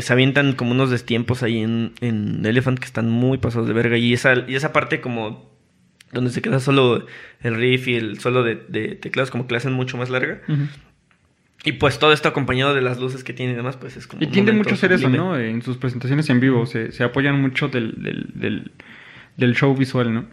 se 0.00 0.12
avientan 0.12 0.54
como 0.54 0.72
unos 0.72 0.90
destiempos 0.90 1.42
ahí 1.44 1.60
en, 1.60 1.92
en 2.00 2.44
Elephant 2.44 2.78
que 2.78 2.86
están 2.86 3.08
muy 3.08 3.38
pasados 3.38 3.68
de 3.68 3.74
verga 3.74 3.96
y 3.96 4.12
esa, 4.12 4.44
y 4.48 4.56
esa 4.56 4.72
parte 4.72 5.00
como 5.00 5.48
donde 6.12 6.30
se 6.30 6.42
queda 6.42 6.60
solo 6.60 7.06
el 7.42 7.54
riff 7.54 7.88
y 7.88 7.96
el 7.96 8.20
solo 8.20 8.42
de, 8.42 8.62
de 8.68 8.94
teclados 8.94 9.30
como 9.30 9.46
que 9.46 9.52
la 9.52 9.58
hacen 9.58 9.72
mucho 9.72 9.96
más 9.96 10.10
larga. 10.10 10.40
Y 11.64 11.72
pues 11.72 11.98
todo 11.98 12.12
esto 12.12 12.28
acompañado 12.28 12.72
de 12.74 12.80
las 12.80 13.00
luces 13.00 13.24
que 13.24 13.32
tiene 13.32 13.52
y 13.52 13.56
demás, 13.56 13.76
pues 13.76 13.96
es 13.96 14.06
como... 14.06 14.22
Y 14.22 14.28
tiende 14.28 14.52
mucho 14.52 14.70
a 14.70 14.74
hacer 14.74 14.92
eso. 14.92 15.08
¿no? 15.08 15.36
En 15.36 15.60
sus 15.60 15.76
presentaciones 15.76 16.30
en 16.30 16.38
vivo. 16.38 16.66
Se, 16.66 16.92
se 16.92 17.02
apoyan 17.02 17.40
mucho 17.40 17.68
del, 17.68 18.02
del, 18.02 18.30
del, 18.34 18.70
del 19.36 19.54
show 19.56 19.74
visual, 19.74 20.14
¿no? 20.14 20.26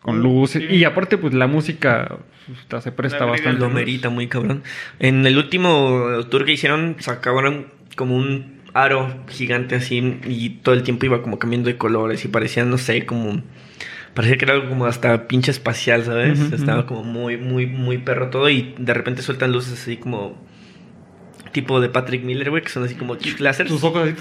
Con 0.00 0.20
luces. 0.20 0.64
Sí. 0.68 0.76
Y 0.76 0.84
aparte, 0.84 1.18
pues 1.18 1.34
la 1.34 1.46
música 1.46 2.18
puta, 2.48 2.80
se 2.80 2.90
presta 2.90 3.24
bastante. 3.24 3.60
Lo 3.60 3.70
merita 3.70 4.10
muy 4.10 4.26
cabrón. 4.26 4.64
En 4.98 5.24
el 5.24 5.38
último 5.38 6.24
tour 6.28 6.44
que 6.44 6.52
hicieron, 6.52 6.96
sacaron 6.98 7.68
como 7.94 8.16
un 8.16 8.60
aro 8.74 9.24
gigante 9.28 9.76
así 9.76 10.18
y 10.26 10.50
todo 10.50 10.74
el 10.74 10.82
tiempo 10.82 11.06
iba 11.06 11.22
como 11.22 11.38
cambiando 11.38 11.68
de 11.68 11.76
colores 11.76 12.24
y 12.24 12.28
parecía, 12.28 12.64
no 12.64 12.76
sé, 12.76 13.06
como... 13.06 13.40
Parecía 14.14 14.36
que 14.36 14.44
era 14.44 14.54
algo 14.54 14.68
como 14.68 14.84
hasta 14.86 15.26
pinche 15.26 15.50
espacial, 15.50 16.04
¿sabes? 16.04 16.38
Estaba 16.52 16.86
como 16.86 17.02
muy, 17.02 17.36
muy, 17.38 17.66
muy 17.66 17.98
perro 17.98 18.28
todo 18.30 18.48
y 18.50 18.74
de 18.78 18.92
repente 18.94 19.22
sueltan 19.22 19.52
luces 19.52 19.72
así 19.80 19.96
como... 19.96 20.40
Tipo 21.52 21.80
de 21.82 21.90
Patrick 21.90 22.22
Miller, 22.24 22.48
güey, 22.48 22.62
que 22.62 22.70
son 22.70 22.82
así 22.84 22.94
como 22.94 23.16
láser. 23.38 23.68
Sus 23.68 23.84
ojos 23.84 24.04
así. 24.08 24.14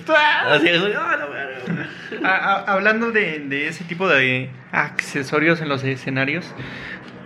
Así, 0.50 0.68
¡ah, 0.98 1.16
la 1.18 1.26
verga! 1.28 1.90
A- 2.24 2.36
a- 2.36 2.74
hablando 2.74 3.12
de, 3.14 3.40
de 3.40 3.68
ese 3.70 3.86
tipo 3.86 4.10
de 4.10 4.50
accesorios 4.74 5.62
en 5.62 5.70
los 5.70 5.82
escenarios, 5.86 6.46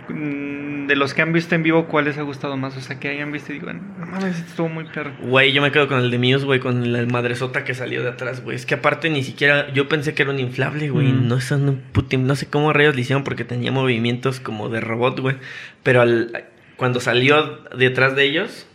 de 0.08 0.94
los 0.96 1.14
que 1.14 1.22
han 1.22 1.32
visto 1.32 1.54
en 1.54 1.62
vivo, 1.62 1.86
¿cuál 1.86 2.04
les 2.04 2.16
ha 2.18 2.22
gustado 2.22 2.56
más? 2.56 2.76
O 2.76 2.80
sea, 2.80 2.98
que 3.00 3.08
hayan 3.08 3.32
visto 3.32 3.52
y 3.52 3.58
digan, 3.58 3.94
no 3.98 4.06
mames, 4.06 4.38
estuvo 4.38 4.68
muy 4.68 4.84
perro. 4.84 5.12
Güey, 5.20 5.52
yo 5.52 5.60
me 5.62 5.72
quedo 5.72 5.88
con 5.88 5.98
el 5.98 6.10
de 6.10 6.18
Muse, 6.18 6.44
güey, 6.44 6.60
con 6.60 6.92
la 6.92 7.04
madresota 7.06 7.64
que 7.64 7.74
salió 7.74 8.02
de 8.02 8.10
atrás, 8.10 8.42
güey. 8.42 8.54
Es 8.56 8.66
que 8.66 8.74
aparte 8.74 9.10
ni 9.10 9.22
siquiera, 9.24 9.72
yo 9.72 9.88
pensé 9.88 10.14
que 10.14 10.22
era 10.22 10.30
un 10.32 10.38
inflable, 10.38 10.88
güey. 10.90 11.08
Mm. 11.08 11.28
No, 11.28 11.36
es 11.36 11.50
un 11.50 11.82
puti- 11.92 12.18
no 12.18 12.36
sé 12.36 12.46
cómo 12.46 12.72
rayos 12.72 12.94
le 12.94 13.00
hicieron 13.02 13.24
porque 13.24 13.44
tenía 13.44 13.72
movimientos 13.72 14.38
como 14.40 14.68
de 14.68 14.80
robot, 14.80 15.20
güey. 15.20 15.36
Pero 15.82 16.02
al, 16.02 16.44
cuando 16.76 17.00
salió 17.00 17.60
detrás 17.76 18.14
de 18.16 18.24
ellos, 18.24 18.66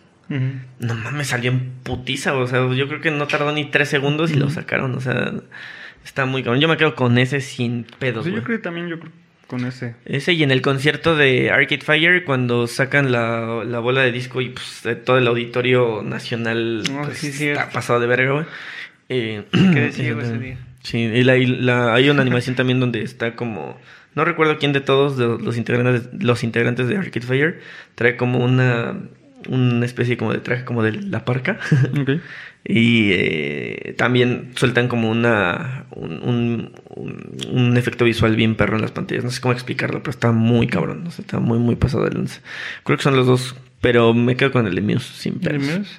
no 0.80 0.94
mames, 0.96 1.28
salió 1.28 1.52
en 1.52 1.72
putiza, 1.84 2.34
o 2.36 2.48
sea, 2.48 2.66
yo 2.74 2.88
creo 2.88 3.02
que 3.02 3.12
no 3.12 3.28
tardó 3.28 3.52
ni 3.52 3.66
tres 3.66 3.90
segundos 3.90 4.32
y 4.32 4.36
lo 4.36 4.50
sacaron, 4.50 4.96
o 4.96 5.02
sea, 5.02 5.34
está 6.06 6.26
muy 6.26 6.42
cabrón. 6.42 6.62
Yo 6.62 6.70
me 6.70 6.78
quedo 6.78 6.96
con 6.96 7.18
ese 7.18 7.42
sin 7.42 7.86
pedos, 8.00 8.24
Sí, 8.24 8.32
güey. 8.32 8.40
yo 8.42 8.46
creo 8.46 8.58
que 8.58 8.64
también 8.64 8.88
yo 8.88 8.98
creo 8.98 9.12
con 9.52 9.66
ese. 9.66 9.94
Ese 10.06 10.34
y 10.34 10.42
en 10.42 10.50
el 10.50 10.62
concierto 10.64 11.16
de 11.16 11.52
Arcade 11.52 11.82
Fire, 11.82 12.24
cuando 12.24 12.66
sacan 12.66 13.12
la, 13.12 13.64
la 13.66 13.80
bola 13.80 14.02
de 14.02 14.12
disco 14.12 14.42
y 14.42 14.50
pues 14.50 14.82
todo 15.06 15.18
el 15.20 15.28
auditorio 15.28 16.02
nacional 16.04 16.82
pues, 17.04 17.18
sí, 17.20 17.50
está 17.50 17.70
pasado 17.70 18.00
de 18.00 18.08
verga, 18.08 18.32
güey. 18.32 18.46
Eh, 19.10 19.44
Quedé 19.52 19.92
ciego 19.92 20.22
ese 20.24 20.38
día. 20.40 20.58
Sí, 20.84 20.98
y 21.00 21.24
la, 21.24 21.38
y 21.38 21.46
la- 21.46 21.94
hay 21.94 22.10
una 22.10 22.22
animación 22.24 22.56
también 22.56 22.80
donde 22.80 23.04
está 23.04 23.36
como... 23.36 23.78
No 24.16 24.26
recuerdo 24.26 24.58
quién 24.58 24.74
de 24.74 24.82
todos 24.82 25.18
de 25.18 25.26
los 25.44 25.56
integrantes, 25.58 26.10
los 26.22 26.44
integrantes 26.44 26.88
de 26.88 26.98
Arcade 26.98 27.26
Fire 27.26 27.60
trae 27.96 28.18
como 28.18 28.40
una, 28.44 28.98
una 29.48 29.86
especie 29.86 30.18
como 30.18 30.34
de 30.34 30.40
traje 30.40 30.66
como 30.66 30.82
de 30.84 30.94
la 30.94 31.24
parca. 31.26 31.60
Ok. 32.02 32.10
Y 32.64 33.10
eh, 33.14 33.96
también 33.98 34.52
sueltan 34.56 34.88
como 34.88 35.10
una 35.10 35.86
un, 35.92 36.12
un- 36.22 36.72
un- 36.96 37.38
un 37.52 37.78
efecto 37.78 38.06
visual 38.06 38.36
bien 38.36 38.56
perro 38.56 38.76
en 38.76 38.82
las 38.84 38.92
pantallas. 38.92 39.24
No 39.24 39.32
sé 39.32 39.42
cómo 39.42 39.54
explicarlo, 39.54 40.00
pero 40.04 40.12
está 40.12 40.32
muy 40.32 40.68
cabrón. 40.68 41.06
O 41.08 41.12
sea, 41.12 41.24
está 41.24 41.40
muy, 41.40 41.58
muy 41.58 41.76
pasado 41.76 42.06
de 42.06 42.12
lanza. 42.14 42.42
Creo 42.84 42.98
que 42.98 43.04
son 43.04 43.16
los 43.16 43.26
dos, 43.26 43.56
pero 43.82 44.14
me 44.14 44.36
quedo 44.36 44.52
con 44.52 44.68
el 44.68 44.76
de 44.76 44.82
Muse 44.82 45.12
sin 45.14 45.40
¿De 45.40 45.50
pedos. 45.50 45.80
Muse? 45.80 45.92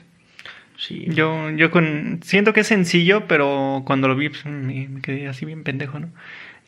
Sí. 0.79 1.07
Yo, 1.09 1.51
yo 1.51 1.71
con. 1.71 2.21
Siento 2.23 2.53
que 2.53 2.61
es 2.61 2.67
sencillo, 2.69 3.27
pero 3.27 3.83
cuando 3.85 4.07
lo 4.09 4.15
vi, 4.17 4.29
pues, 4.29 4.45
me, 4.47 4.89
me 4.89 5.01
quedé 5.01 5.27
así 5.29 5.45
bien 5.45 5.65
pendejo, 5.65 5.99
¿no? 5.99 6.11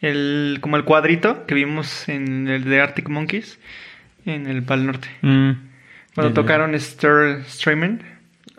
El, 0.01 0.59
como 0.61 0.77
el 0.77 0.85
cuadrito 0.85 1.47
que 1.47 1.55
vimos 1.55 2.09
en 2.09 2.49
el 2.49 2.65
de 2.65 2.81
Arctic 2.81 3.09
Monkeys, 3.09 3.59
en 4.27 4.47
el 4.49 4.63
Pal 4.65 4.87
Norte. 4.87 5.09
Mm. 5.23 5.53
Cuando 6.15 6.33
tocaron 6.33 6.79
Stir 6.79 7.39
Streaming 7.47 7.99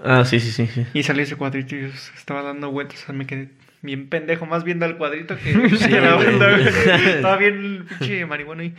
Ah, 0.03 0.25
sí, 0.25 0.39
sí, 0.39 0.51
sí. 0.51 0.67
sí. 0.67 0.85
y 0.93 1.03
salió 1.03 1.23
ese 1.23 1.35
cuadrito 1.35 1.75
y 1.75 1.81
yo 1.81 1.87
estaba 2.17 2.41
dando 2.43 2.69
vueltas, 2.71 3.01
o 3.03 3.05
sea, 3.07 3.15
me 3.15 3.25
quedé 3.25 3.49
bien 3.81 4.09
pendejo, 4.09 4.45
más 4.45 4.63
viendo 4.63 4.85
al 4.85 4.97
cuadrito 4.97 5.37
que, 5.37 5.53
Sí, 5.77 5.87
que 5.87 6.01
la 6.01 6.15
banda. 6.15 6.59
Estaba 6.59 7.37
bien 7.37 7.53
el 7.63 7.83
pinche 7.85 8.25
marihuana 8.25 8.63
ahí. 8.63 8.73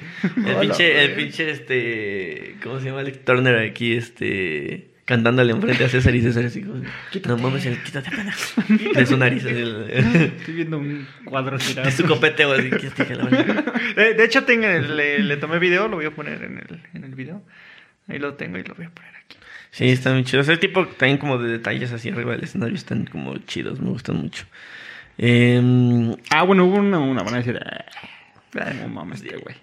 El 0.46 0.56
pinche, 0.56 1.04
el 1.04 1.12
pinche, 1.12 1.50
este... 1.50 2.56
¿Cómo 2.62 2.78
se 2.80 2.86
llama? 2.86 3.00
Alex 3.00 3.24
Turner 3.24 3.56
aquí, 3.58 3.94
este... 3.96 4.88
Cantándole 5.06 5.52
enfrente 5.52 5.84
a 5.84 5.88
César 5.88 6.12
y 6.16 6.20
César 6.20 6.44
así 6.46 6.62
como... 6.62 6.82
No 7.28 7.38
mames, 7.38 7.64
el 7.64 7.80
quítate 7.80 8.08
apenas. 8.08 8.54
De 8.92 9.06
su 9.06 9.16
nariz. 9.16 9.44
así, 9.44 9.54
el- 9.54 9.88
Estoy 10.36 10.54
viendo 10.54 10.78
un 10.78 11.06
cuadro 11.24 11.56
tirado. 11.58 11.88
De 11.88 11.92
su 11.94 12.04
copete, 12.04 12.44
güey, 12.44 12.58
así. 12.58 12.70
quítate 12.70 13.06
que 13.06 13.14
la. 13.14 13.24
De, 13.94 14.14
de 14.14 14.24
hecho, 14.24 14.42
tengo, 14.42 14.66
le, 14.66 15.20
le 15.20 15.36
tomé 15.36 15.60
video, 15.60 15.86
lo 15.86 15.94
voy 15.94 16.06
a 16.06 16.10
poner 16.10 16.42
en 16.42 16.58
el, 16.58 16.80
en 16.92 17.04
el 17.04 17.14
video. 17.14 17.40
Ahí 18.08 18.18
lo 18.18 18.34
tengo 18.34 18.58
y 18.58 18.64
lo 18.64 18.74
voy 18.74 18.86
a 18.86 18.90
poner 18.90 19.12
aquí. 19.14 19.36
Sí, 19.70 19.88
están 19.90 20.14
muy 20.14 20.24
chidos. 20.24 20.48
Ese 20.48 20.58
tipo 20.58 20.86
también 20.86 21.18
como 21.18 21.38
de 21.38 21.50
detalles 21.50 21.92
así 21.92 22.08
arriba 22.08 22.32
del 22.32 22.44
escenario 22.44 22.74
están 22.74 23.04
como 23.06 23.36
chidos, 23.38 23.80
me 23.80 23.90
gustan 23.90 24.16
mucho. 24.16 24.46
Em, 25.18 26.14
Ah, 26.30 26.42
bueno, 26.42 26.64
hubo 26.64 26.76
una, 26.76 26.98
una 26.98 27.22
van 27.22 27.34
a 27.34 27.38
decir, 27.38 27.58
ah, 27.64 28.72
no 28.80 28.88
mames, 28.88 29.22
este 29.22 29.36
güey. 29.36 29.56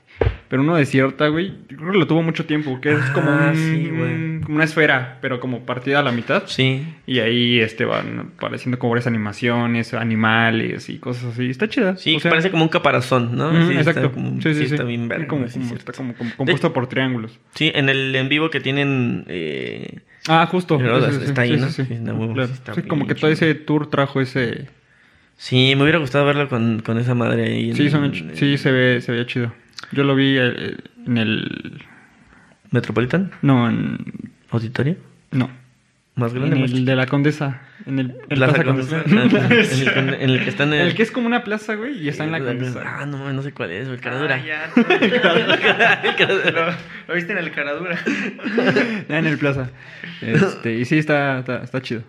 Pero 0.50 0.62
uno 0.62 0.76
de 0.76 0.86
cierta, 0.86 1.30
güey, 1.30 1.52
creo 1.68 1.92
que 1.94 1.98
lo 1.98 2.06
tuvo 2.06 2.22
mucho 2.22 2.46
tiempo, 2.46 2.80
que 2.80 2.92
es 2.94 3.00
como, 3.16 3.32
Ah, 3.32 3.50
un- 3.54 3.56
sí, 3.56 3.90
como 4.44 4.56
una 4.56 4.64
esfera, 4.66 5.18
pero 5.20 5.40
como 5.40 5.66
partida 5.66 6.00
a 6.00 6.04
la 6.04 6.12
mitad. 6.12 6.44
sí, 6.46 6.86
Y 7.08 7.20
ahí 7.20 7.60
este 7.60 7.86
van 7.86 8.34
apareciendo 8.38 8.78
como 8.78 8.92
varias 8.92 9.08
animaciones, 9.08 9.94
animales 9.96 10.90
y 10.90 11.00
cosas 11.00 11.34
así. 11.34 11.50
Está 11.50 11.68
chida. 11.68 11.98
sí, 11.98 12.16
o 12.16 12.20
sea, 12.20 12.30
parece 12.30 12.52
como 12.52 12.64
un 12.64 12.70
caparazón, 12.70 13.36
¿no? 13.36 13.52
Sí, 13.68 13.76
está 13.78 13.92
exacto. 13.92 14.12
como- 14.12 14.42
sí, 14.42 14.54
sí, 14.54 14.68
sí. 14.68 14.74
está 14.76 14.84
bien 14.84 15.08
verga, 15.08 15.28
como, 15.28 15.48
sí, 15.48 15.60
como- 15.60 15.76
está 15.76 15.92
como, 15.94 16.14
como 16.14 16.30
compuesto 16.36 16.72
por 16.72 16.88
triángulos. 16.88 17.40
Sí, 17.56 17.72
en 17.74 17.90
el 17.90 18.16
en 18.16 18.30
vivo 18.30 18.50
que 18.52 18.60
tienen... 18.60 19.26
eh, 19.28 20.00
Ah, 20.28 20.46
justo. 20.46 20.78
Sí, 20.80 20.86
está 21.26 21.42
ahí, 21.42 21.56
sí, 21.56 21.60
¿no? 21.60 21.70
sí, 21.70 21.82
está 21.82 22.14
Claro. 22.14 22.44
está 22.44 22.82
como 22.84 23.08
que 23.08 23.16
todo 23.16 23.32
ese 23.32 23.56
tour 23.56 23.90
trajo 23.90 24.22
ese... 24.22 24.68
Sí, 25.36 25.74
me 25.76 25.82
hubiera 25.84 25.98
gustado 25.98 26.26
verlo 26.26 26.48
con, 26.48 26.82
con 26.82 26.98
esa 27.00 27.16
madre 27.16 27.46
ahí. 27.46 27.72
en- 27.72 27.76
Sí, 27.76 27.90
son- 27.90 28.06
en- 28.06 28.36
sí 28.38 28.58
se 28.58 28.72
ve 28.72 29.02
se 29.02 29.12
veía 29.12 29.26
chido. 29.26 29.52
Yo 29.92 30.04
lo 30.04 30.16
vi 30.16 30.38
eh, 30.40 30.78
en 31.06 31.18
el... 31.18 31.82
¿Metropolitan? 32.72 33.32
No, 33.42 33.70
en... 33.70 34.00
¿Auditorio? 34.50 34.98
No. 35.32 35.50
¿Más 36.16 36.32
En 36.34 36.40
grande? 36.40 36.56
más 36.58 36.72
el 36.72 36.86
de 36.86 36.96
la 36.96 37.08
Condesa. 37.08 37.62
En 37.88 37.98
el 38.00 38.12
en 38.12 38.38
Plaza 38.38 38.54
Plaza 38.54 38.64
Condesa. 38.64 39.04
Condesa. 39.04 39.48
Ah, 39.50 39.54
en, 40.00 40.10
el, 40.10 40.18
que- 40.18 40.24
en 40.24 40.30
el 40.30 40.44
que 40.44 40.50
está 40.50 40.64
en 40.64 40.74
el... 40.74 40.88
El 40.88 40.96
que 40.96 41.04
es 41.04 41.12
como 41.12 41.26
una 41.28 41.44
plaza, 41.44 41.74
güey, 41.76 41.98
y 42.04 42.08
está 42.10 42.24
en 42.24 42.32
la 42.32 42.40
Condesa. 42.40 42.82
Ah, 42.86 43.06
no, 43.06 43.32
no 43.34 43.42
sé 43.42 43.52
cuál 43.52 43.72
es, 43.72 43.88
el 43.88 43.96
Ah, 43.96 44.02
Caradura. 44.02 44.44
ya. 44.46 44.72
El 44.76 45.22
Caradura. 45.22 46.52
lo, 46.52 46.72
lo 47.08 47.16
viste 47.16 47.32
en 47.32 47.38
el 47.40 47.52
caradura. 47.52 47.98
Ah, 49.10 49.18
en 49.18 49.26
el 49.26 49.38
Plaza. 49.38 49.70
Este, 50.22 50.76
y 50.76 50.86
sí, 50.86 50.98
está, 51.00 51.40
está, 51.40 51.64
está 51.64 51.82
chido. 51.82 52.04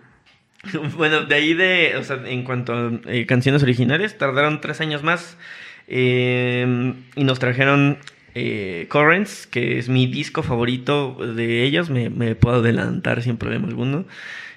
Bueno, 0.97 1.23
de 1.25 1.35
ahí 1.35 1.53
de, 1.55 1.95
o 1.99 2.05
sea, 2.05 2.19
en 2.25 2.43
cuanto 2.45 2.73
a 2.75 2.91
eh, 3.07 3.27
canciones 3.27 3.63
originales, 3.63 4.17
tardaron 4.17 4.61
tres 4.63 4.81
años 4.81 5.03
más 5.03 5.37
eh, 5.89 6.95
y 7.17 7.25
nos 7.25 7.39
trajeron 7.39 7.99
eh, 8.35 8.87
Currents, 8.91 9.47
que 9.47 9.79
es 9.79 9.89
mi 9.89 10.07
disco 10.07 10.43
favorito 10.43 11.15
de 11.15 11.63
ellos, 11.65 11.91
me, 11.91 12.11
me 12.11 12.35
puedo 12.35 12.57
adelantar 12.57 13.23
sin 13.23 13.37
problema 13.37 13.69
alguno. 13.69 14.07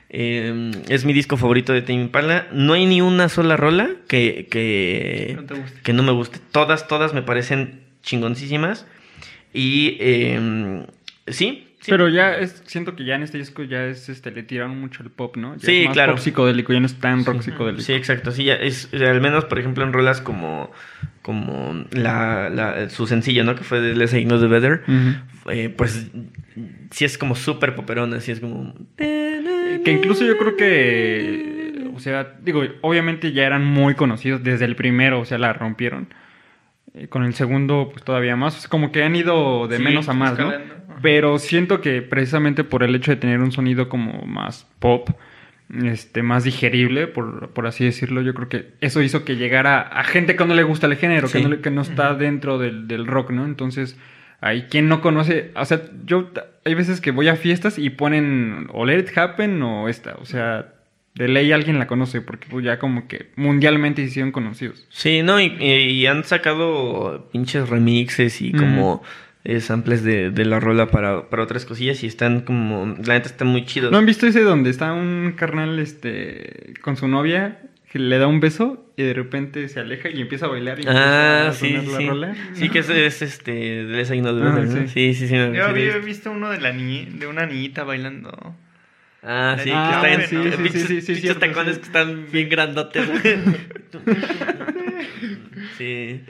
Eh, 0.09 0.71
es 0.87 1.05
mi 1.05 1.13
disco 1.13 1.37
favorito 1.37 1.73
de 1.73 1.81
Tame 1.81 2.01
Impala. 2.01 2.47
No 2.51 2.73
hay 2.73 2.85
ni 2.85 3.01
una 3.01 3.29
sola 3.29 3.57
rola 3.57 3.89
que, 4.07 4.47
que, 4.49 5.37
No 5.49 5.57
que 5.83 5.93
no 5.93 6.03
me 6.03 6.11
guste. 6.11 6.39
Todas, 6.51 6.87
todas 6.87 7.13
me 7.13 7.21
parecen 7.21 7.81
chingoncísimas. 8.03 8.85
Y 9.53 9.97
eh, 9.99 10.85
sí, 11.27 11.66
sí. 11.87 11.91
Pero 11.91 12.09
ya 12.09 12.35
es, 12.35 12.61
siento 12.65 12.95
que 12.95 13.03
ya 13.05 13.15
en 13.15 13.23
este 13.23 13.37
disco 13.37 13.63
ya 13.63 13.85
es, 13.85 14.09
este, 14.09 14.29
le 14.31 14.43
tiraron 14.43 14.79
mucho 14.79 15.01
el 15.03 15.09
pop, 15.09 15.35
¿no? 15.37 15.55
Ya 15.55 15.65
Sí, 15.65 15.77
es 15.79 15.85
más 15.85 15.93
claro. 15.93 16.13
pop 16.13 16.21
psicodélico, 16.21 16.73
ya 16.73 16.79
no 16.79 16.85
es 16.85 16.99
tan 16.99 17.25
rock 17.25 17.41
psicodélico. 17.41 17.81
Sí, 17.83 17.93
exacto. 17.93 18.31
Sí, 18.31 18.43
ya 18.43 18.53
es, 18.55 18.89
al 18.93 19.21
menos, 19.21 19.45
por 19.45 19.57
ejemplo, 19.59 19.83
en 19.83 19.93
rolas 19.93 20.21
como, 20.21 20.71
como 21.21 21.85
la, 21.91 22.49
la- 22.49 22.89
su 22.89 23.07
sencillo, 23.07 23.43
¿no? 23.43 23.55
Que 23.55 23.63
fue 23.63 23.81
de 23.81 23.95
Les 23.95 24.13
Ignore 24.13 24.41
the 24.41 24.47
Better. 24.47 24.83
Eh, 25.49 25.69
pues 25.75 26.09
sí 26.91 27.05
es 27.05 27.17
como 27.17 27.35
súper 27.35 27.73
poperona, 27.75 28.19
sí 28.19 28.31
es 28.31 28.39
como... 28.39 28.73
Que 28.97 29.91
incluso 29.91 30.25
yo 30.25 30.37
creo 30.37 30.55
que, 30.57 31.89
o 31.95 31.99
sea, 31.99 32.35
digo, 32.43 32.63
obviamente 32.81 33.31
ya 33.31 33.45
eran 33.45 33.63
muy 33.65 33.95
conocidos 33.95 34.43
desde 34.43 34.65
el 34.65 34.75
primero, 34.75 35.19
o 35.19 35.25
sea, 35.25 35.37
la 35.37 35.53
rompieron. 35.53 36.07
Eh, 36.97 37.07
Con 37.07 37.23
el 37.23 37.33
segundo, 37.33 37.89
pues 37.91 38.03
todavía 38.03 38.35
más. 38.35 38.55
Sea, 38.55 38.69
como 38.69 38.91
que 38.91 39.03
han 39.03 39.15
ido 39.15 39.67
de 39.67 39.77
Sí, 39.77 39.83
menos 39.83 40.09
a 40.09 40.13
más, 40.13 40.37
¿no? 40.37 40.51
escalando. 40.51 40.75
Pero 41.01 41.37
siento 41.37 41.79
que 41.81 42.01
precisamente 42.01 42.63
por 42.63 42.83
el 42.83 42.95
hecho 42.95 43.11
de 43.11 43.17
tener 43.17 43.39
un 43.41 43.51
sonido 43.51 43.87
como 43.87 44.23
más 44.25 44.67
pop, 44.79 45.09
este, 45.83 46.23
más 46.23 46.43
digerible, 46.43 47.07
por, 47.07 47.49
por 47.49 47.67
así 47.67 47.83
decirlo, 47.85 48.21
yo 48.21 48.33
creo 48.33 48.49
que 48.49 48.71
eso 48.81 49.01
hizo 49.01 49.23
que 49.25 49.35
llegara 49.35 49.81
a 49.81 50.03
gente 50.03 50.35
que 50.35 50.45
no 50.45 50.55
le 50.55 50.63
gusta 50.63 50.87
el 50.87 50.95
género, 50.95 51.27
que, 51.29 51.39
no, 51.41 51.49
le- 51.49 51.59
que 51.61 51.69
no 51.69 51.81
está 51.81 52.13
dentro 52.15 52.57
del, 52.57 52.87
del 52.87 53.05
rock, 53.05 53.31
¿no? 53.31 53.45
Entonces, 53.45 53.97
hay 54.41 54.63
quien 54.63 54.87
no 54.87 55.01
conoce, 55.01 55.51
o 55.55 55.65
sea, 55.65 55.81
yo, 56.05 56.31
hay 56.65 56.73
veces 56.73 57.01
que 57.01 57.11
voy 57.11 57.27
a 57.27 57.35
fiestas 57.35 57.77
y 57.77 57.89
ponen 57.91 58.67
o 58.71 58.85
Let 58.85 58.99
It 58.99 59.17
Happen 59.17 59.61
o 59.61 59.89
esta, 59.89 60.15
o 60.15 60.25
sea, 60.25 60.73
de 61.17 61.27
ley 61.27 61.51
alguien 61.51 61.79
la 61.79 61.87
conoce, 61.87 62.21
porque 62.21 62.47
pues 62.49 62.63
ya 62.65 62.79
como 62.79 63.07
que 63.07 63.27
mundialmente 63.35 64.01
se 64.03 64.09
hicieron 64.09 64.31
conocidos. 64.31 64.85
Sí, 64.89 65.21
no, 65.23 65.39
y, 65.39 65.45
y- 65.59 65.73
y 65.91 66.05
han 66.05 66.23
sacado 66.23 67.29
pinches 67.31 67.69
remixes 67.69 68.41
y 68.41 68.51
como 68.53 69.01
eh, 69.43 69.59
samples 69.61 70.03
de, 70.03 70.29
de 70.31 70.45
la 70.45 70.59
rola 70.59 70.87
para, 70.87 71.29
para 71.29 71.43
otras 71.43 71.65
cosillas 71.65 72.03
y 72.03 72.07
están 72.07 72.41
como, 72.41 72.95
la 73.05 73.13
neta 73.15 73.29
están 73.29 73.47
muy 73.47 73.65
chidos. 73.65 73.91
¿No 73.91 73.97
han 73.97 74.05
visto 74.05 74.27
ese 74.27 74.41
donde 74.41 74.69
está 74.69 74.93
un 74.93 75.33
carnal 75.37 75.79
este 75.79 76.73
con 76.81 76.97
su 76.97 77.07
novia 77.07 77.59
que 77.91 77.99
le 77.99 78.17
da 78.17 78.27
un 78.27 78.41
beso 78.41 78.83
y 78.97 79.03
de 79.03 79.13
repente 79.13 79.69
se 79.69 79.79
aleja 79.79 80.09
y 80.09 80.19
empieza 80.19 80.47
a 80.47 80.49
bailar 80.49 80.77
y 80.79 80.81
empieza 80.81 81.45
Ah, 81.45 81.47
a 81.47 81.53
sí, 81.53 81.69
sonar 81.69 81.83
sí, 81.85 81.91
la 81.91 81.97
sí. 81.97 82.07
rola? 82.07 82.35
Sí, 82.53 82.69
que 82.69 82.79
ese 82.79 83.05
es 83.05 83.21
este, 83.21 83.51
de 83.85 84.01
Ah, 84.01 84.11
Better, 84.11 84.67
¿no? 84.67 84.87
sí. 84.87 84.87
Sí, 84.89 85.13
sí, 85.13 85.27
sí. 85.29 85.33
me- 85.35 85.47
Yo 85.55 85.63
sí, 85.63 85.69
había 85.69 85.97
visto 85.99 86.29
uno 86.31 86.49
de 86.49 86.59
la 86.59 86.73
niñi- 86.73 87.07
de 87.17 87.27
una 87.27 87.45
niñita 87.45 87.83
bailando. 87.85 88.55
Ah, 89.23 89.57
sí, 89.61 89.71
Ah, 89.73 89.99
que 90.03 90.13
está 90.15 90.27
sí, 90.27 90.35
en 90.35 91.01
sí, 91.17 91.33
tacones 91.39 91.79
que 91.79 91.85
están 91.85 92.27
bien 92.31 92.49
grandotes. 92.49 93.03
sí. 95.77 96.21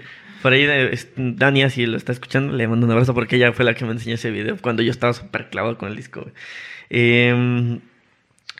Por 0.41 0.53
ahí 0.53 0.63
es- 0.63 1.09
Dania, 1.15 1.69
si 1.69 1.85
lo 1.85 1.97
está 1.97 2.11
escuchando, 2.11 2.53
le 2.53 2.67
mando 2.67 2.85
un 2.85 2.91
abrazo 2.91 3.13
porque 3.13 3.35
ella 3.37 3.51
fue 3.53 3.65
la 3.65 3.73
que 3.73 3.85
me 3.85 3.91
enseñó 3.91 4.15
ese 4.15 4.31
video 4.31 4.57
cuando 4.57 4.83
yo 4.83 4.91
estaba 4.91 5.13
súper 5.13 5.49
clavado 5.49 5.77
con 5.77 5.89
el 5.89 5.95
disco. 5.95 6.21
güey. 6.21 6.33
Eh, 6.89 7.79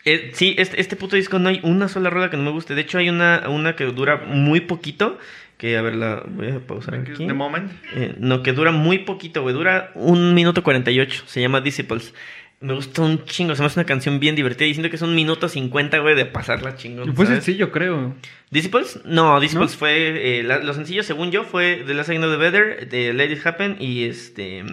eh, 0.04 0.30
sí, 0.34 0.54
este, 0.58 0.80
este 0.80 0.96
puto 0.96 1.16
disco 1.16 1.38
no 1.38 1.48
hay 1.48 1.60
una 1.62 1.88
sola 1.88 2.10
rola 2.10 2.30
que 2.30 2.36
no 2.36 2.42
me 2.42 2.50
guste. 2.50 2.74
De 2.74 2.80
hecho, 2.82 2.98
hay 2.98 3.08
una, 3.08 3.48
una 3.48 3.76
que 3.76 3.84
dura 3.84 4.16
muy 4.26 4.60
poquito. 4.60 5.18
Que 5.56 5.76
a 5.76 5.82
ver, 5.82 5.96
la 5.96 6.22
voy 6.28 6.50
a 6.52 6.60
pausar 6.60 6.94
aquí. 6.94 7.26
The 7.26 7.32
Moment. 7.32 7.72
Eh, 7.94 8.14
no, 8.18 8.44
que 8.44 8.52
dura 8.52 8.70
muy 8.70 8.98
poquito, 8.98 9.42
güey. 9.42 9.54
Dura 9.54 9.90
un 9.96 10.32
minuto 10.34 10.62
48. 10.62 11.24
Se 11.26 11.40
llama 11.40 11.60
Disciples. 11.60 12.14
Me 12.60 12.74
gusta 12.74 13.02
un 13.02 13.24
chingo. 13.24 13.54
Se 13.54 13.62
me 13.62 13.66
hace 13.66 13.78
una 13.78 13.86
canción 13.86 14.18
bien 14.18 14.34
divertida. 14.34 14.66
Y 14.66 14.74
siento 14.74 14.90
que 14.90 14.96
es 14.96 15.02
un 15.02 15.14
minuto 15.14 15.48
50, 15.48 15.98
güey, 15.98 16.16
de 16.16 16.26
pasarla 16.26 16.76
chingón. 16.76 17.14
Fue 17.14 17.26
¿sabes? 17.26 17.44
sencillo, 17.44 17.70
creo. 17.70 18.14
¿Disciples? 18.50 19.00
No, 19.04 19.38
Disciples 19.40 19.72
¿No? 19.72 19.78
fue. 19.78 20.38
Eh, 20.38 20.42
la- 20.42 20.58
los 20.58 20.76
sencillos, 20.76 21.04
según 21.04 21.30
yo, 21.30 21.44
fue 21.44 21.82
The 21.86 21.92
Last 21.92 22.10
I 22.10 22.16
Know 22.16 22.30
the 22.30 22.36
Better, 22.38 22.88
de 22.88 23.12
Let 23.12 23.30
It 23.32 23.46
Happen 23.46 23.76
y 23.78 24.04
este. 24.04 24.64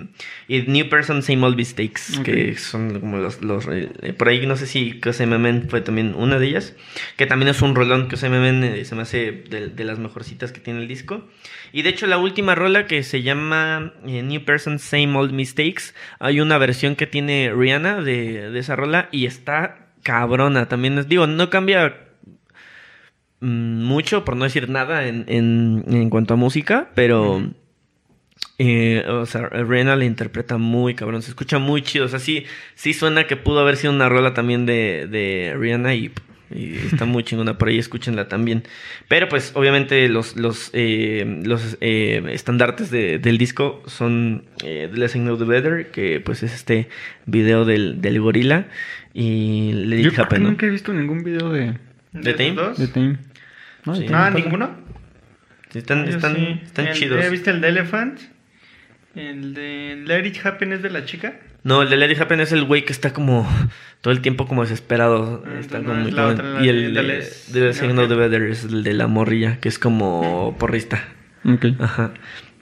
Y 0.48 0.62
New 0.62 0.88
Person, 0.88 1.22
Same 1.22 1.44
Old 1.46 1.58
Mistakes. 1.58 2.18
Ok. 2.20 2.24
Que 2.26 2.58
son 2.58 3.00
como 3.02 3.18
los. 3.18 3.42
los 3.42 3.68
eh, 3.68 4.14
por 4.18 4.30
ahí 4.30 4.46
no 4.46 4.56
sé 4.56 4.66
si 4.66 5.00
KSMM 5.02 5.68
fue 5.68 5.82
también 5.82 6.14
una 6.16 6.40
de 6.40 6.48
ellas. 6.48 6.74
Que 7.18 7.26
también 7.26 7.50
es 7.50 7.62
un 7.62 7.76
rolón. 7.76 8.08
KSMM 8.08 8.64
eh, 8.64 8.86
se 8.86 8.96
me 8.96 9.02
hace 9.02 9.32
de, 9.50 9.68
de 9.68 9.84
las 9.84 10.00
mejorcitas 10.00 10.54
que 10.54 10.62
tiene 10.62 10.80
el 10.82 10.88
disco. 10.88 11.28
Y 11.74 11.82
de 11.82 11.90
hecho, 11.90 12.08
la 12.08 12.18
última 12.18 12.56
rola 12.56 12.88
que 12.88 13.04
se 13.04 13.24
llama 13.24 13.92
eh, 14.08 14.22
New 14.24 14.46
Person, 14.46 14.80
Same 14.80 15.18
Old 15.18 15.34
Mistakes. 15.34 15.94
Hay 16.20 16.40
una 16.40 16.58
versión 16.58 16.96
que 16.96 17.08
tiene 17.08 17.52
Rihanna 17.54 18.02
de, 18.02 18.52
de 18.52 18.60
esa 18.60 18.78
rola 18.78 19.10
y 19.12 19.26
está 19.26 19.88
cabrona. 20.04 20.70
También 20.70 20.98
es, 20.98 21.10
digo, 21.10 21.28
no 21.28 21.50
cambia 21.50 22.05
mucho, 23.42 24.24
por 24.26 24.36
no 24.36 24.44
decir 24.46 24.70
nada 24.70 25.08
en, 25.08 25.26
en, 25.28 25.84
en 25.90 26.10
cuanto 26.10 26.34
a 26.34 26.38
música, 26.38 26.90
pero 26.96 27.44
eh, 28.58 29.04
o 29.08 29.26
sea, 29.26 29.50
Rihanna 29.50 29.96
la 29.96 30.06
interpreta 30.06 30.58
muy 30.58 30.96
cabrón, 30.96 31.22
se 31.22 31.30
escucha 31.30 31.60
muy 31.60 31.82
chido, 31.82 32.06
o 32.06 32.08
sea, 32.08 32.20
sí, 32.20 32.46
sí 32.76 32.94
suena 32.94 33.28
que 33.28 33.36
pudo 33.36 33.60
haber 33.60 33.76
sido 33.78 33.94
una 33.94 34.08
rola 34.10 34.34
también 34.34 34.66
de, 34.66 35.08
de 35.10 35.54
Rihanna 35.58 35.94
y, 35.96 36.12
y 36.52 36.76
está 36.76 37.04
muy 37.06 37.24
chingona 37.26 37.58
por 37.58 37.68
ahí, 37.68 37.78
escúchenla 37.78 38.30
también. 38.30 38.64
Pero 39.10 39.28
pues 39.28 39.52
obviamente 39.56 40.08
los, 40.08 40.38
los, 40.38 40.70
eh, 40.74 41.42
los 41.44 41.78
eh, 41.82 42.24
estandartes 42.32 42.92
de- 42.92 43.20
del 43.20 43.38
disco 43.38 43.84
son 43.88 44.46
The 44.60 44.88
Less 44.94 45.16
I 45.18 45.20
Know 45.20 45.38
The 45.38 45.44
Better, 45.46 45.92
que 45.92 46.22
pues 46.22 46.42
es 46.44 46.54
este 46.54 46.88
video 47.26 47.66
del, 47.66 48.00
del 48.02 48.22
gorila 48.22 48.68
y 49.14 49.72
Yo 49.72 49.88
creo 49.88 50.12
que 50.14 50.22
Happen, 50.22 50.44
¿no? 50.44 50.50
nunca 50.50 50.66
he 50.66 50.70
visto 50.70 50.94
ningún 50.94 51.24
video 51.24 51.50
de, 51.52 51.74
¿De 52.24 52.34
Tame? 52.34 52.54
dos? 52.54 52.78
de 52.78 52.88
Tame. 52.88 53.18
No, 53.86 53.96
Sí. 53.96 54.08
de 54.08 54.14
Ah, 54.16 54.30
ninguno. 54.32 54.70
Sí, 55.72 55.80
Están, 55.80 56.06
Yo 56.06 56.12
están, 56.16 56.36
sí. 56.36 56.60
están 56.64 56.88
El- 56.88 56.94
chidos. 56.94 57.24
¿ya 57.24 57.30
¿Viste 57.30 57.50
el 57.52 57.62
de 57.62 57.68
Elephant? 57.70 58.20
El 59.16 59.54
de 59.54 60.02
Let 60.06 60.26
It 60.28 60.46
Happen 60.46 60.74
es 60.74 60.82
de 60.82 60.90
la 60.90 61.06
chica. 61.06 61.36
No, 61.64 61.82
el 61.82 61.90
de 61.90 61.98
Let 61.98 62.12
It 62.12 62.22
Happen 62.22 62.40
es 62.42 62.52
el 62.52 62.64
güey 62.66 62.86
que 62.86 62.92
está 62.94 63.14
como 63.14 63.48
todo 64.02 64.14
el 64.14 64.22
tiempo 64.22 64.46
como 64.48 64.62
desesperado. 64.64 65.44
Ah, 65.46 65.60
está 65.60 65.78
como 65.80 65.94
no 65.94 66.00
muy 66.02 66.10
es 66.10 66.16
la 66.16 66.28
otra, 66.28 66.46
la 66.54 66.62
y 66.62 66.66
de- 66.68 66.70
el 66.88 66.94
de 66.94 67.02
de, 67.04 67.08
de 67.18 67.24
The 67.68 67.74
Signal 67.74 68.06
ok. 68.06 68.10
the 68.10 68.16
Better 68.16 68.42
es 68.44 68.64
el 68.66 68.84
de 68.84 68.94
la 68.94 69.08
morrilla, 69.08 69.58
que 69.60 69.70
es 69.70 69.80
como 69.80 70.56
porrista. 70.60 71.04
Ok. 71.44 71.66
Ajá. 71.80 72.12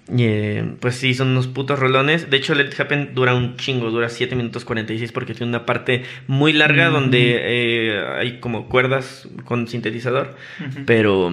Y, 0.10 0.24
eh, 0.26 0.66
pues 0.82 0.96
sí, 0.96 1.14
son 1.14 1.30
unos 1.30 1.48
putos 1.48 1.80
rolones. 1.80 2.30
De 2.30 2.36
hecho, 2.36 2.54
Let 2.56 2.66
It 2.66 2.80
Happen 2.80 3.12
dura 3.16 3.34
un 3.36 3.56
chingo, 3.56 3.90
dura 3.90 4.10
7 4.10 4.36
minutos 4.36 4.66
46 4.66 5.14
porque 5.14 5.34
tiene 5.34 5.50
una 5.50 5.66
parte 5.66 6.04
muy 6.28 6.52
larga 6.52 6.90
Mm. 6.90 6.94
donde 6.94 7.38
eh, 7.42 8.04
hay 8.20 8.40
como 8.42 8.68
cuerdas 8.68 9.30
con 9.46 9.68
sintetizador. 9.70 10.36
Pero, 10.86 11.32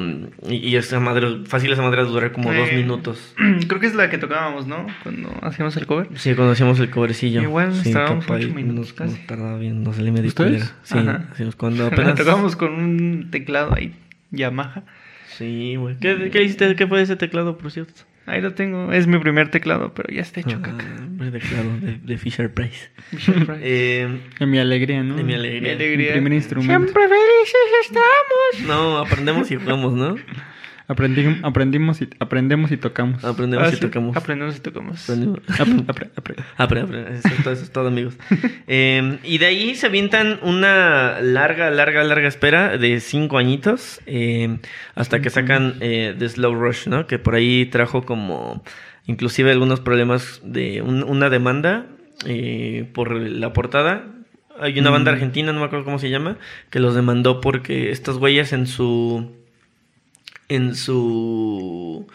y, 0.49 0.55
y 0.69 0.77
esa 0.77 1.01
madre, 1.01 1.41
fácil 1.47 1.73
esa 1.73 1.83
madre 1.83 2.05
dura 2.05 2.33
como 2.33 2.53
dos 2.55 2.69
Eh, 2.71 2.77
minutos. 2.77 3.35
Creo 3.67 3.81
que 3.81 3.87
es 3.89 3.95
la 3.97 4.09
que 4.09 4.19
tocábamos, 4.19 4.69
¿no? 4.69 4.87
Cuando 5.03 5.31
hacíamos 5.43 5.77
el 5.77 5.87
cover. 5.87 6.07
Sí, 6.15 6.35
conocíamos 6.35 6.79
el 6.79 6.91
covercillo. 6.91 7.43
Igual 7.43 7.75
sí, 7.75 7.93
capaz, 7.93 8.25
ocho 8.31 8.55
minutos 8.55 8.75
nos- 8.75 8.93
casi. 8.93 9.19
nos 9.27 9.59
bien, 9.59 9.83
nos 9.83 9.97
salía 9.97 10.13
medio. 10.13 10.31
Sí, 10.31 10.61
sí, 10.85 11.45
cuando 11.57 11.83
La 11.89 11.89
apenas... 11.89 12.15
tocábamos 12.15 12.55
con 12.55 12.73
un 12.73 13.31
teclado 13.33 13.75
ahí, 13.75 13.95
Yamaha. 14.31 14.85
Sí, 15.37 15.75
güey. 15.77 15.97
¿Qué, 15.99 16.29
¿Qué 16.31 16.43
hiciste? 16.43 16.77
¿Qué 16.77 16.87
fue 16.87 17.03
ese 17.03 17.17
teclado, 17.17 17.57
por 17.59 17.71
cierto? 17.73 18.03
Ahí 18.31 18.41
lo 18.41 18.55
tengo. 18.55 18.93
Es 18.93 19.07
mi 19.07 19.19
primer 19.19 19.51
teclado, 19.51 19.93
pero 19.95 20.13
ya 20.15 20.23
está 20.23 20.41
hecho 20.41 20.59
Ah, 20.61 20.63
caca. 20.63 20.85
hombre, 21.01 21.31
teclado 21.33 21.69
de, 21.81 21.99
de 22.03 22.19
Fisher 22.19 22.53
Price. 22.53 22.91
Fisher 23.11 23.35
Price. 23.47 23.61
Eh, 23.63 24.21
De 24.39 24.47
mi 24.47 24.59
alegría, 24.59 25.03
¿no? 25.03 25.17
de 25.17 25.23
mi 25.23 25.29
Mi 25.29 25.35
alegría. 25.35 25.73
alegría. 25.73 26.07
Mi 26.09 26.13
primer 26.13 26.33
instrumento. 26.35 26.73
Siempre 26.73 27.03
felices 27.03 27.71
estamos. 27.83 28.67
No, 28.67 28.99
aprendemos 28.99 29.51
y 29.51 29.57
jugamos, 29.57 29.93
¿no? 29.95 30.17
Aprendí- 30.91 31.39
aprendimos 31.45 32.03
y, 32.03 32.09
aprendemos 32.19 32.73
y 32.73 32.77
tocamos. 32.77 33.25
Aprendemos 33.25 33.67
Ah, 33.69 33.71
y 33.71 33.75
sí, 33.77 33.81
tocamos. 33.81 34.17
Aprendemos 34.17 34.57
y 34.57 34.61
tocamos. 34.61 35.03
Aprendemos. 35.05 35.39
Apre- 35.47 35.87
apre- 35.87 36.11
apre- 36.17 36.45
Apre, 36.57 36.81
apre. 36.81 37.01
Eso, 37.15 37.29
es 37.29 37.43
todo, 37.45 37.53
eso 37.53 37.63
es 37.63 37.71
todo, 37.71 37.89
amigos. 37.89 38.17
Eh, 38.67 39.19
y 39.25 39.39
de 39.39 39.47
ahí 39.47 39.75
se 39.77 39.87
avientan 39.87 40.39
una 40.43 41.21
larga, 41.21 41.71
larga, 41.71 42.03
larga 42.05 42.27
espera 42.29 42.77
de 42.77 43.01
cinco 43.01 43.39
añitos 43.39 44.01
eh, 44.07 44.59
hasta 44.95 45.21
que 45.21 45.31
sacan 45.31 45.75
eh, 45.81 46.15
The 46.19 46.29
Slow 46.29 46.55
Rush, 46.55 46.87
¿no? 46.89 47.07
Que 47.07 47.19
por 47.19 47.35
ahí 47.35 47.67
trajo 47.67 48.03
como 48.05 48.63
inclusive 49.07 49.51
algunos 49.53 49.81
problemas 49.81 50.41
de 50.45 50.83
un- 50.83 51.03
una 51.05 51.31
demanda 51.31 51.87
eh, 52.27 52.89
por 52.93 53.13
la 53.15 53.53
portada. 53.53 54.05
Hay 54.61 54.79
una 54.79 54.91
banda 54.91 55.11
Mm. 55.11 55.15
argentina, 55.15 55.53
no 55.53 55.61
me 55.61 55.67
acuerdo 55.67 55.85
cómo 55.87 55.99
se 55.99 56.11
llama, 56.11 56.37
que 56.71 56.81
los 56.81 56.95
demandó 56.95 57.41
porque 57.41 57.91
estos 57.93 58.19
güeyes 58.19 58.53
en 58.53 58.67
su 58.67 59.33
en 60.51 60.75
su 60.75 62.07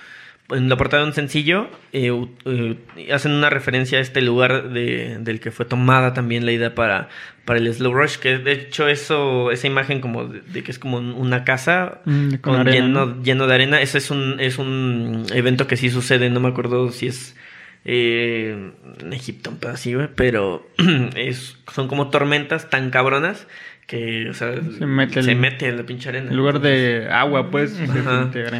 en 0.49 0.69
la 0.69 0.77
portada 0.77 1.01
de 1.01 1.09
un 1.09 1.15
sencillo 1.15 1.67
eh, 1.91 2.11
eh, 2.45 3.11
hacen 3.11 3.31
una 3.31 3.49
referencia 3.49 3.97
a 3.97 4.01
este 4.01 4.21
lugar 4.21 4.69
de, 4.69 5.17
del 5.19 5.39
que 5.39 5.49
fue 5.49 5.65
tomada 5.65 6.13
también 6.13 6.45
la 6.45 6.51
idea 6.51 6.75
para, 6.75 7.09
para 7.45 7.59
el 7.59 7.73
Slow 7.73 7.93
Rush, 7.93 8.17
que 8.17 8.37
de 8.37 8.51
hecho 8.51 8.87
eso, 8.87 9.49
esa 9.49 9.65
imagen 9.65 10.01
como 10.01 10.25
de, 10.25 10.41
de 10.41 10.63
que 10.63 10.71
es 10.71 10.77
como 10.77 10.97
una 10.97 11.43
casa 11.43 12.01
Mm, 12.05 12.35
con 12.35 12.55
arena, 12.55 12.75
lleno, 12.75 13.05
¿no? 13.05 13.23
lleno 13.23 13.47
de 13.47 13.55
arena, 13.55 13.81
ese 13.81 13.97
es 13.97 14.11
un, 14.11 14.39
es 14.39 14.59
un 14.59 15.25
evento 15.33 15.65
que 15.65 15.77
sí 15.77 15.89
sucede, 15.89 16.29
no 16.29 16.39
me 16.39 16.49
acuerdo 16.49 16.91
si 16.91 17.07
es 17.07 17.35
eh, 17.83 18.71
en 18.99 19.13
Egipto, 19.13 19.53
así, 19.67 19.93
güey, 19.93 20.09
pero 20.13 20.67
es, 21.15 21.57
son 21.73 21.87
como 21.87 22.09
tormentas 22.09 22.69
tan 22.69 22.91
cabronas 22.91 23.47
que 23.87 24.29
o 24.29 24.33
sea, 24.33 24.53
Se 24.77 24.85
mete 24.87 25.19
el- 25.19 25.35
mete 25.35 25.67
en 25.67 25.77
la 25.77 25.83
pinche 25.83 26.09
arena. 26.09 26.31
En 26.31 26.37
lugar 26.37 26.59
de 26.59 27.07
agua, 27.11 27.51
pues, 27.51 27.71
se. 27.71 27.85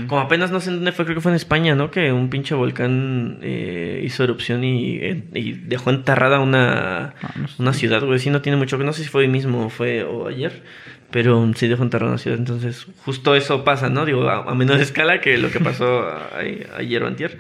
Como 0.08 0.22
apenas 0.22 0.52
no 0.52 0.60
sé 0.60 0.70
en 0.70 0.76
dónde 0.78 0.92
fue, 0.92 1.06
creo 1.06 1.16
que 1.16 1.22
fue 1.22 1.32
en 1.32 1.36
España, 1.36 1.74
¿no? 1.74 1.90
Que 1.90 2.12
un 2.14 2.30
pinche 2.30 2.54
volcán 2.54 3.40
eh, 3.42 4.02
hizo 4.04 4.24
erupción 4.24 4.64
y, 4.64 4.98
y 5.34 5.52
dejó 5.66 5.90
enterrada 5.90 6.40
una, 6.40 7.16
Ah, 7.24 7.32
no 7.40 7.48
sé. 7.48 7.56
una 7.62 7.74
ciudad, 7.74 8.04
güey. 8.06 8.20
Sí, 8.20 8.30
no 8.30 8.42
tiene 8.42 8.58
mucho 8.58 8.78
que 8.78 8.84
no 8.84 8.94
sé 8.94 9.04
si 9.04 9.10
fue 9.10 9.22
hoy 9.22 9.28
mismo 9.28 9.66
o 9.66 9.70
fue 9.70 10.04
o 10.04 10.28
ayer, 10.28 10.62
pero 11.10 11.52
sí 11.56 11.68
dejó 11.68 11.82
enterrada 11.84 12.12
una 12.12 12.20
ciudad. 12.20 12.38
Entonces, 12.38 12.86
justo 13.04 13.36
eso 13.36 13.64
pasa, 13.64 13.90
¿no? 13.90 14.06
Digo, 14.06 14.30
a, 14.30 14.44
a 14.52 14.54
menor 14.54 14.80
escala 14.82 15.22
que 15.22 15.38
lo 15.40 15.50
que 15.50 15.60
pasó 15.60 16.02
a- 16.04 16.30
a- 16.36 16.78
ayer 16.78 17.02
o 17.02 17.08
antier, 17.08 17.40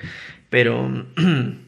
pero. 0.49 1.05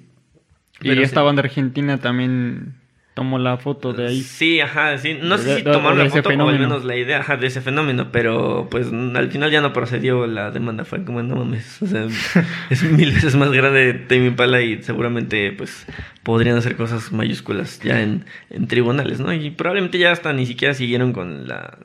Y 0.79 0.89
pero 0.89 1.01
esta 1.01 1.21
sí. 1.21 1.25
banda 1.25 1.41
argentina 1.41 1.97
también 1.97 2.75
tomó 3.17 3.39
la 3.39 3.57
foto 3.57 3.93
de 3.93 4.09
ahí. 4.09 4.21
Sí, 4.21 4.59
ajá, 4.59 4.95
sí. 4.99 5.17
No 5.19 5.39
sé 5.39 5.55
si 5.55 5.63
tomaron 5.63 5.97
de 5.97 6.03
la 6.03 6.09
foto 6.11 6.29
o 6.29 6.49
al 6.49 6.59
menos 6.59 6.85
la 6.85 6.95
idea 6.95 7.21
ajá, 7.21 7.35
de 7.35 7.47
ese 7.47 7.61
fenómeno, 7.61 8.11
pero 8.11 8.67
pues 8.69 8.89
al 8.93 9.31
final 9.31 9.49
ya 9.49 9.59
no 9.59 9.73
procedió 9.73 10.27
la 10.27 10.51
demanda. 10.51 10.85
Fue 10.85 11.03
como, 11.03 11.23
no 11.23 11.37
mames, 11.37 11.81
o 11.81 11.87
sea, 11.87 12.05
es 12.69 12.83
mil 12.83 13.11
veces 13.11 13.35
más 13.35 13.51
grande 13.51 13.95
Tame 13.95 14.27
Impala 14.27 14.61
y 14.61 14.83
seguramente 14.83 15.51
pues 15.51 15.87
podrían 16.21 16.57
hacer 16.57 16.75
cosas 16.75 17.11
mayúsculas 17.11 17.79
ya 17.79 18.03
en, 18.03 18.25
en 18.51 18.67
tribunales, 18.67 19.19
¿no? 19.19 19.33
Y 19.33 19.49
probablemente 19.49 19.97
ya 19.97 20.11
hasta 20.11 20.31
ni 20.31 20.45
siquiera 20.45 20.75
siguieron 20.75 21.11
con 21.11 21.47
la... 21.47 21.79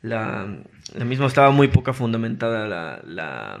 La, 0.00 0.46
la 0.94 1.04
misma 1.04 1.26
estaba 1.26 1.50
muy 1.50 1.68
poca 1.68 1.92
fundamentada 1.92 2.66
la, 2.68 3.00
la, 3.04 3.60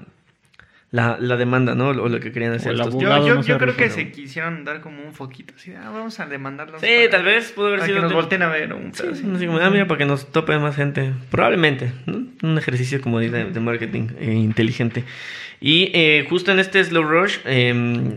la, 0.92 1.16
la 1.18 1.36
demanda, 1.36 1.74
¿no? 1.74 1.88
O 1.88 1.92
lo 2.08 2.20
que 2.20 2.30
querían 2.32 2.52
hacer. 2.52 2.72
el 2.72 2.78
estos- 2.80 2.94
abogado. 2.94 3.22
Yo, 3.22 3.28
yo, 3.28 3.34
no 3.34 3.42
se 3.42 3.48
yo 3.48 3.58
creo 3.58 3.74
que 3.74 3.90
se 3.90 4.10
quisieron 4.12 4.62
dar 4.64 4.80
como 4.82 5.02
un 5.02 5.12
foquito. 5.14 5.54
Así, 5.56 5.72
ah, 5.72 5.90
vamos 5.90 6.20
a 6.20 6.26
demandarlos. 6.26 6.80
Sí, 6.80 6.86
para- 6.86 7.10
tal 7.10 7.24
vez 7.24 7.50
pudo 7.52 7.66
haber 7.68 7.78
para 7.80 7.86
sido... 7.86 7.96
que 7.96 8.02
nos 8.02 8.10
de- 8.10 8.14
volteen 8.14 8.42
a 8.42 8.48
ver 8.48 8.72
un 8.74 8.94
Sí, 8.94 9.04
así 9.10 9.46
como, 9.46 9.58
ah, 9.58 9.70
mira, 9.70 9.86
para 9.88 9.98
que 9.98 10.04
nos 10.04 10.30
tope 10.30 10.56
más 10.58 10.76
gente. 10.76 11.12
Probablemente, 11.30 11.92
¿no? 12.06 12.26
Un 12.42 12.58
ejercicio 12.58 13.00
como 13.00 13.18
de, 13.20 13.30
de 13.30 13.60
marketing 13.60 14.08
eh, 14.20 14.32
inteligente. 14.34 15.04
Y 15.64 15.92
eh, 15.94 16.26
justo 16.28 16.50
en 16.50 16.58
este 16.58 16.82
Slow 16.82 17.04
Rush 17.04 17.36
eh, 17.44 17.72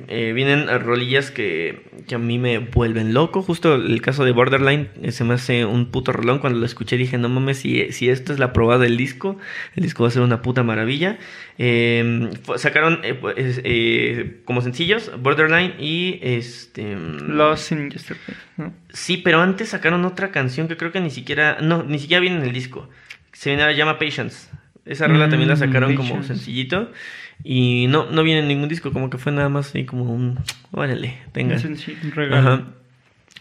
eh, 0.08 0.32
vienen 0.34 0.68
rolillas 0.82 1.30
que, 1.30 1.84
que 2.08 2.16
a 2.16 2.18
mí 2.18 2.40
me 2.40 2.58
vuelven 2.58 3.14
loco. 3.14 3.44
Justo 3.44 3.76
el 3.76 4.02
caso 4.02 4.26
de 4.26 4.32
Borderline 4.32 4.88
eh, 5.04 5.12
se 5.12 5.24
me 5.26 5.36
hace 5.36 5.64
un 5.64 5.92
puto 5.92 6.12
rolón. 6.12 6.40
Cuando 6.40 6.58
lo 6.58 6.66
escuché 6.66 6.98
dije, 6.98 7.20
no 7.20 7.30
mames, 7.30 7.60
si, 7.60 7.92
si 7.92 8.10
esto 8.10 8.34
es 8.34 8.40
la 8.40 8.52
probada 8.52 8.82
del 8.86 8.98
disco, 8.98 9.38
el 9.76 9.84
disco 9.84 10.02
va 10.02 10.10
a 10.10 10.12
ser 10.12 10.24
una 10.24 10.42
puta 10.42 10.64
maravilla. 10.64 11.20
Fu- 12.44 12.58
sacaron 12.58 13.02
eh, 13.04 13.14
pues, 13.14 13.62
como 14.44 14.62
sencillos 14.62 15.12
Borderline 15.22 15.76
y 15.80 16.18
este... 16.24 16.96
Lost 17.28 17.72
in 17.74 17.92
Yesterday, 17.92 18.36
¿no? 18.58 18.74
Sí, 18.90 19.18
pero 19.18 19.40
antes 19.42 19.70
sacaron 19.70 20.04
otra 20.06 20.32
canción 20.32 20.68
que 20.68 20.78
creo 20.78 20.92
que 20.92 21.00
ni 21.00 21.12
siquiera, 21.12 21.60
no, 21.62 21.84
ni 21.84 22.00
siquiera 22.00 22.22
viene 22.22 22.38
en 22.38 22.44
el 22.44 22.54
disco. 22.54 22.90
Se 23.34 23.56
llama, 23.56 23.72
llama 23.74 24.00
Patience. 24.00 24.50
Esa 24.86 25.08
rola 25.08 25.30
también 25.30 25.50
la 25.50 25.56
Mm, 25.56 25.60
sacaron 25.60 25.96
como 25.96 26.22
sencillito 26.24 26.92
y 27.44 27.88
no, 27.90 28.10
no 28.10 28.24
viene 28.24 28.42
en 28.42 28.48
ningún 28.48 28.70
disco, 28.70 28.92
como 28.92 29.10
que 29.10 29.18
fue 29.18 29.32
nada 29.32 29.50
más 29.50 29.70
así 29.70 29.86
como 29.86 30.06
un, 30.06 30.40
órale, 30.72 31.18
tenga. 31.32 31.56
Un 31.56 31.62
sencillo. 31.62 31.98
Un 32.04 32.12
regalo. 32.12 32.36
Ajá. 32.38 32.64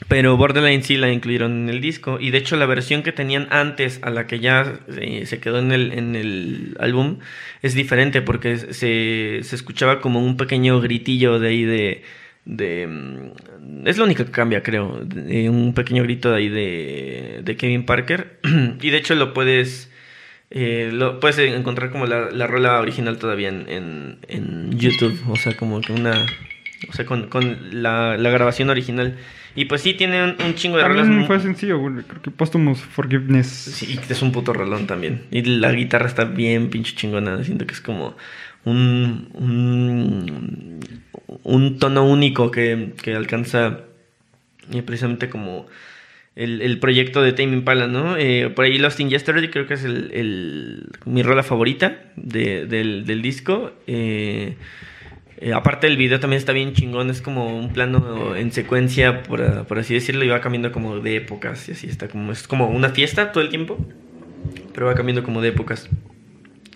Pero 0.08 0.36
Borderline 0.36 0.82
sí 0.82 0.96
la 0.96 1.10
incluyeron 1.12 1.52
en 1.52 1.68
el 1.68 1.80
disco. 1.80 2.18
Y 2.20 2.30
de 2.30 2.38
hecho 2.38 2.56
la 2.56 2.66
versión 2.66 3.02
que 3.04 3.12
tenían 3.12 3.46
antes 3.50 4.00
a 4.02 4.10
la 4.10 4.26
que 4.26 4.40
ya 4.40 4.80
eh, 4.88 5.24
se 5.24 5.38
quedó 5.38 5.60
en 5.60 5.70
el, 5.70 5.92
en 5.92 6.16
el 6.16 6.76
álbum 6.80 7.18
es 7.62 7.74
diferente 7.74 8.20
porque 8.20 8.56
se, 8.58 9.40
se 9.42 9.56
escuchaba 9.56 10.00
como 10.00 10.20
un 10.20 10.36
pequeño 10.36 10.80
gritillo 10.80 11.38
de 11.38 11.48
ahí 11.48 11.62
de... 11.64 12.02
de 12.44 12.86
mm, 12.88 13.86
es 13.86 13.96
lo 13.96 14.04
único 14.04 14.24
que 14.24 14.32
cambia, 14.32 14.62
creo. 14.64 15.00
de- 15.04 15.48
un 15.48 15.72
pequeño 15.74 16.02
grito 16.02 16.30
de 16.32 16.36
ahí 16.36 16.48
de, 16.48 17.40
de 17.44 17.56
Kevin 17.56 17.86
Parker. 17.86 18.40
y 18.82 18.90
de 18.90 18.96
hecho 18.98 19.14
lo 19.14 19.32
puedes... 19.32 19.90
eh, 20.54 20.88
lo 20.90 21.20
puedes 21.20 21.36
encontrar 21.38 21.90
como 21.90 22.06
la, 22.06 22.30
la 22.30 22.46
rola 22.46 22.80
original 22.80 23.18
todavía 23.18 23.50
en, 23.50 23.68
en, 23.68 24.18
en 24.28 24.78
YouTube. 24.78 25.20
O 25.28 25.36
sea, 25.36 25.54
como 25.56 25.82
que 25.82 25.92
una... 25.92 26.24
O 26.88 26.92
sea, 26.92 27.04
con, 27.06 27.28
con 27.28 27.82
la, 27.82 28.16
la 28.16 28.30
grabación 28.30 28.70
original. 28.70 29.16
Y 29.56 29.64
pues 29.66 29.80
sí, 29.82 29.94
tiene 29.94 30.22
un, 30.22 30.36
un 30.44 30.54
chingo 30.54 30.76
de 30.76 30.84
rolas. 30.84 31.04
También 31.04 31.20
mu- 31.22 31.26
fue 31.26 31.40
sencillo, 31.40 31.78
güey. 31.78 32.04
Creo 32.04 32.20
que 32.22 32.30
Posthumous 32.30 32.80
Forgiveness. 32.80 33.46
Sí, 33.46 33.98
es 34.08 34.22
un 34.22 34.32
puto 34.32 34.52
rolón 34.52 34.86
también. 34.86 35.22
Y 35.30 35.42
la 35.42 35.72
guitarra 35.72 36.06
está 36.06 36.24
bien 36.24 36.70
pinche 36.70 36.94
chingona. 36.94 37.42
Siento 37.42 37.66
que 37.66 37.72
es 37.72 37.80
como 37.80 38.16
un, 38.64 39.28
un, 39.34 40.80
un 41.42 41.78
tono 41.78 42.04
único 42.06 42.50
que, 42.50 42.92
que 43.02 43.14
alcanza 43.14 43.80
eh, 44.72 44.82
precisamente 44.82 45.30
como 45.30 45.66
el, 46.36 46.62
el 46.62 46.78
proyecto 46.80 47.22
de 47.22 47.32
Tame 47.32 47.52
Impala, 47.52 47.86
¿no? 47.86 48.16
Eh, 48.16 48.50
por 48.54 48.64
ahí 48.64 48.78
Lost 48.78 48.98
in 49.00 49.08
Yesterday 49.10 49.50
creo 49.50 49.66
que 49.66 49.74
es 49.74 49.84
el, 49.84 50.10
el- 50.12 50.86
mi 51.04 51.22
rola 51.22 51.42
favorita 51.42 52.00
de- 52.16 52.66
del, 52.66 53.06
del 53.06 53.22
disco. 53.22 53.72
Eh, 53.86 54.56
eh, 55.38 55.52
aparte 55.52 55.86
el 55.86 55.96
video 55.96 56.20
también 56.20 56.38
está 56.38 56.52
bien 56.52 56.72
chingón, 56.72 57.10
es 57.10 57.20
como 57.20 57.56
un 57.58 57.72
plano 57.72 58.34
en 58.36 58.50
secuencia, 58.52 59.22
por, 59.22 59.66
por 59.66 59.78
así 59.78 59.94
decirlo, 59.94 60.24
y 60.24 60.28
va 60.28 60.40
cambiando 60.40 60.72
como 60.72 60.98
de 61.00 61.16
épocas, 61.16 61.68
y 61.68 61.72
así 61.72 61.86
está 61.88 62.08
como, 62.08 62.32
es 62.32 62.46
como 62.48 62.68
una 62.68 62.88
fiesta 62.90 63.30
todo 63.32 63.42
el 63.42 63.50
tiempo, 63.50 63.76
pero 64.72 64.86
va 64.86 64.94
cambiando 64.94 65.22
como 65.22 65.40
de 65.42 65.48
épocas. 65.48 65.88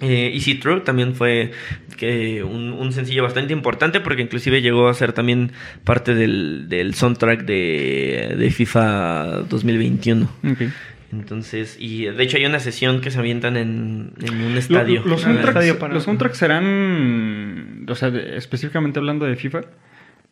Eh, 0.01 0.31
Easy 0.35 0.55
True 0.55 0.81
también 0.83 1.15
fue 1.15 1.51
que 1.97 2.45
un, 2.45 2.73
un 2.73 2.93
sencillo 2.93 3.25
bastante 3.25 3.53
importante 3.53 3.99
porque 4.01 4.23
inclusive 4.23 4.63
llegó 4.63 4.89
a 4.89 4.95
ser 4.95 5.13
también 5.13 5.51
parte 5.85 6.15
del, 6.15 6.69
del 6.69 6.95
soundtrack 6.95 7.45
de, 7.45 8.37
de 8.39 8.51
FIFA 8.51 9.43
2021. 9.49 10.25
Ok. 10.53 10.63
Entonces, 11.11 11.77
y 11.81 12.05
de 12.05 12.23
hecho 12.23 12.37
hay 12.37 12.45
una 12.47 12.61
sesión 12.61 13.01
que 13.01 13.11
se 13.11 13.19
avientan 13.19 13.57
en, 13.57 14.13
en 14.21 14.41
un 14.43 14.57
estadio. 14.59 15.01
Lo- 15.05 15.11
los, 15.13 15.23
Ah, 15.23 15.25
soundtracks, 15.25 15.49
estadio 15.49 15.79
para- 15.79 15.95
los 15.95 16.05
soundtracks 16.05 16.37
serán, 16.39 17.87
o 17.89 17.95
sea, 17.95 18.11
de- 18.11 18.37
específicamente 18.37 18.99
hablando 18.99 19.25
de 19.25 19.35
FIFA, 19.37 19.63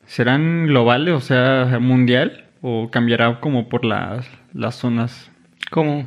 ¿serán 0.07 0.67
globales, 0.67 1.15
o 1.15 1.21
sea, 1.21 1.79
mundial? 1.81 2.45
¿O 2.63 2.91
cambiará 2.91 3.41
como 3.41 3.69
por 3.69 3.85
las, 3.85 4.29
las 4.55 4.75
zonas? 4.77 5.31
¿Cómo? 5.71 6.07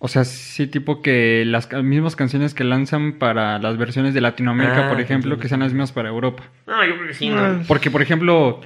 O 0.00 0.06
sea, 0.06 0.24
sí, 0.24 0.66
tipo 0.68 1.02
que 1.02 1.42
las 1.44 1.72
mismas 1.82 2.14
canciones 2.14 2.54
que 2.54 2.62
lanzan 2.62 3.14
para 3.14 3.58
las 3.58 3.76
versiones 3.78 4.14
de 4.14 4.20
Latinoamérica, 4.20 4.86
Ah, 4.86 4.88
por 4.88 5.00
ejemplo, 5.00 5.38
que 5.38 5.48
sean 5.48 5.60
las 5.60 5.72
mismas 5.72 5.90
para 5.92 6.08
Europa. 6.08 6.44
No, 6.68 6.84
yo 6.86 6.94
creo 6.96 7.08
que 7.08 7.14
sí, 7.14 7.28
¿no? 7.28 7.38
Ah, 7.40 7.60
Porque, 7.66 7.90
por 7.90 8.00
ejemplo, 8.00 8.60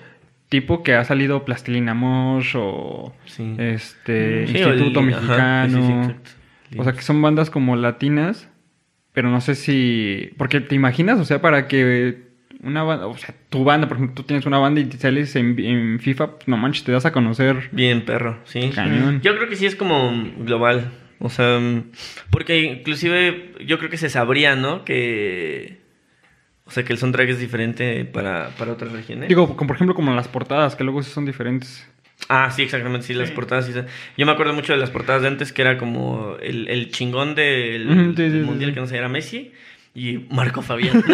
tipo 0.50 0.82
que 0.82 0.94
ha 0.94 1.04
salido 1.04 1.44
Plastilina 1.46 1.94
Mosh 1.94 2.52
o 2.56 3.14
Sí. 3.24 3.54
este 3.58 4.46
Sí, 4.46 4.62
o 4.62 4.68
el- 4.68 4.78
Instituto 4.80 5.00
ajá, 5.00 5.06
Mexicano. 5.66 5.80
sí, 5.80 5.86
sí, 5.86 5.92
exacto. 5.92 6.30
O 6.78 6.84
sea, 6.84 6.92
que 6.92 7.02
son 7.02 7.22
bandas 7.22 7.48
como 7.48 7.76
latinas, 7.76 8.48
pero 9.14 9.30
no 9.30 9.40
sé 9.40 9.54
si... 9.54 10.30
Porque 10.36 10.60
te 10.60 10.74
imaginas, 10.74 11.18
o 11.18 11.24
sea, 11.24 11.40
para 11.40 11.66
que 11.66 12.30
una 12.62 12.82
banda, 12.82 13.06
o 13.06 13.16
sea, 13.16 13.34
tu 13.48 13.64
banda, 13.64 13.88
por 13.88 13.96
ejemplo, 13.96 14.14
tú 14.16 14.22
tienes 14.24 14.44
una 14.46 14.58
banda 14.58 14.80
y 14.80 14.84
te 14.84 14.96
sales 14.98 15.34
en, 15.36 15.58
en 15.58 15.98
FIFA, 15.98 16.32
pues, 16.36 16.48
no 16.48 16.56
manches, 16.58 16.84
te 16.84 16.92
das 16.92 17.06
a 17.06 17.12
conocer. 17.12 17.68
Bien, 17.72 18.04
perro, 18.04 18.38
sí. 18.44 18.70
Cañón. 18.74 19.20
Yo 19.22 19.34
creo 19.36 19.48
que 19.48 19.56
sí 19.56 19.64
es 19.66 19.74
como 19.76 20.12
global. 20.38 20.92
O 21.22 21.30
sea, 21.30 21.58
mm, 21.58 21.92
porque 22.30 22.58
inclusive 22.60 23.54
yo 23.64 23.78
creo 23.78 23.90
que 23.90 23.96
se 23.96 24.10
sabría, 24.10 24.56
¿no? 24.56 24.84
Que... 24.84 25.80
O 26.64 26.70
sea, 26.70 26.84
que 26.84 26.92
el 26.92 26.98
soundtrack 26.98 27.28
es 27.28 27.38
diferente 27.38 28.04
para, 28.04 28.50
para 28.56 28.72
otras 28.72 28.92
regiones. 28.92 29.28
Digo, 29.28 29.56
como, 29.56 29.68
por 29.68 29.76
ejemplo, 29.76 29.94
como 29.94 30.14
las 30.14 30.28
portadas, 30.28 30.74
que 30.74 30.84
luego 30.84 31.02
sí 31.02 31.10
son 31.10 31.24
diferentes. 31.24 31.86
Ah, 32.28 32.50
sí, 32.50 32.62
exactamente, 32.62 33.06
sí, 33.06 33.14
las 33.14 33.30
portadas. 33.30 33.66
sí 33.66 33.72
Yo 34.16 34.26
me 34.26 34.32
acuerdo 34.32 34.54
mucho 34.54 34.72
de 34.72 34.78
las 34.78 34.90
portadas 34.90 35.22
de 35.22 35.28
antes, 35.28 35.52
que 35.52 35.62
era 35.62 35.76
como 35.76 36.36
el, 36.40 36.68
el 36.68 36.90
chingón 36.90 37.34
del, 37.34 37.88
Ujú, 37.88 38.10
sí, 38.10 38.16
sí, 38.16 38.22
del 38.30 38.40
sí, 38.40 38.46
mundial, 38.46 38.70
sí. 38.70 38.74
que 38.74 38.80
no 38.80 38.86
sé, 38.86 38.96
era 38.96 39.08
Messi 39.08 39.52
y 39.94 40.26
Marco 40.30 40.62
Fabián. 40.62 41.02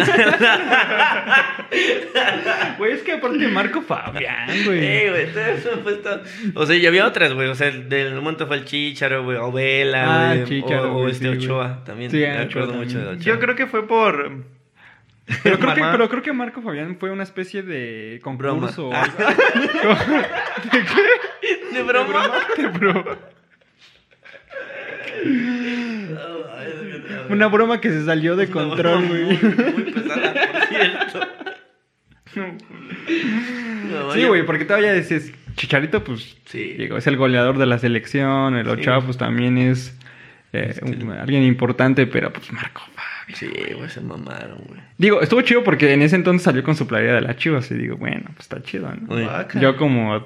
Güey, 2.77 2.93
es 2.93 3.01
que 3.03 3.11
aparte 3.13 3.47
Marco 3.49 3.81
Fabián, 3.81 4.49
güey, 4.65 5.27
todo 5.33 5.45
eso 5.45 5.69
fue 5.83 5.95
todo- 5.95 6.21
O 6.55 6.65
sea, 6.65 6.75
y 6.77 6.85
había 6.85 7.05
otras, 7.05 7.33
güey. 7.33 7.49
O 7.49 7.55
sea, 7.55 7.67
el- 7.67 7.89
del 7.89 8.15
momento 8.15 8.47
fue 8.47 8.55
el 8.57 8.65
Chicharo, 8.65 9.23
güey, 9.23 9.37
o 9.37 9.51
Vela, 9.51 10.31
Ah, 10.31 10.35
güey, 10.35 10.61
o, 10.61 10.65
o 10.65 10.93
güey, 11.01 11.11
este 11.11 11.25
sí, 11.25 11.35
güey. 11.35 11.45
Ochoa 11.45 11.83
también. 11.83 12.09
Sí, 12.09 12.17
me 12.17 12.31
Ochoa 12.31 12.43
acuerdo 12.45 12.67
también. 12.71 12.87
mucho 12.87 12.99
de 12.99 13.07
Ochoa. 13.15 13.23
Yo 13.23 13.39
creo 13.39 13.55
que 13.55 13.67
fue 13.67 13.85
por. 13.87 14.45
Pero 15.43 15.59
creo, 15.59 15.75
que, 15.75 15.81
pero 15.81 16.09
creo 16.09 16.21
que 16.23 16.33
Marco 16.33 16.59
Fabián 16.63 16.97
fue 16.99 17.11
una 17.11 17.21
especie 17.21 17.61
de 17.61 18.19
Broma. 18.23 18.61
concurso. 18.71 18.89
Ah. 18.91 19.05
¿De 21.73 21.83
broma? 21.83 22.31
De 22.57 22.67
broma. 22.67 23.17
Una 27.29 27.47
broma 27.47 27.79
que 27.81 27.89
se 27.89 28.05
salió 28.05 28.35
de 28.35 28.49
control, 28.49 29.03
Muy, 29.05 29.23
güey. 29.23 29.39
muy 29.43 29.83
pesada, 29.91 30.33
por 30.33 30.67
cierto. 30.67 31.19
No, 33.91 34.13
Sí, 34.13 34.23
güey, 34.25 34.45
porque 34.45 34.65
todavía 34.65 34.93
dices, 34.93 35.33
Chicharito, 35.55 36.03
pues, 36.03 36.37
Sí. 36.45 36.75
digo, 36.77 36.97
es 36.97 37.07
el 37.07 37.17
goleador 37.17 37.57
de 37.57 37.65
la 37.65 37.79
selección, 37.79 38.55
el 38.55 38.67
Ochoa, 38.69 39.01
pues, 39.01 39.17
también 39.17 39.57
es 39.57 39.95
eh, 40.51 40.67
Es 40.71 40.79
que- 40.79 40.85
un- 40.85 41.11
alguien 41.11 41.43
importante, 41.43 42.07
pero, 42.07 42.33
pues, 42.33 42.51
Marco 42.51 42.81
Fabián. 42.95 43.35
Sí, 43.35 43.51
güey, 43.75 43.87
se 43.89 44.01
mamaron, 44.01 44.57
güey. 44.67 44.79
Digo, 44.97 45.21
estuvo 45.21 45.41
chido 45.43 45.63
porque 45.63 45.93
en 45.93 46.01
ese 46.01 46.15
entonces 46.15 46.41
salió 46.43 46.63
con 46.63 46.75
su 46.75 46.87
playera 46.87 47.15
de 47.15 47.21
la 47.21 47.35
Chivas 47.35 47.69
y 47.69 47.75
digo, 47.75 47.97
bueno, 47.97 48.23
pues 48.35 48.39
está 48.41 48.59
chido, 48.63 48.91
¿no? 48.95 49.49
Yo 49.61 49.77
como, 49.77 50.25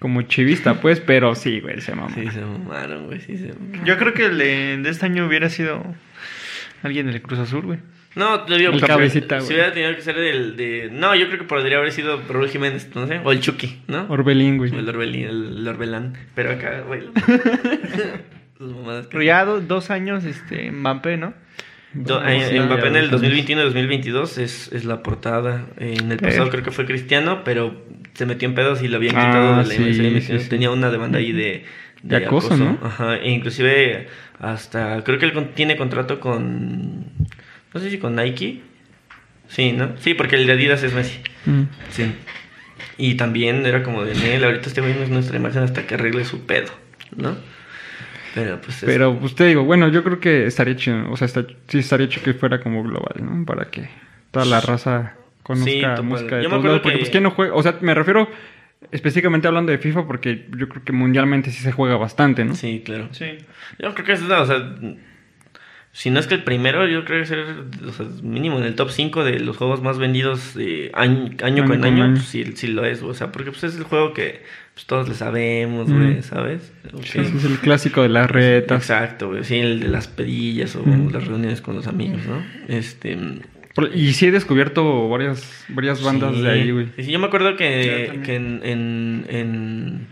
como 0.00 0.22
chivista, 0.22 0.80
pues, 0.80 0.98
pero 0.98 1.34
sí, 1.36 1.60
güey, 1.60 1.80
se 1.80 1.94
mamó. 1.94 2.12
Sí, 2.14 2.26
se 2.32 2.40
mamaron, 2.40 3.06
güey, 3.06 3.20
sí 3.20 3.36
se 3.38 3.52
mamaron. 3.52 3.84
Yo 3.84 3.96
creo 3.98 4.12
que 4.14 4.24
el 4.26 4.38
de, 4.38 4.78
de 4.78 4.90
este 4.90 5.06
año 5.06 5.26
hubiera 5.26 5.48
sido 5.48 5.84
alguien 6.82 7.06
del 7.06 7.22
Cruz 7.22 7.38
Azul, 7.38 7.62
güey. 7.66 7.78
No, 8.16 8.40
te 8.40 8.56
digo, 8.58 8.72
El 8.72 8.80
cabecita, 8.80 9.38
si 9.40 9.46
güey. 9.46 9.56
hubiera 9.58 9.72
tenido 9.72 9.94
que 9.94 10.02
ser 10.02 10.16
del 10.16 10.56
de... 10.56 10.88
No, 10.90 11.14
yo 11.14 11.26
creo 11.28 11.38
que 11.38 11.44
podría 11.44 11.76
haber 11.78 11.92
sido 11.92 12.20
Raúl 12.28 12.48
Jiménez, 12.48 12.88
no 12.96 13.06
sé, 13.06 13.20
o 13.22 13.30
el 13.30 13.38
Chucky, 13.40 13.82
¿no? 13.86 14.06
Orbelín, 14.08 14.56
güey. 14.58 14.74
El 14.74 14.88
Orbelín, 14.88 15.26
el 15.28 15.68
Orbelán. 15.68 16.14
Pero 16.34 16.50
acá, 16.50 16.80
güey. 16.88 17.02
Pero 19.10 19.22
ya 19.22 19.44
do- 19.44 19.60
dos 19.60 19.90
años, 19.90 20.24
este, 20.24 20.70
Mbappé, 20.70 21.16
¿no? 21.16 21.34
Do- 21.94 22.20
No, 22.20 22.28
eh, 22.28 22.46
sí, 22.50 22.58
Mbappé 22.60 22.88
en 22.88 22.96
el 22.96 23.10
dos 23.10 23.22
años. 23.22 23.34
2021-2022 23.46 24.38
es, 24.38 24.72
es 24.72 24.84
la 24.84 25.02
portada. 25.02 25.66
Eh, 25.78 25.96
En 26.00 26.12
el 26.12 26.18
pasado 26.18 26.46
Eh. 26.46 26.50
creo 26.50 26.62
que 26.64 26.70
fue 26.70 26.84
Cristiano, 26.86 27.42
pero 27.44 27.80
se 28.14 28.26
metió 28.26 28.48
en 28.48 28.54
pedos 28.54 28.82
y 28.82 28.88
lo 28.88 28.96
habían 28.96 29.16
Ah, 29.16 29.26
quitado 29.26 29.50
de 29.58 29.64
la 29.64 29.64
sí, 29.64 29.80
MSN. 29.80 30.20
sí, 30.20 30.38
sí. 30.40 30.48
Tenía 30.48 30.70
una 30.70 30.90
demanda 30.90 31.18
ahí 31.18 31.32
de, 31.32 31.64
De 32.02 32.16
acoso, 32.16 32.56
¿no? 32.56 32.78
Ajá, 32.82 33.16
e 33.16 33.30
inclusive 33.30 34.08
hasta, 34.38 35.02
creo 35.04 35.18
que 35.18 35.26
él 35.26 35.48
tiene 35.54 35.76
contrato 35.76 36.18
con, 36.20 37.04
no 37.74 37.80
sé 37.80 37.90
si 37.90 37.98
con 37.98 38.16
Nike. 38.16 38.62
Sí, 39.48 39.72
¿no? 39.72 39.92
Sí, 39.98 40.14
porque 40.14 40.36
el 40.36 40.46
de 40.46 40.52
Adidas 40.52 40.82
es 40.82 40.94
Messi. 40.94 41.18
Mm. 41.46 41.62
Sí. 41.90 42.12
Y 42.96 43.14
también 43.14 43.66
era 43.66 43.82
como 43.82 44.04
de, 44.04 44.14
Nel, 44.14 44.44
ahorita 44.44 44.68
este 44.68 44.80
güey 44.80 44.94
no 44.94 45.02
es 45.02 45.08
nuestra 45.10 45.36
imagen 45.36 45.62
hasta 45.62 45.86
que 45.86 45.94
arregle 45.94 46.24
su 46.24 46.46
pedo, 46.46 46.70
¿no? 47.16 47.36
Pero 48.34 48.60
pues 48.60 48.76
es- 48.82 48.84
Pero, 48.84 49.18
pues 49.18 49.34
te 49.34 49.44
digo, 49.46 49.64
bueno, 49.64 49.88
yo 49.88 50.04
creo 50.04 50.20
que 50.20 50.46
estaría 50.46 50.76
chido, 50.76 51.10
o 51.10 51.16
sea, 51.16 51.26
está, 51.26 51.44
sí 51.68 51.78
estaría 51.78 52.08
chido 52.08 52.22
que 52.24 52.34
fuera 52.34 52.60
como 52.60 52.82
global, 52.84 53.14
¿no? 53.20 53.44
Para 53.44 53.70
que 53.70 53.88
toda 54.30 54.44
la 54.46 54.60
raza 54.60 55.16
conozca 55.54 55.96
Sí, 55.96 56.02
música 56.02 56.36
de 56.36 56.42
Yo 56.44 56.48
me 56.48 56.56
todos 56.56 56.58
acuerdo 56.60 56.66
lados, 56.68 56.80
porque 56.82 56.94
que- 56.96 57.00
pues 57.00 57.10
quién 57.10 57.22
no 57.24 57.30
juega, 57.30 57.54
o 57.54 57.62
sea, 57.62 57.76
me 57.80 57.94
refiero 57.94 58.28
específicamente 58.92 59.46
hablando 59.48 59.72
de 59.72 59.78
FIFA 59.78 60.06
porque 60.06 60.46
yo 60.56 60.68
creo 60.68 60.82
que 60.84 60.92
mundialmente 60.92 61.50
sí 61.50 61.62
se 61.62 61.72
juega 61.72 61.96
bastante, 61.96 62.44
¿no? 62.44 62.54
Sí, 62.54 62.82
claro. 62.84 63.08
Sí. 63.12 63.26
Yo 63.78 63.92
creo 63.94 64.06
que 64.06 64.12
es, 64.12 64.22
o 64.22 64.46
sea, 64.46 64.74
si 65.92 66.10
no 66.10 66.20
es 66.20 66.26
que 66.28 66.34
el 66.36 66.44
primero, 66.44 66.86
yo 66.86 67.04
creo 67.04 67.20
que 67.20 67.26
ser, 67.26 67.44
o 67.86 67.92
sea, 67.92 68.06
mínimo 68.22 68.58
en 68.58 68.64
el 68.64 68.76
top 68.76 68.90
5 68.90 69.24
de 69.24 69.40
los 69.40 69.56
juegos 69.56 69.82
más 69.82 69.98
vendidos 69.98 70.54
eh, 70.58 70.90
año, 70.94 71.30
año, 71.42 71.64
con 71.64 71.76
con 71.80 71.84
año, 71.84 72.04
año. 72.04 72.14
pues, 72.14 72.26
sí, 72.26 72.44
sí 72.54 72.68
lo 72.68 72.84
es, 72.84 73.02
o 73.02 73.12
sea, 73.12 73.32
porque 73.32 73.50
pues 73.50 73.64
es 73.64 73.76
el 73.76 73.82
juego 73.82 74.14
que 74.14 74.42
pues, 74.74 74.86
todos 74.86 75.08
le 75.08 75.14
sabemos, 75.14 75.88
Mm. 75.88 75.92
güey, 76.02 76.22
¿sabes? 76.22 76.72
Ok. 76.94 77.00
Ese 77.04 77.20
es 77.22 77.44
el 77.44 77.58
clásico 77.58 78.02
de 78.02 78.08
las 78.08 78.30
retas. 78.30 78.78
Exacto, 78.82 79.28
güey, 79.30 79.42
sí, 79.44 79.56
el 79.58 79.80
de 79.80 79.88
las 79.88 80.06
pedillas 80.06 80.74
o 80.76 80.82
Mm. 80.86 81.12
las 81.12 81.26
reuniones 81.26 81.60
con 81.60 81.74
los 81.74 81.86
amigos, 81.88 82.20
¿no? 82.24 82.40
Este... 82.68 83.18
Y 83.94 84.12
sí 84.12 84.26
he 84.26 84.30
descubierto 84.30 85.08
varias, 85.08 85.64
varias 85.68 86.02
bandas 86.02 86.34
sí. 86.34 86.42
de 86.42 86.50
ahí, 86.50 86.70
güey. 86.70 86.88
Sí, 86.96 87.10
yo 87.10 87.18
me 87.18 87.26
acuerdo 87.26 87.56
que, 87.56 88.06
en, 88.06 88.60
en, 88.64 89.26
en, 89.28 90.06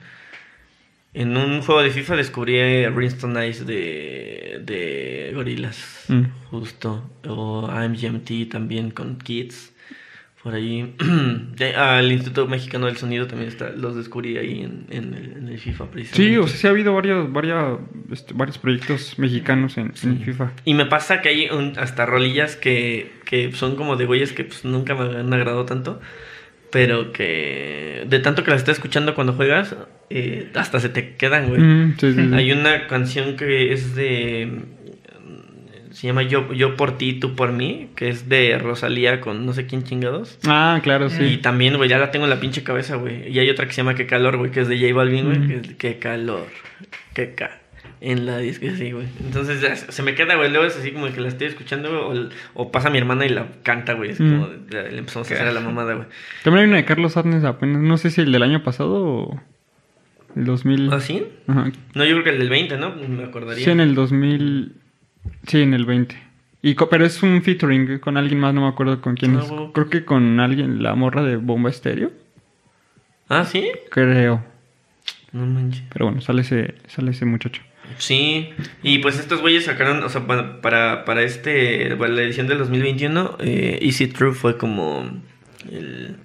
en 1.15 1.37
un 1.37 1.61
juego 1.63 1.83
de 1.83 1.91
FIFA 1.91 2.17
descubrí 2.17 2.61
a 2.61 2.91
Brimstone 2.91 3.49
Ice 3.49 3.65
de, 3.65 4.61
de 4.65 5.33
Gorilas, 5.35 6.05
Mm. 6.09 6.23
justo. 6.51 7.09
O 7.27 7.67
AMGMT 7.71 8.49
también 8.51 8.91
con 8.91 9.19
Kids. 9.19 9.73
Por 10.49 10.55
ahí. 10.57 10.95
Al 11.77 12.11
Instituto 12.11 12.47
Mexicano 12.49 12.87
del 12.87 12.97
Sonido 12.97 13.27
también 13.27 13.49
está, 13.51 13.69
los 13.71 13.97
descubrí 13.97 14.39
ahí 14.39 14.63
en, 14.63 14.87
en 14.89 15.13
el, 15.13 15.33
en 15.37 15.49
el 15.49 15.59
FIFA 15.59 15.91
precisamente. 15.91 16.33
Sí, 16.33 16.39
o 16.39 16.47
sea, 16.47 16.57
sí 16.57 16.67
ha 16.67 16.71
habido 16.71 16.95
varios, 16.95 17.31
varios, 17.31 17.81
este, 18.11 18.33
varios 18.33 18.57
proyectos 18.57 19.19
mexicanos 19.19 19.77
en, 19.77 19.93
en 20.03 20.21
FIFA. 20.21 20.53
Y 20.65 20.73
me 20.73 20.87
pasa 20.87 21.21
que 21.21 21.29
hay 21.29 21.51
un- 21.51 21.75
hasta 21.79 22.07
rolillas 22.07 22.57
que, 22.57 23.13
que 23.27 23.53
son 23.53 23.77
como 23.77 23.97
de 23.97 24.07
güeyes 24.07 24.33
que 24.33 24.45
pues, 24.45 24.65
nunca 24.65 24.95
me 24.95 25.19
han 25.19 25.31
agradado 25.35 25.67
tanto. 25.67 26.01
Pero 26.71 27.13
que 27.13 28.05
de 28.09 28.19
tanto 28.21 28.45
que 28.45 28.51
las 28.51 28.61
estás 28.61 28.77
escuchando 28.77 29.15
cuando 29.15 29.33
juegas, 29.33 29.75
eh, 30.11 30.51
hasta 30.55 30.81
se 30.81 30.91
te 30.91 31.15
quedan, 31.17 31.49
güey. 31.49 31.61
Mm, 31.63 31.97
sí, 31.99 32.13
sí, 32.13 32.29
sí. 32.29 32.35
Hay 32.35 32.53
una 32.53 32.87
canción 32.89 33.37
que 33.37 33.73
es 33.73 33.95
de. 33.95 34.63
Se 35.99 36.07
llama 36.07 36.23
Yo, 36.23 36.53
Yo 36.53 36.77
por 36.77 36.97
ti, 36.97 37.15
tú 37.15 37.35
por 37.35 37.51
mí, 37.53 37.89
que 37.97 38.09
es 38.09 38.29
de 38.29 38.57
Rosalía 38.57 39.21
con 39.21 39.45
no 39.45 39.53
sé 39.53 39.67
quién 39.67 39.83
chingados. 39.83 40.39
Ah, 40.47 40.79
claro, 40.85 41.11
sí. 41.11 41.25
Y 41.25 41.37
también, 41.39 41.77
güey, 41.77 41.89
ya 41.91 41.99
la 41.99 42.13
tengo 42.13 42.25
en 42.27 42.31
la 42.31 42.39
pinche 42.39 42.63
cabeza, 42.63 42.95
güey. 42.95 43.29
Y 43.29 43.37
hay 43.41 43.51
otra 43.51 43.67
que 43.67 43.73
se 43.73 43.79
llama 43.79 43.97
Qué 43.97 44.07
calor, 44.07 44.37
güey, 44.37 44.53
que 44.53 44.61
es 44.61 44.69
de 44.69 44.79
J 44.79 44.95
Balvin, 44.95 45.25
güey. 45.25 45.39
Mm. 45.39 45.63
Qué 45.77 45.99
calor, 45.99 46.47
qué 47.15 47.35
ca. 47.35 47.59
En 48.01 48.27
la 48.27 48.39
disco, 48.39 48.65
sí, 48.77 48.93
güey. 48.93 49.07
Entonces 49.25 49.61
ya 49.61 49.75
se 49.75 50.03
me 50.05 50.15
queda, 50.15 50.37
güey. 50.37 50.51
Luego 50.53 50.67
es 50.67 50.77
así 50.77 50.93
como 50.93 51.13
que 51.13 51.21
la 51.21 51.27
estoy 51.27 51.49
escuchando, 51.49 51.89
güey, 52.07 52.21
o, 52.55 52.63
o 52.63 52.71
pasa 52.71 52.91
mi 52.91 52.99
hermana 52.99 53.27
y 53.27 53.31
la 53.31 53.49
canta, 53.65 53.95
güey. 53.95 54.11
Es 54.11 54.21
Mm. 54.21 54.31
como, 54.41 54.49
ya 54.71 54.83
le 54.83 54.99
empezamos 54.99 55.29
a 55.29 55.35
hacer 55.35 55.49
a 55.49 55.53
la 55.53 55.59
mamada, 55.61 55.95
güey. 55.95 56.07
También 56.45 56.63
hay 56.63 56.69
una 56.69 56.77
de 56.77 56.85
Carlos 56.85 57.17
Adnes 57.17 57.43
apenas, 57.43 57.83
no 57.83 57.99
sé 57.99 58.11
si 58.13 58.21
el 58.21 58.31
del 58.31 58.45
año 58.45 58.63
pasado 58.63 59.03
o 59.05 59.41
el 60.37 60.45
2000. 60.45 60.93
¿Ah, 60.93 61.01
sí? 61.01 61.25
Ajá. 61.49 61.73
No, 61.95 62.05
yo 62.05 62.13
creo 62.13 62.23
que 62.23 62.31
el 62.31 62.39
del 62.39 62.51
20, 62.51 62.77
¿no? 62.77 62.95
Me 62.95 63.25
acordaría. 63.25 63.65
Sí, 63.65 63.71
en 63.73 63.81
el 63.81 63.97
2000. 63.97 64.75
Sí, 65.47 65.63
en 65.63 65.75
el 65.75 65.85
20. 65.87 66.17
Y 66.63 66.75
co- 66.75 66.89
pero 66.89 67.05
es 67.07 67.23
un 67.23 67.43
featuring 67.43 67.99
con 67.99 68.17
alguien 68.17 68.41
más, 68.41 68.53
no 68.55 68.63
me 68.63 68.69
acuerdo 68.69 69.01
con 69.01 69.15
quién 69.15 69.39
es. 69.39 69.45
Creo 69.73 69.89
que 69.89 70.05
con 70.05 70.41
alguien, 70.41 70.83
la 70.83 70.95
morra 70.95 71.23
de 71.23 71.37
Bomba 71.37 71.71
Estéreo. 71.71 72.11
¿Ah, 73.29 73.45
sí? 73.45 73.71
Creo. 73.91 74.43
No 75.33 75.47
manches. 75.47 75.83
Pero 75.93 76.07
bueno, 76.07 76.21
sale 76.21 76.43
ese, 76.43 76.75
sale 76.89 77.11
ese 77.13 77.25
muchacho. 77.27 77.63
Sí, 77.99 78.51
y 78.83 78.99
pues 78.99 79.19
estos 79.19 79.41
güeyes 79.41 79.65
sacaron, 79.65 80.03
o 80.03 80.09
sea, 80.09 80.27
para, 80.27 80.61
para, 80.61 81.05
para 81.05 81.23
este, 81.23 81.95
para 81.97 82.13
la 82.13 82.23
edición 82.23 82.47
del 82.47 82.59
2021, 82.59 83.37
eh, 83.41 83.79
Easy 83.83 84.09
True 84.09 84.35
fue 84.35 84.59
como 84.59 85.09
el, 85.71 86.17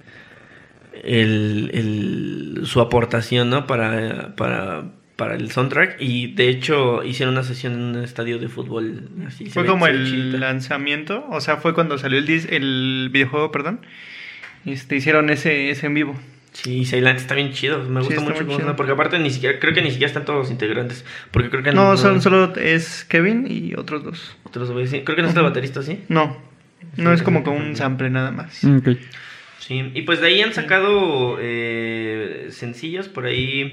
el, 1.03 1.71
el- 1.73 2.61
su 2.65 2.81
aportación, 2.81 3.49
¿no? 3.49 3.65
Para, 3.67 4.35
para, 4.35 4.85
para 5.15 5.35
el 5.35 5.51
soundtrack, 5.51 5.97
y 6.01 6.33
de 6.33 6.49
hecho 6.49 7.03
hicieron 7.03 7.35
una 7.35 7.43
sesión 7.43 7.73
en 7.73 7.79
un 7.81 8.03
estadio 8.03 8.39
de 8.39 8.47
fútbol. 8.47 9.09
Así, 9.27 9.45
Fue 9.49 9.65
como 9.65 9.85
el 9.87 10.39
lanzamiento, 10.39 11.25
o 11.29 11.39
sea, 11.41 11.57
fue 11.57 11.73
cuando 11.73 11.97
salió 11.97 12.17
el, 12.19 12.27
dis- 12.27 12.47
el 12.49 13.09
videojuego, 13.11 13.51
perdón. 13.51 13.81
Este, 14.65 14.95
hicieron 14.95 15.29
ese, 15.29 15.69
ese 15.69 15.87
en 15.87 15.93
vivo. 15.93 16.19
Sí, 16.53 16.85
Silent 16.85 17.17
está 17.19 17.33
bien 17.35 17.51
chido, 17.51 17.79
me 17.79 18.01
Sí, 18.01 18.07
gusta 18.07 18.13
está 18.21 18.43
mucho 18.43 18.57
chido. 18.57 18.75
porque 18.75 18.91
aparte 18.91 19.17
ni 19.19 19.29
siquiera, 19.31 19.59
creo 19.59 19.73
que 19.73 19.81
ni 19.81 19.89
siquiera 19.89 20.07
están 20.07 20.23
todos 20.23 20.39
los 20.39 20.51
integrantes, 20.51 21.03
porque 21.31 21.49
creo 21.49 21.63
que 21.63 21.71
No, 21.71 21.97
son 21.97 22.21
solo 22.21 22.53
es 22.55 23.03
Kevin 23.05 23.47
y 23.49 23.73
otros 23.75 24.03
dos. 24.03 24.37
otros 24.43 24.69
güeyes, 24.71 24.91
sí. 24.91 25.01
creo 25.03 25.15
que 25.15 25.23
no 25.23 25.27
está 25.29 25.39
el 25.39 25.47
baterista, 25.47 25.81
¿sí? 25.81 25.99
No, 26.09 26.37
no 26.97 27.09
Sí, 27.09 27.15
es 27.15 27.23
como 27.23 27.39
sí, 27.39 27.45
con 27.45 27.57
sí. 27.57 27.63
un 27.63 27.75
sample 27.75 28.09
nada 28.11 28.29
más. 28.31 28.63
Mm. 28.63 28.79
Sí, 29.59 29.91
y 29.95 30.01
pues 30.03 30.21
de 30.21 30.27
ahí 30.27 30.41
han 30.41 30.53
sacado 30.53 31.37
eh, 31.41 32.47
sencillos 32.51 33.07
por 33.09 33.25
ahí. 33.25 33.71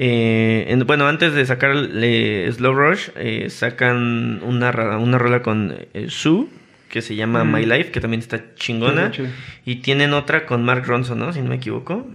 Eh, 0.00 0.66
en- 0.68 0.86
bueno, 0.86 1.08
antes 1.08 1.32
de 1.34 1.44
sacar 1.44 1.72
eh, 1.76 2.48
Slow 2.52 2.72
Rush, 2.74 3.08
eh, 3.16 3.50
sacan 3.50 4.40
una, 4.44 4.70
una 4.98 5.18
rola 5.18 5.42
con 5.42 5.74
eh, 5.94 6.06
Sue, 6.08 6.46
que 6.88 7.02
se 7.02 7.16
llama 7.16 7.42
Mm. 7.44 7.52
My 7.52 7.66
Life, 7.66 7.90
que 7.90 8.00
también 8.00 8.20
está 8.20 8.54
chingona. 8.54 9.12
Sí, 9.12 9.24
y 9.66 9.76
tienen 9.76 10.12
otra 10.14 10.46
con 10.46 10.64
Mark 10.64 10.84
Ronson, 10.86 11.18
¿no? 11.18 11.32
Si 11.32 11.40
no 11.42 11.48
me 11.48 11.56
equivoco. 11.56 12.06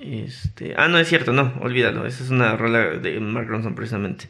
Este, 0.00 0.74
ah, 0.76 0.86
no 0.88 0.98
es 0.98 1.08
cierto, 1.08 1.32
no, 1.32 1.52
olvídalo. 1.60 2.06
Esa 2.06 2.22
es 2.22 2.30
una 2.30 2.56
rola 2.56 2.90
de 2.98 3.18
Mark 3.20 3.48
Ronson 3.48 3.74
precisamente. 3.74 4.26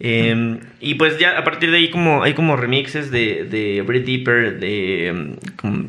Eh, 0.00 0.58
y 0.80 0.94
pues 0.94 1.18
ya 1.18 1.38
a 1.38 1.44
partir 1.44 1.70
de 1.70 1.76
ahí 1.76 1.90
como 1.90 2.22
hay 2.24 2.34
como 2.34 2.56
remixes 2.56 3.10
de, 3.10 3.44
de 3.44 3.82
Breathe 3.82 4.06
Deeper, 4.06 4.58
de 4.58 5.06
em, 5.08 5.36
como, 5.56 5.88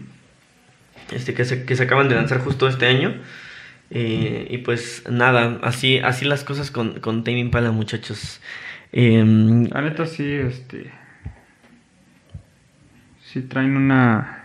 este 1.13 1.33
que 1.33 1.45
se, 1.45 1.65
que 1.65 1.75
se 1.75 1.83
acaban 1.83 2.09
de 2.09 2.15
lanzar 2.15 2.39
justo 2.39 2.67
este 2.67 2.85
año. 2.87 3.13
Eh, 3.91 4.47
y 4.49 4.57
pues 4.59 5.03
nada, 5.09 5.59
así, 5.61 5.99
así 5.99 6.25
las 6.25 6.43
cosas 6.43 6.71
con, 6.71 6.99
con 6.99 7.23
Tame 7.23 7.39
Impala, 7.39 7.71
muchachos. 7.71 8.41
La 8.95 9.81
neta 9.81 10.05
sí, 10.05 10.31
este. 10.31 10.89
Sí 13.21 13.41
traen 13.41 13.75
una. 13.75 14.43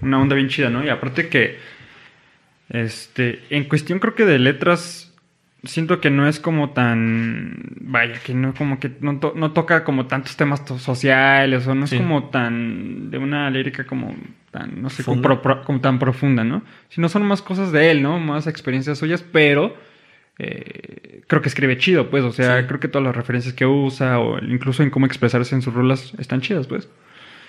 Una 0.00 0.20
onda 0.20 0.34
bien 0.34 0.48
chida, 0.48 0.70
¿no? 0.70 0.82
Y 0.82 0.88
aparte 0.88 1.28
que. 1.28 1.58
Este. 2.70 3.42
En 3.50 3.64
cuestión, 3.64 3.98
creo 3.98 4.14
que 4.14 4.24
de 4.24 4.38
letras. 4.38 5.03
Siento 5.64 6.00
que 6.00 6.10
no 6.10 6.26
es 6.28 6.40
como 6.40 6.70
tan. 6.70 7.56
Vaya, 7.80 8.14
que 8.24 8.34
no 8.34 8.52
como 8.54 8.78
que 8.80 8.90
no, 9.00 9.18
to- 9.18 9.32
no 9.36 9.52
toca 9.52 9.84
como 9.84 10.06
tantos 10.06 10.36
temas 10.36 10.62
sociales. 10.78 11.66
O 11.66 11.74
no 11.74 11.86
Sí. 11.86 11.96
es 11.96 12.02
como 12.02 12.24
tan. 12.30 13.10
De 13.10 13.18
una 13.18 13.48
lírica 13.50 13.84
como 13.84 14.14
tan. 14.50 14.82
No 14.82 14.90
sé, 14.90 15.02
como, 15.04 15.16
Funda. 15.16 15.28
pro- 15.28 15.42
pro- 15.42 15.64
como 15.64 15.80
tan 15.80 15.98
profunda, 15.98 16.44
¿no? 16.44 16.62
Sino 16.88 17.08
son 17.08 17.24
más 17.24 17.40
cosas 17.42 17.72
de 17.72 17.90
él, 17.90 18.02
¿no? 18.02 18.18
Más 18.20 18.46
experiencias 18.46 18.98
suyas, 18.98 19.22
pero 19.22 19.76
eh, 20.38 21.22
creo 21.28 21.40
que 21.42 21.48
escribe 21.48 21.78
chido, 21.78 22.10
pues. 22.10 22.24
O 22.24 22.32
sea, 22.32 22.60
Sí. 22.60 22.66
creo 22.66 22.80
que 22.80 22.88
todas 22.88 23.06
las 23.06 23.16
referencias 23.16 23.54
que 23.54 23.66
usa, 23.66 24.18
o 24.18 24.38
incluso 24.44 24.82
en 24.82 24.90
cómo 24.90 25.06
expresarse 25.06 25.54
en 25.54 25.62
sus 25.62 25.72
rolas, 25.72 26.12
están 26.18 26.40
chidas, 26.40 26.66
pues. 26.66 26.88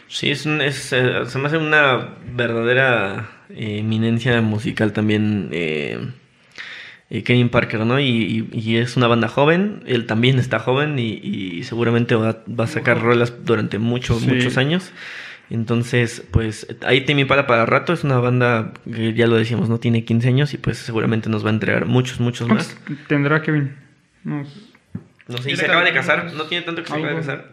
Sí, 0.07 0.29
es, 0.29 0.45
un- 0.45 0.61
es, 0.61 0.93
eh, 0.93 1.25
se 1.25 1.39
me 1.39 1.47
hace 1.47 1.57
una 1.57 2.09
verdadera 2.33 3.29
eh, 3.49 3.79
eminencia 3.79 4.39
musical 4.41 4.93
también 4.93 5.49
eh, 5.51 5.97
Kevin 7.09 7.49
Parker, 7.49 7.85
¿no? 7.85 7.99
Y, 7.99 8.05
y- 8.07 8.49
y 8.59 8.77
es 8.77 8.97
una 8.97 9.07
banda 9.07 9.27
joven, 9.27 9.83
él 9.85 10.05
también 10.07 10.39
está 10.39 10.59
joven 10.59 10.97
y, 10.99 11.13
y 11.23 11.63
seguramente 11.63 12.15
va, 12.15 12.43
va 12.47 12.63
a 12.63 12.67
sacar 12.67 13.01
rolas 13.01 13.45
durante 13.45 13.77
muchos, 13.79 14.21
Sí. 14.21 14.27
muchos 14.27 14.57
años. 14.57 14.91
Entonces, 15.51 16.23
pues 16.31 16.65
ahí 16.85 17.01
Timmy 17.01 17.23
para 17.25 17.45
para 17.45 17.67
rato, 17.67 17.93
es 17.93 18.03
una 18.03 18.17
banda 18.17 18.73
que 18.91 19.13
ya 19.13 19.27
lo 19.27 19.35
decíamos, 19.37 19.69
no 19.69 19.79
tiene 19.79 20.03
15 20.03 20.27
años 20.27 20.53
y 20.55 20.57
pues 20.57 20.79
seguramente 20.79 21.29
nos 21.29 21.45
va 21.45 21.49
a 21.49 21.53
entregar 21.53 21.85
muchos, 21.85 22.19
muchos 22.19 22.47
¿Cuántos 22.47 22.75
más. 22.89 22.97
tendrá 23.07 23.43
Kevin? 23.43 23.75
No, 24.23 24.43
No 25.27 25.37
sé, 25.37 25.51
y 25.51 25.55
se 25.55 25.65
acaba 25.65 25.83
de 25.83 25.93
casar, 25.93 26.33
no 26.33 26.45
tiene 26.45 26.65
tanto 26.65 26.81
que 26.81 26.87
se 26.89 26.93
acaba 26.95 27.09
de 27.11 27.15
casar. 27.17 27.51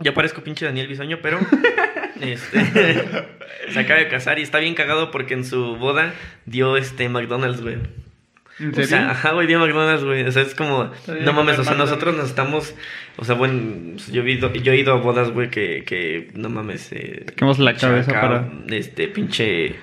Ya 0.00 0.12
parezco 0.14 0.42
pinche 0.42 0.64
Daniel 0.64 0.88
Bisoño, 0.88 1.18
pero 1.22 1.38
este, 2.20 2.64
se 3.72 3.78
acaba 3.78 4.00
de 4.00 4.08
casar 4.08 4.40
y 4.40 4.42
está 4.42 4.58
bien 4.58 4.74
cagado 4.74 5.12
porque 5.12 5.34
en 5.34 5.44
su 5.44 5.76
boda 5.76 6.12
dio 6.46 6.76
este 6.76 7.08
McDonald's, 7.08 7.60
güey. 7.60 7.76
¿En 8.60 8.78
O 8.78 8.84
sea, 8.84 9.10
ajá, 9.10 9.32
güey, 9.32 9.46
dio 9.46 9.58
McDonald's, 9.58 10.04
güey. 10.04 10.22
O 10.24 10.32
sea, 10.32 10.42
es 10.42 10.54
como, 10.54 10.90
no 11.22 11.32
mames, 11.32 11.58
o 11.58 11.64
sea, 11.64 11.74
nosotros 11.74 12.14
nos 12.16 12.26
estamos, 12.28 12.74
o 13.16 13.24
sea, 13.24 13.34
bueno, 13.34 13.96
yo 14.12 14.22
he 14.22 14.30
ido, 14.30 14.52
yo 14.52 14.72
he 14.72 14.76
ido 14.78 14.92
a 14.92 14.96
bodas, 14.96 15.30
güey, 15.30 15.48
que, 15.50 15.82
que, 15.84 16.28
no 16.34 16.48
mames, 16.50 16.92
eh, 16.92 17.24
Quemamos 17.36 17.58
la 17.58 17.74
cabeza 17.74 18.10
acá, 18.10 18.20
para- 18.20 18.48
Este, 18.68 19.08
pinche 19.08 19.76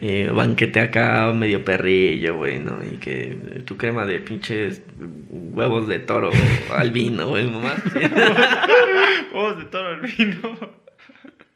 eh, 0.00 0.30
banquete 0.32 0.80
acá, 0.80 1.32
medio 1.32 1.64
perrillo, 1.64 2.36
güey, 2.36 2.58
¿no? 2.58 2.78
Y 2.84 2.96
que 2.98 3.32
eh, 3.32 3.62
tu 3.64 3.76
crema 3.76 4.04
de 4.06 4.18
pinches 4.20 4.82
huevos 5.30 5.88
de 5.88 5.98
toro 5.98 6.30
al 6.76 6.90
vino, 6.90 7.28
güey, 7.28 7.46
mamá. 7.50 7.74
Ojos 9.34 9.58
de 9.58 9.64
toro 9.64 9.88
al 9.88 10.00
vino. 10.00 10.58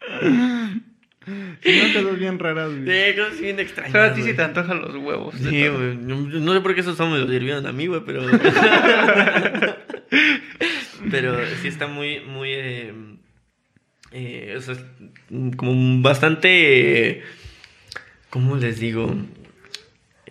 Sí, 1.63 1.81
no, 1.83 2.01
cosas 2.01 2.19
bien 2.19 2.39
raras, 2.39 2.71
güey. 2.71 2.85
Sí, 2.85 3.17
cosas 3.17 3.41
bien 3.41 3.61
extrañas. 3.61 3.93
Pero 3.93 4.05
a 4.05 4.15
ti 4.15 4.23
sí 4.23 4.35
te 4.35 4.43
antojan 4.43 4.81
los 4.81 4.95
huevos. 4.97 5.35
Sí, 5.37 5.69
güey. 5.69 5.97
No, 5.97 6.53
sé 6.55 6.61
por 6.61 6.75
qué 6.75 6.81
esos 6.81 6.97
son 6.97 7.13
me 7.13 7.19
lo 7.19 7.29
sirvieron 7.29 7.67
a 7.67 7.73
mí, 7.73 7.87
güey, 7.87 8.03
pero. 8.05 8.23
pero 11.11 11.39
sí 11.63 11.69
está 11.69 11.87
muy, 11.87 12.21
muy. 12.21 12.51
eh, 12.53 12.93
eh, 14.13 14.55
o 14.57 14.61
sea, 14.61 14.75
es 14.75 14.83
como 15.57 16.03
bastante... 16.03 17.11
eh, 17.11 17.23
¿Cómo 18.31 18.57
les 18.57 18.79
digo? 18.79 19.15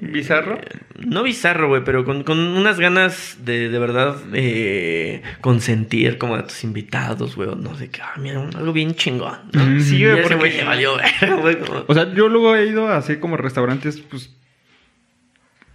¿Bizarro? 0.01 0.57
Eh, 0.57 0.65
no 1.05 1.23
bizarro, 1.23 1.67
güey, 1.69 1.83
pero 1.83 2.03
con, 2.05 2.23
con 2.23 2.39
unas 2.39 2.79
ganas 2.79 3.37
de, 3.43 3.69
de 3.69 3.79
verdad 3.79 4.15
eh, 4.33 5.21
consentir 5.41 6.17
como 6.17 6.35
a 6.35 6.45
tus 6.47 6.63
invitados, 6.63 7.35
güey. 7.35 7.49
o 7.49 7.55
No 7.55 7.75
sé 7.75 7.89
qué, 7.89 8.01
ah, 8.01 8.13
mira, 8.19 8.41
algo 8.55 8.73
bien 8.73 8.95
chingón, 8.95 9.37
¿no? 9.53 9.65
Mm. 9.65 9.79
Sí, 9.81 9.97
Y 9.97 10.05
güey, 10.05 10.19
ese 10.19 10.35
porque... 10.37 10.63
valió, 10.63 10.93
güey. 11.41 11.59
como- 11.59 11.83
O 11.87 11.93
sea, 11.93 12.13
yo 12.13 12.27
luego 12.29 12.55
he 12.55 12.65
ido 12.67 12.87
así 12.89 13.17
como 13.17 13.37
restaurantes, 13.37 13.99
pues. 14.01 14.33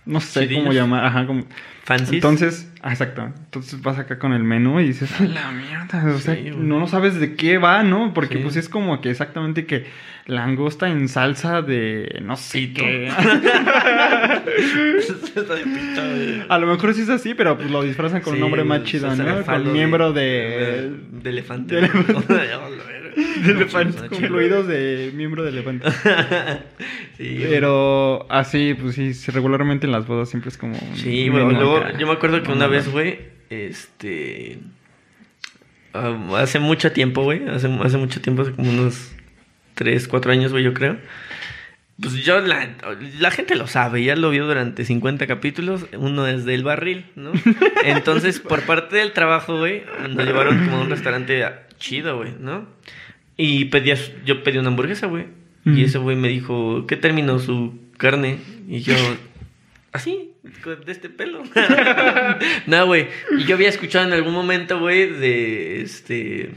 No 0.05 0.21
sé 0.21 0.41
Chidillos. 0.43 0.63
cómo 0.65 0.73
llamar. 0.73 1.05
Ajá, 1.05 1.27
como. 1.27 1.45
Fancies. 1.85 2.13
Entonces, 2.13 2.73
ah, 2.83 2.91
exacto. 2.93 3.23
Entonces 3.45 3.83
vas 3.83 3.99
acá 3.99 4.19
con 4.19 4.33
el 4.33 4.45
menú 4.45 4.79
y 4.81 4.85
dices, 4.87 5.11
a 5.21 5.25
la 5.25 5.51
mierda. 5.51 6.15
O 6.15 6.19
sea, 6.19 6.35
Sí, 6.37 6.43
güey. 6.51 6.57
no 6.57 6.87
sabes 6.87 7.19
de 7.19 7.35
qué 7.35 7.59
va, 7.59 7.83
¿no? 7.83 8.13
Porque 8.15 8.37
Sí. 8.37 8.43
pues 8.43 8.57
es 8.57 8.69
como 8.69 9.01
que 9.01 9.11
exactamente 9.11 9.67
que 9.67 9.87
langosta 10.27 10.89
en 10.89 11.09
salsa 11.09 11.61
de 11.63 12.21
no 12.25 12.37
sé 12.37 12.73
qué. 12.73 13.11
A 16.49 16.59
lo 16.59 16.67
mejor 16.67 16.95
sí 16.95 17.03
es 17.03 17.09
así, 17.09 17.35
pero 17.35 17.57
pues 17.57 17.71
lo 17.71 17.83
disfrazan 17.83 18.21
con 18.21 18.33
Sí, 18.35 18.37
un 18.37 18.41
nombre 18.43 18.65
más 18.65 18.85
chido, 18.85 19.15
¿no? 19.15 19.37
de 19.39 19.43
Con 19.45 19.73
miembro 19.73 20.13
de. 20.13 20.91
de 21.11 21.31
elefante. 21.31 21.77
de 21.77 21.89
güey. 21.89 22.05
De 23.17 23.53
elefante, 23.53 24.09
con 24.09 24.19
fluidos 24.19 24.67
de 24.67 25.13
miembro 25.15 25.43
de 25.43 25.51
elefante. 25.51 25.89
Sí. 27.19 27.45
Pero 27.49 28.27
así, 28.31 28.75
pues 28.75 28.95
sí, 28.97 29.13
regularmente 29.31 29.87
en 29.87 29.93
las 29.93 30.07
bodas 30.07 30.31
siempre 30.31 30.49
es 30.49 30.57
como. 30.57 30.75
Sí, 30.95 31.29
güey. 31.29 31.45
menú 31.45 31.61
Luego, 31.61 31.77
acá. 31.77 31.99
yo 31.99 32.07
me 32.07 32.15
acuerdo 32.15 32.43
que 32.43 32.51
una 32.51 32.67
vez, 32.67 32.91
güey, 32.91 33.21
este. 33.51 34.59
ah, 35.93 36.17
hace 36.39 36.59
mucho 36.59 36.91
tiempo, 36.91 37.23
güey. 37.23 37.47
Hace, 37.49 37.69
hace 37.83 37.99
mucho 37.99 38.21
tiempo, 38.21 38.43
hace 38.43 38.53
como 38.53 38.71
unos 38.71 39.13
3, 39.75 40.09
4 40.09 40.33
años, 40.33 40.53
güey, 40.53 40.65
yo 40.65 40.75
creo. 40.75 40.97
Pues 42.01 42.15
yo, 42.25 42.41
la, 42.41 42.75
la 43.21 43.31
gente 43.31 43.55
lo 43.55 43.67
sabe, 43.67 44.03
ya 44.03 44.17
lo 44.17 44.31
vio 44.31 44.47
durante 44.47 44.85
50 44.85 45.27
capítulos. 45.27 45.87
Uno 45.97 46.27
es 46.27 46.45
del 46.45 46.65
barril, 46.65 47.07
¿no? 47.15 47.33
Entonces, 47.85 48.41
por 48.41 48.63
parte 48.63 48.97
del 48.97 49.13
trabajo, 49.13 49.59
güey, 49.59 49.83
nos 50.11 50.27
llevaron 50.27 50.65
como 50.65 50.79
a 50.79 50.81
un 50.83 50.91
restaurante 50.91 51.45
chido, 51.79 52.17
güey, 52.17 52.33
¿no? 52.39 52.67
Y 53.37 53.67
pedías, 53.67 54.13
yo 54.25 54.43
pedí 54.43 54.59
una 54.59 54.69
hamburguesa, 54.69 55.07
güey. 55.07 55.27
Y 55.65 55.85
ese 55.85 55.99
güey 55.99 56.17
me 56.17 56.29
dijo, 56.29 56.87
¿qué 56.89 56.97
término 56.97 57.39
su 57.39 57.79
carne? 57.97 58.39
Y 58.69 58.81
yo, 58.81 58.95
así, 59.93 60.33
de 60.43 60.93
este 60.93 61.09
pelo. 61.09 61.43
no, 62.67 62.87
güey. 62.87 63.09
Y 63.39 63.45
yo 63.45 63.55
había 63.55 63.69
escuchado 63.69 64.07
en 64.07 64.13
algún 64.13 64.35
momento, 64.35 64.81
güey, 64.81 65.09
de 65.09 65.83
este. 65.83 66.51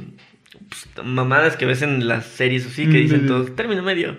Pues, 0.94 1.06
mamadas 1.06 1.56
que 1.56 1.66
ves 1.66 1.82
en 1.82 2.08
las 2.08 2.26
series 2.26 2.66
así, 2.66 2.86
que 2.88 2.98
dicen 2.98 3.28
todos, 3.28 3.56
término 3.56 3.84
medio. 3.84 4.18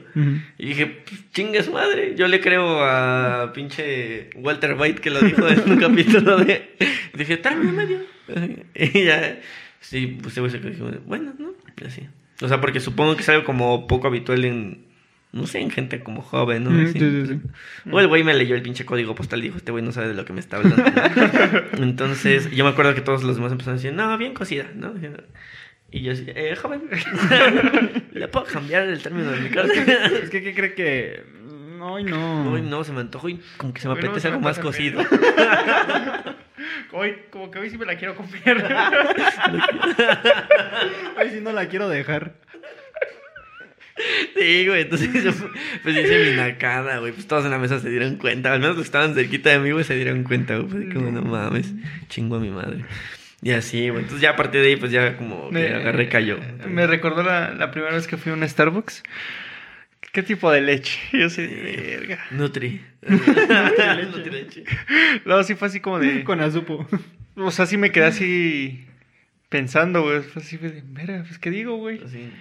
Y 0.58 0.66
dije, 0.66 0.86
pues, 0.86 1.30
chinga 1.32 1.62
su 1.62 1.72
madre. 1.72 2.14
Yo 2.16 2.28
le 2.28 2.40
creo 2.40 2.82
a 2.82 3.52
pinche 3.52 4.30
Walter 4.36 4.76
White 4.78 5.00
que 5.00 5.10
lo 5.10 5.20
dijo 5.20 5.46
en 5.48 5.70
un 5.70 5.76
capítulo 5.80 6.38
de. 6.38 6.76
Dije, 7.14 7.36
término 7.36 7.72
medio. 7.72 7.98
Y 8.74 9.04
ya. 9.04 9.40
Sí, 9.80 10.18
pues 10.20 10.32
ese 10.32 10.40
güey 10.40 10.50
se 10.50 10.60
quedó, 10.60 10.70
dijo, 10.70 10.90
bueno, 11.06 11.32
¿no? 11.38 11.52
Y 11.80 11.86
así. 11.86 12.02
O 12.42 12.48
sea, 12.48 12.60
porque 12.60 12.80
supongo 12.80 13.14
que 13.14 13.22
es 13.22 13.28
algo 13.28 13.44
como 13.44 13.86
poco 13.86 14.08
habitual 14.08 14.44
en. 14.44 14.86
No 15.32 15.46
sé, 15.46 15.60
en 15.60 15.70
gente 15.70 16.00
como 16.02 16.22
joven, 16.22 16.64
¿no? 16.64 16.70
Sí, 16.88 16.98
sí, 16.98 17.26
sí. 17.26 17.40
O 17.90 18.00
el 18.00 18.08
güey 18.08 18.24
me 18.24 18.32
leyó 18.32 18.56
el 18.56 18.62
pinche 18.62 18.86
código 18.86 19.14
postal 19.14 19.40
y 19.40 19.42
dijo, 19.42 19.58
este 19.58 19.70
güey 19.70 19.84
no 19.84 19.92
sabe 19.92 20.08
de 20.08 20.14
lo 20.14 20.24
que 20.24 20.32
me 20.32 20.40
está 20.40 20.56
hablando. 20.56 20.82
¿no? 20.82 21.82
Entonces, 21.82 22.50
yo 22.52 22.64
me 22.64 22.70
acuerdo 22.70 22.94
que 22.94 23.02
todos 23.02 23.22
los 23.22 23.36
demás 23.36 23.52
empezaron 23.52 23.74
a 23.74 23.82
decir, 23.82 23.92
no, 23.92 24.16
bien 24.16 24.32
cocida, 24.32 24.70
¿no? 24.74 24.94
Y 25.96 26.02
yo 26.02 26.12
así, 26.12 26.26
eh, 26.26 26.54
joven, 26.56 26.82
¿le 28.12 28.28
puedo 28.28 28.44
cambiar 28.44 28.86
el 28.86 29.02
término 29.02 29.30
de 29.30 29.40
mi 29.40 29.48
carne? 29.54 29.72
Es 30.22 30.28
que, 30.28 30.42
¿qué 30.42 30.54
cree 30.54 30.74
que.? 30.74 31.24
No, 31.78 31.98
y 31.98 32.04
no. 32.04 32.50
Uy, 32.52 32.60
no, 32.60 32.84
se 32.84 32.92
me 32.92 33.00
antojó 33.00 33.30
y 33.30 33.40
como 33.56 33.72
que 33.72 33.80
se 33.80 33.88
me 33.88 33.94
apetece 33.94 34.28
algo 34.28 34.40
más 34.40 34.58
cocido. 34.58 35.00
Hoy, 36.92 37.16
como 37.30 37.50
que 37.50 37.58
hoy 37.58 37.70
sí 37.70 37.76
me 37.76 37.84
la 37.84 37.96
quiero 37.96 38.14
comer. 38.14 38.64
Ay, 41.16 41.30
sí, 41.30 41.40
no 41.42 41.52
la 41.52 41.68
quiero 41.68 41.88
dejar. 41.88 42.34
Sí, 44.34 44.66
güey, 44.66 44.82
entonces 44.82 45.24
yo 45.24 45.32
pues 45.82 45.96
hice 45.96 46.30
mi 46.30 46.36
nacada, 46.36 46.98
güey. 46.98 47.12
Pues 47.12 47.26
todos 47.26 47.44
en 47.44 47.50
la 47.50 47.58
mesa 47.58 47.80
se 47.80 47.90
dieron 47.90 48.16
cuenta, 48.16 48.52
al 48.52 48.60
menos 48.60 48.76
los 48.76 48.84
que 48.84 48.88
estaban 48.88 49.14
cerquita 49.14 49.50
de 49.50 49.58
mí, 49.58 49.72
güey, 49.72 49.84
se 49.84 49.96
dieron 49.96 50.22
cuenta, 50.24 50.56
güey. 50.56 50.68
Pues 50.68 50.94
como, 50.94 51.10
no 51.10 51.22
mames, 51.22 51.74
chingo 52.08 52.36
a 52.36 52.40
mi 52.40 52.50
madre. 52.50 52.84
Y 53.42 53.50
así, 53.52 53.90
güey. 53.90 54.02
Entonces 54.02 54.22
ya 54.22 54.30
a 54.30 54.36
partir 54.36 54.60
de 54.62 54.68
ahí, 54.68 54.76
pues 54.76 54.90
ya 54.90 55.16
como 55.16 55.50
que 55.50 55.74
agarré 55.74 56.08
cayó. 56.08 56.38
Me 56.66 56.86
recordó 56.86 57.22
la, 57.22 57.52
la 57.52 57.70
primera 57.70 57.94
vez 57.94 58.06
que 58.06 58.16
fui 58.16 58.32
a 58.32 58.34
un 58.34 58.48
Starbucks. 58.48 59.02
¿Qué 60.16 60.22
tipo 60.22 60.50
de 60.50 60.62
leche? 60.62 60.98
Yo 61.12 61.28
sé, 61.28 61.46
verga. 61.46 62.24
Nutri. 62.30 62.80
Nutri 63.02 64.30
leche. 64.30 64.64
No, 65.26 65.42
sí 65.42 65.54
fue 65.54 65.68
así 65.68 65.80
como 65.80 65.98
de. 65.98 66.24
Con 66.24 66.40
azupo. 66.40 66.86
O 67.36 67.50
sea, 67.50 67.66
sí 67.66 67.76
me 67.76 67.92
quedé 67.92 68.06
así 68.06 68.86
pensando, 69.50 70.02
güey. 70.02 70.22
Fue 70.22 70.40
así 70.40 70.56
de, 70.56 70.82
verga, 70.86 71.22
pues 71.26 71.38
¿qué 71.38 71.50
digo, 71.50 71.76
güey? 71.76 72.02
Así. 72.02 72.32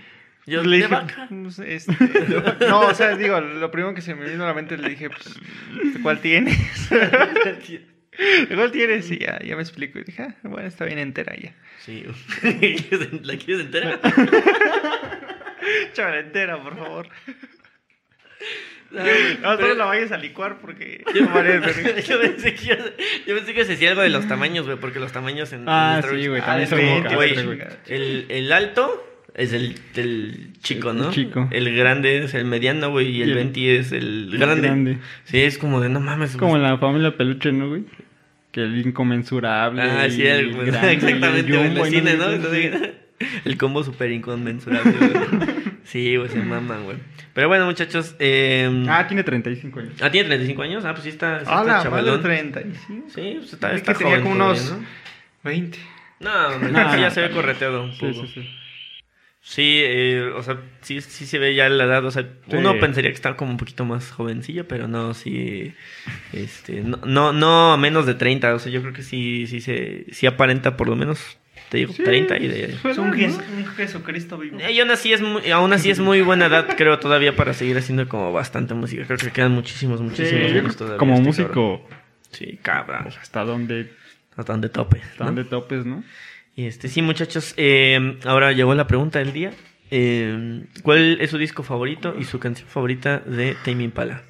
Yo, 0.46 0.64
le 0.64 0.70
de 0.70 0.84
dije, 0.84 0.88
vaca. 0.88 1.28
sé, 1.50 1.76
este, 1.76 1.98
no, 2.70 2.80
o 2.80 2.93
sea, 2.93 3.18
digo, 3.18 3.41
lo 3.41 3.72
primero 3.72 3.93
que 3.93 4.02
se 4.02 4.16
me 4.16 4.30
vino 4.30 4.46
a 4.46 4.48
la 4.48 4.54
mente 4.54 4.78
le 4.78 4.88
dije, 4.88 5.10
pues, 5.10 5.34
¿de 5.93 6.00
¿cuál 6.02 6.20
tienes? 6.22 6.58
¿De 8.49 8.55
cuál 8.55 8.72
tienes? 8.72 9.09
Y 9.11 9.20
ya, 9.20 9.39
ya 9.43 9.55
me 9.55 9.61
explico. 9.61 9.99
Y 9.99 10.03
dije, 10.03 10.24
ah, 10.24 10.36
bueno, 10.43 10.68
está 10.68 10.86
bien 10.86 10.99
entera 10.99 11.36
ya. 11.36 11.53
Sí. 11.80 12.03
¿La 13.24 13.38
quieres 13.38 13.66
entera? 13.66 13.99
Chaval, 15.93 16.20
entera, 16.20 16.61
por 16.61 16.78
favor. 16.78 17.07
No, 18.91 19.01
No, 19.01 19.07
pero- 19.41 19.57
solo 19.57 19.74
la 19.76 19.86
vayas 19.86 20.11
a 20.11 20.18
licuar 20.18 20.59
porque... 20.59 21.03
Yo, 21.13 21.22
no 21.24 21.34
pensé 22.22 22.53
que 22.55 22.66
yo, 22.66 22.76
yo 23.26 23.36
pensé 23.36 23.53
que 23.53 23.66
se 23.66 23.72
decía 23.72 23.89
algo 23.89 24.01
de 24.01 24.09
los 24.09 24.28
tamaños, 24.28 24.66
güey, 24.66 24.78
porque 24.78 24.99
los 24.99 25.11
tamaños 25.11 25.51
en 25.53 25.66
Ah, 25.68 26.01
en 26.03 26.09
sí, 26.09 26.28
güey, 26.28 26.41
Ah, 26.41 26.45
también 26.45 26.70
son 26.70 26.80
el 28.30 28.51
alto 28.51 29.14
es 29.36 29.54
el, 29.54 29.76
el 29.96 30.50
chico, 30.64 30.94
¿no? 30.94 31.10
El 31.10 31.14
chico. 31.14 31.48
El 31.52 31.76
grande 31.76 32.24
es 32.24 32.34
el 32.34 32.46
mediano, 32.46 32.90
güey, 32.90 33.10
y 33.12 33.22
el 33.22 33.30
Y 33.30 33.32
el- 33.32 33.36
20 33.38 33.78
es 33.78 33.92
el 33.92 34.30
el 34.34 34.38
grande. 34.40 34.62
grande. 34.68 34.98
Sí, 35.26 35.42
es 35.42 35.58
como 35.58 35.82
de 35.82 35.90
no 35.90 36.00
mames. 36.00 36.32
Es 36.32 36.38
como 36.38 36.56
en 36.56 36.64
la 36.64 36.78
familia 36.78 37.16
peluche, 37.18 37.52
¿no, 37.52 37.70
güey? 37.70 37.84
Que 38.52 38.62
el 38.62 38.86
inconmensurable. 38.86 39.82
Ah, 39.82 40.10
sí, 40.10 40.22
y 40.24 40.28
el, 40.28 40.54
grande, 40.66 40.94
y 40.94 40.96
exactamente, 40.96 41.40
el 41.52 41.56
jumbo, 41.68 41.86
el 41.86 41.94
y 41.94 41.98
cine, 41.98 42.16
¿no? 42.16 42.32
Entonces, 42.32 42.74
el 43.46 43.58
combo 43.58 43.84
super 43.84 44.10
inconmensurable, 44.12 44.92
güey. 44.92 45.66
Sí, 45.86 46.16
güey, 46.16 46.30
se 46.30 46.40
maman, 46.40 46.84
güey. 46.86 46.98
Pero 47.36 47.48
bueno, 47.48 47.66
muchachos, 47.68 48.16
eh... 48.18 48.86
Ah, 48.90 49.06
tiene 49.08 49.24
35 49.24 49.80
años. 49.82 49.94
Ah, 50.02 50.10
¿tiene 50.10 50.28
35 50.30 50.62
años? 50.64 50.84
Ah, 50.84 50.94
pues 50.94 51.04
sí 51.04 51.10
está, 51.10 51.42
sí 51.42 51.46
Ah, 51.48 51.62
está 51.62 51.84
chavalón. 51.84 52.24
35. 52.24 53.06
Sí, 53.14 53.34
pues 53.38 53.54
está, 53.54 53.72
está 53.74 53.94
que 53.94 54.00
tenía 54.00 54.14
joven 54.20 54.24
como 54.24 54.36
todavía, 54.36 54.62
unos- 54.64 54.72
¿no? 54.80 54.86
20. 55.44 55.78
No, 56.22 56.48
hombre, 56.48 56.72
No, 56.72 56.92
sí 56.92 57.00
ya 57.00 57.10
no, 57.10 57.12
se 57.12 57.22
ve 57.22 57.30
correteado 57.30 57.84
un 57.84 57.94
Sí, 57.94 58.00
poco. 58.00 58.26
sí, 58.26 58.32
sí. 58.34 58.42
Sí, 58.42 58.50
eh, 59.58 60.32
o 60.36 60.41
sea, 60.41 60.58
sí, 60.82 61.02
sí 61.02 61.26
se 61.28 61.38
ve 61.38 61.54
ya 61.54 61.70
la 61.70 61.84
edad, 61.84 62.04
o 62.04 62.10
sea, 62.12 62.24
Sí. 62.24 62.56
uno 62.58 62.80
pensaría 62.80 63.12
que 63.12 63.16
está 63.16 63.36
como 63.38 63.52
un 63.52 63.58
poquito 63.58 63.86
más 63.86 64.10
jovencillo, 64.12 64.68
pero 64.68 64.88
no, 64.88 65.14
sí, 65.14 65.74
este, 66.34 66.82
no, 66.82 66.98
no, 67.06 67.32
no 67.32 67.74
a 67.74 67.78
menos 67.78 68.06
de 68.08 68.16
30, 68.16 68.56
o 68.56 68.60
sea, 68.60 68.72
yo 68.72 68.82
creo 68.82 68.93
que 68.93 69.04
sí, 69.04 69.46
sí 69.48 69.62
se, 69.62 70.06
sí 70.12 70.26
aparenta 70.26 70.76
por 70.76 70.88
lo 70.89 70.96
menos, 70.96 71.38
te 71.70 71.78
digo, 71.78 71.93
30 71.93 72.38
y 72.38 72.48
de... 72.48 72.64
Es 72.89 72.98
un, 72.98 73.14
Jes- 73.14 73.39
un 73.56 73.66
Jesucristo 73.68 74.38
vivo. 74.39 74.58
Eh, 74.60 74.72
Y 74.72 74.80
aún 74.80 74.89
así 74.89 75.14
es 75.14 75.22
muy, 75.22 75.50
aún 75.52 75.74
así 75.74 75.91
es 75.91 76.00
muy 76.00 76.22
buena 76.22 76.48
edad, 76.48 76.68
creo, 76.76 76.98
todavía 77.00 77.36
para 77.36 77.54
seguir 77.54 77.78
haciendo 77.78 78.08
como 78.10 78.34
bastante 78.34 78.74
música, 78.74 79.04
creo 79.06 79.18
que 79.20 79.30
quedan 79.32 79.52
muchísimos, 79.52 80.02
muchísimos 80.02 80.52
Sí, 80.52 80.58
años 80.58 80.76
todavía. 80.76 80.98
como 80.98 81.14
este 81.16 81.43
cabrón. 81.43 81.46
músico, 81.84 81.89
Sí, 82.32 82.60
cabrón, 82.64 83.08
hasta 83.22 83.43
donde, 83.46 83.91
hasta 84.36 84.54
donde 84.54 84.70
tope. 84.70 85.02
hasta 85.02 85.24
¿no? 85.24 85.26
donde 85.28 85.43
topes, 85.46 85.86
¿no? 85.86 86.04
Y 86.56 86.66
este, 86.68 86.88
sí, 86.88 87.01
muchachos, 87.01 87.53
eh, 87.58 88.18
ahora 88.26 88.51
llegó 88.53 88.74
la 88.76 88.88
pregunta 88.88 89.20
del 89.20 89.34
día. 89.34 89.51
Eh, 89.91 90.64
¿Cuál 90.84 91.20
es 91.22 91.30
su 91.30 91.38
disco 91.38 91.64
favorito 91.64 92.16
y 92.18 92.24
su 92.24 92.39
canción 92.39 92.68
favorita 92.68 93.20
de 93.20 93.56
Tame 93.66 93.84
Impala? 93.84 94.24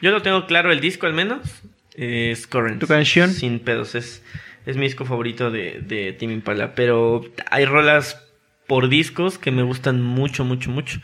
Yo 0.00 0.10
lo 0.10 0.22
tengo 0.22 0.46
claro, 0.46 0.72
el 0.72 0.80
disco 0.80 1.06
al 1.06 1.12
menos. 1.12 1.62
eh, 1.94 2.30
es 2.32 2.46
Current. 2.46 2.80
¿Tu 2.80 2.86
canción? 2.86 3.30
Sin 3.30 3.58
pedos. 3.60 3.94
Es, 3.94 4.22
es 4.64 4.76
mi 4.76 4.84
disco 4.86 5.04
favorito 5.04 5.50
de, 5.50 5.80
de 5.82 6.12
Tame 6.14 6.32
Impala. 6.32 6.74
Pero 6.74 7.24
hay 7.50 7.66
rolas 7.66 8.22
por 8.66 8.88
discos 8.88 9.38
que 9.38 9.50
me 9.50 9.62
gustan 9.62 10.02
mucho, 10.02 10.44
mucho, 10.44 10.70
mucho. 10.70 11.00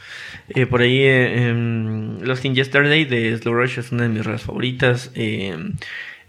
Eh, 0.48 0.66
por 0.66 0.80
ahí, 0.80 0.98
eh, 1.02 1.48
em, 1.48 2.20
Lost 2.22 2.44
in 2.44 2.54
Yesterday 2.54 3.04
de 3.04 3.36
Slow 3.36 3.54
Rush 3.54 3.78
es 3.78 3.92
una 3.92 4.04
de 4.04 4.08
mis 4.08 4.24
rolas 4.24 4.42
favoritas. 4.42 5.12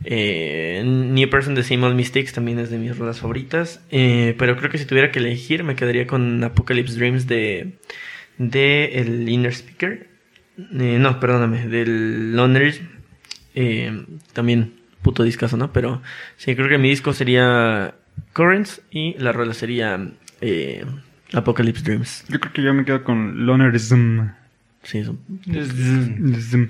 Eh, 0.06 0.84
New 0.86 1.30
Person 1.30 1.56
de 1.56 1.64
Same 1.64 1.86
Old 1.86 1.96
Mistakes 1.96 2.34
también 2.34 2.60
es 2.60 2.70
de 2.70 2.78
mis 2.78 2.98
rolas 2.98 3.20
favoritas. 3.20 3.82
Eh, 3.92 4.36
pero 4.38 4.58
creo 4.58 4.70
que 4.70 4.78
si 4.78 4.86
tuviera 4.86 5.12
que 5.12 5.20
elegir, 5.20 5.64
me 5.64 5.76
quedaría 5.76 6.08
con 6.08 6.44
Apocalypse 6.44 6.96
Dreams 6.96 7.28
de, 7.28 7.74
de 8.38 8.86
el 8.96 9.28
Inner 9.30 9.54
Speaker. 9.54 10.08
Eh, 10.58 10.98
no, 11.00 11.20
perdóname, 11.20 11.68
del 11.68 12.36
Loner. 12.36 12.82
Eh, 13.56 14.06
también 14.34 14.74
puto 15.02 15.24
discazo, 15.24 15.58
¿no? 15.58 15.72
Pero 15.72 16.02
sí, 16.38 16.56
creo 16.56 16.70
que 16.70 16.78
mi 16.78 16.90
disco 16.90 17.14
sería 17.14 17.96
Currents 18.34 18.82
y 18.92 19.16
la 19.20 19.32
rola 19.32 19.54
sería 19.54 20.10
eh, 20.42 20.86
Apocalypse 21.34 21.84
Dreams. 21.84 22.26
Yo 22.30 22.40
creo 22.40 22.54
que 22.54 22.64
yo 22.64 22.74
me 22.74 22.86
quedo 22.86 23.04
con 23.04 23.46
Lonerism. 23.46 24.30
Sí, 24.84 25.00
es 25.00 25.08
un-. 25.08 26.70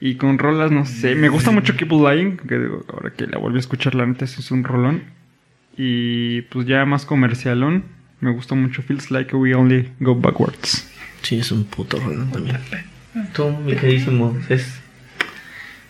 Y 0.00 0.16
con 0.16 0.38
rolas, 0.38 0.70
no 0.70 0.84
sé. 0.84 1.14
Me 1.14 1.28
gusta 1.28 1.50
mucho 1.50 1.76
Keep 1.76 1.92
Lying. 1.92 2.36
Que 2.38 2.58
digo, 2.58 2.84
ahora 2.92 3.10
que 3.10 3.26
la 3.26 3.38
volví 3.38 3.56
a 3.56 3.60
escuchar, 3.60 3.94
la 3.94 4.06
neta, 4.06 4.24
es 4.24 4.50
un 4.50 4.64
rolón. 4.64 5.04
Y 5.76 6.42
pues 6.42 6.66
ya 6.66 6.84
más 6.84 7.06
comercialón. 7.06 7.84
Me 8.20 8.32
gusta 8.32 8.54
mucho 8.54 8.82
Feels 8.82 9.10
Like 9.10 9.36
We 9.36 9.54
Only 9.54 9.92
Go 10.00 10.14
Backwards. 10.14 10.90
sí, 11.22 11.38
es 11.38 11.52
un 11.52 11.64
puto 11.64 11.98
rolón 11.98 12.30
también. 12.30 12.58
Tú, 13.32 13.50
mi 13.50 13.74
queridísimo, 13.74 14.36
es... 14.48 14.80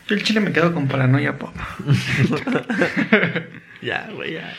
Yo 0.06 0.16
el 0.16 0.22
chile 0.22 0.40
me 0.40 0.52
quedo 0.52 0.74
con 0.74 0.88
paranoia 0.88 1.38
pop. 1.38 1.54
Ya, 3.84 4.08
güey, 4.14 4.32
ya. 4.32 4.56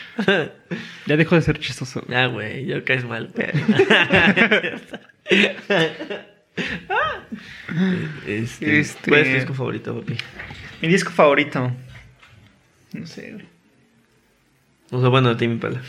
Ya 1.06 1.16
dejó 1.16 1.34
de 1.34 1.42
ser 1.42 1.58
chistoso. 1.58 2.04
Ya, 2.08 2.26
güey, 2.26 2.64
yo 2.64 2.84
caes 2.84 3.04
mal. 3.04 3.32
este, 8.26 8.80
Este- 8.80 9.10
¿Cuál 9.10 9.20
es 9.22 9.28
tu 9.28 9.34
disco 9.34 9.54
favorito, 9.54 10.00
papi? 10.00 10.16
Mi 10.82 10.88
disco 10.88 11.10
favorito. 11.10 11.72
No 12.92 13.06
sé, 13.06 13.32
güey. 13.32 13.44
O 14.90 15.00
sea, 15.00 15.08
bueno, 15.08 15.30
de 15.30 15.36
Timmy 15.36 15.56
Pala. 15.58 15.80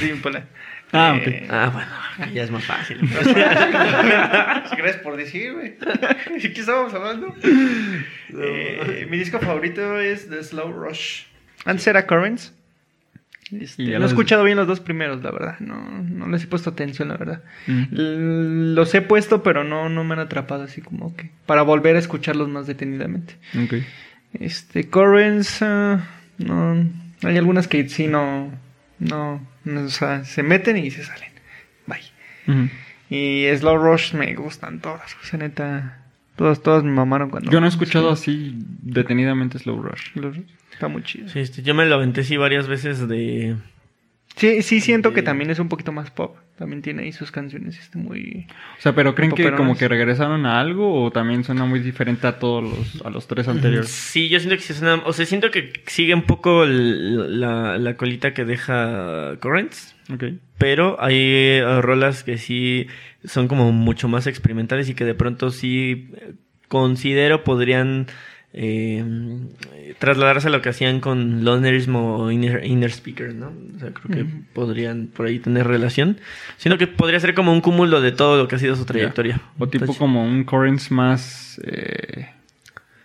Sí, 0.00 0.08
Impala. 0.10 0.46
Ah, 0.92 1.16
Eh, 1.20 1.46
Ah, 1.50 1.70
bueno, 1.72 2.32
ya 2.32 2.44
es 2.44 2.50
más 2.50 2.64
fácil. 2.64 2.98
Gracias 3.10 4.96
por 5.02 5.16
decir, 5.16 5.52
güey. 5.52 5.76
¿De 6.40 6.52
qué 6.52 6.60
estábamos 6.60 6.94
hablando? 6.94 7.34
Eh, 8.38 9.06
mi 9.10 9.18
disco 9.18 9.40
favorito 9.40 10.00
es 10.00 10.28
The 10.30 10.42
Slow 10.44 10.72
Rush. 10.72 11.24
Antes 11.64 11.86
era 11.86 12.06
Currents. 12.06 12.52
Este, 13.52 13.98
no 13.98 14.04
he 14.04 14.08
escuchado 14.08 14.42
bien 14.44 14.56
los 14.56 14.66
dos 14.66 14.80
primeros, 14.80 15.22
la 15.22 15.30
verdad. 15.30 15.58
No, 15.60 15.76
no 16.02 16.28
les 16.28 16.44
he 16.44 16.46
puesto 16.46 16.70
atención, 16.70 17.08
la 17.08 17.16
verdad. 17.16 17.42
Mm. 17.66 18.74
Los 18.74 18.94
he 18.94 19.02
puesto, 19.02 19.42
pero 19.42 19.64
no, 19.64 19.88
no 19.88 20.04
me 20.04 20.14
han 20.14 20.20
atrapado 20.20 20.62
así 20.62 20.80
como 20.80 21.14
que. 21.14 21.30
Para 21.46 21.62
volver 21.62 21.96
a 21.96 21.98
escucharlos 21.98 22.48
más 22.48 22.66
detenidamente. 22.66 23.36
Ok. 23.62 23.74
Este, 24.34 24.88
Currents. 24.88 25.62
ah, 25.62 26.06
no. 26.38 26.90
Hay 27.22 27.36
algunas 27.36 27.68
que 27.68 27.88
sí 27.88 28.06
no. 28.06 28.50
No. 28.98 29.46
o 29.66 29.88
sea, 29.88 30.24
se 30.24 30.42
meten 30.42 30.76
y 30.78 30.90
se 30.90 31.04
salen. 31.04 31.30
Bye. 31.86 32.70
Y 33.10 33.46
Slow 33.56 33.76
Rush 33.76 34.14
me 34.14 34.34
gustan 34.34 34.80
todas. 34.80 35.14
O 35.22 35.24
sea, 35.24 35.38
neta. 35.38 36.00
Todas, 36.36 36.62
todas 36.62 36.82
me 36.82 36.90
mamaron 36.90 37.30
cuando. 37.30 37.50
Yo 37.50 37.60
no 37.60 37.66
he 37.66 37.68
escuchado 37.68 38.10
así 38.10 38.54
detenidamente 38.82 39.58
Slow 39.58 39.80
Rush. 39.80 40.12
Slow 40.14 40.32
Rush. 40.32 40.50
Está 40.74 40.88
muy 40.88 41.02
chido. 41.02 41.28
Sí, 41.28 41.38
este, 41.38 41.62
yo 41.62 41.74
me 41.74 41.86
lo 41.86 41.94
aventé 41.94 42.22
sí 42.24 42.36
varias 42.36 42.68
veces 42.68 43.08
de... 43.08 43.56
Sí, 44.36 44.62
sí 44.62 44.80
siento 44.80 45.12
que 45.12 45.22
también 45.22 45.50
es 45.50 45.60
un 45.60 45.68
poquito 45.68 45.92
más 45.92 46.10
pop. 46.10 46.36
También 46.58 46.82
tiene 46.82 47.02
ahí 47.04 47.12
sus 47.12 47.30
canciones 47.30 47.78
este 47.78 47.98
muy... 47.98 48.46
O 48.78 48.80
sea, 48.82 48.92
pero 48.94 49.14
¿creen 49.14 49.30
que 49.32 49.52
como 49.52 49.76
que 49.76 49.86
regresaron 49.88 50.44
a 50.46 50.60
algo 50.60 51.02
o 51.04 51.10
también 51.12 51.44
suena 51.44 51.64
muy 51.64 51.78
diferente 51.80 52.26
a 52.26 52.38
todos 52.38 52.62
los, 52.64 53.02
a 53.06 53.10
los 53.10 53.28
tres 53.28 53.46
anteriores? 53.46 53.88
Sí, 53.90 54.28
yo 54.28 54.38
siento 54.40 54.56
que 54.56 54.62
sí 54.62 54.74
suena... 54.74 55.02
O 55.06 55.12
sea, 55.12 55.24
siento 55.24 55.50
que 55.52 55.72
sigue 55.86 56.14
un 56.14 56.22
poco 56.22 56.64
el- 56.64 57.40
la, 57.40 57.78
la 57.78 57.96
colita 57.96 58.34
que 58.34 58.44
deja 58.44 59.36
Currents. 59.40 59.94
Ok. 60.12 60.24
Pero 60.58 61.00
hay 61.00 61.14
eh, 61.16 61.80
rolas 61.80 62.24
que 62.24 62.36
sí 62.38 62.88
son 63.24 63.46
como 63.46 63.70
mucho 63.72 64.08
más 64.08 64.26
experimentales 64.26 64.88
y 64.88 64.94
que 64.94 65.04
de 65.04 65.14
pronto 65.14 65.50
sí 65.50 66.10
considero 66.68 67.44
podrían 67.44 68.06
eh, 68.56 69.04
trasladarse 69.98 70.46
a 70.46 70.50
lo 70.50 70.62
que 70.62 70.68
hacían 70.68 71.00
con 71.00 71.44
Lonerism 71.44 71.96
o 71.96 72.30
Inner, 72.30 72.64
Inner 72.64 72.90
Speaker, 72.90 73.34
¿no? 73.34 73.52
O 73.76 73.78
sea, 73.80 73.90
creo 73.90 74.16
que 74.16 74.24
podrían 74.52 75.08
por 75.08 75.26
ahí 75.26 75.40
tener 75.40 75.66
relación. 75.66 76.18
Sino 76.56 76.78
que 76.78 76.86
podría 76.86 77.18
ser 77.18 77.34
como 77.34 77.52
un 77.52 77.60
cúmulo 77.60 78.00
de 78.00 78.12
todo 78.12 78.38
lo 78.38 78.46
que 78.46 78.54
ha 78.54 78.58
sido 78.60 78.76
su 78.76 78.84
trayectoria. 78.84 79.40
O 79.58 79.66
tipo 79.66 79.84
Entonces, 79.84 79.98
como 79.98 80.24
un 80.24 80.44
Currents 80.44 80.90
más 80.92 81.60
eh, 81.64 82.28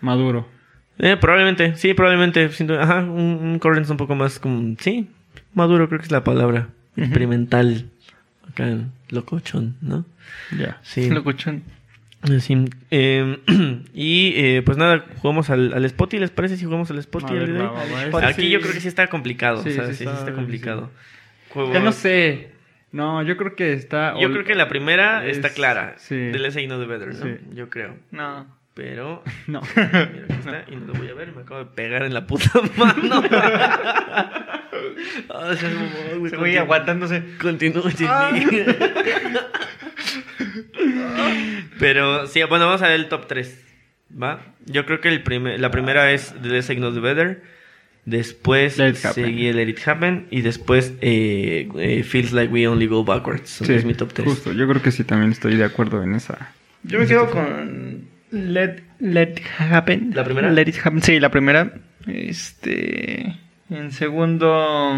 maduro. 0.01 0.47
eh, 0.99 1.17
probablemente, 1.19 1.75
sí, 1.75 1.95
probablemente. 1.95 2.49
Siento, 2.49 2.79
ajá, 2.79 2.99
un, 2.99 3.39
un 3.41 3.59
Currents 3.59 3.89
un 3.89 3.97
poco 3.97 4.13
más 4.15 4.37
como... 4.37 4.75
Sí, 4.79 5.09
maduro 5.55 5.87
creo 5.87 5.99
que 5.99 6.05
es 6.05 6.11
la 6.11 6.23
palabra. 6.23 6.69
Experimental. 6.95 7.85
Acá, 8.51 8.77
locochón, 9.09 9.75
¿no? 9.81 10.05
Ya. 10.57 10.79
Sí. 10.83 11.09
Locuchón. 11.09 11.63
Sí, 12.41 12.65
eh, 12.91 13.37
y 13.93 14.33
eh, 14.35 14.61
pues 14.65 14.77
nada, 14.77 15.05
jugamos 15.21 15.49
al, 15.49 15.73
al 15.73 15.87
Spotty, 15.89 16.19
¿les 16.19 16.31
parece 16.31 16.57
si 16.57 16.65
jugamos 16.65 16.91
al 16.91 16.97
el 17.45 17.53
ver, 17.53 17.61
va, 17.65 17.71
hoy? 17.71 17.89
va, 17.91 18.03
va. 18.05 18.11
Pues 18.11 18.25
Aquí 18.25 18.41
sí. 18.43 18.49
yo 18.49 18.59
creo 18.59 18.73
que 18.73 18.81
sí 18.81 18.87
está 18.89 19.07
complicado, 19.07 19.63
Sí, 19.63 19.69
o 19.69 19.71
sea, 19.71 19.85
sí 19.85 19.91
sí, 19.91 19.97
sí 19.99 20.03
está 20.03 20.19
está 20.19 20.33
complicado. 20.33 20.91
Juego- 21.49 21.73
Ya 21.73 21.79
no 21.79 21.91
sé. 21.93 22.51
No, 22.91 23.21
yo 23.23 23.37
creo 23.37 23.55
que 23.55 23.71
está... 23.73 24.19
Yo 24.19 24.31
creo 24.31 24.43
que 24.43 24.55
la 24.55 24.67
primera 24.67 25.25
es- 25.25 25.37
está 25.37 25.49
clara, 25.51 25.95
sí. 25.97 26.15
de 26.15 26.39
Let's 26.39 26.55
Say 26.55 26.67
No 26.67 26.79
The 26.79 26.85
Better, 26.87 27.07
¿no? 27.15 27.23
Sí. 27.23 27.37
Yo 27.53 27.69
creo, 27.69 27.95
No. 28.11 28.47
pero... 28.73 29.23
No. 29.47 29.61
Mira, 29.75 30.09
aquí 30.23 30.33
está, 30.33 30.65
y 30.71 30.75
no 30.75 30.87
lo 30.87 30.93
voy 30.95 31.07
a 31.07 31.13
ver, 31.13 31.33
me 31.35 31.43
acabo 31.43 31.59
de 31.59 31.65
pegar 31.67 32.03
en 32.03 32.13
la 32.13 32.25
puta 32.27 32.49
mano. 32.77 33.23
Ah, 35.29 35.53
güey, 36.17 36.31
Se 36.31 36.35
continúa. 36.37 36.61
aguantándose. 36.61 37.23
Continúa, 37.41 37.89
Jimmy. 37.91 38.63
Pero 41.79 42.27
sí, 42.27 42.41
bueno, 42.43 42.65
vamos 42.65 42.81
a 42.81 42.87
ver 42.87 42.99
el 42.99 43.07
top 43.09 43.27
3. 43.27 43.65
¿Va? 44.21 44.41
Yo 44.65 44.85
creo 44.85 45.01
que 45.01 45.09
el 45.09 45.23
primer, 45.23 45.59
la 45.59 45.71
primera 45.71 46.11
es 46.11 46.33
The 46.41 46.75
Know 46.75 46.93
The 46.93 46.99
Better. 46.99 47.43
Después 48.05 48.77
Let 48.77 48.89
It 48.89 49.05
Happen. 49.05 49.25
seguí 49.25 49.47
el 49.47 49.57
Let 49.57 49.69
It 49.69 49.87
Happen. 49.87 50.27
Y 50.31 50.41
después 50.41 50.93
eh, 51.01 51.69
eh, 51.77 52.03
Feels 52.03 52.31
Like 52.31 52.51
We 52.51 52.67
Only 52.67 52.87
Go 52.87 53.03
Backwards. 53.03 53.49
Sí, 53.49 53.71
es 53.73 53.85
mi 53.85 53.93
top 53.93 54.13
3. 54.13 54.27
Justo, 54.27 54.51
yo 54.51 54.67
creo 54.67 54.81
que 54.81 54.91
sí 54.91 55.03
también 55.03 55.31
estoy 55.31 55.55
de 55.55 55.63
acuerdo 55.63 56.01
en 56.03 56.15
esa. 56.15 56.53
Yo 56.83 56.99
me 56.99 57.05
quedo 57.05 57.29
con 57.29 58.07
Let, 58.31 58.81
Let 58.99 59.33
It 59.37 59.41
Happen. 59.59 60.11
¿La 60.15 60.23
primera? 60.23 60.49
Let 60.51 60.69
It 60.69 60.75
Happen. 60.83 61.01
Sí, 61.01 61.19
la 61.19 61.29
primera. 61.29 61.71
Este... 62.07 63.35
En 63.69 63.91
segundo... 63.91 64.95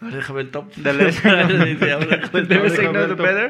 Ahora 0.00 0.16
déjame 0.16 0.40
el 0.42 0.50
top. 0.50 0.70
The 0.74 0.92
Better. 0.92 2.30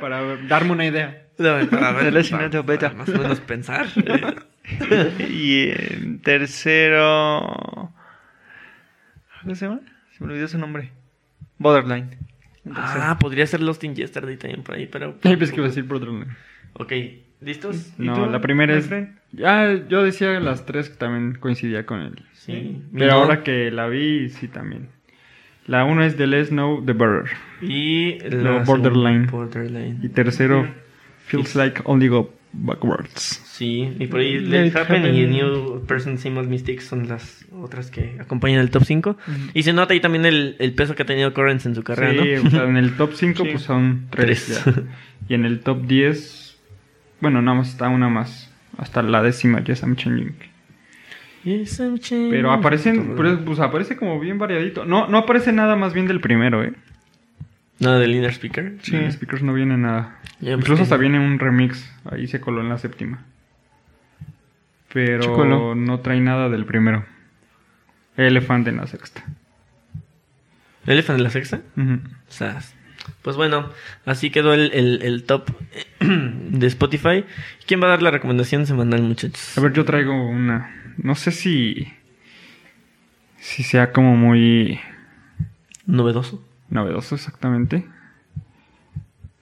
Para 0.01 0.37
darme 0.47 0.72
una 0.72 0.87
idea. 0.87 1.27
Dame, 1.37 1.66
para 1.66 1.93
ver, 1.93 2.14
I 2.25 2.31
para- 2.62 2.91
Más 2.95 3.09
o 3.09 3.18
menos 3.18 3.41
pensar. 3.41 3.87
y 5.29 5.70
en 5.70 6.20
tercero... 6.22 7.93
¿Cómo 9.43 9.55
se 9.55 9.66
llama? 9.66 9.81
Se 10.16 10.25
me 10.25 10.33
olvidó 10.33 10.49
su 10.49 10.59
nombre. 10.59 10.91
Borderline. 11.59 12.16
Ah, 12.75 13.18
podría 13.20 13.47
ser 13.47 13.61
Lost 13.61 13.85
in 13.85 13.95
Yesterday 13.95 14.37
también 14.37 14.62
por 14.62 14.77
ahí, 14.77 14.87
pero... 14.87 15.18
Ay, 15.22 15.37
pensé 15.37 15.53
que 15.53 15.61
iba 15.61 15.66
a 15.66 15.68
decir 15.68 15.85
Borderlands. 15.85 16.35
Ok, 16.75 16.93
¿listos? 17.45 17.93
¿Y 17.99 18.03
No, 18.05 18.27
la 18.31 18.41
primera 18.41 18.77
es. 18.77 18.91
Ya, 19.33 19.73
yo 19.89 20.03
decía 20.03 20.39
las 20.41 20.65
tres 20.67 20.89
que 20.91 20.97
también 20.97 21.35
coincidía 21.39 21.85
con 21.87 22.01
él. 22.01 22.23
Sí. 22.33 22.83
Pero 22.93 23.07
No. 23.13 23.13
ahora 23.23 23.43
que 23.43 23.71
la 23.71 23.87
vi, 23.89 24.29
sí 24.31 24.49
también. 24.49 24.89
La 25.67 25.85
uno 25.85 26.05
es 26.05 26.17
The 26.17 26.27
Less 26.27 26.49
Know 26.51 26.85
The 26.85 26.93
Better. 26.93 27.25
Y 27.63 28.19
la 28.29 28.63
Borderline. 28.65 29.27
Borderline. 29.29 29.99
Y 30.03 30.09
tercero, 30.11 30.69
Feels 31.27 31.55
Like 31.57 31.81
Only 31.85 32.09
Go 32.09 32.35
Backwards. 32.53 33.41
Sí, 33.47 33.89
y 33.99 34.07
por 34.09 34.21
ahí 34.21 34.39
Let 34.41 34.65
Let 34.71 34.77
Happen 34.81 35.03
Happen. 35.05 35.15
y 35.15 35.27
New 35.27 35.85
Person 35.87 36.19
Simple 36.19 36.43
Mistakes 36.45 36.83
son 36.83 37.09
las 37.09 37.47
otras 37.53 37.91
que 37.91 38.17
acompañan 38.21 38.61
el 38.61 38.71
top 38.71 38.85
5. 38.85 39.17
Y 39.55 39.63
se 39.63 39.73
nota 39.73 39.95
ahí 39.95 40.01
también 40.01 40.27
el, 40.27 40.57
el 40.59 40.75
peso 40.75 40.95
que 40.95 41.03
ha 41.03 41.07
tenido 41.07 41.33
Currents 41.33 41.65
en 41.67 41.75
su 41.75 41.83
carrera, 41.83 42.23
sí, 42.23 42.31
¿no? 42.43 42.49
o 42.49 42.51
sea, 42.51 42.65
en 42.69 42.77
el 42.77 42.95
top 42.97 43.13
5 43.15 43.43
Sí. 43.45 43.51
pues 43.53 43.63
son 43.63 44.07
tres, 44.11 44.61
Tres. 44.63 44.65
ya. 44.77 44.83
Y 45.31 45.35
en 45.35 45.47
el 45.47 45.61
top 45.61 45.87
10, 45.87 46.44
bueno, 47.25 47.41
nada 47.41 47.57
más 47.57 47.70
está 47.70 47.89
una 47.89 48.11
más. 48.11 48.53
Hasta 48.77 49.03
la 49.03 49.22
décima, 49.22 49.64
Yes 49.64 49.83
I'm 49.83 49.97
Changing. 49.97 50.37
Yes, 51.43 51.81
I'm 51.81 51.99
changing. 51.99 52.31
Pero 52.31 52.53
aparecen, 52.53 53.14
pero, 53.16 53.43
pues 53.47 53.61
aparece 53.61 53.97
como 53.97 54.20
bien 54.20 54.39
variadito. 54.39 54.85
No, 54.85 55.09
no 55.09 55.16
aparece 55.16 55.53
nada 55.53 55.75
más 55.75 55.95
bien 55.95 56.07
del 56.07 56.20
primero, 56.20 56.62
¿eh? 56.62 56.75
Nada 57.79 57.99
del 57.99 58.14
Inner 58.14 58.31
Speaker. 58.31 58.77
Sí. 58.83 58.95
En 58.95 59.11
speakers 59.11 59.43
no 59.43 59.55
viene 59.55 59.79
nada. 59.79 60.18
Ya, 60.41 60.53
Incluso 60.53 60.72
pues, 60.72 60.83
hasta 60.83 60.99
viene 60.99 61.18
un 61.18 61.39
remix. 61.39 61.91
Ahí 62.05 62.27
se 62.27 62.41
coló 62.41 62.61
en 62.61 62.68
la 62.68 62.77
séptima. 62.77 63.25
Pero 64.93 65.75
no 65.75 66.01
trae 66.01 66.20
nada 66.20 66.51
del 66.51 66.66
primero. 66.66 67.07
Elephant 68.18 68.68
en 68.68 68.77
la 68.77 68.87
sexta. 68.87 69.25
¿Elephant 70.87 71.18
en 71.18 71.25
la 71.25 71.31
sexta? 71.31 71.62
Ujú. 71.77 71.95
O 71.95 72.33
sea, 72.33 72.61
pues 73.23 73.37
bueno, 73.37 73.71
así 74.07 74.31
quedó 74.31 74.55
el, 74.55 74.71
el- 74.73 75.03
el 75.03 75.25
top 75.25 75.51
de 76.01 76.67
Spotify. 76.67 77.25
¿Quién 77.67 77.81
va 77.83 77.87
a 77.87 77.91
dar 77.91 78.03
la 78.03 78.11
recomendación 78.11 78.67
semanal, 78.67 79.03
muchachos? 79.03 79.57
A 79.57 79.61
ver, 79.61 79.73
yo 79.73 79.85
traigo 79.85 80.13
una. 80.29 80.93
No 80.99 81.15
sé 81.15 81.31
si. 81.33 81.89
Si 83.39 83.63
sea 83.63 83.93
como 83.93 84.17
muy 84.17 84.79
Novedoso. 85.87 86.43
novedoso 86.71 87.15
exactamente. 87.15 87.85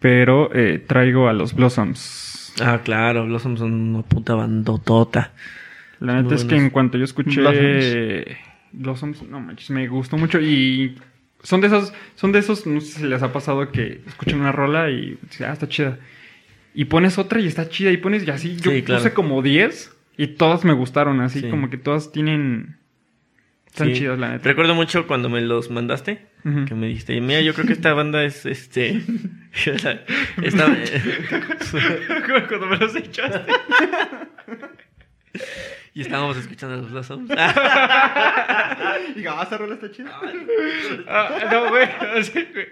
Pero 0.01 0.53
eh, 0.55 0.83
traigo 0.85 1.29
a 1.29 1.33
los 1.33 1.55
Blossoms. 1.55 2.53
Ah, 2.61 2.81
claro, 2.85 3.25
Blossom 3.27 3.57
son 3.57 3.73
una 3.73 4.03
puta 4.03 4.35
bandotota. 4.35 5.33
La 6.01 6.21
neta 6.21 6.35
es 6.35 6.45
que 6.45 6.57
en 6.57 6.71
cuanto 6.71 6.99
yo 6.99 7.05
escuché 7.05 7.41
Blossoms. 7.41 8.39
Blossoms, 8.73 9.23
no 9.29 9.39
manches, 9.41 9.71
me 9.71 9.87
gustó 9.87 10.17
mucho 10.19 10.41
y 10.41 10.99
son 11.43 11.61
de 11.61 11.66
esos, 11.68 11.93
son 12.14 12.32
de 12.32 12.38
esos, 12.38 12.66
no 12.66 12.80
sé 12.80 13.01
si 13.01 13.07
les 13.07 13.22
ha 13.22 13.32
pasado 13.32 13.70
que 13.72 14.01
escuchan 14.07 14.40
una 14.40 14.53
rola 14.53 14.90
y 14.90 15.18
dicen, 15.22 15.49
ah, 15.49 15.53
está 15.53 15.68
chida. 15.68 15.99
Y 16.74 16.86
pones 16.86 17.18
otra 17.18 17.40
y 17.40 17.47
está 17.47 17.68
chida 17.68 17.90
y 17.90 17.97
pones 17.99 18.26
y 18.26 18.30
así. 18.30 18.57
Yo 18.57 18.70
Sí, 18.70 18.82
claro. 18.82 19.03
puse 19.03 19.14
como 19.14 19.43
10 19.43 19.95
y 20.16 20.28
todas 20.28 20.64
me 20.64 20.72
gustaron, 20.72 21.20
así 21.20 21.40
Sí. 21.40 21.51
como 21.51 21.68
que 21.70 21.76
todas 21.78 22.12
tienen... 22.12 22.76
Están 23.66 23.88
Sí. 23.88 23.95
chidas, 23.95 24.18
la 24.18 24.30
neta. 24.32 24.45
Recuerdo 24.45 24.74
mucho 24.74 25.07
cuando 25.07 25.30
me 25.30 25.40
los 25.40 25.70
mandaste, 25.70 26.26
que 26.43 26.74
me 26.74 26.88
dijiste, 26.88 27.18
mira, 27.22 27.40
yo 27.40 27.55
creo 27.55 27.66
que 27.66 27.72
esta 27.72 27.95
banda 27.95 28.22
es 28.22 28.45
este. 28.45 29.01
esta, 29.64 30.03
Cuando 32.49 32.66
me 32.66 32.76
los 32.76 32.95
echaste. 32.97 33.51
Y 35.95 36.01
estábamos 36.01 36.36
escuchando 36.38 36.76
los 36.76 36.90
Blossoms. 36.90 37.28
Diga, 37.28 37.38
ah, 39.38 39.43
esta 39.43 39.59
rola 39.59 39.74
está 39.74 39.90
chida. 39.90 40.11
Ah, 41.07 41.30
no, 41.51 41.68
güey. 41.68 41.86
güey. 42.53 42.68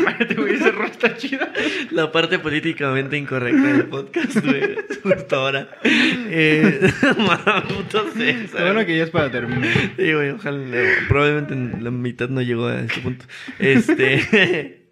Imagínate, 0.00 0.34
güey, 0.34 0.54
esa 0.54 0.70
rola 0.70 0.88
está 0.88 1.14
chida. 1.16 1.52
La 1.90 2.10
parte 2.10 2.38
políticamente 2.38 3.18
incorrecta 3.18 3.72
del 3.72 3.86
podcast, 3.86 4.44
güey. 4.44 4.76
Justo 5.02 5.36
ahora. 5.36 5.68
Eh, 5.84 6.90
puto 7.68 8.10
César. 8.12 8.62
Bueno 8.62 8.86
que 8.86 8.96
ya 8.96 9.04
es 9.04 9.10
para 9.10 9.30
terminar. 9.30 9.70
Sí, 9.96 10.12
güey, 10.12 10.30
ojalá. 10.30 10.82
Probablemente 11.06 11.54
en 11.54 11.84
la 11.84 11.90
mitad 11.90 12.30
no 12.30 12.40
llegó 12.40 12.68
a 12.68 12.80
ese 12.80 13.00
punto. 13.00 13.26
Este. 13.58 14.76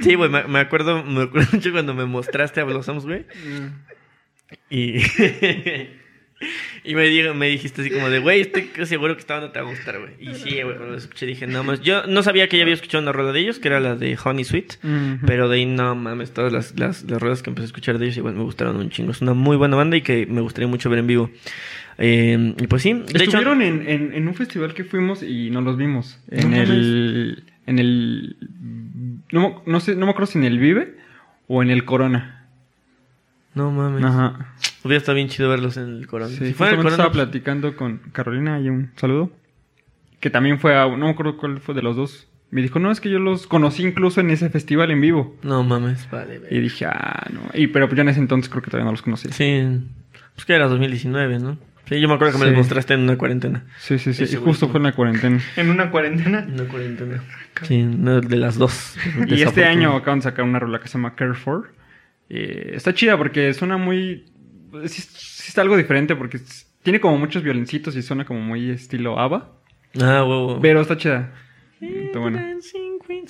Sí, 0.00 0.16
güey, 0.16 0.28
me, 0.28 0.42
me 0.48 0.58
acuerdo, 0.58 1.04
me 1.04 1.22
acuerdo 1.22 1.46
mucho 1.52 1.70
cuando 1.70 1.94
me 1.94 2.06
mostraste 2.06 2.60
a 2.60 2.64
Blossoms, 2.64 3.04
güey. 3.04 3.24
Y. 4.68 4.98
y 6.84 6.94
me, 6.94 7.04
di- 7.08 7.22
me 7.34 7.48
dijiste 7.48 7.82
así 7.82 7.90
como 7.90 8.10
de, 8.10 8.18
güey, 8.18 8.40
estoy 8.40 8.70
seguro 8.84 9.14
que 9.14 9.20
esta 9.20 9.34
banda 9.34 9.52
te 9.52 9.60
va 9.60 9.66
a 9.66 9.70
gustar, 9.70 9.98
güey. 9.98 10.12
Y 10.18 10.34
sí, 10.34 10.50
güey, 10.62 10.76
cuando 10.76 10.86
lo 10.92 10.96
escuché 10.96 11.26
dije, 11.26 11.46
no 11.46 11.64
más. 11.64 11.80
Yo 11.82 12.06
no 12.06 12.22
sabía 12.22 12.48
que 12.48 12.56
ya 12.56 12.62
había 12.62 12.74
escuchado 12.74 13.02
una 13.02 13.12
rueda 13.12 13.32
de 13.32 13.40
ellos, 13.40 13.58
que 13.58 13.68
era 13.68 13.80
la 13.80 13.96
de 13.96 14.16
Honey 14.22 14.44
Sweet. 14.44 14.74
Pero 15.26 15.48
de 15.48 15.56
ahí 15.56 15.66
no 15.66 15.94
mames, 15.94 16.32
todas 16.32 16.52
las, 16.52 16.78
las, 16.78 17.04
las 17.04 17.20
ruedas 17.20 17.42
que 17.42 17.50
empecé 17.50 17.64
a 17.64 17.66
escuchar 17.66 17.98
de 17.98 18.06
ellos 18.06 18.16
igual 18.16 18.34
me 18.34 18.42
gustaron 18.42 18.76
un 18.76 18.90
chingo. 18.90 19.10
Es 19.12 19.20
una 19.22 19.34
muy 19.34 19.56
buena 19.56 19.76
banda 19.76 19.96
y 19.96 20.02
que 20.02 20.26
me 20.26 20.40
gustaría 20.40 20.68
mucho 20.68 20.90
ver 20.90 20.98
en 21.00 21.06
vivo. 21.06 21.30
Eh, 21.98 22.54
y 22.60 22.66
pues 22.66 22.82
sí, 22.82 22.92
de 22.92 23.02
hecho. 23.24 23.24
Estuvieron 23.38 23.62
en, 23.62 23.88
en, 23.88 24.12
en 24.14 24.26
un 24.28 24.34
festival 24.34 24.74
que 24.74 24.84
fuimos 24.84 25.22
y 25.22 25.50
no 25.50 25.60
los 25.60 25.76
vimos. 25.76 26.18
En 26.30 26.50
No 26.50 26.56
el. 26.56 27.44
En 27.66 27.78
el. 27.78 28.36
No, 29.32 29.62
no 29.66 29.80
sé, 29.80 29.94
no 29.96 30.06
me 30.06 30.10
acuerdo 30.10 30.26
si 30.32 30.38
en 30.38 30.44
el 30.44 30.58
Vive 30.58 30.96
o 31.46 31.62
en 31.62 31.70
el 31.70 31.84
Corona. 31.84 32.33
No 33.54 33.70
mames. 33.70 34.04
Ajá. 34.04 34.54
Hubiera 34.82 34.98
estado 34.98 35.16
bien 35.16 35.28
chido 35.28 35.48
verlos 35.48 35.76
en 35.76 35.84
el 35.96 36.06
Corona. 36.06 36.30
Sí, 36.30 36.46
si 36.46 36.52
fuera 36.54 36.72
en 36.72 36.78
el 36.80 36.82
justamente 36.82 36.82
Corona. 36.82 36.94
estaba 36.94 37.12
platicando 37.12 37.76
con 37.76 37.98
Carolina 38.12 38.60
y 38.60 38.68
un 38.68 38.90
saludo. 38.96 39.30
Que 40.20 40.30
también 40.30 40.58
fue 40.58 40.76
a. 40.76 40.86
No 40.88 40.96
me 41.06 41.10
acuerdo 41.10 41.36
cuál 41.36 41.60
fue 41.60 41.74
de 41.74 41.82
los 41.82 41.96
dos. 41.96 42.28
Me 42.50 42.62
dijo, 42.62 42.78
no, 42.78 42.90
es 42.92 43.00
que 43.00 43.10
yo 43.10 43.18
los 43.18 43.46
conocí 43.48 43.82
incluso 43.82 44.20
en 44.20 44.30
ese 44.30 44.48
festival 44.48 44.90
en 44.92 45.00
vivo. 45.00 45.36
No 45.42 45.64
mames, 45.64 46.08
vale, 46.10 46.40
Y 46.50 46.60
dije, 46.60 46.86
ah, 46.86 47.26
no. 47.32 47.40
Y, 47.52 47.66
pero 47.66 47.88
yo 47.92 48.00
en 48.02 48.08
ese 48.08 48.20
entonces 48.20 48.48
creo 48.48 48.62
que 48.62 48.70
todavía 48.70 48.84
no 48.86 48.92
los 48.92 49.02
conocía. 49.02 49.32
Sí, 49.32 49.60
pues 50.34 50.44
que 50.46 50.54
era 50.54 50.68
2019, 50.68 51.40
¿no? 51.40 51.58
Sí, 51.88 52.00
yo 52.00 52.06
me 52.08 52.14
acuerdo 52.14 52.32
que 52.34 52.38
me 52.38 52.44
Sí. 52.44 52.50
los 52.52 52.58
mostraste 52.58 52.94
en 52.94 53.00
una 53.00 53.18
cuarentena. 53.18 53.64
Sí, 53.78 53.98
sí, 53.98 54.14
sí. 54.14 54.22
Ese 54.24 54.36
y 54.36 54.38
justo 54.38 54.68
fue- 54.68 54.78
en 54.78 54.84
la 54.84 54.92
cuarentena. 54.92 55.40
En 55.56 55.68
una 55.68 55.90
cuarentena. 55.90 56.46
Una 56.48 56.64
cuarentena. 56.64 57.22
Sí, 57.62 57.82
de 57.84 58.36
las 58.36 58.56
dos. 58.56 58.96
Y 59.26 59.42
este 59.42 59.64
año 59.64 59.94
acaban 59.96 60.20
de 60.20 60.24
sacar 60.24 60.44
una 60.44 60.58
rola 60.60 60.78
que 60.80 60.86
se 60.88 60.94
llama 60.96 61.14
Care 61.16 61.34
For. 61.34 61.72
Eh, 62.30 62.72
está 62.74 62.94
chida 62.94 63.16
porque 63.18 63.52
suena 63.54 63.76
muy. 63.76 64.24
Sí, 64.86 65.02
sí 65.02 65.44
está 65.48 65.60
algo 65.62 65.76
diferente 65.76 66.16
porque 66.16 66.38
es- 66.38 66.70
tiene 66.82 67.00
como 67.00 67.16
muchos 67.18 67.42
violincitos 67.42 67.96
y 67.96 68.02
suena 68.02 68.24
como 68.24 68.40
muy 68.40 68.70
estilo 68.70 69.18
ABBA. 69.18 69.52
Ah, 70.00 70.24
huevo. 70.24 70.58
Pero 70.60 70.80
está 70.80 70.96
chida. 70.96 71.32
Está 71.80 72.18
bueno. 72.18 72.40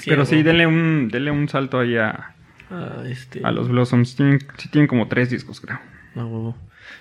Pero 0.05 0.25
sí, 0.25 0.43
denle 0.43 0.67
un, 0.67 1.09
denle 1.09 1.31
un 1.31 1.49
salto 1.49 1.79
ahí 1.79 1.97
a, 1.97 2.35
Ah, 2.71 3.03
este... 3.07 3.41
a 3.45 3.53
los 3.53 3.69
Blossoms. 3.69 4.17
Tienen, 4.17 4.39
sí 4.57 4.69
tienen 4.71 4.89
como 4.89 5.07
tres 5.09 5.31
discos, 5.31 5.61
creo. 5.61 5.79
Ah, 6.17 6.25
huevo. 6.25 6.57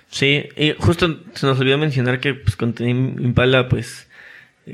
Sí, 0.08 0.44
y 0.56 0.72
justo 0.78 1.20
se 1.34 1.46
nos 1.46 1.58
olvidó 1.60 1.78
mencionar 1.78 2.20
que 2.20 2.34
pues, 2.34 2.56
con 2.56 2.74
Impala, 2.78 3.68
pues 3.68 4.08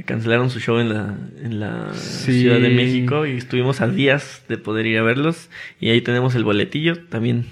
cancelaron 0.04 0.50
su 0.50 0.60
show 0.60 0.78
en 0.78 0.88
la, 0.94 1.16
en 1.42 1.60
la 1.60 1.92
Sí. 1.94 2.40
Ciudad 2.42 2.60
de 2.60 2.70
México 2.70 3.26
y 3.26 3.32
estuvimos 3.36 3.80
a 3.80 3.88
días 3.88 4.44
de 4.48 4.56
poder 4.58 4.86
ir 4.86 4.98
a 4.98 5.02
verlos. 5.02 5.50
Y 5.80 5.90
ahí 5.90 6.00
tenemos 6.00 6.34
el 6.34 6.44
boletillo 6.44 7.04
también. 7.06 7.46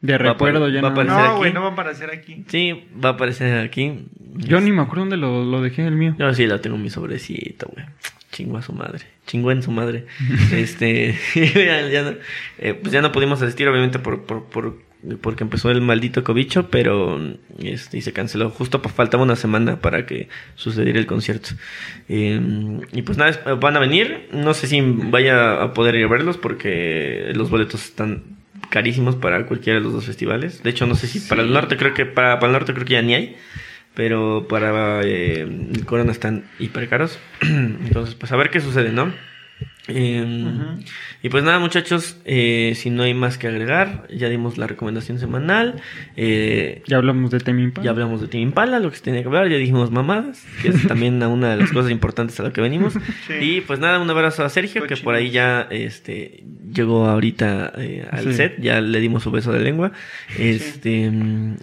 De 0.00 0.16
recuerdo 0.16 0.68
ya 0.68 0.80
va 0.80 0.88
a 0.88 0.90
no. 0.92 1.00
aparecer 1.00 1.18
No, 1.24 1.36
güey, 1.38 1.52
no 1.52 1.60
va 1.62 1.68
a 1.68 1.72
aparecer 1.72 2.10
aquí. 2.12 2.44
Sí, 2.48 2.84
va 3.04 3.10
a 3.10 3.12
aparecer 3.12 3.58
aquí. 3.58 4.06
Yo 4.36 4.60
ni 4.60 4.70
me 4.70 4.82
acuerdo 4.82 5.00
dónde 5.02 5.16
lo, 5.16 5.44
lo 5.44 5.60
dejé 5.60 5.86
el 5.86 5.96
mío. 5.96 6.14
Yo 6.18 6.32
sí 6.34 6.46
la 6.46 6.60
tengo 6.60 6.76
en 6.76 6.82
mi 6.82 6.90
sobrecito, 6.90 7.68
güey. 7.72 7.84
Chingo 8.30 8.58
a 8.58 8.62
su 8.62 8.72
madre. 8.72 9.00
Chingo 9.26 9.50
en 9.50 9.62
su 9.62 9.70
madre. 9.72 10.06
este. 10.52 11.16
ya, 11.34 11.88
ya 11.88 12.02
no, 12.02 12.14
eh, 12.58 12.74
pues 12.74 12.92
ya 12.92 13.00
no 13.02 13.10
pudimos 13.10 13.42
asistir, 13.42 13.66
obviamente, 13.66 13.98
por, 13.98 14.24
por, 14.24 14.44
por- 14.44 14.87
porque 15.20 15.44
empezó 15.44 15.70
el 15.70 15.80
maldito 15.80 16.24
cobicho, 16.24 16.70
pero 16.70 17.20
este, 17.58 17.98
y 17.98 18.02
se 18.02 18.12
canceló. 18.12 18.50
Justo 18.50 18.80
faltaba 18.80 19.22
una 19.22 19.36
semana 19.36 19.80
para 19.80 20.06
que 20.06 20.28
sucediera 20.56 20.98
el 20.98 21.06
concierto. 21.06 21.50
Eh, 22.08 22.40
y 22.92 23.02
pues 23.02 23.16
nada, 23.16 23.54
van 23.54 23.76
a 23.76 23.80
venir. 23.80 24.28
No 24.32 24.54
sé 24.54 24.66
si 24.66 24.80
vaya 24.80 25.62
a 25.62 25.72
poder 25.72 25.94
ir 25.94 26.04
a 26.04 26.08
verlos 26.08 26.36
porque 26.36 27.30
los 27.34 27.48
boletos 27.48 27.84
están 27.84 28.24
carísimos 28.70 29.16
para 29.16 29.46
cualquiera 29.46 29.78
de 29.78 29.84
los 29.84 29.92
dos 29.92 30.04
festivales. 30.04 30.62
De 30.62 30.70
hecho, 30.70 30.86
no 30.86 30.96
sé 30.96 31.06
si 31.06 31.20
para 31.20 31.42
el 31.42 31.52
norte 31.52 31.76
creo 31.76 31.94
que 31.94 32.04
para, 32.04 32.40
para 32.40 32.48
el 32.48 32.52
norte 32.52 32.74
creo 32.74 32.84
que 32.84 32.94
ya 32.94 33.02
ni 33.02 33.14
hay. 33.14 33.36
Pero 33.94 34.46
para 34.48 35.02
eh, 35.02 35.42
el 35.42 35.84
Corona 35.84 36.12
están 36.12 36.44
hiper 36.58 36.88
caros. 36.88 37.18
Entonces, 37.40 38.14
pues 38.16 38.32
a 38.32 38.36
ver 38.36 38.50
qué 38.50 38.60
sucede, 38.60 38.92
¿no? 38.92 39.12
Eh, 39.88 40.76
Y 41.22 41.30
pues 41.30 41.42
nada, 41.42 41.58
muchachos, 41.58 42.16
eh, 42.24 42.74
si 42.76 42.90
no 42.90 43.02
hay 43.02 43.12
más 43.14 43.38
que 43.38 43.48
agregar, 43.48 44.06
ya 44.14 44.28
dimos 44.28 44.56
la 44.58 44.66
recomendación 44.68 45.18
semanal. 45.18 45.80
eh, 46.16 46.82
Ya 46.86 46.98
hablamos 46.98 47.30
de 47.30 47.40
Tame 47.40 47.62
Impala. 47.62 47.84
ya 47.84 47.90
hablamos 47.90 48.20
de 48.20 48.28
Team 48.28 48.42
Impala, 48.44 48.78
lo 48.78 48.90
que 48.90 48.96
se 48.98 49.02
tenía 49.02 49.22
que 49.22 49.26
hablar, 49.26 49.48
ya 49.48 49.56
dijimos 49.56 49.90
mamadas, 49.90 50.44
que 50.62 50.68
es 50.68 50.86
también 50.86 51.20
una 51.22 51.50
de 51.50 51.56
las 51.56 51.72
cosas 51.72 51.90
importantes 51.90 52.38
a 52.38 52.44
lo 52.44 52.52
que 52.52 52.60
venimos. 52.60 52.92
Sí. 53.26 53.32
Y 53.40 53.60
pues 53.62 53.80
nada, 53.80 53.98
un 53.98 54.08
abrazo 54.10 54.44
a 54.44 54.48
Sergio, 54.48 54.86
que 54.86 54.96
por 54.96 55.14
ahí 55.14 55.30
ya 55.30 55.66
este 55.70 56.44
llegó 56.72 57.06
ahorita 57.06 57.72
eh, 57.78 58.06
al 58.10 58.24
Sí. 58.24 58.34
set, 58.34 58.60
ya 58.60 58.80
le 58.80 59.00
dimos 59.00 59.22
su 59.22 59.30
beso 59.30 59.52
de 59.52 59.60
lengua. 59.60 59.90
Este 60.38 61.10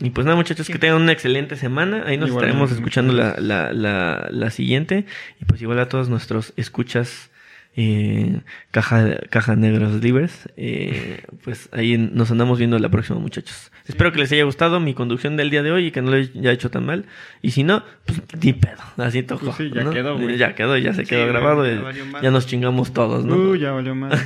y 0.01 0.09
pues 0.09 0.26
nada, 0.26 0.36
muchachos, 0.36 0.67
que 0.67 0.78
tengan 0.80 1.01
una 1.01 1.11
excelente 1.11 1.55
semana. 1.55 2.03
Ahí 2.05 2.17
nos 2.17 2.30
estaremos 2.32 2.71
escuchando 2.71 3.13
la, 3.13 3.36
la, 3.39 3.71
la, 3.71 4.28
la 4.32 4.49
siguiente. 4.49 5.05
Y 5.41 5.45
pues 5.45 5.61
igual 5.61 5.80
a 5.80 5.88
todos 5.88 6.09
nuestros 6.09 6.53
escuchas. 6.57 7.30
Eh, 7.78 8.39
caja, 8.71 9.17
caja 9.30 9.57
negros 9.57 10.01
libres 10.01 10.47
eh, 10.55 11.23
pues 11.43 11.67
ahí 11.73 11.97
nos 11.97 12.32
andamos 12.32 12.57
viendo 12.57 12.80
la 12.80 12.88
próxima 12.88 13.19
muchachos 13.19 13.69
espero 13.86 14.13
que 14.13 14.19
les 14.19 14.32
haya 14.32 14.45
gustado 14.45 14.80
mi 14.80 14.93
conducción 14.93 15.36
del 15.36 15.49
día 15.49 15.61
de 15.61 15.73
hoy 15.73 15.88
y 15.88 15.91
que 15.91 16.01
no 16.01 16.11
lo 16.11 16.15
haya 16.15 16.53
hecho 16.53 16.71
tan 16.71 16.86
mal 16.86 17.03
y 17.41 17.51
si 17.51 17.63
no 17.63 17.84
pues 18.05 18.21
ni 18.41 18.53
pedo 18.53 18.82
así 18.95 19.23
tocó 19.23 19.47
Pues 19.47 19.57
sí, 19.57 19.71
ya 19.76 19.84
¿no? 19.84 19.91
quedó, 19.91 20.17
güey. 20.17 20.38
ya 20.38 20.55
quedó 20.55 20.78
ya 20.78 20.93
se 20.93 21.03
Sí, 21.03 21.09
quedó 21.09 21.28
grabado 21.28 21.65
ya 21.65 21.73
y 21.73 21.78
valió 21.80 22.05
madre. 22.05 22.23
ya 22.26 22.32
nos 22.32 22.47
chingamos 22.47 22.93
todos 22.93 23.26
no 23.26 23.36
Uh, 23.36 23.55
ya 23.57 23.71
valió 23.73 23.93
madre. 23.93 24.19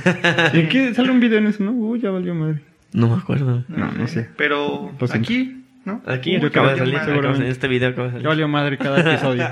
¿Y 0.54 0.68
qué? 0.68 0.94
Sale 0.94 1.10
un 1.10 1.18
video 1.18 1.38
en 1.38 1.48
eso, 1.48 1.64
¿no? 1.64 1.72
Uh, 1.72 1.96
ya 1.96 2.10
valió 2.10 2.32
madre. 2.36 2.60
no 2.92 3.08
me 3.08 3.14
acuerdo 3.20 3.64
No, 3.66 3.90
no 3.90 4.06
sé. 4.06 4.28
Pero 4.36 4.92
siento. 4.98 5.14
aquí, 5.16 5.59
¿no? 5.84 6.02
aquí 6.06 6.36
Uy, 6.36 6.46
acaba 6.46 6.72
de 6.72 6.78
salir 6.78 6.94
madre. 6.94 7.12
acaba 7.12 7.28
de 7.28 7.34
salir, 7.36 7.50
este 7.50 7.68
video 7.68 7.88
acaba 7.90 8.06
de 8.08 8.12
salir 8.12 8.22
Ya 8.24 8.28
valió 8.28 8.48
madre 8.48 8.76
cada 8.78 9.00
episodio. 9.00 9.48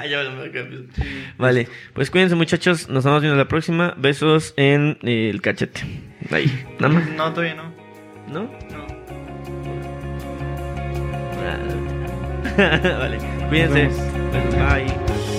Vale 1.38 1.68
pues 1.94 2.10
cuídense 2.10 2.34
muchachos 2.34 2.88
nos 2.88 2.98
estamos 2.98 3.22
viendo 3.22 3.36
la 3.38 3.48
próxima 3.48 3.94
besos 3.96 4.54
en 4.56 4.98
eh, 5.02 5.30
el 5.30 5.40
cachete 5.40 5.80
ahí 6.30 6.46
nada 6.78 6.94
más 6.94 7.08
No, 7.10 7.32
todavía 7.32 7.54
no. 7.54 7.72
¿no? 8.32 8.42
no. 8.42 8.88
vale 12.98 13.18
cuídense 13.48 13.88
bye 14.32 15.37